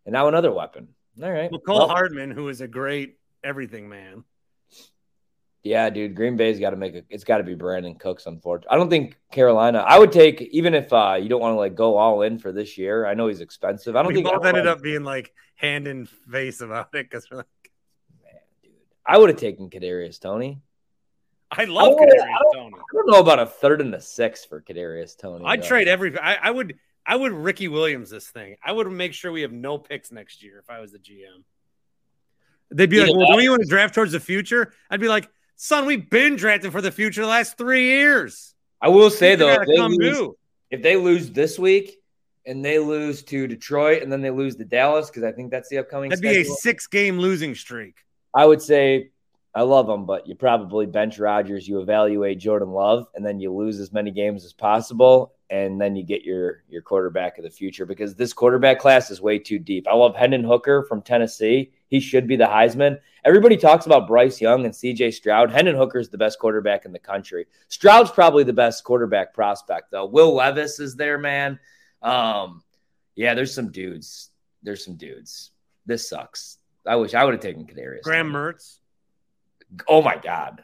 and 0.08 0.14
now 0.14 0.28
another 0.28 0.52
weapon. 0.52 0.88
All 1.22 1.32
right. 1.32 1.52
Mecole 1.52 1.68
Well, 1.68 1.88
Hardman, 1.90 2.32
who 2.32 2.48
is 2.50 2.62
a 2.62 2.68
great 2.68 3.20
everything 3.44 3.90
man. 3.90 4.24
Yeah, 5.64 5.90
dude, 5.90 6.16
Green 6.16 6.38
Bay's 6.38 6.62
got 6.62 6.70
to 6.70 6.78
make 6.78 6.96
a. 6.96 7.04
It's 7.10 7.26
got 7.26 7.40
to 7.40 7.44
be 7.44 7.56
Brandin 7.56 8.00
Cooks. 8.00 8.26
Unfortunately, 8.26 8.74
I 8.74 8.78
don't 8.78 8.90
think 8.90 9.18
Carolina. 9.32 9.80
I 9.80 10.00
would 10.00 10.14
take 10.14 10.42
even 10.42 10.74
if 10.74 10.94
uh, 10.94 11.18
you 11.22 11.28
don't 11.28 11.42
want 11.42 11.54
to 11.54 11.58
like 11.58 11.76
go 11.76 11.98
all 11.98 12.22
in 12.22 12.40
for 12.40 12.54
this 12.54 12.78
year. 12.78 13.06
I 13.06 13.16
know 13.16 13.28
he's 13.28 13.42
expensive. 13.42 13.96
I 13.98 14.00
don't 14.02 14.08
We 14.08 14.16
think 14.16 14.28
both 14.28 14.46
ended 14.46 14.66
up 14.66 14.82
being 14.82 15.04
like 15.04 15.34
hand 15.56 15.88
in 15.88 16.06
face 16.06 16.62
about 16.62 16.96
it 16.96 17.10
because 17.10 17.30
we're 17.30 17.38
like, 17.38 17.72
Man, 18.24 18.34
dude, 18.64 18.72
I 19.06 19.18
would 19.18 19.30
have 19.30 19.40
taken 19.40 19.70
Kadarius 19.70 20.22
Toney. 20.22 20.62
I 21.52 21.66
love 21.66 21.96
I 22.00 22.06
Kadarius 22.06 22.54
Toney. 22.54 22.76
I 22.76 22.94
don't 22.94 23.08
know 23.08 23.20
about 23.20 23.40
a 23.40 23.46
third 23.46 23.82
and 23.82 23.94
a 23.94 24.00
sixth 24.00 24.48
for 24.48 24.62
Kadarius 24.62 25.18
Toney. 25.18 25.44
I'd 25.46 25.64
though. 25.64 25.68
trade 25.68 25.90
every. 25.90 26.18
I, 26.18 26.36
I, 26.36 26.52
would. 26.52 26.78
I 27.08 27.16
would 27.16 27.32
Ricky 27.32 27.70
Williams 27.70 28.10
this 28.10 28.28
thing. 28.28 28.58
I 28.62 28.74
would 28.74 28.92
make 28.92 29.14
sure 29.14 29.32
we 29.32 29.42
have 29.44 29.54
no 29.54 29.78
picks 29.78 30.12
next 30.12 30.44
year 30.44 30.60
if 30.60 30.70
I 30.70 30.82
was 30.82 30.92
the 30.92 31.00
GM. 31.00 31.44
They'd 32.70 32.90
be 32.90 33.00
like, 33.00 33.16
"Well, 33.16 33.28
don't 33.28 33.42
you 33.42 33.52
want 33.52 33.62
to 33.62 33.70
draft 33.70 33.96
towards 33.96 34.12
the 34.12 34.20
future?" 34.20 34.74
I'd 34.90 35.00
be 35.00 35.08
like, 35.08 35.30
"Son, 35.56 35.86
we've 35.86 36.10
been 36.10 36.36
drafting 36.36 36.70
for 36.70 36.82
the 36.82 36.92
future 36.92 37.22
the 37.22 37.28
last 37.28 37.58
three 37.58 37.86
years." 37.86 38.54
I 38.82 38.90
will 38.90 39.10
say 39.10 39.36
though, 39.36 39.54
if 39.54 39.66
they, 39.66 39.80
lose, 39.80 40.36
if 40.70 40.82
they 40.84 40.98
lose 40.98 41.32
this 41.32 41.58
week 41.58 41.98
and 42.46 42.64
they 42.64 42.78
lose 42.78 43.24
to 43.24 43.48
Detroit 43.48 44.04
and 44.04 44.12
then 44.12 44.22
they 44.22 44.30
lose 44.30 44.58
to 44.58 44.66
Dallas 44.66 45.10
because 45.10 45.24
I 45.24 45.32
think 45.32 45.50
that's 45.50 45.70
the 45.70 45.78
upcoming. 45.78 46.10
That'd 46.10 46.24
schedule, 46.24 46.44
be 46.44 46.50
a 46.50 46.54
six-game 46.56 47.20
losing 47.20 47.56
streak. 47.56 47.96
I 48.34 48.46
would 48.46 48.62
say 48.62 49.12
I 49.56 49.64
love 49.64 49.88
them, 49.88 50.06
but 50.06 50.28
you 50.28 50.36
probably 50.36 50.86
bench 50.86 51.18
Rodgers, 51.18 51.68
you 51.68 51.80
evaluate 51.80 52.38
Jordan 52.38 52.70
Love, 52.70 53.08
and 53.16 53.26
then 53.26 53.40
you 53.40 53.52
lose 53.52 53.80
as 53.80 53.92
many 53.92 54.12
games 54.12 54.46
as 54.46 54.54
possible, 54.54 55.34
and 55.50 55.80
then 55.80 55.96
you 55.96 56.04
get 56.04 56.24
your 56.24 56.64
your 56.68 56.82
quarterback 56.82 57.38
of 57.38 57.44
the 57.44 57.50
future 57.50 57.86
because 57.86 58.16
this 58.16 58.34
quarterback 58.34 58.80
class 58.80 59.10
is 59.10 59.22
way 59.22 59.40
too 59.40 59.60
deep. 59.60 59.88
I 59.88 59.96
love 59.96 60.16
Hendon 60.16 60.44
Hooker 60.44 60.84
from 60.84 61.02
Tennessee. 61.02 61.72
He 61.88 62.00
should 62.00 62.28
be 62.28 62.36
the 62.36 62.46
Heisman. 62.46 63.00
Everybody 63.24 63.56
talks 63.58 63.86
about 63.86 64.08
Bryce 64.08 64.42
Young 64.42 64.66
and 64.66 64.74
CJ 64.74 65.14
Stroud. 65.14 65.52
Hendon 65.52 65.76
Hooker 65.76 66.00
is 66.00 66.10
the 66.10 66.18
best 66.18 66.40
quarterback 66.40 66.86
in 66.86 66.92
the 66.92 67.00
country. 67.00 67.46
Stroud's 67.70 68.12
probably 68.12 68.44
the 68.44 68.54
best 68.54 68.84
quarterback 68.84 69.34
prospect, 69.34 69.92
though. 69.92 70.06
Will 70.06 70.34
Levis 70.34 70.80
is 70.80 70.96
there, 70.96 71.18
man. 71.18 71.60
Um, 72.02 72.62
yeah, 73.16 73.34
there's 73.34 73.54
some 73.54 73.72
dudes. 73.72 74.32
There's 74.64 74.84
some 74.84 74.96
dudes. 74.96 75.52
This 75.86 76.10
sucks. 76.10 76.58
I 76.86 76.98
wish 76.98 77.14
I 77.14 77.24
would 77.24 77.34
have 77.34 77.42
taken 77.42 77.66
Kadarius. 77.66 78.04
Graham 78.04 78.32
Mertz 78.32 78.80
oh 79.88 80.02
my 80.02 80.18
god, 80.18 80.64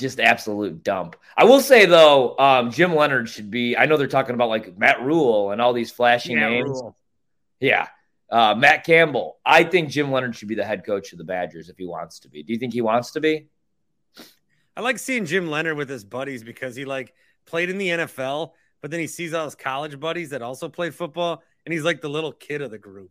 just 0.00 0.20
absolute 0.20 0.82
dump. 0.82 1.16
I 1.36 1.44
will 1.44 1.60
say 1.60 1.86
though, 1.86 2.36
um, 2.38 2.70
Jim 2.70 2.94
Leonard 2.94 3.28
should 3.28 3.50
be. 3.50 3.76
I 3.76 3.86
know 3.86 3.96
they're 3.96 4.06
talking 4.08 4.34
about 4.34 4.48
like 4.48 4.76
Matt 4.76 5.02
Rhule 5.02 5.52
and 5.52 5.60
all 5.60 5.72
these 5.72 5.90
flashy 5.90 6.34
Matt 6.34 6.50
names. 6.50 6.68
Rhule. 6.68 6.96
Yeah, 7.60 7.88
uh, 8.30 8.54
Matt 8.56 8.84
Campbell. 8.84 9.38
I 9.44 9.64
think 9.64 9.90
Jim 9.90 10.10
Leonard 10.10 10.36
should 10.36 10.48
be 10.48 10.54
the 10.54 10.64
head 10.64 10.84
coach 10.84 11.12
of 11.12 11.18
the 11.18 11.24
Badgers 11.24 11.68
if 11.68 11.76
he 11.76 11.86
wants 11.86 12.20
to 12.20 12.28
be. 12.28 12.42
Do 12.42 12.52
you 12.52 12.58
think 12.58 12.72
he 12.72 12.80
wants 12.80 13.12
to 13.12 13.20
be? 13.20 13.48
I 14.76 14.80
like 14.80 14.98
seeing 14.98 15.26
Jim 15.26 15.50
Leonard 15.50 15.76
with 15.76 15.88
his 15.88 16.04
buddies 16.04 16.42
because 16.42 16.74
he 16.74 16.84
like 16.84 17.12
played 17.44 17.70
in 17.70 17.78
the 17.78 17.88
NFL, 17.88 18.52
but 18.80 18.90
then 18.90 19.00
he 19.00 19.06
sees 19.06 19.34
all 19.34 19.44
his 19.44 19.54
college 19.54 20.00
buddies 20.00 20.30
that 20.30 20.42
also 20.42 20.68
play 20.68 20.90
football, 20.90 21.42
and 21.66 21.72
he's 21.72 21.84
like 21.84 22.00
the 22.00 22.08
little 22.08 22.32
kid 22.32 22.62
of 22.62 22.70
the 22.70 22.78
group. 22.78 23.10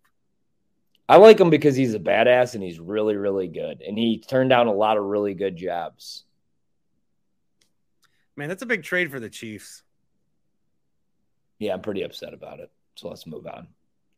I 1.09 1.15
like 1.15 1.39
him 1.39 1.49
because 1.49 1.75
he's 1.75 1.95
a 1.95 1.99
badass 1.99 2.53
and 2.53 2.61
he's 2.61 2.79
really, 2.79 3.15
really 3.15 3.47
good. 3.47 3.81
And 3.81 3.97
he 3.97 4.19
turned 4.19 4.51
down 4.51 4.67
a 4.67 4.71
lot 4.71 4.95
of 4.95 5.03
really 5.03 5.33
good 5.33 5.57
jobs. 5.57 6.23
Man, 8.39 8.47
that's 8.47 8.63
a 8.63 8.65
big 8.65 8.83
trade 8.83 9.11
for 9.11 9.19
the 9.19 9.29
Chiefs. 9.29 9.83
Yeah, 11.59 11.73
I'm 11.73 11.81
pretty 11.81 12.03
upset 12.03 12.33
about 12.33 12.61
it. 12.61 12.71
So 12.95 13.09
let's 13.09 13.27
move 13.27 13.45
on. 13.45 13.67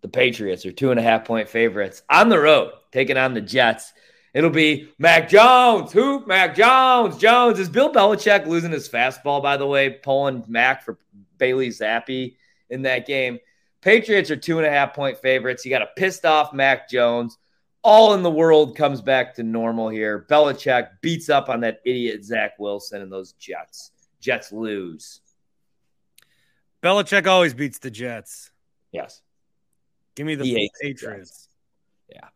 The 0.01 0.09
Patriots 0.09 0.63
are 0.67 0.71
two 0.71 0.91
and 0.91 0.99
a 0.99 1.03
half 1.03 1.25
point 1.25 1.49
favorites 1.49 2.03
on 2.07 2.29
the 2.29 2.37
road, 2.37 2.71
taking 2.91 3.17
on 3.17 3.33
the 3.33 3.41
Jets. 3.41 3.91
It'll 4.35 4.51
be 4.51 4.93
Mac 4.99 5.27
Jones. 5.27 5.91
Who? 5.91 6.23
Mac 6.27 6.55
Jones. 6.55 7.17
Jones. 7.17 7.57
Is 7.57 7.67
Bill 7.67 7.91
Belichick 7.91 8.45
losing 8.45 8.69
his 8.69 8.87
fastball, 8.87 9.41
by 9.41 9.57
the 9.57 9.65
way, 9.65 9.89
pulling 9.89 10.43
Mac 10.47 10.83
for 10.83 10.99
Bailey 11.39 11.69
Zappe 11.69 12.35
in 12.69 12.83
that 12.83 13.07
game? 13.07 13.39
Patriots 13.81 14.29
are 14.29 14.35
two 14.35 14.59
and 14.59 14.67
a 14.67 14.71
half 14.71 14.93
point 14.93 15.17
favorites. 15.17 15.65
You 15.65 15.71
got 15.71 15.81
a 15.81 15.89
pissed 15.97 16.25
off 16.25 16.53
Mac 16.53 16.87
Jones. 16.87 17.39
All 17.81 18.13
in 18.13 18.21
the 18.21 18.29
world 18.29 18.77
comes 18.77 19.01
back 19.01 19.33
to 19.35 19.43
normal 19.43 19.89
here. 19.89 20.27
Belichick 20.29 20.89
beats 21.01 21.27
up 21.27 21.49
on 21.49 21.61
that 21.61 21.81
idiot 21.85 22.23
Zach 22.23 22.59
Wilson 22.59 23.01
and 23.01 23.11
those 23.11 23.31
Jets. 23.33 23.89
Jets 24.21 24.51
lose. 24.53 25.19
Belichick 26.81 27.27
always 27.27 27.53
beats 27.53 27.79
the 27.79 27.91
Jets. 27.91 28.51
Yes. 28.91 29.21
Give 30.15 30.25
me 30.25 30.35
the 30.35 30.69
Patriots. 30.81 31.49
Yeah. 32.09 32.27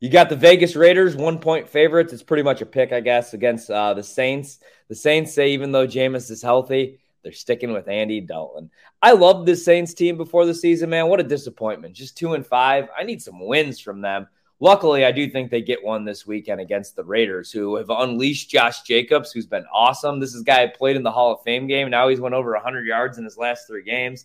You 0.00 0.10
got 0.10 0.28
the 0.28 0.36
Vegas 0.36 0.76
Raiders, 0.76 1.16
one 1.16 1.38
point 1.38 1.68
favorites. 1.68 2.12
It's 2.12 2.22
pretty 2.22 2.42
much 2.42 2.60
a 2.60 2.66
pick, 2.66 2.92
I 2.92 3.00
guess, 3.00 3.32
against 3.32 3.70
uh, 3.70 3.94
the 3.94 4.02
Saints. 4.02 4.58
The 4.88 4.94
Saints 4.94 5.32
say 5.32 5.52
even 5.52 5.72
though 5.72 5.86
Jameis 5.86 6.30
is 6.30 6.42
healthy, 6.42 6.98
they're 7.22 7.32
sticking 7.32 7.72
with 7.72 7.88
Andy 7.88 8.20
Dalton. 8.20 8.70
I 9.02 9.12
love 9.12 9.46
the 9.46 9.56
Saints 9.56 9.94
team 9.94 10.16
before 10.16 10.44
the 10.44 10.54
season, 10.54 10.90
man. 10.90 11.08
What 11.08 11.20
a 11.20 11.24
disappointment. 11.24 11.94
Just 11.94 12.16
two 12.16 12.34
and 12.34 12.46
five. 12.46 12.88
I 12.96 13.04
need 13.04 13.22
some 13.22 13.44
wins 13.44 13.80
from 13.80 14.02
them. 14.02 14.28
Luckily, 14.58 15.04
I 15.04 15.12
do 15.12 15.28
think 15.28 15.50
they 15.50 15.60
get 15.60 15.84
one 15.84 16.04
this 16.06 16.26
weekend 16.26 16.62
against 16.62 16.96
the 16.96 17.04
Raiders, 17.04 17.52
who 17.52 17.76
have 17.76 17.90
unleashed 17.90 18.48
Josh 18.48 18.82
Jacobs, 18.82 19.30
who's 19.30 19.46
been 19.46 19.66
awesome. 19.72 20.18
This 20.18 20.34
is 20.34 20.40
a 20.40 20.44
guy 20.44 20.66
played 20.66 20.96
in 20.96 21.02
the 21.02 21.10
Hall 21.10 21.34
of 21.34 21.42
Fame 21.42 21.66
game. 21.66 21.90
Now 21.90 22.08
he's 22.08 22.20
went 22.20 22.34
over 22.34 22.52
100 22.52 22.86
yards 22.86 23.18
in 23.18 23.24
his 23.24 23.36
last 23.36 23.66
three 23.66 23.82
games. 23.82 24.24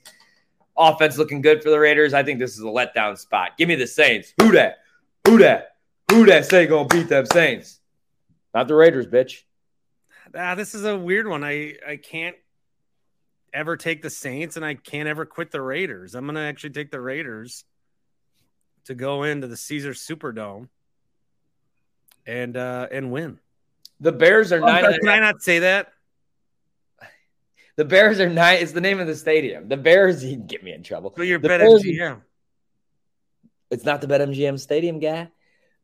Offense 0.78 1.18
looking 1.18 1.42
good 1.42 1.62
for 1.62 1.70
the 1.70 1.80
Raiders. 1.80 2.14
I 2.14 2.24
think 2.24 2.40
this 2.40 2.54
is 2.54 2.62
a 2.62 2.68
letdown 2.68 3.18
spot. 3.18 3.58
Give 3.58 3.68
me 3.68 3.76
the 3.76 3.88
Saints. 3.88 4.34
Who 4.40 4.54
that? 4.54 4.78
Who 5.28 5.38
that? 5.40 5.76
Who 6.10 6.26
that 6.28 6.46
say 6.46 6.66
gonna 6.66 6.88
beat 6.88 7.10
them 7.10 7.26
Saints? 7.26 7.82
Not 8.54 8.70
the 8.70 8.76
Raiders, 8.76 9.08
bitch. 9.08 9.42
Ah, 10.34 10.56
this 10.56 10.74
is 10.74 10.86
a 10.86 10.98
weird 10.98 11.28
one. 11.28 11.44
I 11.44 11.76
I 11.86 11.98
can't 11.98 12.38
ever 13.54 13.76
take 13.76 14.02
the 14.02 14.10
Saints 14.10 14.56
and 14.56 14.66
I 14.66 14.76
can't 14.76 15.10
ever 15.10 15.26
quit 15.26 15.52
the 15.52 15.62
Raiders. 15.62 16.16
I'm 16.16 16.28
to 16.28 16.40
actually 16.40 16.70
take 16.70 16.90
the 16.90 17.02
Raiders 17.02 17.66
to 18.86 18.96
go 18.96 19.24
into 19.24 19.48
the 19.48 19.58
Caesar 19.58 19.92
Superdome 19.92 20.68
and 22.26 22.56
uh 22.58 22.88
and 22.92 23.12
win. 23.12 23.40
The 24.00 24.12
Bears 24.12 24.52
are 24.52 24.62
oh, 24.62 24.66
nine. 24.66 24.84
Can 24.84 25.10
I 25.10 25.20
not 25.20 25.42
say 25.42 25.60
that? 25.60 25.94
The 27.78 27.86
Bears 27.86 28.20
are 28.20 28.30
nine. 28.30 28.60
It's 28.62 28.74
the 28.74 28.82
name 28.82 29.00
of 29.00 29.08
the 29.08 29.16
stadium. 29.16 29.68
The 29.68 29.78
Bears. 29.78 30.24
You 30.24 30.38
get 30.38 30.64
me 30.64 30.74
in 30.74 30.84
trouble. 30.84 31.14
But 31.16 31.28
you're 31.28 31.40
BetMGM. 31.40 32.22
It's 33.70 33.86
not 33.86 34.02
the 34.02 34.08
BetMGM 34.08 34.60
Stadium, 34.60 35.00
guy. 35.00 35.30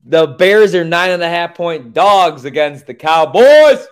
The 0.03 0.27
Bears 0.27 0.75
are 0.75 0.83
nine 0.83 1.11
and 1.11 1.23
a 1.23 1.29
half 1.29 1.55
point 1.55 1.93
dogs 1.93 2.45
against 2.45 2.85
the 2.85 2.93
Cowboys. 2.93 3.87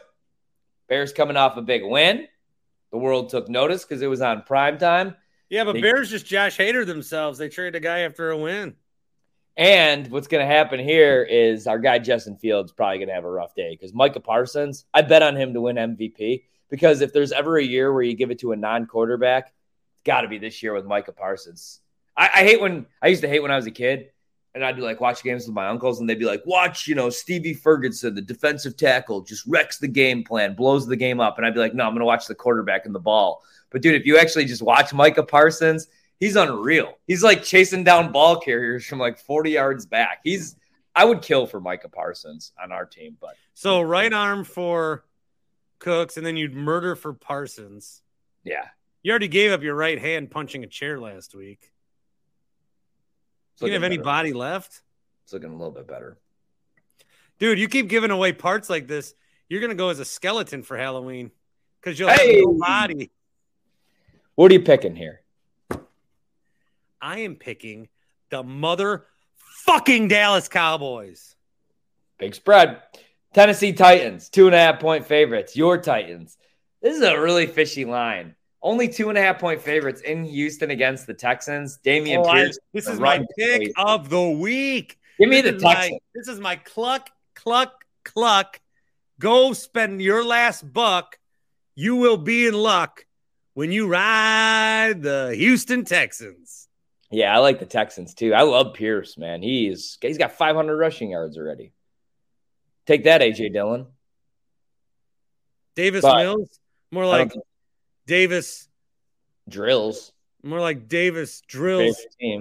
Bears 0.87 1.13
coming 1.13 1.37
off 1.37 1.57
a 1.57 1.61
big 1.61 1.83
win. 1.83 2.27
The 2.91 2.97
world 2.97 3.29
took 3.29 3.49
notice 3.49 3.83
because 3.83 4.01
it 4.01 4.07
was 4.07 4.21
on 4.21 4.43
prime 4.43 4.77
time. 4.77 5.15
Yeah, 5.49 5.63
but 5.63 5.73
they, 5.73 5.81
Bears 5.81 6.09
just 6.09 6.25
Josh 6.25 6.57
Hader 6.57 6.85
themselves. 6.85 7.37
They 7.37 7.49
traded 7.49 7.75
a 7.75 7.79
guy 7.79 7.99
after 7.99 8.31
a 8.31 8.37
win. 8.37 8.75
And 9.57 10.07
what's 10.11 10.27
going 10.27 10.45
to 10.45 10.53
happen 10.53 10.79
here 10.79 11.23
is 11.23 11.65
our 11.65 11.79
guy 11.79 11.99
Justin 11.99 12.37
Fields 12.37 12.71
probably 12.71 12.97
going 12.97 13.07
to 13.07 13.13
have 13.13 13.23
a 13.23 13.31
rough 13.31 13.55
day 13.55 13.71
because 13.71 13.93
Micah 13.93 14.19
Parsons, 14.19 14.85
I 14.93 15.01
bet 15.01 15.23
on 15.23 15.35
him 15.35 15.53
to 15.53 15.61
win 15.61 15.77
MVP 15.77 16.43
because 16.69 17.01
if 17.01 17.13
there's 17.13 17.31
ever 17.31 17.57
a 17.57 17.63
year 17.63 17.93
where 17.93 18.03
you 18.03 18.15
give 18.15 18.31
it 18.31 18.39
to 18.39 18.51
a 18.51 18.55
non-quarterback, 18.55 19.53
it's 19.93 20.01
got 20.03 20.21
to 20.21 20.27
be 20.27 20.37
this 20.37 20.61
year 20.61 20.73
with 20.73 20.85
Micah 20.85 21.13
Parsons. 21.13 21.79
I, 22.17 22.25
I 22.25 22.43
hate 22.43 22.59
when 22.59 22.85
I 23.01 23.07
used 23.07 23.21
to 23.21 23.29
hate 23.29 23.41
when 23.41 23.51
I 23.51 23.55
was 23.55 23.65
a 23.65 23.71
kid 23.71 24.09
and 24.55 24.63
I'd 24.63 24.77
be 24.77 24.81
like 24.81 25.01
watch 25.01 25.21
games 25.21 25.45
with 25.45 25.53
my 25.53 25.67
uncles, 25.67 25.99
and 25.99 26.09
they'd 26.09 26.17
be 26.17 26.25
like, 26.25 26.41
"Watch, 26.45 26.87
you 26.87 26.95
know, 26.95 27.09
Stevie 27.09 27.53
Ferguson, 27.53 28.15
the 28.15 28.21
defensive 28.21 28.77
tackle, 28.77 29.21
just 29.21 29.45
wrecks 29.45 29.77
the 29.77 29.87
game 29.87 30.23
plan, 30.23 30.55
blows 30.55 30.87
the 30.87 30.95
game 30.95 31.19
up," 31.19 31.37
and 31.37 31.45
I'd 31.45 31.53
be 31.53 31.59
like, 31.59 31.75
"No, 31.75 31.83
I'm 31.83 31.91
going 31.91 31.99
to 31.99 32.05
watch 32.05 32.25
the 32.25 32.35
quarterback 32.35 32.85
and 32.85 32.95
the 32.95 32.99
ball." 32.99 33.43
But 33.69 33.81
dude, 33.81 33.95
if 33.95 34.05
you 34.05 34.17
actually 34.17 34.45
just 34.45 34.61
watch 34.61 34.93
Micah 34.93 35.23
Parsons, 35.23 35.87
he's 36.19 36.35
unreal. 36.35 36.97
He's 37.07 37.23
like 37.23 37.43
chasing 37.43 37.83
down 37.83 38.11
ball 38.11 38.39
carriers 38.39 38.85
from 38.85 38.99
like 38.99 39.17
40 39.17 39.51
yards 39.51 39.85
back. 39.85 40.21
He's 40.23 40.55
I 40.95 41.03
would 41.03 41.21
kill 41.21 41.45
for 41.45 41.59
Micah 41.59 41.89
Parsons 41.89 42.53
on 42.61 42.71
our 42.71 42.85
team, 42.85 43.17
but 43.19 43.35
so 43.53 43.81
right 43.81 44.11
arm 44.11 44.45
for 44.45 45.03
Cooks, 45.79 46.15
and 46.17 46.25
then 46.25 46.37
you'd 46.37 46.55
murder 46.55 46.95
for 46.95 47.13
Parsons. 47.13 48.01
Yeah, 48.43 48.67
you 49.03 49.11
already 49.11 49.27
gave 49.27 49.51
up 49.51 49.61
your 49.61 49.75
right 49.75 49.99
hand 49.99 50.31
punching 50.31 50.63
a 50.63 50.67
chair 50.67 50.99
last 50.99 51.35
week. 51.35 51.71
Do 53.59 53.67
you 53.67 53.73
have 53.73 53.83
any 53.83 53.97
body 53.97 54.33
left? 54.33 54.81
It's 55.23 55.33
looking 55.33 55.49
a 55.49 55.55
little 55.55 55.71
bit 55.71 55.87
better. 55.87 56.17
Dude, 57.39 57.59
you 57.59 57.67
keep 57.67 57.89
giving 57.89 58.11
away 58.11 58.31
parts 58.31 58.69
like 58.69 58.87
this. 58.87 59.13
You're 59.49 59.61
gonna 59.61 59.75
go 59.75 59.89
as 59.89 59.99
a 59.99 60.05
skeleton 60.05 60.63
for 60.63 60.77
Halloween 60.77 61.31
because 61.81 61.99
you'll 61.99 62.09
hey! 62.09 62.37
have 62.37 62.45
no 62.45 62.57
body. 62.57 63.11
What 64.35 64.51
are 64.51 64.53
you 64.53 64.61
picking 64.61 64.95
here? 64.95 65.21
I 67.05 67.19
am 67.19 67.35
picking 67.35 67.87
the 68.31 68.41
mother 68.41 69.05
fucking 69.63 70.07
Dallas 70.07 70.47
Cowboys. 70.47 71.35
Big 72.17 72.33
spread. 72.33 72.81
Tennessee 73.31 73.73
Titans, 73.73 74.27
two 74.27 74.47
and 74.47 74.55
a 74.55 74.57
half 74.57 74.79
point 74.79 75.05
favorites. 75.05 75.55
Your 75.55 75.77
Titans. 75.77 76.35
This 76.81 76.95
is 76.95 77.03
a 77.03 77.21
really 77.21 77.45
fishy 77.45 77.85
line. 77.85 78.33
Only 78.59 78.87
two 78.87 79.09
and 79.09 79.19
a 79.19 79.21
half 79.21 79.37
point 79.37 79.61
favorites 79.61 80.01
in 80.01 80.25
Houston 80.25 80.71
against 80.71 81.05
the 81.05 81.13
Texans. 81.13 81.77
Dameon 81.85 82.25
oh, 82.25 82.33
Pierce. 82.33 82.57
I, 82.57 82.65
this 82.73 82.87
is 82.87 82.99
my 82.99 83.23
pick 83.37 83.71
of 83.77 84.09
the 84.09 84.31
week. 84.31 84.97
Give 85.19 85.29
me 85.29 85.41
this 85.41 85.61
the 85.61 85.69
Texans. 85.69 85.91
My, 85.91 85.99
this 86.15 86.27
is 86.27 86.39
my 86.39 86.55
cluck, 86.55 87.11
cluck, 87.35 87.85
cluck. 88.03 88.59
Go 89.19 89.53
spend 89.53 90.01
your 90.01 90.25
last 90.25 90.73
buck. 90.73 91.19
You 91.75 91.97
will 91.97 92.17
be 92.17 92.47
in 92.47 92.55
luck 92.55 93.05
when 93.53 93.71
you 93.71 93.87
ride 93.87 95.03
the 95.03 95.35
Houston 95.35 95.85
Texans. 95.85 96.64
Yeah, 97.11 97.33
I 97.35 97.39
like 97.39 97.59
the 97.59 97.65
Texans 97.65 98.13
too. 98.13 98.33
I 98.33 98.41
love 98.43 98.73
Pierce, 98.73 99.17
man. 99.17 99.41
He's 99.41 99.97
he's 100.01 100.17
got 100.17 100.33
500 100.33 100.75
rushing 100.75 101.11
yards 101.11 101.37
already. 101.37 101.71
Take 102.85 103.03
that, 103.05 103.21
AJ 103.21 103.53
Dillon. 103.53 103.87
Davis 105.75 106.01
But- 106.01 106.17
Mills, 106.17 106.59
more 106.91 107.05
like 107.05 107.33
Davis, 108.07 108.67
drills. 109.49 110.11
more 110.43 110.59
like 110.59 110.87
Davis 110.87 111.41
drills 111.47 111.97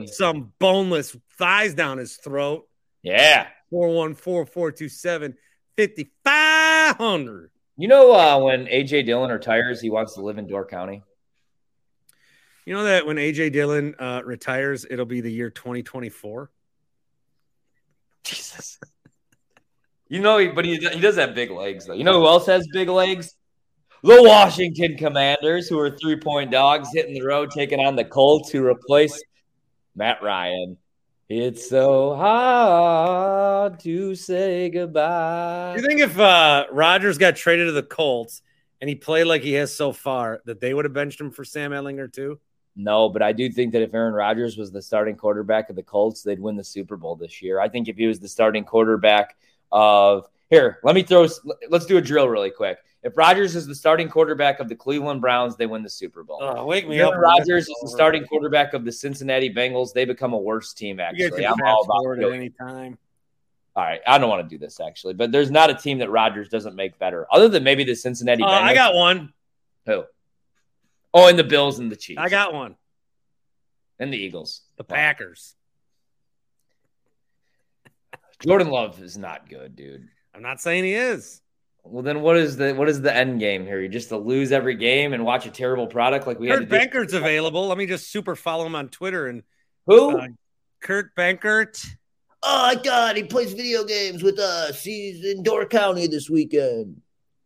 some 0.07 0.53
boneless 0.59 1.17
thighs 1.39 1.75
down 1.75 1.99
his 1.99 2.17
throat. 2.17 2.69
Yeah. 3.03 3.47
414 3.71 4.47
427 4.53 5.35
5500. 5.77 7.51
You 7.77 7.89
know 7.89 8.13
uh, 8.13 8.39
when 8.41 8.67
AJ 8.67 9.07
Dillon 9.07 9.31
retires, 9.31 9.81
he 9.81 9.91
wants 9.91 10.15
to 10.15 10.21
live 10.23 10.39
in 10.39 10.47
Door 10.47 10.67
County. 10.67 11.03
You 12.67 12.75
know 12.75 12.85
that 12.85 13.07
when 13.07 13.17
AJ 13.17 13.53
Dillon 13.53 13.95
uh, 13.99 14.23
retires, 14.25 14.87
it'll 14.89 15.05
be 15.05 15.21
the 15.21 15.31
year 15.31 15.51
2024. 15.51 16.51
Jesus. 18.25 18.79
You 20.09 20.21
know, 20.21 20.53
but 20.53 20.65
he, 20.65 20.77
he 20.77 21.01
does 21.01 21.17
have 21.17 21.35
big 21.35 21.51
legs, 21.51 21.87
though. 21.87 21.95
You 21.95 22.05
know 22.05 22.21
who 22.21 22.27
else 22.27 22.47
has 22.47 22.67
big 22.73 22.89
legs? 22.89 23.35
The 24.03 24.23
Washington 24.23 24.97
Commanders, 24.97 25.67
who 25.67 25.79
are 25.79 25.91
three 25.91 26.17
point 26.17 26.51
dogs 26.51 26.89
hitting 26.93 27.15
the 27.15 27.23
road, 27.23 27.51
taking 27.51 27.81
on 27.81 27.97
the 27.97 28.05
Colts, 28.05 28.51
who 28.51 28.65
replace 28.65 29.23
Matt 29.95 30.23
Ryan. 30.23 30.77
It's 31.29 31.71
so 31.71 32.15
hard 32.15 33.81
to 33.81 34.15
say 34.15 34.69
goodbye. 34.69 35.77
You 35.77 35.83
think 35.87 36.01
if 36.01 36.19
uh, 36.19 36.67
Rodgers 36.71 37.17
got 37.17 37.37
traded 37.37 37.69
to 37.69 37.73
the 37.73 37.83
Colts 37.83 38.43
and 38.81 38.91
he 38.91 38.95
played 38.95 39.25
like 39.25 39.41
he 39.41 39.55
has 39.55 39.75
so 39.75 39.93
far, 39.93 40.43
that 40.45 40.61
they 40.61 40.75
would 40.75 40.85
have 40.85 40.93
benched 40.93 41.19
him 41.19 41.31
for 41.31 41.45
Sam 41.45 41.71
Ehlinger 41.71 42.13
too? 42.13 42.39
No, 42.77 43.09
but 43.09 43.23
I 43.23 43.33
do 43.33 43.49
think 43.51 43.73
that 43.73 43.83
if 43.83 43.95
Aaron 43.95 44.15
Rodgers 44.15 44.57
was 44.57 44.73
the 44.73 44.83
starting 44.83 45.17
quarterback 45.17 45.71
of 45.71 45.77
the 45.77 45.83
Colts, 45.83 46.23
they'd 46.23 46.41
win 46.41 46.57
the 46.57 46.65
Super 46.65 46.97
Bowl 46.97 47.15
this 47.15 47.41
year. 47.41 47.61
I 47.61 47.69
think 47.69 47.89
if 47.89 47.97
he 47.97 48.07
was 48.07 48.19
the 48.19 48.29
starting 48.29 48.65
quarterback 48.65 49.37
of 49.71 50.29
here, 50.51 50.81
let 50.83 50.95
me 50.95 51.03
throw. 51.03 51.29
Let's 51.69 51.87
do 51.87 51.97
a 51.99 52.01
drill 52.01 52.29
really 52.29 52.51
quick. 52.51 52.79
If 53.05 53.17
Rodgers 53.19 53.55
is 53.55 53.67
the 53.67 53.75
starting 53.75 54.09
quarterback 54.09 54.61
of 54.61 54.69
the 54.69 54.75
Cleveland 54.75 55.21
Browns, 55.21 55.57
they 55.57 55.67
win 55.67 55.83
the 55.83 55.91
Super 55.91 56.25
Bowl. 56.25 56.39
Oh, 56.41 56.65
wake 56.65 56.89
me 56.89 56.99
Aaron 56.99 57.15
up. 57.15 57.21
Rodgers 57.21 57.69
is 57.69 57.77
the 57.83 57.89
starting 57.89 58.25
quarterback 58.25 58.73
of 58.73 58.85
the 58.85 58.93
Cincinnati 58.93 59.53
Bengals. 59.53 59.93
They 59.93 60.07
become 60.07 60.33
a 60.33 60.39
worse 60.39 60.73
team. 60.73 60.99
Actually, 61.01 61.47
I'm 61.47 61.61
all 61.63 61.85
about. 61.85 62.25
at 62.25 62.33
any 62.33 62.49
time. 62.51 62.99
All 63.77 63.83
right, 63.85 64.01
I 64.07 64.19
don't 64.19 64.31
want 64.31 64.49
to 64.49 64.49
do 64.49 64.57
this 64.59 64.81
actually, 64.81 65.15
but 65.15 65.33
there's 65.33 65.51
not 65.51 65.69
a 65.69 65.75
team 65.75 65.99
that 65.99 66.09
Rodgers 66.09 66.49
doesn't 66.49 66.77
make 66.77 66.99
better, 66.99 67.27
other 67.31 67.49
than 67.49 67.63
maybe 67.65 67.85
the 67.85 67.95
Cincinnati 67.95 68.43
Uh, 68.43 68.47
Bengals. 68.47 68.63
I 68.63 68.75
got 68.75 68.95
one. 68.95 69.33
who? 69.87 70.05
Oh, 71.15 71.29
and 71.29 71.39
the 71.39 71.45
Bills 71.45 71.79
and 71.79 71.91
the 71.93 71.97
Chiefs. 71.97 72.21
I 72.21 72.29
got 72.29 72.53
one. 72.53 72.75
and 74.01 74.13
the 74.13 74.19
Eagles. 74.19 74.63
The 74.77 74.83
Packers. 74.85 75.55
Jordan 78.45 78.69
Love 78.69 79.01
is 79.03 79.17
not 79.17 79.49
good, 79.49 79.77
dude. 79.77 80.09
I'm 80.35 80.43
not 80.43 80.61
saying 80.61 80.85
he 80.85 80.95
is. 80.95 81.41
Well, 81.85 82.03
then 82.03 82.23
what 82.23 82.37
is 82.37 82.57
the 82.57 82.73
what 82.75 82.89
is 82.89 83.01
the 83.03 83.15
end 83.15 83.41
game 83.41 83.65
here? 83.65 83.81
You 83.81 83.89
just 83.89 84.09
to 84.09 84.17
lose 84.17 84.53
every 84.53 84.75
game 84.75 85.13
and 85.13 85.25
watch 85.25 85.47
a 85.47 85.51
terrible 85.51 85.87
product 85.87 86.27
like 86.27 86.39
we 86.41 86.49
had 86.49 86.61
to 86.61 86.67
Kurt 86.67 86.93
do. 86.93 86.99
Benkert's 86.99 87.13
available. 87.13 87.69
Let 87.69 87.79
me 87.79 87.87
just 87.87 88.11
super 88.11 88.35
follow 88.35 88.65
him 88.67 88.75
on 88.75 88.89
Twitter 88.89 89.27
and 89.27 89.43
Who? 89.87 90.19
uh, 90.19 90.29
Kurt 90.81 91.15
Benkert. 91.15 91.87
oh, 92.43 92.65
I 92.71 92.75
got 92.77 93.17
he 93.17 93.25
plays 93.25 93.53
video 93.53 93.85
games 93.85 94.23
with 94.23 94.39
us. 94.39 94.83
He's 94.83 95.25
in 95.25 95.43
Door 95.43 95.67
County 95.67 96.07
this 96.07 96.29
weekend. 96.31 97.01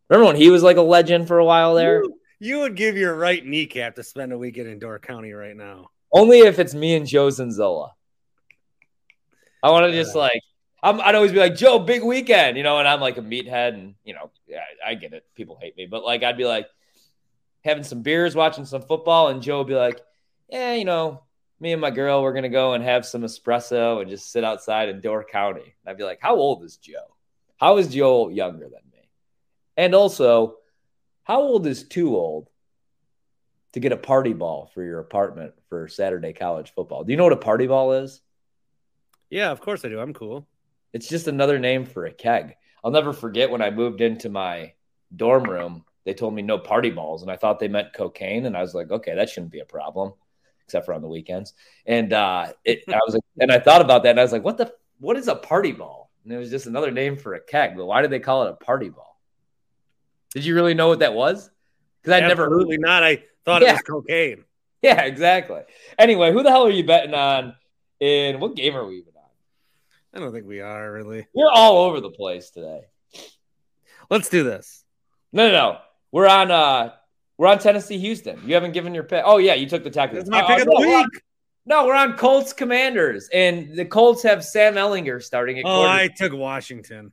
Remember 0.09 0.27
when 0.29 0.37
he 0.37 0.51
was 0.51 0.63
like 0.63 0.77
a 0.77 0.83
legend 0.83 1.27
for 1.29 1.39
a 1.39 1.45
while 1.45 1.75
there? 1.75 2.03
You, 2.05 2.18
you 2.39 2.61
would 2.61 2.77
give 2.77 2.97
your 2.97 3.15
right 3.15 3.45
kneecap 3.45 3.97
to 3.97 4.03
spend 4.03 4.33
a 4.33 4.39
weekend 4.39 4.69
in 4.69 4.79
Door 4.79 5.01
County 5.01 5.33
right 5.33 5.57
now. 5.57 5.91
Only 6.13 6.41
if 6.41 6.59
it's 6.59 6.75
me 6.75 6.95
and 6.95 7.07
Joe 7.07 7.29
Zanzola. 7.29 7.91
I 9.63 9.71
want 9.71 9.87
to 9.87 9.93
just 9.93 10.15
Yeah. 10.15 10.23
like 10.23 10.43
I'm, 10.81 11.01
I'd 11.01 11.17
always 11.17 11.33
be 11.33 11.39
like 11.41 11.57
Joe, 11.57 11.81
big 11.81 12.05
weekend, 12.05 12.57
you 12.57 12.63
know, 12.63 12.79
and 12.79 12.87
I'm 12.87 13.01
like 13.01 13.19
a 13.19 13.21
meathead, 13.23 13.75
and 13.75 13.95
you 14.05 14.15
know, 14.15 14.31
yeah, 14.47 14.61
I 14.87 14.95
get 14.95 15.13
it. 15.13 15.25
People 15.35 15.59
hate 15.61 15.77
me, 15.77 15.87
but 15.87 16.05
like 16.05 16.23
I'd 16.23 16.37
be 16.37 16.45
like 16.45 16.69
having 17.65 17.83
some 17.83 18.03
beers, 18.03 18.37
watching 18.37 18.65
some 18.65 18.83
football, 18.83 19.29
and 19.29 19.43
Joe 19.43 19.59
would 19.59 19.67
be 19.67 19.75
like, 19.75 20.01
yeah, 20.49 20.75
you 20.75 20.85
know, 20.85 21.23
me 21.59 21.73
and 21.73 21.81
my 21.81 21.91
girl, 21.91 22.23
we're 22.23 22.33
gonna 22.33 22.49
go 22.49 22.75
and 22.75 22.85
have 22.85 23.05
some 23.05 23.23
espresso 23.23 24.01
and 24.01 24.09
just 24.09 24.31
sit 24.31 24.45
outside 24.45 24.89
in 24.89 25.01
Door 25.01 25.25
County. 25.25 25.63
And 25.63 25.91
I'd 25.91 25.99
be 25.99 26.05
like, 26.05 26.21
how 26.23 26.37
old 26.37 26.63
is 26.63 26.77
Joe? 26.77 27.17
How 27.57 27.79
is 27.79 27.89
Joe 27.93 28.29
younger 28.29 28.65
than 28.69 28.81
me? 28.93 29.11
And 29.77 29.97
also, 29.97 30.59
how 31.29 31.43
old 31.43 31.67
is 31.67 31.85
too 31.85 32.17
old 32.17 32.49
to 33.75 33.81
get 33.81 33.93
a 33.93 33.99
party 33.99 34.33
ball 34.33 34.71
for 34.73 34.83
your 34.83 34.99
apartment 34.99 35.53
for 35.69 35.87
Saturday 35.87 36.33
college 36.33 36.73
football? 36.75 37.05
Do 37.05 37.13
you 37.13 37.19
know 37.19 37.25
what 37.25 37.35
a 37.35 37.37
party 37.37 37.67
ball 37.67 37.93
is? 37.93 38.23
Yeah, 39.29 39.51
of 39.51 39.61
course 39.61 39.85
I 39.85 39.91
do. 39.91 40.01
I'm 40.01 40.15
cool. 40.15 40.49
It's 40.95 41.07
just 41.07 41.29
another 41.29 41.59
name 41.59 41.85
for 41.85 42.07
a 42.07 42.13
keg. 42.13 42.57
I'll 42.83 42.91
never 42.91 43.13
forget 43.13 43.51
when 43.51 43.61
I 43.61 43.71
moved 43.71 44.01
into 44.01 44.31
my 44.31 44.73
dorm 45.15 45.45
room, 45.45 45.85
they 46.07 46.15
told 46.15 46.33
me 46.33 46.41
no 46.41 46.57
party 46.57 46.89
balls, 46.89 47.21
and 47.21 47.31
I 47.31 47.37
thought 47.37 47.59
they 47.59 47.69
meant 47.69 47.93
cocaine. 47.93 48.47
And 48.47 48.57
I 48.57 48.63
was 48.63 48.75
like, 48.75 48.91
okay, 48.91 49.15
that 49.15 49.29
shouldn't 49.29 49.53
be 49.53 49.61
a 49.61 49.67
problem, 49.67 50.15
except 50.65 50.87
for 50.87 50.95
on 50.95 51.03
the 51.03 51.09
weekends. 51.09 51.53
And 51.85 52.15
uh, 52.15 52.53
it, 52.65 52.85
I 52.89 53.01
was 53.05 53.13
like, 53.13 53.23
and 53.41 53.53
I 53.53 53.59
thought 53.59 53.83
about 53.83 54.03
that, 54.05 54.11
and 54.11 54.21
I 54.21 54.23
was 54.23 54.33
like, 54.33 54.45
what 54.45 54.57
the, 54.57 54.73
what 54.99 55.19
is 55.19 55.29
a 55.29 55.35
party 55.35 55.73
ball? 55.73 56.11
And 56.25 56.33
it 56.33 56.39
was 56.39 56.49
just 56.49 56.67
another 56.67 56.91
name 56.91 57.19
for 57.19 57.35
a 57.35 57.41
keg. 57.41 57.77
But 57.77 57.85
why 57.85 58.01
did 58.01 58.11
they 58.11 58.21
call 58.21 58.45
it 58.47 58.51
a 58.51 58.65
party 58.65 58.89
ball? 58.89 59.08
Did 60.35 60.45
you 60.45 60.55
really 60.55 60.75
know 60.75 60.89
what 60.89 60.99
that 61.01 61.15
was? 61.15 61.51
Because 62.03 62.21
I 62.23 62.27
never. 62.27 62.45
Absolutely 62.45 62.79
not. 62.79 63.03
I 63.03 63.23
thought 63.45 63.63
Yeah. 63.63 63.71
it 63.71 63.73
was 63.75 63.83
cocaine. 63.83 64.45
Yeah, 64.81 65.03
exactly. 65.03 65.63
Anyway, 65.99 66.31
who 66.33 66.45
the 66.45 66.51
hell 66.51 66.65
are 66.65 66.71
you 66.71 66.85
betting 66.87 67.13
on? 67.13 67.57
In 67.99 68.39
what 68.39 68.55
game 68.55 68.77
are 68.77 68.87
we 68.87 68.99
even 68.99 69.13
on? 69.17 69.25
I 70.15 70.21
don't 70.21 70.33
think 70.33 70.47
we 70.47 70.61
are 70.61 70.93
really. 70.93 71.27
We're 71.35 71.51
all 71.51 71.79
over 71.79 72.01
the 72.01 72.11
place 72.11 72.51
today. 72.51 72.83
Let's 74.11 74.29
do 74.29 74.45
this. 74.45 74.85
No, 75.33 75.49
no, 75.49 75.53
no. 75.53 75.79
We're 76.13 76.29
on 76.29 76.51
uh 76.51 76.93
we're 77.37 77.49
on 77.49 77.59
Tennessee 77.59 77.99
Houston. 77.99 78.41
You 78.47 78.55
haven't 78.55 78.73
given 78.73 78.95
your 78.95 79.05
pick. 79.05 79.23
Oh 79.27 79.39
yeah, 79.39 79.55
you 79.55 79.69
took 79.69 79.85
the 79.85 79.91
Texans. 79.91 80.29
That's 80.29 80.31
my 80.31 80.43
Uh, 80.43 80.47
pick 80.47 80.61
of 80.61 80.69
no, 80.73 80.81
the 80.81 80.87
we're 80.89 80.95
on- 80.97 81.03
week. 81.13 81.23
no, 81.67 81.87
we're 81.87 81.95
on 81.95 82.17
Colts 82.17 82.53
Commanders, 82.53 83.29
and 83.33 83.75
the 83.77 83.85
Colts 83.85 84.23
have 84.23 84.45
Sam 84.45 84.75
Ehlinger 84.75 85.23
starting 85.23 85.59
at 85.59 85.65
Oh. 85.67 85.83
I 85.83 86.09
took 86.09 86.33
Washington. 86.33 87.13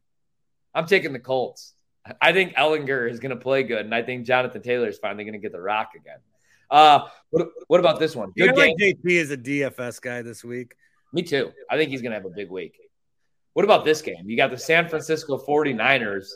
I'm 0.74 0.86
taking 0.86 1.14
the 1.14 1.20
Colts. 1.20 1.74
I 2.22 2.34
think 2.34 2.54
Ehlinger 2.56 3.10
is 3.10 3.20
going 3.20 3.32
to 3.32 3.42
play 3.42 3.64
good, 3.64 3.84
and 3.86 3.94
I 3.96 4.04
think 4.04 4.26
Jonathan 4.26 4.62
Taylor 4.62 4.88
is 4.88 4.98
finally 4.98 5.24
going 5.24 5.34
to 5.34 5.40
get 5.40 5.52
the 5.52 5.62
rock 5.62 5.92
again. 5.96 6.20
Uh, 6.70 7.08
what, 7.32 7.48
what 7.68 7.80
about 7.80 8.00
this 8.00 8.16
one? 8.16 8.32
You 8.36 8.46
Good 8.48 8.56
know, 8.56 8.62
game. 8.62 8.76
like 8.80 8.98
JP 8.98 9.12
is 9.12 9.32
a 9.32 9.38
DFS 9.38 10.02
guy 10.02 10.22
this 10.22 10.44
week. 10.44 10.76
Me 11.14 11.24
too. 11.24 11.52
I 11.70 11.78
think 11.78 11.90
he's 11.92 12.02
going 12.02 12.12
to 12.12 12.18
have 12.18 12.26
a 12.26 12.30
big 12.30 12.50
week. 12.50 12.80
What 13.54 13.64
about 13.66 13.86
this 13.86 14.02
game? 14.02 14.24
You 14.30 14.36
got 14.36 14.52
the 14.52 14.58
San 14.58 14.90
Francisco 14.90 15.38
49ers, 15.38 16.28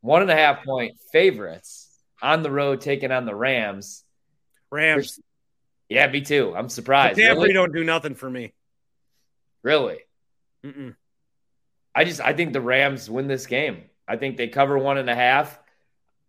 one 0.00 0.22
and 0.22 0.30
a 0.30 0.34
half 0.36 0.64
point 0.64 0.96
favorites 1.12 1.88
on 2.22 2.42
the 2.42 2.50
road 2.50 2.80
taking 2.80 3.12
on 3.12 3.26
the 3.26 3.34
Rams. 3.34 4.04
Rams. 4.70 5.20
Yeah, 5.88 6.06
me 6.08 6.22
too. 6.22 6.54
I'm 6.56 6.68
surprised. 6.70 7.18
McCaffrey 7.18 7.28
Really? 7.34 7.52
don't 7.52 7.72
do 7.74 7.84
nothing 7.84 8.14
for 8.14 8.30
me. 8.30 8.54
really? 9.62 9.98
Mm-mm. 10.64 10.94
I 11.94 12.04
just 12.04 12.20
I 12.20 12.32
think 12.32 12.52
the 12.54 12.60
Rams 12.60 13.10
win 13.10 13.26
this 13.26 13.46
game. 13.46 13.82
I 14.12 14.16
think 14.16 14.36
they 14.36 14.48
cover 14.48 14.76
one 14.76 14.98
and 14.98 15.08
a 15.08 15.14
half. 15.14 15.58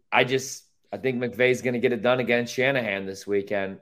I 0.10 0.24
just 0.24 0.64
I 0.94 0.96
think 0.96 1.22
McVay's 1.22 1.62
going 1.62 1.74
to 1.74 1.82
get 1.82 1.92
it 1.92 2.02
done 2.02 2.22
against 2.22 2.54
Shanahan 2.54 3.06
this 3.06 3.28
weekend. 3.28 3.80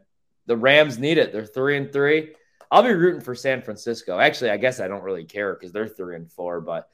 The 0.48 0.58
Rams 0.58 0.98
need 0.98 1.20
it. 1.20 1.32
They're 1.32 1.46
three 1.46 1.78
and 1.78 1.94
three. 1.94 2.32
I'll 2.72 2.82
be 2.82 2.90
rooting 2.90 3.22
for 3.22 3.36
San 3.36 3.62
Francisco. 3.62 4.18
Actually, 4.18 4.50
I 4.50 4.58
guess 4.58 4.80
I 4.80 4.88
don't 4.88 5.04
really 5.04 5.26
care 5.26 5.54
because 5.54 5.72
they're 5.72 5.88
three 5.88 6.16
and 6.16 6.32
four. 6.32 6.62
But 6.62 6.90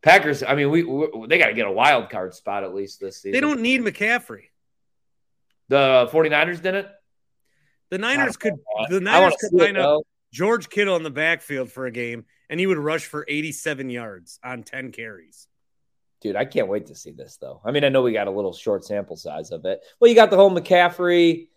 Packers, 0.00 0.42
I 0.42 0.54
mean, 0.54 0.70
we, 0.70 0.82
we 0.82 1.26
they 1.26 1.36
got 1.36 1.48
to 1.48 1.52
get 1.52 1.66
a 1.66 1.70
wild 1.70 2.08
card 2.08 2.32
spot 2.32 2.64
at 2.64 2.74
least 2.74 3.00
this 3.00 3.16
season. 3.16 3.32
They 3.32 3.40
don't 3.40 3.60
need 3.60 3.82
McCaffrey. 3.82 4.44
The 5.68 6.08
49ers 6.10 6.62
didn't. 6.62 6.88
The 7.90 7.98
Niners 7.98 8.38
could. 8.38 8.54
The 8.88 9.00
Niners 9.00 9.34
could 9.38 9.50
see 9.50 9.56
it, 9.56 9.74
line 9.74 9.76
up. 9.76 10.00
George 10.32 10.70
Kittle 10.70 10.96
in 10.96 11.02
the 11.02 11.10
backfield 11.10 11.70
for 11.70 11.84
a 11.84 11.90
game, 11.90 12.24
and 12.48 12.58
he 12.58 12.66
would 12.66 12.78
rush 12.78 13.04
for 13.04 13.26
87 13.28 13.90
yards 13.90 14.38
on 14.42 14.62
10 14.62 14.92
carries. 14.92 15.48
Dude, 16.22 16.36
I 16.36 16.44
can't 16.44 16.68
wait 16.68 16.86
to 16.86 16.94
see 16.94 17.12
this 17.12 17.36
though. 17.36 17.60
I 17.64 17.70
mean, 17.70 17.84
I 17.84 17.88
know 17.88 18.02
we 18.02 18.12
got 18.12 18.26
a 18.26 18.30
little 18.30 18.52
short 18.52 18.84
sample 18.84 19.16
size 19.16 19.50
of 19.50 19.64
it. 19.64 19.80
Well, 20.00 20.08
you 20.08 20.14
got 20.14 20.30
the 20.30 20.36
whole 20.36 20.50
McCaffrey 20.50 21.48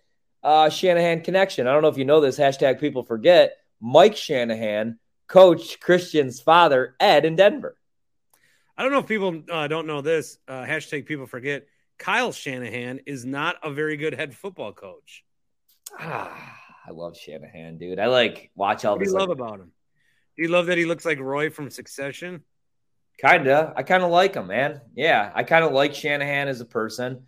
uh, 0.44 0.70
Shanahan 0.70 1.22
connection. 1.22 1.68
I 1.68 1.74
don't 1.74 1.82
know 1.82 1.88
if 1.88 1.98
you 1.98 2.06
know 2.06 2.22
this. 2.22 2.38
Hashtag 2.38 2.80
people 2.80 3.04
forget. 3.04 3.58
Mike 3.80 4.18
Shanahan 4.18 5.00
coached 5.28 5.80
Christian's 5.80 6.42
father, 6.42 6.96
Ed, 7.00 7.26
in 7.26 7.36
Denver. 7.36 7.78
I 8.78 8.84
don't 8.84 8.92
know 8.92 9.00
if 9.00 9.08
people 9.08 9.42
uh, 9.52 9.68
don't 9.68 9.88
know 9.88 10.02
this. 10.02 10.38
Uh, 10.48 10.64
hashtag 10.64 11.06
people 11.06 11.26
forget. 11.26 11.66
Kyle 11.98 12.32
Shanahan 12.32 13.02
is 13.06 13.26
not 13.26 13.58
a 13.62 13.72
very 13.72 13.98
good 13.98 14.14
head 14.14 14.34
football 14.34 14.72
coach. 14.72 15.26
Ah, 15.98 16.58
I 16.88 16.92
love 16.92 17.18
Shanahan, 17.18 17.78
dude. 17.78 18.00
I 18.00 18.08
like 18.08 18.52
watch 18.56 18.86
all 18.86 18.96
What 18.96 19.04
do 19.04 19.10
you 19.10 19.18
love 19.18 19.30
Like, 19.30 19.38
about 19.38 19.60
him? 19.60 19.72
Do 20.38 20.44
you 20.44 20.50
love 20.50 20.68
that 20.68 20.78
he 20.78 20.86
looks 20.86 21.06
like 21.06 21.20
Roy 21.20 21.50
from 21.50 21.70
Succession? 21.70 22.44
Kinda. 23.22 23.74
I 23.76 23.84
kind 23.84 24.04
of 24.04 24.12
like 24.12 24.36
him, 24.36 24.48
man. 24.48 24.82
Yeah, 24.96 25.32
I 25.34 25.44
kind 25.44 25.64
of 25.64 25.72
like 25.72 25.94
Shanahan 25.94 26.48
as 26.48 26.62
a 26.62 26.66
person. 26.66 27.26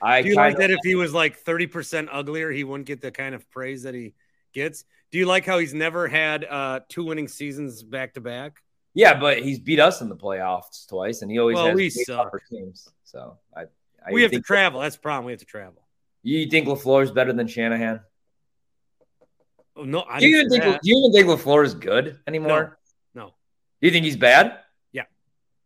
I 0.00 0.22
Do 0.22 0.28
you 0.28 0.34
like 0.34 0.58
that 0.58 0.70
if 0.70 0.80
he 0.84 0.94
was 0.94 1.14
like 1.14 1.42
30% 1.42 2.08
uglier, 2.12 2.50
he 2.50 2.64
wouldn't 2.64 2.86
get 2.86 3.00
the 3.00 3.10
kind 3.10 3.34
of 3.34 3.48
praise 3.50 3.84
that 3.84 3.94
he 3.94 4.14
gets? 4.52 4.84
Do 5.10 5.18
you 5.18 5.26
like 5.26 5.46
how 5.46 5.58
he's 5.58 5.72
never 5.72 6.08
had 6.08 6.44
uh, 6.44 6.80
two 6.88 7.04
winning 7.04 7.28
seasons 7.28 7.82
back 7.82 8.14
to 8.14 8.20
back? 8.20 8.60
Yeah, 8.92 9.18
but 9.18 9.42
he's 9.42 9.58
beat 9.58 9.80
us 9.80 10.00
in 10.00 10.08
the 10.08 10.16
playoffs 10.16 10.86
twice, 10.88 11.22
and 11.22 11.30
he 11.30 11.38
always 11.38 11.54
Well, 11.54 11.66
has 11.68 11.76
we 11.76 11.90
suck. 11.90 12.32
teams. 12.50 12.88
So 13.04 13.38
I, 13.56 13.64
We 14.12 14.22
have 14.22 14.30
to 14.32 14.40
travel. 14.40 14.80
That's 14.80 14.96
the 14.96 15.02
problem. 15.02 15.26
We 15.26 15.32
have 15.32 15.40
to 15.40 15.46
travel. 15.46 15.82
You 16.22 16.48
think 16.48 16.66
LaFleur 16.66 17.02
is 17.02 17.10
better 17.10 17.32
than 17.32 17.46
Shanahan? 17.46 18.00
Oh, 19.76 19.84
no, 19.84 20.04
I 20.08 20.20
do 20.20 20.28
you 20.28 20.38
even 20.38 20.50
think 20.50 20.62
that. 20.62 20.82
do 20.82 20.88
you 20.88 20.98
even 20.98 21.12
think 21.12 21.26
LaFleur 21.26 21.64
is 21.64 21.74
good 21.74 22.18
anymore? 22.26 22.78
No. 23.14 23.22
no. 23.22 23.26
Do 23.80 23.88
you 23.88 23.90
think 23.90 24.04
he's 24.04 24.16
bad? 24.16 24.58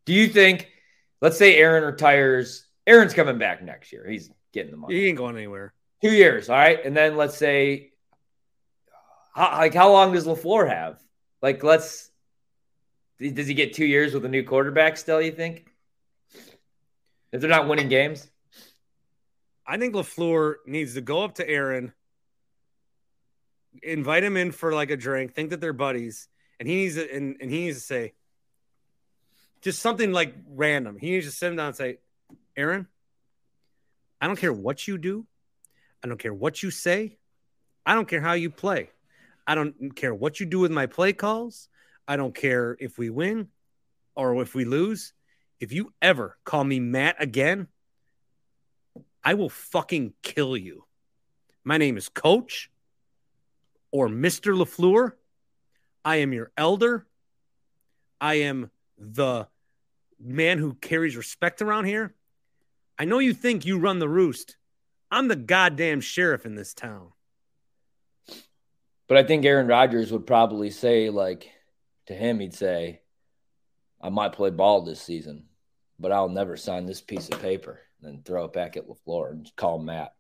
Do 0.08 0.14
you 0.14 0.26
think 0.26 0.70
let's 1.20 1.36
say 1.36 1.56
Aaron 1.56 1.84
retires, 1.84 2.64
Aaron's 2.86 3.12
coming 3.12 3.36
back 3.36 3.62
next 3.62 3.92
year. 3.92 4.08
He's 4.08 4.30
getting 4.54 4.70
the 4.70 4.78
money. 4.78 4.94
He 4.94 5.06
ain't 5.06 5.18
going 5.18 5.36
anywhere. 5.36 5.74
Two 6.00 6.12
years, 6.12 6.48
all 6.48 6.56
right. 6.56 6.82
And 6.82 6.96
then 6.96 7.18
let's 7.18 7.36
say 7.36 7.90
how, 9.34 9.58
like 9.58 9.74
how 9.74 9.92
long 9.92 10.14
does 10.14 10.26
LaFleur 10.26 10.66
have? 10.66 10.98
Like 11.42 11.62
let's 11.62 12.10
does 13.20 13.46
he 13.46 13.52
get 13.52 13.74
two 13.74 13.84
years 13.84 14.14
with 14.14 14.24
a 14.24 14.30
new 14.30 14.44
quarterback 14.44 14.96
still, 14.96 15.20
you 15.20 15.32
think? 15.32 15.66
If 17.30 17.42
they're 17.42 17.50
not 17.50 17.68
winning 17.68 17.90
games? 17.90 18.26
I 19.66 19.76
think 19.76 19.94
LaFleur 19.94 20.54
needs 20.66 20.94
to 20.94 21.02
go 21.02 21.22
up 21.22 21.34
to 21.34 21.46
Aaron, 21.46 21.92
invite 23.82 24.24
him 24.24 24.38
in 24.38 24.52
for 24.52 24.72
like 24.72 24.90
a 24.90 24.96
drink, 24.96 25.34
think 25.34 25.50
that 25.50 25.60
they're 25.60 25.74
buddies, 25.74 26.28
and 26.58 26.66
he 26.66 26.76
needs 26.76 26.94
to 26.94 27.14
and, 27.14 27.36
and 27.42 27.50
he 27.50 27.66
needs 27.66 27.76
to 27.76 27.84
say 27.84 28.14
just 29.60 29.80
something 29.80 30.12
like 30.12 30.34
random. 30.48 30.98
He 30.98 31.10
needs 31.10 31.26
to 31.26 31.32
sit 31.32 31.48
him 31.48 31.56
down 31.56 31.68
and 31.68 31.76
say, 31.76 31.98
Aaron, 32.56 32.86
I 34.20 34.26
don't 34.26 34.38
care 34.38 34.52
what 34.52 34.86
you 34.86 34.98
do. 34.98 35.26
I 36.02 36.08
don't 36.08 36.18
care 36.18 36.34
what 36.34 36.62
you 36.62 36.70
say. 36.70 37.18
I 37.84 37.94
don't 37.94 38.08
care 38.08 38.20
how 38.20 38.34
you 38.34 38.50
play. 38.50 38.90
I 39.46 39.54
don't 39.54 39.96
care 39.96 40.14
what 40.14 40.40
you 40.40 40.46
do 40.46 40.60
with 40.60 40.70
my 40.70 40.86
play 40.86 41.12
calls. 41.12 41.68
I 42.06 42.16
don't 42.16 42.34
care 42.34 42.76
if 42.78 42.98
we 42.98 43.10
win 43.10 43.48
or 44.14 44.40
if 44.42 44.54
we 44.54 44.64
lose. 44.64 45.12
If 45.60 45.72
you 45.72 45.92
ever 46.00 46.36
call 46.44 46.64
me 46.64 46.80
Matt 46.80 47.16
again, 47.18 47.68
I 49.24 49.34
will 49.34 49.48
fucking 49.48 50.14
kill 50.22 50.56
you. 50.56 50.84
My 51.64 51.78
name 51.78 51.96
is 51.96 52.08
Coach 52.08 52.70
or 53.90 54.08
Mr. 54.08 54.54
LaFleur. 54.54 55.12
I 56.04 56.16
am 56.16 56.32
your 56.32 56.50
elder. 56.56 57.06
I 58.20 58.34
am 58.34 58.70
the 58.98 59.48
man 60.20 60.58
who 60.58 60.74
carries 60.74 61.16
respect 61.16 61.62
around 61.62 61.84
here. 61.84 62.14
I 62.98 63.04
know 63.04 63.20
you 63.20 63.32
think 63.32 63.64
you 63.64 63.78
run 63.78 63.98
the 63.98 64.08
roost. 64.08 64.56
I'm 65.10 65.28
the 65.28 65.36
goddamn 65.36 66.00
sheriff 66.00 66.44
in 66.44 66.54
this 66.54 66.74
town. 66.74 67.12
But 69.06 69.16
I 69.16 69.22
think 69.22 69.44
Aaron 69.44 69.68
Rodgers 69.68 70.12
would 70.12 70.26
probably 70.26 70.70
say, 70.70 71.08
like, 71.08 71.50
to 72.06 72.14
him, 72.14 72.40
he'd 72.40 72.54
say, 72.54 73.00
I 74.00 74.10
might 74.10 74.32
play 74.32 74.50
ball 74.50 74.82
this 74.82 75.00
season, 75.00 75.44
but 75.98 76.12
I'll 76.12 76.28
never 76.28 76.56
sign 76.56 76.86
this 76.86 77.00
piece 77.00 77.28
of 77.28 77.40
paper 77.40 77.80
and 78.02 78.12
then 78.12 78.22
throw 78.22 78.44
it 78.44 78.52
back 78.52 78.76
at 78.76 78.86
LaFleur 78.86 79.30
and 79.30 79.50
call 79.56 79.78
Matt. 79.78 80.14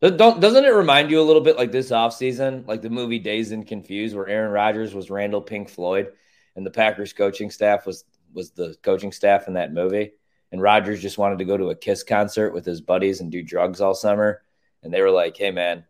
Don't, 0.00 0.40
doesn't 0.40 0.64
it 0.64 0.74
remind 0.74 1.10
you 1.10 1.20
a 1.20 1.22
little 1.22 1.42
bit 1.42 1.56
like 1.56 1.70
this 1.70 1.90
offseason, 1.90 2.66
like 2.66 2.82
the 2.82 2.90
movie 2.90 3.20
Dazed 3.20 3.52
and 3.52 3.66
Confused, 3.66 4.16
where 4.16 4.28
Aaron 4.28 4.50
Rodgers 4.50 4.94
was 4.94 5.10
Randall 5.10 5.42
Pink 5.42 5.68
Floyd 5.68 6.12
and 6.56 6.66
the 6.66 6.70
Packers 6.70 7.12
coaching 7.12 7.50
staff 7.50 7.86
was 7.86 8.04
was 8.32 8.50
the 8.50 8.76
coaching 8.82 9.12
staff 9.12 9.48
in 9.48 9.54
that 9.54 9.72
movie? 9.72 10.12
And 10.52 10.60
Rodgers 10.60 11.00
just 11.00 11.18
wanted 11.18 11.38
to 11.38 11.44
go 11.44 11.56
to 11.56 11.70
a 11.70 11.74
Kiss 11.74 12.02
concert 12.02 12.52
with 12.52 12.64
his 12.64 12.80
buddies 12.80 13.20
and 13.20 13.32
do 13.32 13.42
drugs 13.42 13.80
all 13.80 13.94
summer. 13.94 14.42
And 14.82 14.92
they 14.92 15.00
were 15.00 15.10
like, 15.10 15.36
hey, 15.36 15.50
man, 15.50 15.84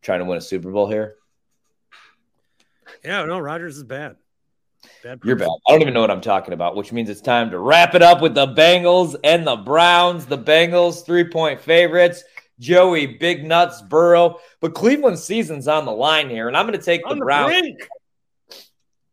trying 0.00 0.20
to 0.20 0.24
win 0.24 0.38
a 0.38 0.42
Super 0.42 0.70
Bowl 0.70 0.88
here? 0.88 1.16
Yeah, 3.04 3.24
no, 3.24 3.38
Rodgers 3.38 3.76
is 3.76 3.84
bad. 3.84 4.16
Bad 5.02 5.20
You're 5.24 5.36
bad. 5.36 5.48
I 5.68 5.72
don't 5.72 5.82
even 5.82 5.94
know 5.94 6.00
what 6.00 6.10
I'm 6.10 6.20
talking 6.20 6.54
about, 6.54 6.76
which 6.76 6.92
means 6.92 7.10
it's 7.10 7.20
time 7.20 7.50
to 7.50 7.58
wrap 7.58 7.94
it 7.94 8.02
up 8.02 8.22
with 8.22 8.34
the 8.34 8.46
Bengals 8.46 9.16
and 9.24 9.46
the 9.46 9.56
Browns. 9.56 10.26
The 10.26 10.38
Bengals, 10.38 11.04
three 11.04 11.24
point 11.24 11.60
favorites. 11.60 12.24
Joey, 12.58 13.06
Big 13.06 13.44
Nuts, 13.44 13.82
Burrow. 13.82 14.38
But 14.60 14.74
Cleveland 14.74 15.18
season's 15.18 15.68
on 15.68 15.84
the 15.84 15.92
line 15.92 16.30
here, 16.30 16.48
and 16.48 16.56
I'm 16.56 16.66
going 16.66 16.78
to 16.78 16.84
take 16.84 17.02
the, 17.06 17.14
the 17.14 17.20
Browns. 17.20 17.50
Brink. 17.50 17.88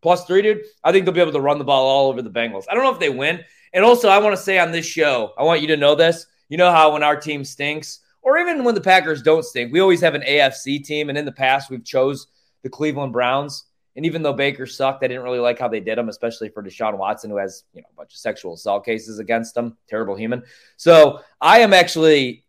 Plus 0.03 0.25
three, 0.25 0.41
dude. 0.41 0.61
I 0.84 0.91
think 0.91 1.05
they'll 1.05 1.13
be 1.13 1.21
able 1.21 1.31
to 1.31 1.39
run 1.39 1.57
the 1.57 1.63
ball 1.63 1.88
all 1.88 2.09
over 2.09 2.21
the 2.21 2.30
Bengals. 2.30 2.65
I 2.69 2.75
don't 2.75 2.84
know 2.84 2.93
if 2.93 2.99
they 2.99 3.09
win. 3.09 3.39
And 3.73 3.84
also, 3.84 4.09
I 4.09 4.19
want 4.19 4.35
to 4.35 4.41
say 4.41 4.59
on 4.59 4.71
this 4.71 4.85
show, 4.85 5.31
I 5.38 5.43
want 5.43 5.61
you 5.61 5.67
to 5.67 5.77
know 5.77 5.95
this. 5.95 6.27
You 6.49 6.57
know 6.57 6.71
how 6.71 6.91
when 6.91 7.03
our 7.03 7.15
team 7.15 7.45
stinks, 7.45 8.01
or 8.21 8.38
even 8.38 8.65
when 8.65 8.75
the 8.75 8.81
Packers 8.81 9.23
don't 9.23 9.45
stink, 9.45 9.71
we 9.71 9.80
always 9.80 10.01
have 10.01 10.13
an 10.13 10.21
AFC 10.21 10.84
team. 10.84 11.07
And 11.07 11.17
in 11.17 11.23
the 11.23 11.31
past, 11.31 11.71
we've 11.71 11.85
chose 11.85 12.27
the 12.63 12.69
Cleveland 12.69 13.13
Browns. 13.13 13.63
And 13.95 14.05
even 14.05 14.23
though 14.23 14.34
Baker 14.34 14.65
sucked, 14.65 15.03
I 15.03 15.07
didn't 15.07 15.23
really 15.23 15.39
like 15.39 15.57
how 15.57 15.69
they 15.69 15.80
did 15.80 15.97
him, 15.97 16.09
especially 16.09 16.49
for 16.49 16.61
Deshaun 16.61 16.97
Watson, 16.97 17.30
who 17.30 17.38
has 17.38 17.63
you 17.73 17.81
know 17.81 17.88
a 17.93 17.95
bunch 17.95 18.11
of 18.11 18.17
sexual 18.17 18.55
assault 18.55 18.84
cases 18.84 19.19
against 19.19 19.55
him. 19.55 19.77
Terrible 19.88 20.15
human. 20.15 20.43
So 20.75 21.21
I 21.39 21.59
am 21.59 21.73
actually, 21.73 22.43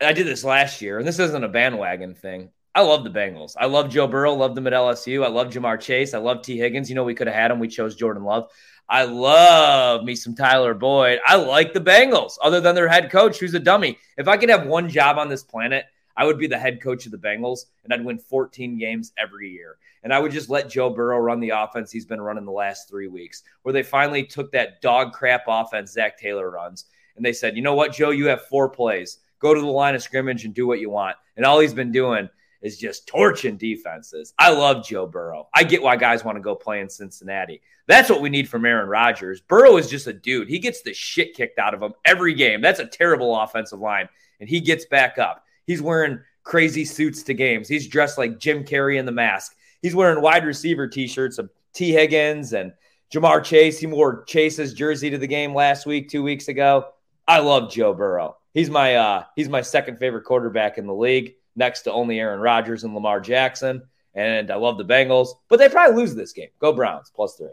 I 0.00 0.12
did 0.12 0.26
this 0.26 0.44
last 0.44 0.80
year, 0.80 0.98
and 0.98 1.08
this 1.08 1.18
isn't 1.18 1.44
a 1.44 1.48
bandwagon 1.48 2.14
thing. 2.14 2.50
I 2.74 2.82
love 2.82 3.04
the 3.04 3.10
Bengals. 3.10 3.54
I 3.58 3.66
love 3.66 3.88
Joe 3.88 4.06
Burrow. 4.06 4.34
Love 4.34 4.54
them 4.54 4.66
at 4.66 4.72
LSU. 4.72 5.24
I 5.24 5.28
love 5.28 5.48
Ja'Marr 5.48 5.80
Chase. 5.80 6.12
I 6.12 6.18
love 6.18 6.42
Tee 6.42 6.58
Higgins. 6.58 6.88
You 6.88 6.96
know 6.96 7.04
we 7.04 7.14
could 7.14 7.28
have 7.28 7.36
had 7.36 7.50
him. 7.50 7.60
We 7.60 7.68
chose 7.68 7.94
Jordan 7.94 8.24
Love. 8.24 8.50
I 8.88 9.04
love 9.04 10.04
me 10.04 10.14
some 10.14 10.34
Tyler 10.34 10.74
Boyd. 10.74 11.20
I 11.24 11.36
like 11.36 11.72
the 11.72 11.80
Bengals, 11.80 12.32
other 12.42 12.60
than 12.60 12.74
their 12.74 12.88
head 12.88 13.10
coach, 13.10 13.38
who's 13.38 13.54
a 13.54 13.60
dummy. 13.60 13.98
If 14.18 14.28
I 14.28 14.36
could 14.36 14.50
have 14.50 14.66
one 14.66 14.88
job 14.88 15.18
on 15.18 15.28
this 15.28 15.42
planet, 15.42 15.86
I 16.16 16.26
would 16.26 16.38
be 16.38 16.46
the 16.46 16.58
head 16.58 16.82
coach 16.82 17.06
of 17.06 17.12
the 17.12 17.18
Bengals, 17.18 17.60
and 17.84 17.94
I'd 17.94 18.04
win 18.04 18.18
14 18.18 18.78
games 18.78 19.12
every 19.16 19.50
year 19.50 19.78
and 20.04 20.12
I 20.12 20.18
would 20.20 20.30
just 20.30 20.50
let 20.50 20.70
Joe 20.70 20.90
Burrow 20.90 21.18
run 21.18 21.40
the 21.40 21.50
offense 21.50 21.90
he's 21.90 22.04
been 22.04 22.20
running 22.20 22.44
the 22.44 22.52
last 22.52 22.88
three 22.88 23.08
weeks, 23.08 23.42
where 23.62 23.72
they 23.72 23.82
finally 23.82 24.22
took 24.22 24.52
that 24.52 24.80
dog 24.82 25.12
crap 25.12 25.44
offense 25.48 25.92
Zac 25.92 26.18
Taylor 26.18 26.50
runs, 26.50 26.84
and 27.16 27.24
they 27.24 27.32
said, 27.32 27.56
you 27.56 27.62
know 27.62 27.74
what, 27.74 27.94
Joe, 27.94 28.10
you 28.10 28.26
have 28.26 28.46
four 28.46 28.68
plays. 28.68 29.18
Go 29.38 29.54
to 29.54 29.60
the 29.60 29.66
line 29.66 29.94
of 29.94 30.02
scrimmage 30.02 30.44
and 30.44 30.54
do 30.54 30.66
what 30.66 30.80
you 30.80 30.90
want. 30.90 31.16
And 31.36 31.44
all 31.44 31.58
he's 31.58 31.74
been 31.74 31.92
doing 31.92 32.28
is 32.64 32.76
just 32.76 33.06
torching 33.06 33.56
defenses. 33.56 34.34
I 34.36 34.50
love 34.50 34.84
Joe 34.84 35.06
Burrow. 35.06 35.48
I 35.54 35.62
get 35.62 35.82
why 35.82 35.94
guys 35.94 36.24
want 36.24 36.36
to 36.36 36.42
go 36.42 36.56
play 36.56 36.80
in 36.80 36.88
Cincinnati. 36.88 37.62
That's 37.86 38.10
what 38.10 38.20
we 38.20 38.30
need 38.30 38.48
from 38.48 38.64
Aaron 38.64 38.88
Rodgers. 38.88 39.40
Burrow 39.40 39.76
is 39.76 39.88
just 39.88 40.08
a 40.08 40.12
dude. 40.12 40.48
He 40.48 40.58
gets 40.58 40.82
the 40.82 40.92
shit 40.92 41.34
kicked 41.34 41.60
out 41.60 41.74
of 41.74 41.82
him 41.82 41.94
every 42.04 42.34
game. 42.34 42.60
That's 42.60 42.80
a 42.80 42.86
terrible 42.86 43.36
offensive 43.40 43.78
line. 43.78 44.08
And 44.40 44.48
he 44.48 44.60
gets 44.60 44.86
back 44.86 45.18
up. 45.18 45.44
He's 45.66 45.80
wearing 45.80 46.18
crazy 46.42 46.84
suits 46.84 47.22
to 47.24 47.34
games. 47.34 47.68
He's 47.68 47.86
dressed 47.86 48.18
like 48.18 48.40
Jim 48.40 48.64
Carrey 48.64 48.98
in 48.98 49.06
the 49.06 49.12
mask 49.12 49.54
he's 49.84 49.94
wearing 49.94 50.22
wide 50.22 50.46
receiver 50.46 50.88
t-shirts 50.88 51.36
of 51.36 51.50
Tee 51.74 51.92
Higgins 51.92 52.54
and 52.54 52.72
Ja'Marr 53.12 53.44
Chase. 53.44 53.78
He 53.78 53.86
wore 53.86 54.24
Chase's 54.24 54.72
jersey 54.72 55.10
to 55.10 55.18
the 55.18 55.26
game 55.26 55.54
last 55.54 55.84
week, 55.84 56.08
two 56.08 56.22
weeks 56.22 56.48
ago. 56.48 56.86
I 57.28 57.40
love 57.40 57.70
Joe 57.70 57.92
Burrow. 57.92 58.38
He's 58.54 58.70
my 58.70 58.96
uh, 58.96 59.24
he's 59.36 59.50
my 59.50 59.60
second 59.60 59.98
favorite 59.98 60.24
quarterback 60.24 60.78
in 60.78 60.86
the 60.86 60.94
league, 60.94 61.34
next 61.56 61.82
to 61.82 61.92
only 61.92 62.20
Aaron 62.20 62.40
Rodgers 62.40 62.84
and 62.84 62.94
Lamar 62.94 63.20
Jackson. 63.20 63.82
And 64.14 64.50
I 64.50 64.56
love 64.56 64.78
the 64.78 64.84
Bengals, 64.84 65.30
but 65.48 65.58
they 65.58 65.68
probably 65.68 65.96
lose 65.96 66.14
this 66.14 66.32
game. 66.32 66.50
Go 66.60 66.72
Browns 66.72 67.10
plus 67.14 67.36
three. 67.36 67.48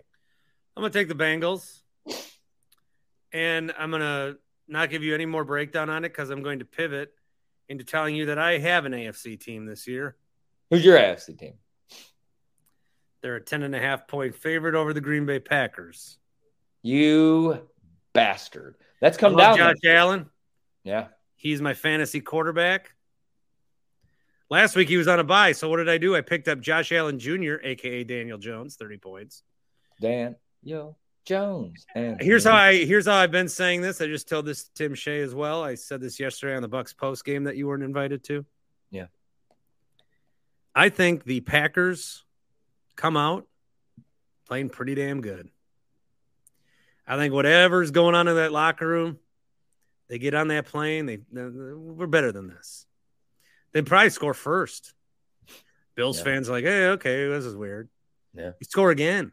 I'm 0.75 0.81
gonna 0.81 0.93
take 0.93 1.07
the 1.07 1.15
Bengals, 1.15 1.81
and 3.33 3.73
I'm 3.77 3.91
gonna 3.91 4.35
not 4.67 4.89
give 4.89 5.03
you 5.03 5.13
any 5.13 5.25
more 5.25 5.43
breakdown 5.43 5.89
on 5.89 6.05
it 6.05 6.09
because 6.09 6.29
I'm 6.29 6.43
going 6.43 6.59
to 6.59 6.65
pivot 6.65 7.13
into 7.67 7.83
telling 7.83 8.15
you 8.15 8.27
that 8.27 8.37
I 8.37 8.57
have 8.57 8.85
an 8.85 8.93
AFC 8.93 9.39
team 9.39 9.65
this 9.65 9.87
year. 9.87 10.15
Who's 10.69 10.85
your 10.85 10.97
AFC 10.97 11.37
team? 11.37 11.53
They're 13.21 13.35
a 13.35 13.41
10 13.41 13.63
and 13.63 13.75
a 13.75 13.79
half 13.79 14.07
point 14.07 14.35
favorite 14.35 14.75
over 14.75 14.93
the 14.93 15.01
Green 15.01 15.25
Bay 15.25 15.39
Packers. 15.39 16.17
You 16.81 17.67
bastard. 18.13 18.75
That's 18.99 19.17
come 19.17 19.35
down. 19.35 19.57
Josh. 19.57 19.75
Allen. 19.85 20.29
Yeah. 20.83 21.07
He's 21.35 21.61
my 21.61 21.73
fantasy 21.73 22.21
quarterback. 22.21 22.93
Last 24.51 24.75
week 24.75 24.89
he 24.89 24.97
was 24.97 25.07
on 25.07 25.17
a 25.17 25.23
buy, 25.23 25.53
So 25.53 25.69
what 25.69 25.77
did 25.77 25.87
I 25.87 25.97
do? 25.97 26.13
I 26.13 26.19
picked 26.19 26.49
up 26.49 26.59
Josh 26.59 26.91
Allen 26.91 27.17
Jr., 27.17 27.55
aka 27.63 28.03
Daniel 28.03 28.37
Jones, 28.37 28.75
30 28.75 28.97
points. 28.97 29.43
Dan, 30.01 30.35
yo, 30.61 30.97
Jones. 31.23 31.85
And 31.95 32.21
here's 32.21 32.43
how 32.43 32.55
I 32.55 32.83
here's 32.83 33.05
how 33.05 33.15
I've 33.15 33.31
been 33.31 33.47
saying 33.47 33.79
this. 33.79 34.01
I 34.01 34.07
just 34.07 34.27
told 34.27 34.45
this 34.45 34.65
to 34.65 34.73
Tim 34.73 34.93
Shea 34.93 35.21
as 35.21 35.33
well. 35.33 35.63
I 35.63 35.75
said 35.75 36.01
this 36.01 36.19
yesterday 36.19 36.53
on 36.53 36.61
the 36.61 36.67
Bucks 36.67 36.91
post 36.91 37.23
game 37.23 37.45
that 37.45 37.55
you 37.55 37.65
weren't 37.65 37.81
invited 37.81 38.25
to. 38.25 38.45
Yeah. 38.89 39.05
I 40.75 40.89
think 40.89 41.23
the 41.23 41.39
Packers 41.39 42.25
come 42.97 43.15
out 43.15 43.47
playing 44.49 44.69
pretty 44.69 44.95
damn 44.95 45.21
good. 45.21 45.47
I 47.07 47.15
think 47.15 47.33
whatever's 47.33 47.91
going 47.91 48.15
on 48.15 48.27
in 48.27 48.35
that 48.35 48.51
locker 48.51 48.85
room, 48.85 49.17
they 50.09 50.19
get 50.19 50.33
on 50.33 50.49
that 50.49 50.65
plane. 50.65 51.05
They 51.05 51.19
we're 51.31 52.07
better 52.07 52.33
than 52.33 52.49
this. 52.49 52.85
They 53.73 53.81
probably 53.81 54.09
score 54.09 54.33
first. 54.33 54.93
Bills 55.95 56.17
yeah. 56.19 56.23
fans 56.23 56.49
like, 56.49 56.63
hey, 56.63 56.87
okay, 56.89 57.27
this 57.27 57.45
is 57.45 57.55
weird. 57.55 57.89
Yeah, 58.33 58.51
you 58.59 58.65
score 58.65 58.91
again. 58.91 59.31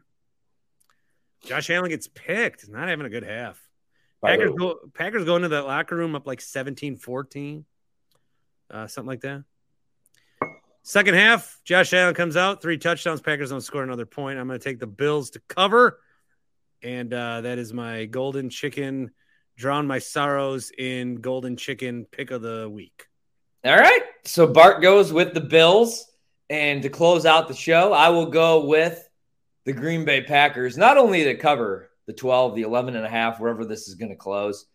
Josh 1.45 1.69
Allen 1.69 1.89
gets 1.89 2.07
picked. 2.07 2.61
He's 2.61 2.69
Not 2.69 2.89
having 2.89 3.05
a 3.05 3.09
good 3.09 3.23
half. 3.23 3.61
Packers 4.23 4.51
go, 4.57 4.77
Packers 4.93 5.23
go 5.23 5.37
into 5.37 5.47
that 5.49 5.65
locker 5.65 5.95
room 5.95 6.13
up 6.15 6.27
like 6.27 6.41
17 6.41 6.97
14, 6.97 7.65
uh, 8.69 8.87
something 8.87 9.07
like 9.07 9.21
that. 9.21 9.45
Second 10.83 11.13
half, 11.13 11.59
Josh 11.63 11.93
Allen 11.93 12.13
comes 12.13 12.35
out, 12.35 12.61
three 12.61 12.77
touchdowns. 12.77 13.21
Packers 13.21 13.51
don't 13.51 13.61
score 13.61 13.83
another 13.83 14.05
point. 14.05 14.39
I'm 14.39 14.47
going 14.47 14.59
to 14.59 14.63
take 14.63 14.79
the 14.79 14.87
Bills 14.87 15.29
to 15.31 15.41
cover. 15.47 15.99
And 16.81 17.13
uh, 17.13 17.41
that 17.41 17.57
is 17.57 17.73
my 17.73 18.05
golden 18.05 18.49
chicken 18.49 19.11
drown 19.59 19.85
my 19.85 19.99
sorrows 19.99 20.71
in 20.77 21.15
golden 21.15 21.57
chicken 21.57 22.05
pick 22.09 22.31
of 22.31 22.41
the 22.41 22.69
week. 22.69 23.08
All 23.65 23.77
right. 23.77 24.01
So 24.23 24.47
Bart 24.47 24.81
goes 24.81 25.11
with 25.11 25.33
the 25.33 25.41
Bills. 25.41 26.05
And 26.49 26.81
to 26.81 26.89
close 26.89 27.27
out 27.27 27.47
the 27.47 27.53
show, 27.53 27.93
I 27.93 28.09
will 28.09 28.25
go 28.25 28.65
with 28.65 29.07
the 29.65 29.73
Green 29.73 30.03
Bay 30.03 30.21
Packers, 30.21 30.77
not 30.77 30.97
only 30.97 31.23
to 31.25 31.35
cover 31.35 31.91
the 32.07 32.13
12, 32.13 32.55
the 32.55 32.63
11 32.63 32.95
and 32.95 33.05
a 33.05 33.09
half, 33.09 33.39
wherever 33.39 33.63
this 33.63 33.87
is 33.87 33.93
going 33.93 34.09
to 34.09 34.15
close. 34.15 34.65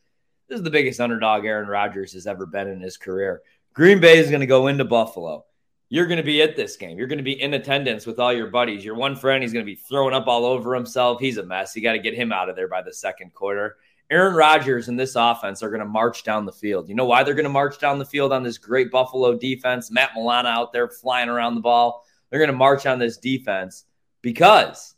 This 0.48 0.59
is 0.59 0.62
the 0.62 0.70
biggest 0.70 1.01
underdog 1.01 1.44
Aaron 1.44 1.69
Rodgers 1.69 2.12
has 2.12 2.28
ever 2.28 2.47
been 2.47 2.69
in 2.69 2.81
his 2.81 2.97
career. 2.97 3.43
Green 3.73 3.98
Bay 3.98 4.19
is 4.19 4.31
going 4.31 4.40
to 4.40 4.47
go 4.47 4.69
into 4.69 4.85
Buffalo. 4.85 5.44
You're 5.89 6.06
going 6.06 6.19
to 6.19 6.23
be 6.23 6.43
at 6.43 6.55
this 6.55 6.77
game. 6.77 6.97
You're 6.97 7.09
going 7.09 7.19
to 7.19 7.24
be 7.24 7.43
in 7.43 7.55
attendance 7.55 8.06
with 8.06 8.20
all 8.20 8.32
your 8.32 8.47
buddies. 8.48 8.85
Your 8.85 8.94
one 8.94 9.16
friend, 9.16 9.43
he's 9.43 9.52
going 9.52 9.65
to 9.65 9.70
be 9.70 9.74
throwing 9.74 10.15
up 10.15 10.28
all 10.28 10.44
over 10.44 10.74
himself. 10.74 11.20
He's 11.20 11.39
a 11.39 11.43
mess. 11.43 11.74
You 11.74 11.82
got 11.82 11.93
to 11.93 11.98
get 11.98 12.15
him 12.15 12.31
out 12.31 12.48
of 12.48 12.55
there 12.55 12.69
by 12.69 12.82
the 12.82 12.93
second 12.93 13.35
quarter. 13.35 13.78
Aaron 14.10 14.35
Rodgers 14.35 14.89
and 14.89 14.98
this 14.98 15.16
offense 15.16 15.62
are 15.62 15.70
going 15.70 15.81
to 15.81 15.86
march 15.86 16.24
down 16.24 16.44
the 16.44 16.52
field. 16.52 16.89
You 16.89 16.94
know 16.94 17.06
why 17.06 17.22
they're 17.22 17.35
going 17.35 17.44
to 17.44 17.51
march 17.51 17.78
down 17.78 17.98
the 17.98 18.05
field 18.05 18.32
on 18.32 18.43
this 18.43 18.59
great 18.59 18.90
Buffalo 18.90 19.36
defense? 19.36 19.90
Matt 19.90 20.10
Milano 20.14 20.48
out 20.48 20.72
there 20.72 20.89
flying 20.89 21.28
around 21.28 21.55
the 21.55 21.60
ball. 21.60 22.05
They're 22.31 22.39
going 22.39 22.51
to 22.51 22.56
march 22.56 22.86
on 22.86 22.98
this 22.98 23.16
defense 23.16 23.85
because 24.20 24.94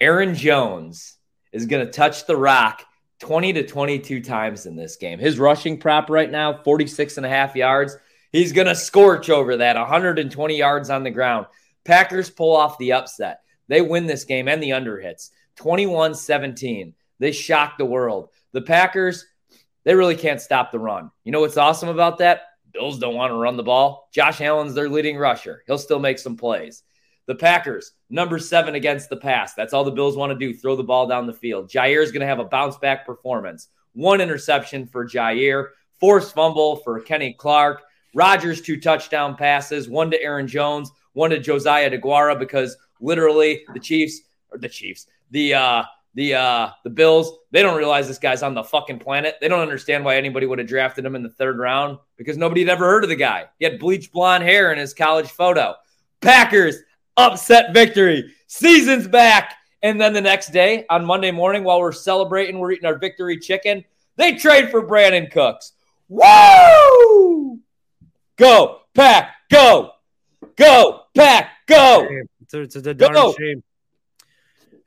Aaron 0.00 0.34
Jones 0.34 1.16
is 1.52 1.66
going 1.66 1.84
to 1.84 1.92
touch 1.92 2.26
the 2.26 2.36
rock 2.36 2.84
20 3.20 3.52
to 3.52 3.66
22 3.66 4.22
times 4.22 4.66
in 4.66 4.76
this 4.76 4.96
game. 4.96 5.18
His 5.18 5.38
rushing 5.38 5.78
prop 5.78 6.10
right 6.10 6.30
now, 6.30 6.62
46 6.62 7.18
and 7.18 7.26
a 7.26 7.28
half 7.28 7.54
yards. 7.54 7.96
He's 8.32 8.52
going 8.52 8.66
to 8.66 8.74
scorch 8.74 9.28
over 9.28 9.58
that 9.58 9.76
120 9.76 10.56
yards 10.56 10.90
on 10.90 11.02
the 11.02 11.10
ground. 11.10 11.46
Packers 11.84 12.30
pull 12.30 12.56
off 12.56 12.78
the 12.78 12.92
upset. 12.92 13.40
They 13.68 13.80
win 13.80 14.06
this 14.06 14.24
game 14.24 14.48
and 14.48 14.62
the 14.62 14.72
under 14.72 14.98
hits 14.98 15.30
21 15.56 16.14
17. 16.14 16.94
They 17.18 17.32
shock 17.32 17.76
the 17.76 17.84
world. 17.84 18.30
The 18.52 18.62
Packers, 18.62 19.26
they 19.84 19.94
really 19.94 20.16
can't 20.16 20.40
stop 20.40 20.72
the 20.72 20.78
run. 20.78 21.10
You 21.24 21.32
know 21.32 21.40
what's 21.40 21.56
awesome 21.56 21.88
about 21.88 22.18
that? 22.18 22.42
Bills 22.72 22.98
don't 22.98 23.14
want 23.14 23.30
to 23.30 23.36
run 23.36 23.56
the 23.56 23.62
ball. 23.62 24.08
Josh 24.12 24.40
Allen's 24.40 24.74
their 24.74 24.88
leading 24.88 25.16
rusher. 25.16 25.62
He'll 25.66 25.78
still 25.78 25.98
make 25.98 26.18
some 26.18 26.36
plays. 26.36 26.82
The 27.26 27.34
Packers, 27.34 27.92
number 28.08 28.38
seven 28.38 28.74
against 28.74 29.08
the 29.08 29.16
pass. 29.16 29.54
That's 29.54 29.72
all 29.72 29.84
the 29.84 29.90
Bills 29.90 30.16
want 30.16 30.30
to 30.30 30.38
do 30.38 30.52
throw 30.54 30.76
the 30.76 30.82
ball 30.82 31.06
down 31.06 31.26
the 31.26 31.32
field. 31.32 31.70
Jaire 31.70 32.02
is 32.02 32.12
going 32.12 32.22
to 32.22 32.26
have 32.26 32.38
a 32.38 32.44
bounce 32.44 32.76
back 32.78 33.06
performance. 33.06 33.68
One 33.92 34.20
interception 34.20 34.86
for 34.86 35.06
Jaire, 35.06 35.68
forced 35.98 36.34
fumble 36.34 36.76
for 36.76 37.00
Kenny 37.00 37.32
Clark. 37.32 37.82
Rodgers, 38.14 38.60
two 38.60 38.80
touchdown 38.80 39.36
passes, 39.36 39.88
one 39.88 40.10
to 40.10 40.20
Aaron 40.20 40.48
Jones, 40.48 40.90
one 41.12 41.30
to 41.30 41.38
Josiah 41.38 41.90
DeGuara 41.90 42.38
because 42.38 42.76
literally 43.00 43.62
the 43.74 43.80
Chiefs, 43.80 44.20
or 44.50 44.58
the 44.58 44.68
Chiefs, 44.68 45.06
the 45.30 45.54
uh, 45.54 45.84
the 46.14 46.34
uh 46.34 46.70
the 46.84 46.90
Bills, 46.90 47.38
they 47.50 47.62
don't 47.62 47.76
realize 47.76 48.08
this 48.08 48.18
guy's 48.18 48.42
on 48.42 48.54
the 48.54 48.64
fucking 48.64 48.98
planet. 48.98 49.36
They 49.40 49.48
don't 49.48 49.60
understand 49.60 50.04
why 50.04 50.16
anybody 50.16 50.46
would 50.46 50.58
have 50.58 50.68
drafted 50.68 51.04
him 51.04 51.14
in 51.14 51.22
the 51.22 51.30
third 51.30 51.58
round 51.58 51.98
because 52.16 52.36
nobody 52.36 52.62
had 52.62 52.70
ever 52.70 52.86
heard 52.86 53.04
of 53.04 53.10
the 53.10 53.16
guy. 53.16 53.46
He 53.58 53.64
had 53.64 53.78
bleached 53.78 54.12
blonde 54.12 54.44
hair 54.44 54.72
in 54.72 54.78
his 54.78 54.94
college 54.94 55.28
photo. 55.28 55.74
Packers 56.20 56.76
upset 57.16 57.72
victory. 57.72 58.34
Season's 58.46 59.06
back. 59.08 59.54
And 59.82 59.98
then 60.00 60.12
the 60.12 60.20
next 60.20 60.52
day 60.52 60.84
on 60.90 61.06
Monday 61.06 61.30
morning, 61.30 61.64
while 61.64 61.80
we're 61.80 61.92
celebrating, 61.92 62.58
we're 62.58 62.72
eating 62.72 62.84
our 62.84 62.98
victory 62.98 63.38
chicken. 63.38 63.84
They 64.16 64.36
trade 64.36 64.70
for 64.70 64.86
Brandin 64.86 65.30
Cooks. 65.30 65.72
Woo! 66.08 67.60
Go, 68.36 68.80
pack, 68.94 69.34
go, 69.50 69.92
go, 70.56 71.02
pack, 71.14 71.50
go. 71.66 72.06
It's 72.42 72.54
a, 72.54 72.60
it's 72.62 72.76
a 72.76 72.94
darn 72.94 73.12
Go. 73.12 73.34
shame. 73.38 73.62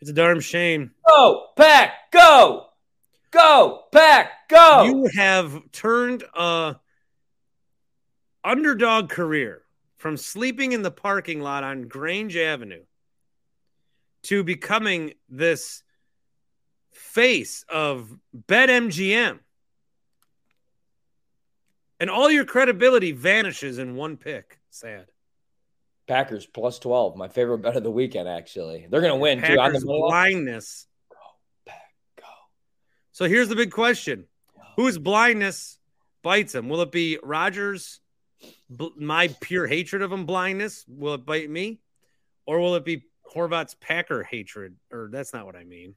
It's 0.04 0.10
a 0.10 0.14
darn 0.14 0.42
shame. 0.42 0.92
Go, 1.08 1.46
pack, 1.56 2.12
go, 2.12 2.66
go, 3.32 3.84
pack, 3.90 4.50
go. 4.50 4.84
You 4.84 5.10
have 5.16 5.72
turned 5.72 6.26
a 6.36 6.76
underdog 8.44 9.08
career 9.08 9.62
from 9.96 10.18
sleeping 10.18 10.74
in 10.74 10.82
the 10.82 10.92
parking 10.92 11.40
lot 11.40 11.64
on 11.64 11.84
Grange 11.84 12.36
Avenue 12.36 12.84
to 14.24 14.44
becoming 14.44 15.14
this 15.30 15.84
face 16.92 17.64
of 17.70 18.14
BetMGM. 18.36 19.40
And 22.02 22.10
all 22.10 22.30
your 22.30 22.44
credibility 22.44 23.14
vanishes 23.14 23.78
in 23.78 23.96
one 23.96 24.18
pick. 24.18 24.60
Sad. 24.70 25.13
Packers 26.08 26.46
plus 26.46 26.80
12, 26.80 27.16
my 27.16 27.28
favorite 27.28 27.60
bet 27.60 27.76
of 27.76 27.84
the 27.84 27.92
weekend, 27.92 28.28
actually. 28.28 28.88
They're 28.90 29.02
going 29.02 29.14
to 29.14 29.20
win, 29.20 29.40
too. 29.40 29.46
On 29.46 29.52
the 29.52 29.58
Packers 29.58 29.86
money 29.86 30.02
line. 30.02 30.62
Pack, 31.66 31.94
go. 32.18 32.26
So 33.12 33.26
here's 33.26 33.48
the 33.48 33.56
big 33.56 33.72
question: 33.72 34.26
Whose 34.76 34.98
blindness 34.98 35.78
bites 36.24 36.56
him? 36.56 36.70
Will 36.70 36.82
it 36.82 36.92
be 36.92 37.20
Rodgers? 37.24 38.00
My 38.98 39.34
pure 39.40 39.68
hatred 39.68 40.02
of 40.02 40.12
him 40.12 40.26
blindness 40.26 40.84
will 40.88 41.14
it 41.14 41.26
bite 41.26 41.50
me, 41.50 41.80
or 42.46 42.60
will 42.60 42.76
it 42.76 42.84
be 42.84 43.06
Horvat's 43.34 43.76
Packer 43.76 44.24
hatred? 44.24 44.76
Or 44.92 45.10
that's 45.12 45.34
not 45.34 45.46
what 45.46 45.56
I 45.56 45.64
mean. 45.64 45.96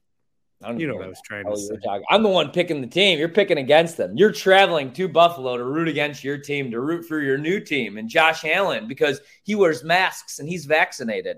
I 0.63 0.69
don't 0.69 0.79
You 0.79 0.87
know 0.87 0.95
what 0.95 1.05
I 1.05 1.09
was 1.09 1.21
trying 1.23 1.45
to 1.45 1.55
say. 1.55 1.75
I'm 2.09 2.23
the 2.23 2.29
one 2.29 2.49
picking 2.51 2.81
the 2.81 2.87
team. 2.87 3.19
You're 3.19 3.29
picking 3.29 3.59
against 3.59 3.95
them. 3.95 4.17
You're 4.17 4.31
traveling 4.31 4.91
to 4.93 5.07
Buffalo 5.07 5.55
to 5.55 5.63
root 5.63 5.87
against 5.87 6.23
your 6.23 6.37
team, 6.39 6.71
to 6.71 6.79
root 6.79 7.05
for 7.05 7.21
your 7.21 7.37
new 7.37 7.59
team 7.59 7.97
and 7.97 8.09
Josh 8.09 8.43
Allen 8.43 8.87
because 8.87 9.21
he 9.43 9.53
wears 9.53 9.83
masks 9.83 10.39
and 10.39 10.49
he's 10.49 10.65
vaccinated. 10.65 11.37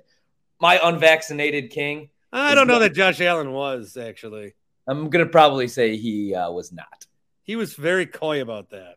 My 0.61 0.79
unvaccinated 0.81 1.69
king. 1.69 2.09
I 2.31 2.55
don't 2.55 2.67
know 2.67 2.79
that 2.79 2.93
Josh 2.93 3.19
Allen 3.19 3.51
was 3.51 3.97
actually. 3.97 4.53
I'm 4.87 5.09
going 5.09 5.25
to 5.25 5.31
probably 5.31 5.67
say 5.67 5.97
he 5.97 6.33
uh, 6.33 6.51
was 6.51 6.71
not. 6.71 7.05
He 7.43 7.55
was 7.55 7.73
very 7.73 8.05
coy 8.05 8.41
about 8.41 8.69
that. 8.69 8.95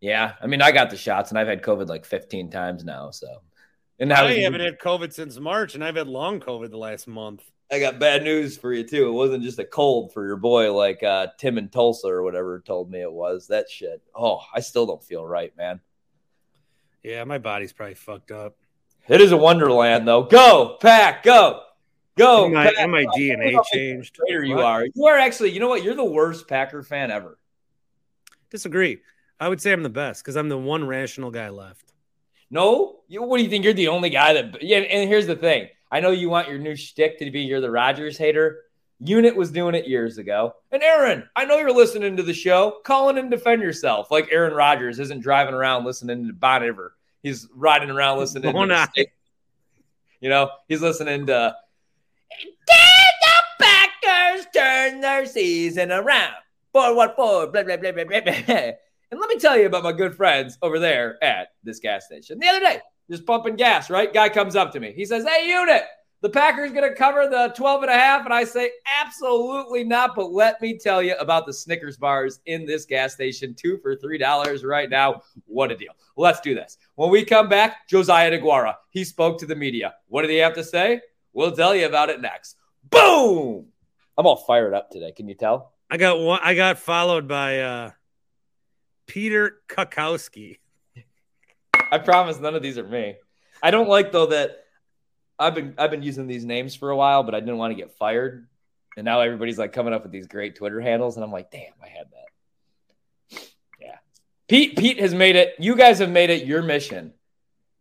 Yeah. 0.00 0.32
I 0.40 0.46
mean, 0.46 0.62
I 0.62 0.72
got 0.72 0.90
the 0.90 0.96
shots 0.96 1.30
and 1.30 1.38
I've 1.38 1.46
had 1.46 1.62
COVID 1.62 1.88
like 1.88 2.06
15 2.06 2.50
times 2.50 2.84
now. 2.84 3.10
So, 3.10 3.26
and 3.98 4.08
now 4.08 4.24
I 4.24 4.38
haven't 4.38 4.62
had 4.62 4.78
COVID 4.78 5.12
since 5.12 5.38
March, 5.38 5.74
and 5.74 5.84
I've 5.84 5.96
had 5.96 6.08
long 6.08 6.40
COVID 6.40 6.70
the 6.70 6.78
last 6.78 7.06
month. 7.06 7.42
I 7.72 7.78
got 7.78 8.00
bad 8.00 8.24
news 8.24 8.56
for 8.56 8.72
you 8.72 8.82
too. 8.82 9.08
It 9.08 9.12
wasn't 9.12 9.44
just 9.44 9.60
a 9.60 9.64
cold 9.64 10.12
for 10.12 10.26
your 10.26 10.36
boy 10.36 10.74
like 10.74 11.02
uh, 11.02 11.28
Tim 11.38 11.56
in 11.56 11.68
Tulsa 11.68 12.08
or 12.08 12.22
whatever 12.22 12.60
told 12.60 12.90
me 12.90 13.00
it 13.00 13.12
was. 13.12 13.46
That 13.46 13.70
shit. 13.70 14.02
Oh, 14.14 14.40
I 14.52 14.60
still 14.60 14.86
don't 14.86 15.02
feel 15.02 15.24
right, 15.24 15.56
man. 15.56 15.80
Yeah, 17.04 17.22
my 17.24 17.38
body's 17.38 17.72
probably 17.72 17.94
fucked 17.94 18.32
up. 18.32 18.56
It 19.08 19.20
is 19.20 19.32
a 19.32 19.36
wonderland 19.36 20.06
though. 20.06 20.24
Go 20.24 20.78
pack, 20.80 21.22
go, 21.22 21.62
go. 22.16 22.46
And 22.46 22.54
my, 22.54 22.72
and 22.78 22.92
my 22.92 23.04
DNA 23.16 23.62
changed. 23.72 24.18
a 24.28 24.46
you 24.46 24.60
are. 24.60 24.86
You 24.92 25.06
are 25.06 25.18
actually. 25.18 25.52
You 25.52 25.60
know 25.60 25.68
what? 25.68 25.84
You're 25.84 25.94
the 25.94 26.04
worst 26.04 26.48
Packer 26.48 26.82
fan 26.82 27.10
ever. 27.10 27.38
Disagree. 28.50 28.98
I 29.38 29.48
would 29.48 29.60
say 29.60 29.72
I'm 29.72 29.82
the 29.82 29.88
best 29.88 30.22
because 30.22 30.36
I'm 30.36 30.48
the 30.48 30.58
one 30.58 30.86
rational 30.86 31.30
guy 31.30 31.48
left. 31.48 31.94
No, 32.50 33.00
you, 33.06 33.22
what 33.22 33.38
do 33.38 33.44
you 33.44 33.48
think? 33.48 33.64
You're 33.64 33.72
the 33.74 33.88
only 33.88 34.10
guy 34.10 34.34
that. 34.34 34.62
Yeah, 34.62 34.78
and 34.78 35.08
here's 35.08 35.26
the 35.26 35.36
thing. 35.36 35.68
I 35.90 36.00
know 36.00 36.10
you 36.10 36.30
want 36.30 36.48
your 36.48 36.58
new 36.58 36.76
shtick 36.76 37.18
to 37.18 37.30
be 37.30 37.40
you're 37.40 37.60
the 37.60 37.70
Rodgers 37.70 38.16
hater. 38.16 38.60
Unit 39.00 39.34
was 39.34 39.50
doing 39.50 39.74
it 39.74 39.88
years 39.88 40.18
ago. 40.18 40.54
And 40.70 40.82
Aaron, 40.82 41.28
I 41.34 41.46
know 41.46 41.56
you're 41.58 41.72
listening 41.74 42.16
to 42.18 42.22
the 42.22 42.34
show. 42.34 42.80
Call 42.84 43.08
in 43.08 43.18
and 43.18 43.30
defend 43.30 43.62
yourself. 43.62 44.10
Like 44.10 44.28
Aaron 44.30 44.52
Rodgers 44.52 44.98
isn't 44.98 45.20
driving 45.22 45.54
around 45.54 45.84
listening 45.84 46.26
to 46.26 46.32
Bon 46.34 46.62
Iver. 46.62 46.94
He's 47.22 47.48
riding 47.54 47.90
around 47.90 48.18
listening 48.18 48.54
Oh, 48.54 48.66
to 48.66 48.66
no. 48.66 48.86
You 50.20 50.28
know, 50.28 50.50
he's 50.68 50.82
listening 50.82 51.26
to 51.26 51.54
Did 52.42 52.52
the 52.68 53.64
Packers 53.64 54.46
turn 54.54 55.00
their 55.00 55.24
season 55.26 55.90
around? 55.90 56.34
Four 56.72 56.94
what 56.94 57.16
four, 57.16 57.46
blah 57.46 57.62
blah 57.62 57.78
blah 57.78 57.92
blah 57.92 58.04
blah 58.04 58.20
blah. 58.20 58.54
And 59.10 59.18
let 59.18 59.28
me 59.28 59.38
tell 59.38 59.56
you 59.58 59.66
about 59.66 59.82
my 59.82 59.92
good 59.92 60.14
friends 60.14 60.56
over 60.62 60.78
there 60.78 61.22
at 61.24 61.48
this 61.64 61.80
gas 61.80 62.06
station. 62.06 62.38
The 62.38 62.46
other 62.48 62.60
day, 62.60 62.80
just 63.10 63.26
pumping 63.26 63.56
gas, 63.56 63.90
right? 63.90 64.12
Guy 64.12 64.28
comes 64.28 64.56
up 64.56 64.72
to 64.72 64.80
me. 64.80 64.92
He 64.92 65.04
says, 65.04 65.24
Hey, 65.24 65.48
unit, 65.48 65.82
the 66.20 66.30
Packers 66.30 66.70
going 66.70 66.88
to 66.88 66.94
cover 66.94 67.26
the 67.28 67.52
12 67.56 67.82
and 67.82 67.90
a 67.90 67.94
half. 67.94 68.24
And 68.24 68.32
I 68.32 68.44
say, 68.44 68.70
Absolutely 69.02 69.84
not. 69.84 70.14
But 70.14 70.32
let 70.32 70.60
me 70.62 70.78
tell 70.78 71.02
you 71.02 71.16
about 71.16 71.46
the 71.46 71.52
Snickers 71.52 71.96
bars 71.96 72.40
in 72.46 72.64
this 72.64 72.84
gas 72.84 73.14
station. 73.14 73.54
Two 73.54 73.78
for 73.78 73.96
$3 73.96 74.64
right 74.64 74.88
now. 74.88 75.22
What 75.46 75.72
a 75.72 75.76
deal. 75.76 75.92
Let's 76.16 76.40
do 76.40 76.54
this. 76.54 76.78
When 76.94 77.10
we 77.10 77.24
come 77.24 77.48
back, 77.48 77.88
Josiah 77.88 78.30
DeGuara, 78.30 78.74
he 78.90 79.04
spoke 79.04 79.38
to 79.40 79.46
the 79.46 79.56
media. 79.56 79.94
What 80.08 80.22
did 80.22 80.30
he 80.30 80.36
have 80.38 80.54
to 80.54 80.64
say? 80.64 81.00
We'll 81.32 81.52
tell 81.52 81.74
you 81.74 81.86
about 81.86 82.10
it 82.10 82.20
next. 82.20 82.56
Boom! 82.90 83.66
I'm 84.18 84.26
all 84.26 84.36
fired 84.36 84.74
up 84.74 84.90
today. 84.90 85.12
Can 85.12 85.28
you 85.28 85.34
tell? 85.34 85.72
I 85.90 85.96
got 85.96 86.18
one. 86.18 86.40
I 86.42 86.54
got 86.54 86.78
followed 86.78 87.28
by 87.28 87.60
uh, 87.60 87.90
Peter 89.06 89.60
Kukowski. 89.68 90.58
I 91.90 91.98
promise 91.98 92.38
none 92.38 92.54
of 92.54 92.62
these 92.62 92.78
are 92.78 92.86
me. 92.86 93.16
I 93.62 93.70
don't 93.70 93.88
like 93.88 94.12
though 94.12 94.26
that 94.26 94.64
I've 95.38 95.54
been 95.54 95.74
I've 95.78 95.90
been 95.90 96.02
using 96.02 96.26
these 96.26 96.44
names 96.44 96.74
for 96.74 96.90
a 96.90 96.96
while, 96.96 97.22
but 97.22 97.34
I 97.34 97.40
didn't 97.40 97.58
want 97.58 97.72
to 97.72 97.74
get 97.74 97.96
fired. 97.96 98.46
And 98.96 99.04
now 99.04 99.20
everybody's 99.20 99.58
like 99.58 99.72
coming 99.72 99.94
up 99.94 100.02
with 100.02 100.12
these 100.12 100.26
great 100.26 100.56
Twitter 100.56 100.80
handles, 100.80 101.16
and 101.16 101.24
I'm 101.24 101.32
like, 101.32 101.50
damn, 101.50 101.72
I 101.82 101.88
had 101.88 102.06
that. 102.10 103.42
Yeah. 103.80 103.96
Pete 104.48 104.76
Pete 104.76 105.00
has 105.00 105.14
made 105.14 105.36
it, 105.36 105.54
you 105.58 105.76
guys 105.76 106.00
have 106.00 106.10
made 106.10 106.30
it 106.30 106.46
your 106.46 106.62
mission 106.62 107.14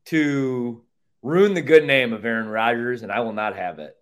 to 0.06 0.84
ruin 1.22 1.53
the 1.53 1.61
good 1.61 1.86
name 1.86 2.14
of 2.14 2.23
Aaron 2.23 2.48
Rodgers, 2.48 3.03
and 3.03 3.11
I 3.11 3.19
will 3.22 3.34
not 3.34 3.56
have 3.56 3.80
it. 3.80 3.95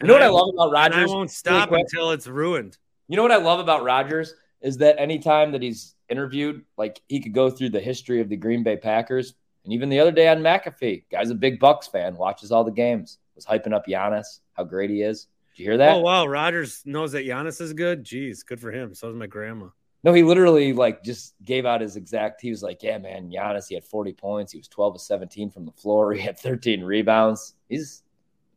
You 0.00 0.08
know 0.08 0.14
what 0.14 0.22
I 0.22 0.28
love 0.28 0.48
about 0.52 0.92
And 0.92 0.94
I 0.94 1.06
won't 1.06 1.30
stop 1.30 1.70
until 1.70 2.10
it's 2.10 2.26
ruined. 2.26 2.76
You 3.08 3.16
know 3.16 3.22
what 3.22 3.30
I 3.30 3.36
love 3.36 3.60
about 3.60 3.84
Rodgers 3.84 4.34
is 4.60 4.78
that 4.78 4.96
anytime 4.98 5.52
that 5.52 5.62
he's 5.62 5.94
interviewed, 6.12 6.64
like 6.76 7.00
he 7.08 7.20
could 7.20 7.34
go 7.34 7.50
through 7.50 7.70
the 7.70 7.80
history 7.80 8.20
of 8.20 8.28
the 8.28 8.36
Green 8.36 8.62
Bay 8.62 8.76
Packers. 8.76 9.34
And 9.64 9.72
even 9.72 9.88
the 9.88 9.98
other 9.98 10.12
day 10.12 10.28
on 10.28 10.38
McAfee, 10.38 11.04
guy's 11.10 11.30
a 11.30 11.34
big 11.34 11.58
Bucks 11.58 11.88
fan, 11.88 12.16
watches 12.16 12.52
all 12.52 12.64
the 12.64 12.70
games, 12.70 13.18
was 13.34 13.46
hyping 13.46 13.72
up 13.72 13.86
Giannis, 13.86 14.40
how 14.54 14.64
great 14.64 14.90
he 14.90 15.02
is. 15.02 15.26
Did 15.56 15.62
you 15.62 15.70
hear 15.70 15.78
that? 15.78 15.96
Oh 15.96 16.00
wow, 16.00 16.26
Rodgers 16.26 16.82
knows 16.84 17.12
that 17.12 17.26
Giannis 17.26 17.60
is 17.60 17.72
good. 17.72 18.04
Jeez, 18.04 18.44
good 18.44 18.60
for 18.60 18.70
him. 18.70 18.94
So 18.94 19.08
is 19.08 19.16
my 19.16 19.26
grandma. 19.26 19.68
No, 20.04 20.12
he 20.12 20.22
literally 20.22 20.72
like 20.72 21.04
just 21.04 21.34
gave 21.44 21.64
out 21.64 21.80
his 21.80 21.96
exact. 21.96 22.40
He 22.40 22.50
was 22.50 22.62
like, 22.62 22.82
"Yeah, 22.82 22.98
man, 22.98 23.30
Giannis. 23.30 23.68
He 23.68 23.74
had 23.74 23.84
40 23.84 24.12
points. 24.14 24.52
He 24.52 24.58
was 24.58 24.68
12 24.68 24.96
of 24.96 25.00
17 25.00 25.50
from 25.50 25.64
the 25.64 25.72
floor. 25.72 26.12
He 26.14 26.20
had 26.20 26.38
13 26.38 26.82
rebounds. 26.82 27.54
He's. 27.68 28.02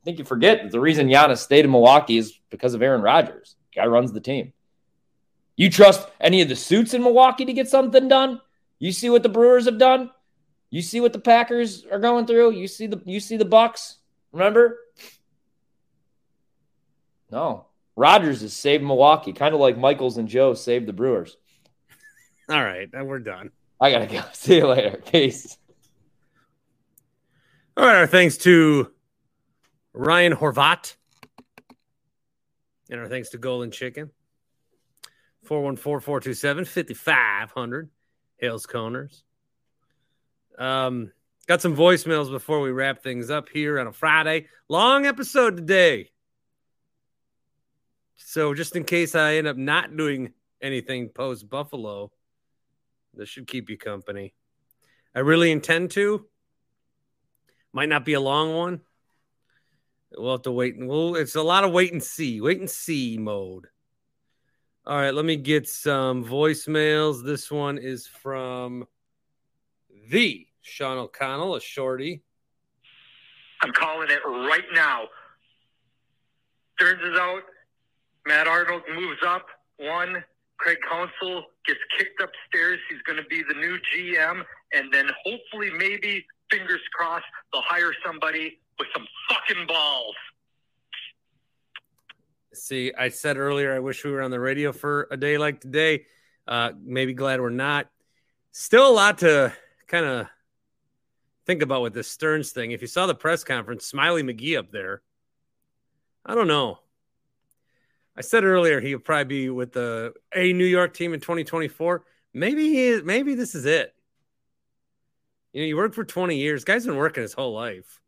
I 0.01 0.05
think 0.05 0.19
you 0.19 0.25
forget 0.25 0.69
the 0.69 0.79
reason 0.79 1.07
Giannis 1.07 1.39
stayed 1.39 1.65
in 1.65 1.71
Milwaukee 1.71 2.17
is 2.17 2.39
because 2.51 2.75
of 2.75 2.81
Aaron 2.83 3.01
Rodgers. 3.01 3.55
Guy 3.75 3.87
runs 3.87 4.11
the 4.11 4.19
team. 4.19 4.53
You 5.57 5.69
trust 5.69 6.07
any 6.19 6.41
of 6.41 6.49
the 6.49 6.55
suits 6.55 6.93
in 6.93 7.03
Milwaukee 7.03 7.45
to 7.45 7.53
get 7.53 7.69
something 7.69 8.07
done? 8.07 8.41
You 8.79 8.91
see 8.91 9.09
what 9.09 9.23
the 9.23 9.29
Brewers 9.29 9.65
have 9.65 9.77
done. 9.77 10.11
You 10.69 10.81
see 10.81 10.99
what 10.99 11.13
the 11.13 11.19
Packers 11.19 11.85
are 11.89 11.99
going 11.99 12.25
through. 12.25 12.51
You 12.51 12.67
see 12.67 12.87
the 12.87 13.01
you 13.05 13.19
see 13.19 13.37
the 13.37 13.45
Bucks. 13.45 13.97
Remember? 14.33 14.79
No, 17.31 17.67
Rodgers 17.95 18.41
has 18.41 18.53
saved 18.53 18.83
Milwaukee, 18.83 19.33
kind 19.33 19.53
of 19.53 19.61
like 19.61 19.77
Michaels 19.77 20.17
and 20.17 20.27
Joe 20.27 20.53
saved 20.53 20.87
the 20.87 20.93
Brewers. 20.93 21.37
All 22.49 22.63
right, 22.63 22.89
and 22.93 23.07
we're 23.07 23.19
done. 23.19 23.51
I 23.79 23.91
gotta 23.91 24.07
go. 24.07 24.23
See 24.33 24.57
you 24.57 24.67
later. 24.67 25.01
Peace. 25.11 25.57
All 27.77 27.85
right, 27.85 27.95
our 27.95 28.07
thanks 28.07 28.37
to 28.37 28.91
Ryan 29.93 30.33
Horvat. 30.33 30.95
And 32.89 32.99
our 32.99 33.07
thanks 33.07 33.29
to 33.29 33.37
Golden 33.37 33.71
Chicken. 33.71 34.11
414-427-5500. 35.45 37.89
Hales 38.37 38.65
Corners. 38.65 39.23
Um, 40.57 41.11
got 41.47 41.61
some 41.61 41.75
voicemails 41.75 42.29
before 42.29 42.61
we 42.61 42.71
wrap 42.71 43.01
things 43.01 43.29
up 43.29 43.49
here 43.49 43.79
on 43.79 43.87
a 43.87 43.93
Friday. 43.93 44.47
Long 44.67 45.05
episode 45.05 45.57
today. 45.57 46.11
So 48.15 48.53
just 48.53 48.75
in 48.75 48.83
case 48.83 49.15
I 49.15 49.35
end 49.35 49.47
up 49.47 49.57
not 49.57 49.95
doing 49.95 50.33
anything 50.61 51.09
post 51.09 51.49
Buffalo, 51.49 52.11
this 53.13 53.29
should 53.29 53.47
keep 53.47 53.69
you 53.69 53.77
company. 53.77 54.33
I 55.13 55.19
really 55.19 55.51
intend 55.51 55.91
to. 55.91 56.25
Might 57.71 57.89
not 57.89 58.05
be 58.05 58.13
a 58.13 58.21
long 58.21 58.53
one. 58.53 58.81
We'll 60.17 60.31
have 60.31 60.43
to 60.43 60.51
wait. 60.51 60.75
And 60.75 60.87
we'll, 60.87 61.15
it's 61.15 61.35
a 61.35 61.41
lot 61.41 61.65
of 61.65 61.71
wait 61.71 61.91
and 61.91 62.01
see, 62.01 62.39
wait 62.39 62.59
and 62.59 62.69
see 62.69 63.17
mode. 63.17 63.67
All 64.87 64.97
right, 64.97 65.15
let 65.15 65.25
me 65.25 65.35
get 65.35 65.67
some 65.67 66.23
voicemails. 66.23 67.25
This 67.25 67.49
one 67.49 67.79
is 67.79 68.05
from 68.05 68.85
the 70.11 70.45
Sean 70.61 70.99
O'Connell, 70.99 71.55
a 71.55 71.59
shorty. 71.59 72.21
I'm 73.63 73.71
calling 73.71 74.11
it 74.11 74.19
right 74.23 74.65
now. 74.75 75.05
Stearns 76.75 77.01
is 77.01 77.17
out. 77.17 77.41
Matt 78.27 78.45
Arnold 78.47 78.83
moves 78.93 79.21
up 79.25 79.47
one. 79.77 80.23
Craig 80.57 80.77
Counsell 80.87 81.45
gets 81.65 81.79
kicked 81.97 82.21
upstairs. 82.21 82.77
He's 82.87 83.01
going 83.07 83.17
to 83.17 83.27
be 83.27 83.41
the 83.41 83.55
new 83.55 83.79
GM. 83.91 84.43
And 84.73 84.93
then 84.93 85.09
hopefully, 85.25 85.71
maybe, 85.79 86.23
fingers 86.51 86.81
crossed, 86.93 87.25
they'll 87.51 87.63
hire 87.63 87.91
somebody 88.05 88.59
with 88.77 88.87
some 88.93 89.07
fucking 89.29 89.65
balls. 89.65 90.15
See, 92.55 92.93
I 92.97 93.09
said 93.09 93.37
earlier, 93.37 93.73
I 93.75 93.79
wish 93.79 94.03
we 94.03 94.11
were 94.11 94.21
on 94.21 94.31
the 94.31 94.39
radio 94.39 94.71
for 94.71 95.07
a 95.11 95.17
day 95.17 95.37
like 95.37 95.59
today. 95.59 96.05
Uh, 96.47 96.71
maybe 96.81 97.13
glad 97.13 97.41
we're 97.41 97.49
not. 97.49 97.87
Still 98.51 98.89
a 98.89 98.93
lot 98.93 99.17
to 99.19 99.53
kind 99.87 100.05
of 100.05 100.27
think 101.45 101.61
about 101.61 101.81
with 101.81 101.93
this 101.93 102.07
Stearns 102.07 102.51
thing. 102.51 102.71
If 102.71 102.81
you 102.81 102.87
saw 102.87 103.07
the 103.07 103.15
press 103.15 103.43
conference, 103.43 103.85
Smiley 103.85 104.23
McGee 104.23 104.57
up 104.57 104.71
there, 104.71 105.01
I 106.25 106.35
don't 106.35 106.47
know. 106.47 106.79
I 108.17 108.21
said 108.21 108.45
earlier 108.45 108.79
he'll 108.79 108.99
probably 108.99 109.25
be 109.25 109.49
with 109.49 109.73
the 109.73 110.13
a 110.33 110.53
New 110.53 110.65
York 110.65 110.93
team 110.93 111.13
in 111.13 111.19
2024. 111.19 112.05
Maybe 112.33 112.69
he 112.69 112.85
is, 112.85 113.03
maybe 113.03 113.35
this 113.35 113.55
is 113.55 113.65
it. 113.65 113.93
You 115.51 115.61
know, 115.61 115.67
you 115.67 115.75
work 115.75 115.93
for 115.93 116.05
20 116.05 116.37
years. 116.37 116.63
Guy's 116.63 116.85
been 116.85 116.95
working 116.95 117.23
his 117.23 117.33
whole 117.33 117.53
life. 117.53 117.99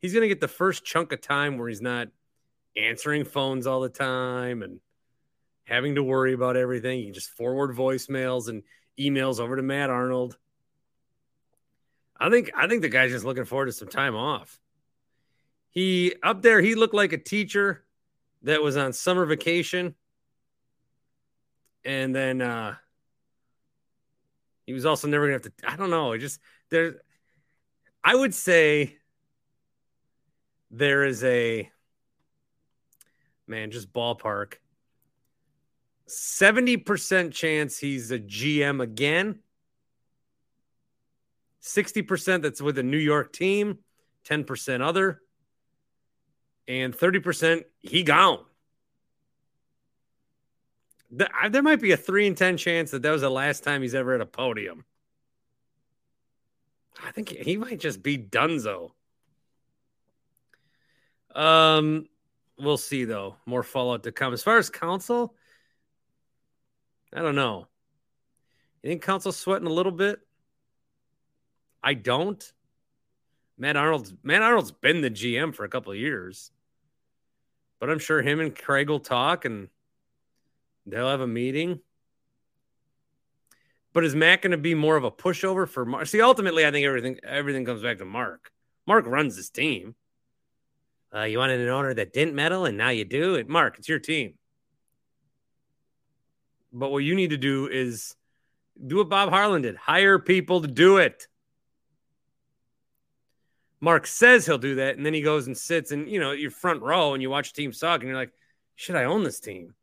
He's 0.00 0.14
gonna 0.14 0.28
get 0.28 0.40
the 0.40 0.48
first 0.48 0.84
chunk 0.84 1.12
of 1.12 1.20
time 1.20 1.58
where 1.58 1.68
he's 1.68 1.82
not 1.82 2.08
answering 2.76 3.24
phones 3.24 3.66
all 3.66 3.80
the 3.80 3.88
time 3.88 4.62
and 4.62 4.80
having 5.64 5.94
to 5.94 6.02
worry 6.02 6.32
about 6.32 6.56
everything. 6.56 7.00
You 7.00 7.12
just 7.12 7.30
forward 7.30 7.74
voicemails 7.74 8.48
and 8.48 8.62
emails 8.98 9.40
over 9.40 9.56
to 9.56 9.62
Matt 9.62 9.90
Arnold. 9.90 10.36
I 12.18 12.30
think 12.30 12.50
I 12.56 12.68
think 12.68 12.82
the 12.82 12.88
guy's 12.88 13.10
just 13.10 13.24
looking 13.24 13.44
forward 13.44 13.66
to 13.66 13.72
some 13.72 13.88
time 13.88 14.14
off. 14.14 14.58
He 15.70 16.14
up 16.22 16.42
there, 16.42 16.60
he 16.60 16.74
looked 16.74 16.94
like 16.94 17.12
a 17.12 17.18
teacher 17.18 17.84
that 18.42 18.62
was 18.62 18.76
on 18.76 18.92
summer 18.92 19.26
vacation. 19.26 19.94
And 21.84 22.14
then 22.14 22.40
uh 22.40 22.76
he 24.66 24.72
was 24.72 24.86
also 24.86 25.08
never 25.08 25.26
gonna 25.26 25.34
have 25.34 25.42
to 25.42 25.52
I 25.66 25.76
don't 25.76 25.90
know, 25.90 26.16
just 26.16 26.40
there 26.70 27.00
I 28.02 28.14
would 28.14 28.34
say 28.34 28.98
there 30.70 31.04
is 31.04 31.24
a 31.24 31.70
man, 33.46 33.70
just 33.70 33.92
ballpark. 33.92 34.54
70% 36.08 37.32
chance 37.32 37.78
he's 37.78 38.10
a 38.10 38.18
GM 38.18 38.82
again. 38.82 39.40
60% 41.62 42.42
that's 42.42 42.60
with 42.60 42.78
a 42.78 42.82
New 42.82 42.98
York 42.98 43.32
team, 43.32 43.78
10% 44.28 44.80
other 44.82 45.22
and 46.68 46.96
30% 46.96 47.64
he 47.82 48.02
gone. 48.02 48.44
There 51.10 51.62
might 51.62 51.80
be 51.80 51.92
a 51.92 51.96
3 51.96 52.26
in 52.26 52.34
10 52.34 52.56
chance 52.56 52.90
that 52.90 53.02
that 53.02 53.10
was 53.10 53.20
the 53.20 53.30
last 53.30 53.62
time 53.62 53.82
he's 53.82 53.94
ever 53.94 54.14
at 54.14 54.20
a 54.20 54.26
podium. 54.26 54.84
I 57.04 57.12
think 57.12 57.28
he 57.28 57.56
might 57.56 57.78
just 57.78 58.02
be 58.02 58.18
Dunzo. 58.18 58.92
Um, 61.34 62.06
we'll 62.58 62.76
see 62.76 63.04
though. 63.04 63.36
More 63.46 63.62
fallout 63.62 64.04
to 64.04 64.12
come. 64.12 64.32
As 64.32 64.42
far 64.42 64.58
as 64.58 64.70
Counsell, 64.70 65.34
I 67.12 67.20
don't 67.20 67.36
know. 67.36 67.66
You 68.82 68.90
think 68.90 69.02
Counsell's 69.02 69.36
sweating 69.36 69.66
a 69.66 69.72
little 69.72 69.92
bit? 69.92 70.20
I 71.82 71.94
don't. 71.94 72.52
Matt 73.56 73.76
Arnold's 73.76 74.12
Matt 74.22 74.42
Arnold's 74.42 74.72
been 74.72 75.00
the 75.00 75.10
GM 75.10 75.54
for 75.54 75.64
a 75.64 75.68
couple 75.68 75.92
of 75.92 75.98
years. 75.98 76.50
But 77.80 77.90
I'm 77.90 77.98
sure 77.98 78.22
him 78.22 78.40
and 78.40 78.54
Craig 78.54 78.88
will 78.88 79.00
talk 79.00 79.44
and 79.44 79.68
they'll 80.86 81.08
have 81.08 81.20
a 81.20 81.26
meeting. 81.26 81.80
But 83.92 84.04
is 84.04 84.14
Matt 84.14 84.42
going 84.42 84.50
to 84.50 84.56
be 84.56 84.74
more 84.74 84.96
of 84.96 85.04
a 85.04 85.10
pushover 85.10 85.68
for 85.68 85.84
Mark? 85.84 86.06
See, 86.06 86.20
ultimately, 86.20 86.66
I 86.66 86.70
think 86.72 86.86
everything 86.86 87.18
everything 87.22 87.64
comes 87.64 87.82
back 87.82 87.98
to 87.98 88.04
Mark. 88.04 88.50
Mark 88.86 89.06
runs 89.06 89.36
this 89.36 89.50
team. 89.50 89.94
Uh, 91.14 91.22
you 91.22 91.38
wanted 91.38 91.60
an 91.60 91.68
owner 91.68 91.94
that 91.94 92.12
didn't 92.12 92.34
meddle, 92.34 92.64
and 92.64 92.76
now 92.76 92.88
you 92.88 93.04
do 93.04 93.36
it. 93.36 93.48
Mark, 93.48 93.78
it's 93.78 93.88
your 93.88 94.00
team. 94.00 94.34
But 96.72 96.90
what 96.90 96.98
you 96.98 97.14
need 97.14 97.30
to 97.30 97.36
do 97.36 97.68
is 97.68 98.16
do 98.84 98.96
what 98.96 99.08
Bob 99.08 99.30
Harlan 99.30 99.62
did: 99.62 99.76
hire 99.76 100.18
people 100.18 100.62
to 100.62 100.66
do 100.66 100.96
it. 100.96 101.28
Mark 103.80 104.06
says 104.06 104.44
he'll 104.44 104.58
do 104.58 104.76
that, 104.76 104.96
and 104.96 105.06
then 105.06 105.14
he 105.14 105.20
goes 105.20 105.46
and 105.46 105.56
sits 105.56 105.92
and 105.92 106.08
you 106.08 106.18
know 106.18 106.32
your 106.32 106.50
front 106.50 106.82
row 106.82 107.14
and 107.14 107.22
you 107.22 107.30
watch 107.30 107.52
teams 107.52 107.78
suck, 107.78 108.00
and 108.00 108.08
you're 108.08 108.18
like, 108.18 108.32
should 108.74 108.96
I 108.96 109.04
own 109.04 109.22
this 109.22 109.38
team? 109.38 109.74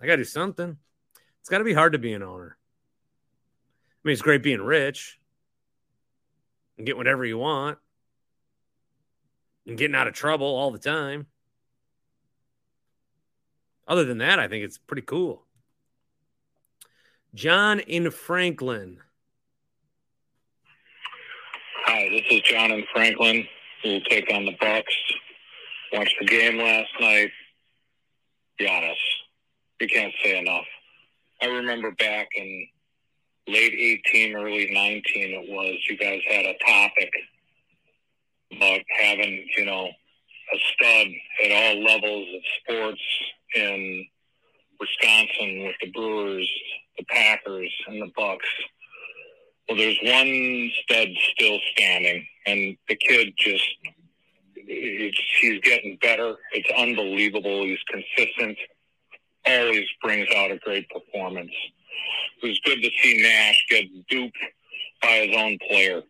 I 0.00 0.06
got 0.06 0.12
to 0.12 0.18
do 0.18 0.24
something. 0.24 0.76
It's 1.40 1.48
got 1.48 1.58
to 1.58 1.64
be 1.64 1.74
hard 1.74 1.92
to 1.92 1.98
be 1.98 2.14
an 2.14 2.22
owner. 2.22 2.56
I 3.92 3.98
mean, 4.02 4.12
it's 4.12 4.22
great 4.22 4.42
being 4.42 4.60
rich 4.60 5.18
and 6.76 6.86
get 6.86 6.96
whatever 6.96 7.24
you 7.24 7.38
want 7.38 7.78
and 9.68 9.76
getting 9.76 9.94
out 9.94 10.08
of 10.08 10.14
trouble 10.14 10.46
all 10.46 10.70
the 10.70 10.78
time. 10.78 11.26
Other 13.86 14.04
than 14.04 14.18
that, 14.18 14.38
I 14.38 14.48
think 14.48 14.64
it's 14.64 14.78
pretty 14.78 15.02
cool. 15.02 15.44
John 17.34 17.78
in 17.80 18.10
Franklin. 18.10 18.98
Hi, 21.84 22.08
this 22.08 22.24
is 22.30 22.40
John 22.42 22.72
in 22.72 22.84
Franklin. 22.92 23.46
We'll 23.84 24.00
take 24.02 24.32
on 24.32 24.46
the 24.46 24.56
Bucks. 24.60 24.94
Watched 25.92 26.16
the 26.20 26.26
game 26.26 26.58
last 26.58 26.90
night. 27.00 27.30
Giannis. 28.60 28.94
You 29.80 29.88
can't 29.88 30.12
say 30.24 30.38
enough. 30.38 30.66
I 31.40 31.46
remember 31.46 31.92
back 31.92 32.28
in 32.34 32.66
late 33.46 34.00
18, 34.12 34.34
early 34.34 34.70
19, 34.70 35.02
it 35.14 35.50
was, 35.50 35.76
you 35.88 35.96
guys 35.96 36.20
had 36.28 36.44
a 36.44 36.54
topic 36.66 37.10
about 38.52 38.80
having, 38.98 39.46
you 39.56 39.64
know, 39.64 39.86
a 39.86 40.58
stud 40.72 41.08
at 41.44 41.52
all 41.52 41.84
levels 41.84 42.26
of 42.34 42.40
sports 42.62 43.02
in 43.54 44.06
Wisconsin 44.80 45.64
with 45.64 45.76
the 45.80 45.90
Brewers, 45.90 46.50
the 46.96 47.04
Packers, 47.04 47.72
and 47.86 48.00
the 48.00 48.10
Bucks. 48.16 48.48
Well, 49.68 49.76
there's 49.76 49.98
one 50.02 50.70
stud 50.82 51.08
still 51.32 51.58
standing, 51.76 52.26
and 52.46 52.76
the 52.88 52.96
kid 52.96 53.34
just 53.36 53.64
he's 54.66 55.60
getting 55.60 55.98
better. 56.00 56.34
It's 56.52 56.70
unbelievable. 56.76 57.64
He's 57.64 57.78
consistent. 57.88 58.58
Always 59.46 59.86
brings 60.02 60.28
out 60.36 60.50
a 60.50 60.58
great 60.58 60.88
performance. 60.90 61.52
It 62.42 62.46
was 62.46 62.60
good 62.64 62.82
to 62.82 62.90
see 63.02 63.22
Nash 63.22 63.64
get 63.70 63.84
duped 64.08 64.36
by 65.02 65.26
his 65.26 65.36
own 65.36 65.58
player. 65.68 66.02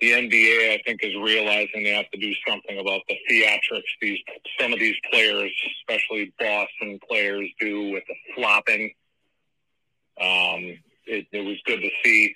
The 0.00 0.10
NBA, 0.10 0.74
I 0.74 0.82
think, 0.84 1.02
is 1.02 1.14
realizing 1.16 1.82
they 1.82 1.94
have 1.94 2.10
to 2.10 2.18
do 2.18 2.32
something 2.46 2.78
about 2.78 3.00
the 3.08 3.16
theatrics 3.30 3.82
these 4.00 4.18
some 4.60 4.72
of 4.72 4.78
these 4.78 4.96
players, 5.10 5.50
especially 5.80 6.32
Boston 6.38 7.00
players, 7.08 7.48
do 7.58 7.90
with 7.92 8.04
the 8.06 8.14
flopping. 8.34 8.92
Um, 10.20 10.78
it, 11.06 11.26
it 11.32 11.44
was 11.44 11.56
good 11.64 11.80
to 11.80 11.90
see. 12.04 12.34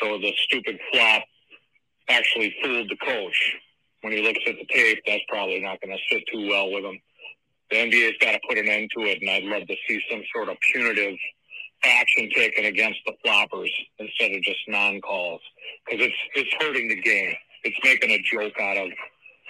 So 0.00 0.18
the 0.18 0.32
stupid 0.44 0.78
flop 0.92 1.24
actually 2.08 2.54
fooled 2.62 2.90
the 2.90 2.96
coach. 2.96 3.56
When 4.02 4.12
he 4.12 4.22
looks 4.22 4.40
at 4.46 4.56
the 4.56 4.66
tape, 4.72 5.02
that's 5.06 5.22
probably 5.28 5.60
not 5.60 5.80
going 5.80 5.96
to 5.96 6.02
sit 6.10 6.22
too 6.32 6.48
well 6.48 6.72
with 6.72 6.84
him. 6.84 7.00
The 7.70 7.76
NBA's 7.76 8.16
got 8.20 8.32
to 8.32 8.40
put 8.48 8.58
an 8.58 8.68
end 8.68 8.90
to 8.96 9.04
it, 9.04 9.20
and 9.20 9.30
I'd 9.30 9.44
love 9.44 9.66
to 9.66 9.76
see 9.86 10.00
some 10.10 10.22
sort 10.34 10.48
of 10.48 10.56
punitive 10.72 11.16
action 11.84 12.30
taken 12.34 12.66
against 12.66 13.00
the 13.06 13.12
floppers 13.24 13.70
instead 13.98 14.32
of 14.32 14.42
just 14.42 14.60
non-calls 14.68 15.40
because 15.84 16.06
it's 16.06 16.16
it's 16.34 16.50
hurting 16.60 16.88
the 16.88 17.00
game. 17.00 17.34
It's 17.64 17.76
making 17.84 18.10
a 18.10 18.22
joke 18.22 18.58
out 18.60 18.76
of 18.76 18.90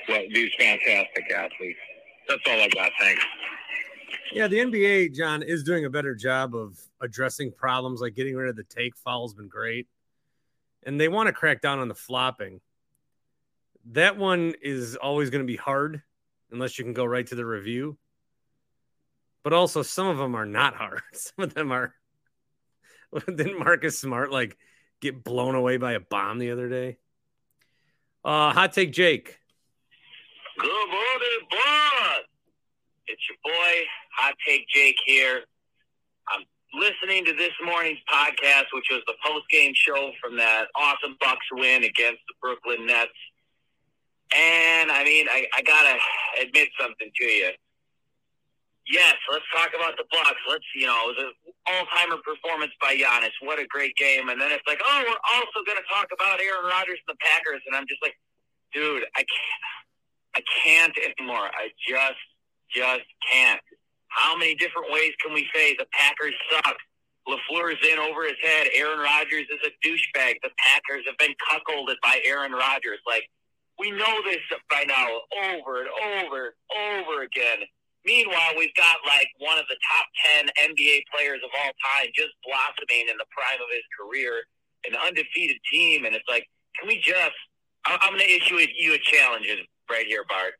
what 0.07 0.23
these 0.33 0.51
fantastic 0.59 1.31
athletes. 1.35 1.79
That's 2.29 2.43
all 2.47 2.61
I 2.61 2.69
got. 2.69 2.91
Thanks. 2.99 3.25
Yeah, 4.33 4.47
the 4.47 4.59
NBA, 4.59 5.15
John, 5.15 5.43
is 5.43 5.65
doing 5.65 5.85
a 5.85 5.91
better 5.91 6.15
job 6.15 6.55
of 6.55 6.79
addressing 7.01 7.53
problems 7.53 8.01
like 8.01 8.15
getting 8.15 8.37
rid 8.37 8.49
of 8.49 8.57
the 8.57 8.65
take 8.65 8.97
foul's 8.97 9.35
been 9.35 9.49
great. 9.49 9.89
And 10.85 11.01
they 11.01 11.09
want 11.09 11.27
to 11.27 11.33
crack 11.33 11.61
down 11.61 11.79
on 11.79 11.89
the 11.89 11.95
flopping. 11.95 12.61
That 13.93 14.17
one 14.17 14.55
is 14.63 14.97
always 14.97 15.31
going 15.31 15.43
to 15.43 15.47
be 15.47 15.57
hard 15.57 16.03
unless 16.51 16.79
you 16.79 16.85
can 16.85 16.95
go 16.95 17.05
right 17.05 17.27
to 17.27 17.35
the 17.35 17.45
review. 17.45 17.99
But 19.43 19.53
also, 19.53 19.83
some 19.83 20.07
of 20.07 20.19
them 20.19 20.35
are 20.35 20.47
not 20.47 20.75
hard. 20.75 21.03
Some 21.13 21.45
of 21.45 21.55
them 21.55 21.73
are. 21.73 21.95
Didn't 23.27 23.59
Marcus 23.59 23.99
Smart 23.99 24.31
like 24.31 24.57
get 25.01 25.25
blown 25.25 25.55
away 25.55 25.77
by 25.77 25.93
a 25.93 26.01
bomb 26.01 26.39
the 26.39 26.51
other 26.51 26.69
day? 26.69 26.99
Uh, 28.25 28.53
hot 28.53 28.73
take, 28.73 28.93
Jake. 28.93 29.39
Good 30.59 30.69
morning, 30.69 31.49
bud. 31.51 32.23
It's 33.07 33.23
your 33.29 33.39
boy, 33.43 33.73
Hot 34.19 34.35
Take 34.47 34.69
Jake 34.69 34.97
here. 35.05 35.41
I'm 36.29 36.45
listening 36.75 37.25
to 37.25 37.33
this 37.33 37.53
morning's 37.65 37.99
podcast, 38.13 38.67
which 38.73 38.87
was 38.91 39.01
the 39.07 39.15
post 39.25 39.49
game 39.51 39.73
show 39.75 40.13
from 40.23 40.37
that 40.37 40.67
awesome 40.77 41.17
Bucks 41.19 41.47
win 41.53 41.85
against 41.85 42.21
the 42.29 42.35
Brooklyn 42.41 42.87
Nets. 42.87 43.11
And 44.37 44.93
I 44.93 45.03
mean, 45.03 45.27
I, 45.29 45.47
I 45.55 45.63
gotta 45.63 45.99
admit 46.41 46.69
something 46.79 47.11
to 47.21 47.25
you. 47.25 47.51
Yes, 48.91 49.15
let's 49.31 49.47
talk 49.55 49.71
about 49.71 49.95
the 49.95 50.05
Bucks. 50.11 50.43
Let's, 50.51 50.67
you 50.75 50.87
know, 50.91 50.99
it 51.07 51.15
was 51.15 51.21
an 51.23 51.33
all-timer 51.71 52.19
performance 52.27 52.75
by 52.83 52.99
Giannis. 52.99 53.31
What 53.41 53.63
a 53.63 53.67
great 53.71 53.95
game! 53.95 54.29
And 54.29 54.41
then 54.41 54.51
it's 54.51 54.67
like, 54.67 54.83
oh, 54.83 54.99
we're 55.07 55.25
also 55.31 55.63
going 55.63 55.79
to 55.79 55.87
talk 55.87 56.11
about 56.11 56.43
Aaron 56.43 56.67
Rodgers 56.67 56.99
and 57.07 57.15
the 57.15 57.21
Packers, 57.23 57.63
and 57.71 57.77
I'm 57.77 57.87
just 57.87 58.03
like, 58.03 58.19
dude, 58.75 59.07
I 59.15 59.23
can't, 59.23 59.65
I 60.35 60.43
can't 60.65 60.97
anymore. 60.99 61.47
I 61.55 61.71
just, 61.87 62.19
just 62.75 63.07
can't. 63.31 63.63
How 64.09 64.37
many 64.37 64.57
different 64.57 64.91
ways 64.91 65.15
can 65.23 65.33
we 65.33 65.47
say 65.55 65.79
the 65.79 65.87
Packers 65.95 66.35
suck? 66.51 66.75
LaFleur's 67.29 67.79
in 67.87 67.99
over 67.99 68.25
his 68.25 68.41
head. 68.43 68.67
Aaron 68.75 68.99
Rodgers 68.99 69.47
is 69.47 69.61
a 69.63 69.71
douchebag. 69.87 70.35
The 70.43 70.51
Packers 70.59 71.07
have 71.07 71.19
been 71.19 71.35
cuckolded 71.47 71.95
by 72.03 72.19
Aaron 72.27 72.51
Rodgers. 72.51 72.99
Like, 73.07 73.23
we 73.79 73.93
know 73.93 74.19
this 74.25 74.43
by 74.69 74.83
now 74.83 75.07
over 75.47 75.83
and 75.83 75.91
over 76.27 76.55
and 76.75 77.07
over 77.07 77.23
again. 77.23 77.63
Meanwhile, 78.05 78.57
we've 78.57 78.75
got 78.75 78.97
like 79.05 79.29
one 79.39 79.59
of 79.59 79.67
the 79.69 79.77
top 79.85 80.07
10 80.41 80.73
NBA 80.73 81.05
players 81.13 81.41
of 81.45 81.51
all 81.53 81.73
time 81.85 82.09
just 82.15 82.33
blossoming 82.45 83.13
in 83.13 83.17
the 83.21 83.29
prime 83.29 83.61
of 83.61 83.69
his 83.69 83.85
career, 83.93 84.41
an 84.89 84.97
undefeated 84.97 85.59
team. 85.71 86.05
And 86.05 86.15
it's 86.17 86.29
like, 86.29 86.49
can 86.79 86.89
we 86.89 86.97
just, 86.97 87.37
I'm 87.85 88.17
going 88.17 88.25
to 88.25 88.31
issue 88.31 88.57
you 88.57 88.95
a 88.95 88.99
challenge 88.99 89.47
right 89.91 90.07
here, 90.07 90.25
Bart. 90.29 90.55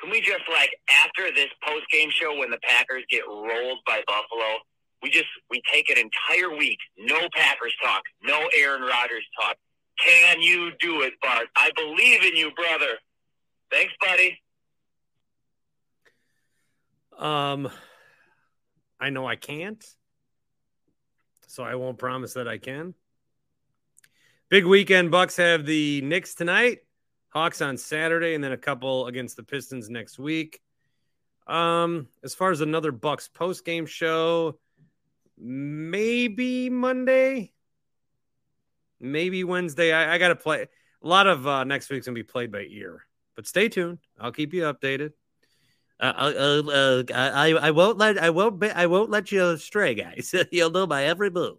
Can 0.00 0.10
we 0.10 0.20
just 0.20 0.42
like, 0.50 0.70
after 1.04 1.30
this 1.30 1.50
post 1.62 1.84
game 1.92 2.10
show 2.10 2.38
when 2.38 2.50
the 2.50 2.58
Packers 2.62 3.04
get 3.10 3.22
rolled 3.28 3.78
by 3.86 4.02
Buffalo, 4.06 4.58
we 5.02 5.10
just, 5.10 5.28
we 5.50 5.62
take 5.72 5.90
an 5.90 5.98
entire 5.98 6.56
week, 6.56 6.78
no 6.98 7.28
Packers 7.34 7.74
talk, 7.82 8.02
no 8.22 8.48
Aaron 8.56 8.82
Rodgers 8.82 9.26
talk. 9.40 9.56
Can 9.98 10.40
you 10.40 10.72
do 10.80 11.02
it, 11.02 11.14
Bart? 11.20 11.46
I 11.56 11.70
believe 11.76 12.24
in 12.24 12.34
you, 12.34 12.50
brother. 12.52 12.96
Thanks, 13.70 13.92
buddy. 14.00 14.40
Um, 17.20 17.70
I 18.98 19.10
know 19.10 19.26
I 19.26 19.36
can't, 19.36 19.84
so 21.48 21.62
I 21.62 21.74
won't 21.74 21.98
promise 21.98 22.32
that 22.34 22.48
I 22.48 22.56
can. 22.56 22.94
Big 24.48 24.64
weekend. 24.64 25.10
Bucks 25.10 25.36
have 25.36 25.66
the 25.66 26.00
Knicks 26.00 26.34
tonight, 26.34 26.78
Hawks 27.28 27.60
on 27.60 27.76
Saturday, 27.76 28.34
and 28.34 28.42
then 28.42 28.52
a 28.52 28.56
couple 28.56 29.06
against 29.06 29.36
the 29.36 29.42
Pistons 29.42 29.90
next 29.90 30.18
week. 30.18 30.60
Um, 31.46 32.08
as 32.24 32.34
far 32.34 32.52
as 32.52 32.62
another 32.62 32.90
Bucks 32.90 33.28
post 33.28 33.66
game 33.66 33.84
show, 33.84 34.58
maybe 35.36 36.70
Monday, 36.70 37.52
maybe 38.98 39.44
Wednesday. 39.44 39.92
I, 39.92 40.14
I 40.14 40.18
got 40.18 40.28
to 40.28 40.36
play. 40.36 40.68
A 41.02 41.06
lot 41.06 41.26
of 41.26 41.46
uh, 41.46 41.64
next 41.64 41.90
week's 41.90 42.06
gonna 42.06 42.14
be 42.14 42.22
played 42.22 42.50
by 42.50 42.66
ear, 42.70 43.04
but 43.36 43.46
stay 43.46 43.68
tuned. 43.68 43.98
I'll 44.18 44.32
keep 44.32 44.54
you 44.54 44.62
updated. 44.62 45.12
Uh, 46.00 46.62
uh, 46.66 46.70
uh, 46.70 47.02
I 47.14 47.50
I 47.50 47.70
won't 47.72 47.98
let 47.98 48.16
I 48.16 48.30
won't 48.30 48.58
be, 48.58 48.70
I 48.70 48.86
won't 48.86 49.10
let 49.10 49.30
you 49.30 49.58
stray, 49.58 49.94
guys. 49.94 50.34
You'll 50.50 50.70
know 50.70 50.86
my 50.86 51.04
every 51.04 51.28
move. 51.28 51.58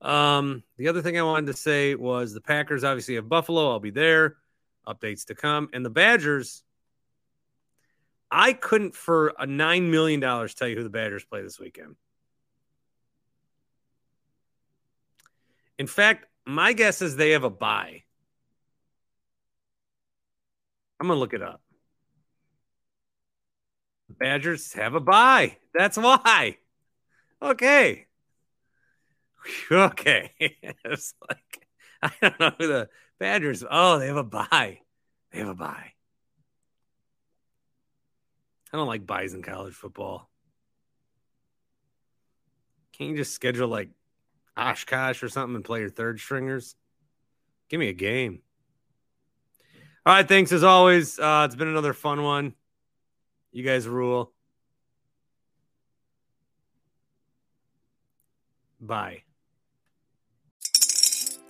Um, 0.00 0.62
the 0.76 0.88
other 0.88 1.02
thing 1.02 1.18
I 1.18 1.22
wanted 1.22 1.48
to 1.48 1.54
say 1.54 1.96
was 1.96 2.32
the 2.32 2.40
Packers 2.40 2.84
obviously 2.84 3.16
have 3.16 3.28
Buffalo. 3.28 3.70
I'll 3.70 3.80
be 3.80 3.90
there. 3.90 4.36
Updates 4.86 5.26
to 5.26 5.34
come, 5.34 5.68
and 5.72 5.84
the 5.84 5.90
Badgers. 5.90 6.62
I 8.30 8.52
couldn't 8.52 8.94
for 8.94 9.34
a 9.36 9.44
nine 9.44 9.90
million 9.90 10.20
dollars 10.20 10.54
tell 10.54 10.68
you 10.68 10.76
who 10.76 10.84
the 10.84 10.88
Badgers 10.88 11.24
play 11.24 11.42
this 11.42 11.58
weekend. 11.58 11.96
In 15.80 15.88
fact, 15.88 16.26
my 16.46 16.74
guess 16.74 17.02
is 17.02 17.16
they 17.16 17.30
have 17.30 17.42
a 17.42 17.50
bye. 17.50 18.04
I'm 21.00 21.08
gonna 21.08 21.18
look 21.18 21.34
it 21.34 21.42
up. 21.42 21.60
Badgers 24.20 24.74
have 24.74 24.94
a 24.94 25.00
bye. 25.00 25.56
That's 25.74 25.96
why. 25.96 26.58
Okay. 27.42 28.06
Okay. 29.72 30.30
it's 30.84 31.14
like 31.28 31.66
I 32.02 32.12
don't 32.20 32.40
know 32.40 32.52
who 32.58 32.66
the 32.66 32.88
Badgers. 33.18 33.64
Oh, 33.68 33.98
they 33.98 34.08
have 34.08 34.18
a 34.18 34.22
bye. 34.22 34.80
They 35.32 35.38
have 35.38 35.48
a 35.48 35.54
bye. 35.54 35.92
I 38.72 38.76
don't 38.76 38.86
like 38.86 39.06
byes 39.06 39.32
in 39.32 39.42
college 39.42 39.74
football. 39.74 40.30
Can't 42.92 43.10
you 43.10 43.16
just 43.16 43.32
schedule 43.32 43.68
like 43.68 43.88
Oshkosh 44.56 45.22
or 45.22 45.30
something 45.30 45.56
and 45.56 45.64
play 45.64 45.80
your 45.80 45.88
third 45.88 46.20
stringers? 46.20 46.76
Give 47.70 47.80
me 47.80 47.88
a 47.88 47.94
game. 47.94 48.42
All 50.04 50.14
right, 50.14 50.28
thanks 50.28 50.52
as 50.52 50.62
always. 50.62 51.18
Uh, 51.18 51.44
it's 51.46 51.56
been 51.56 51.68
another 51.68 51.94
fun 51.94 52.22
one. 52.22 52.54
You 53.52 53.64
guys 53.64 53.88
rule. 53.88 54.32
Bye. 58.80 59.24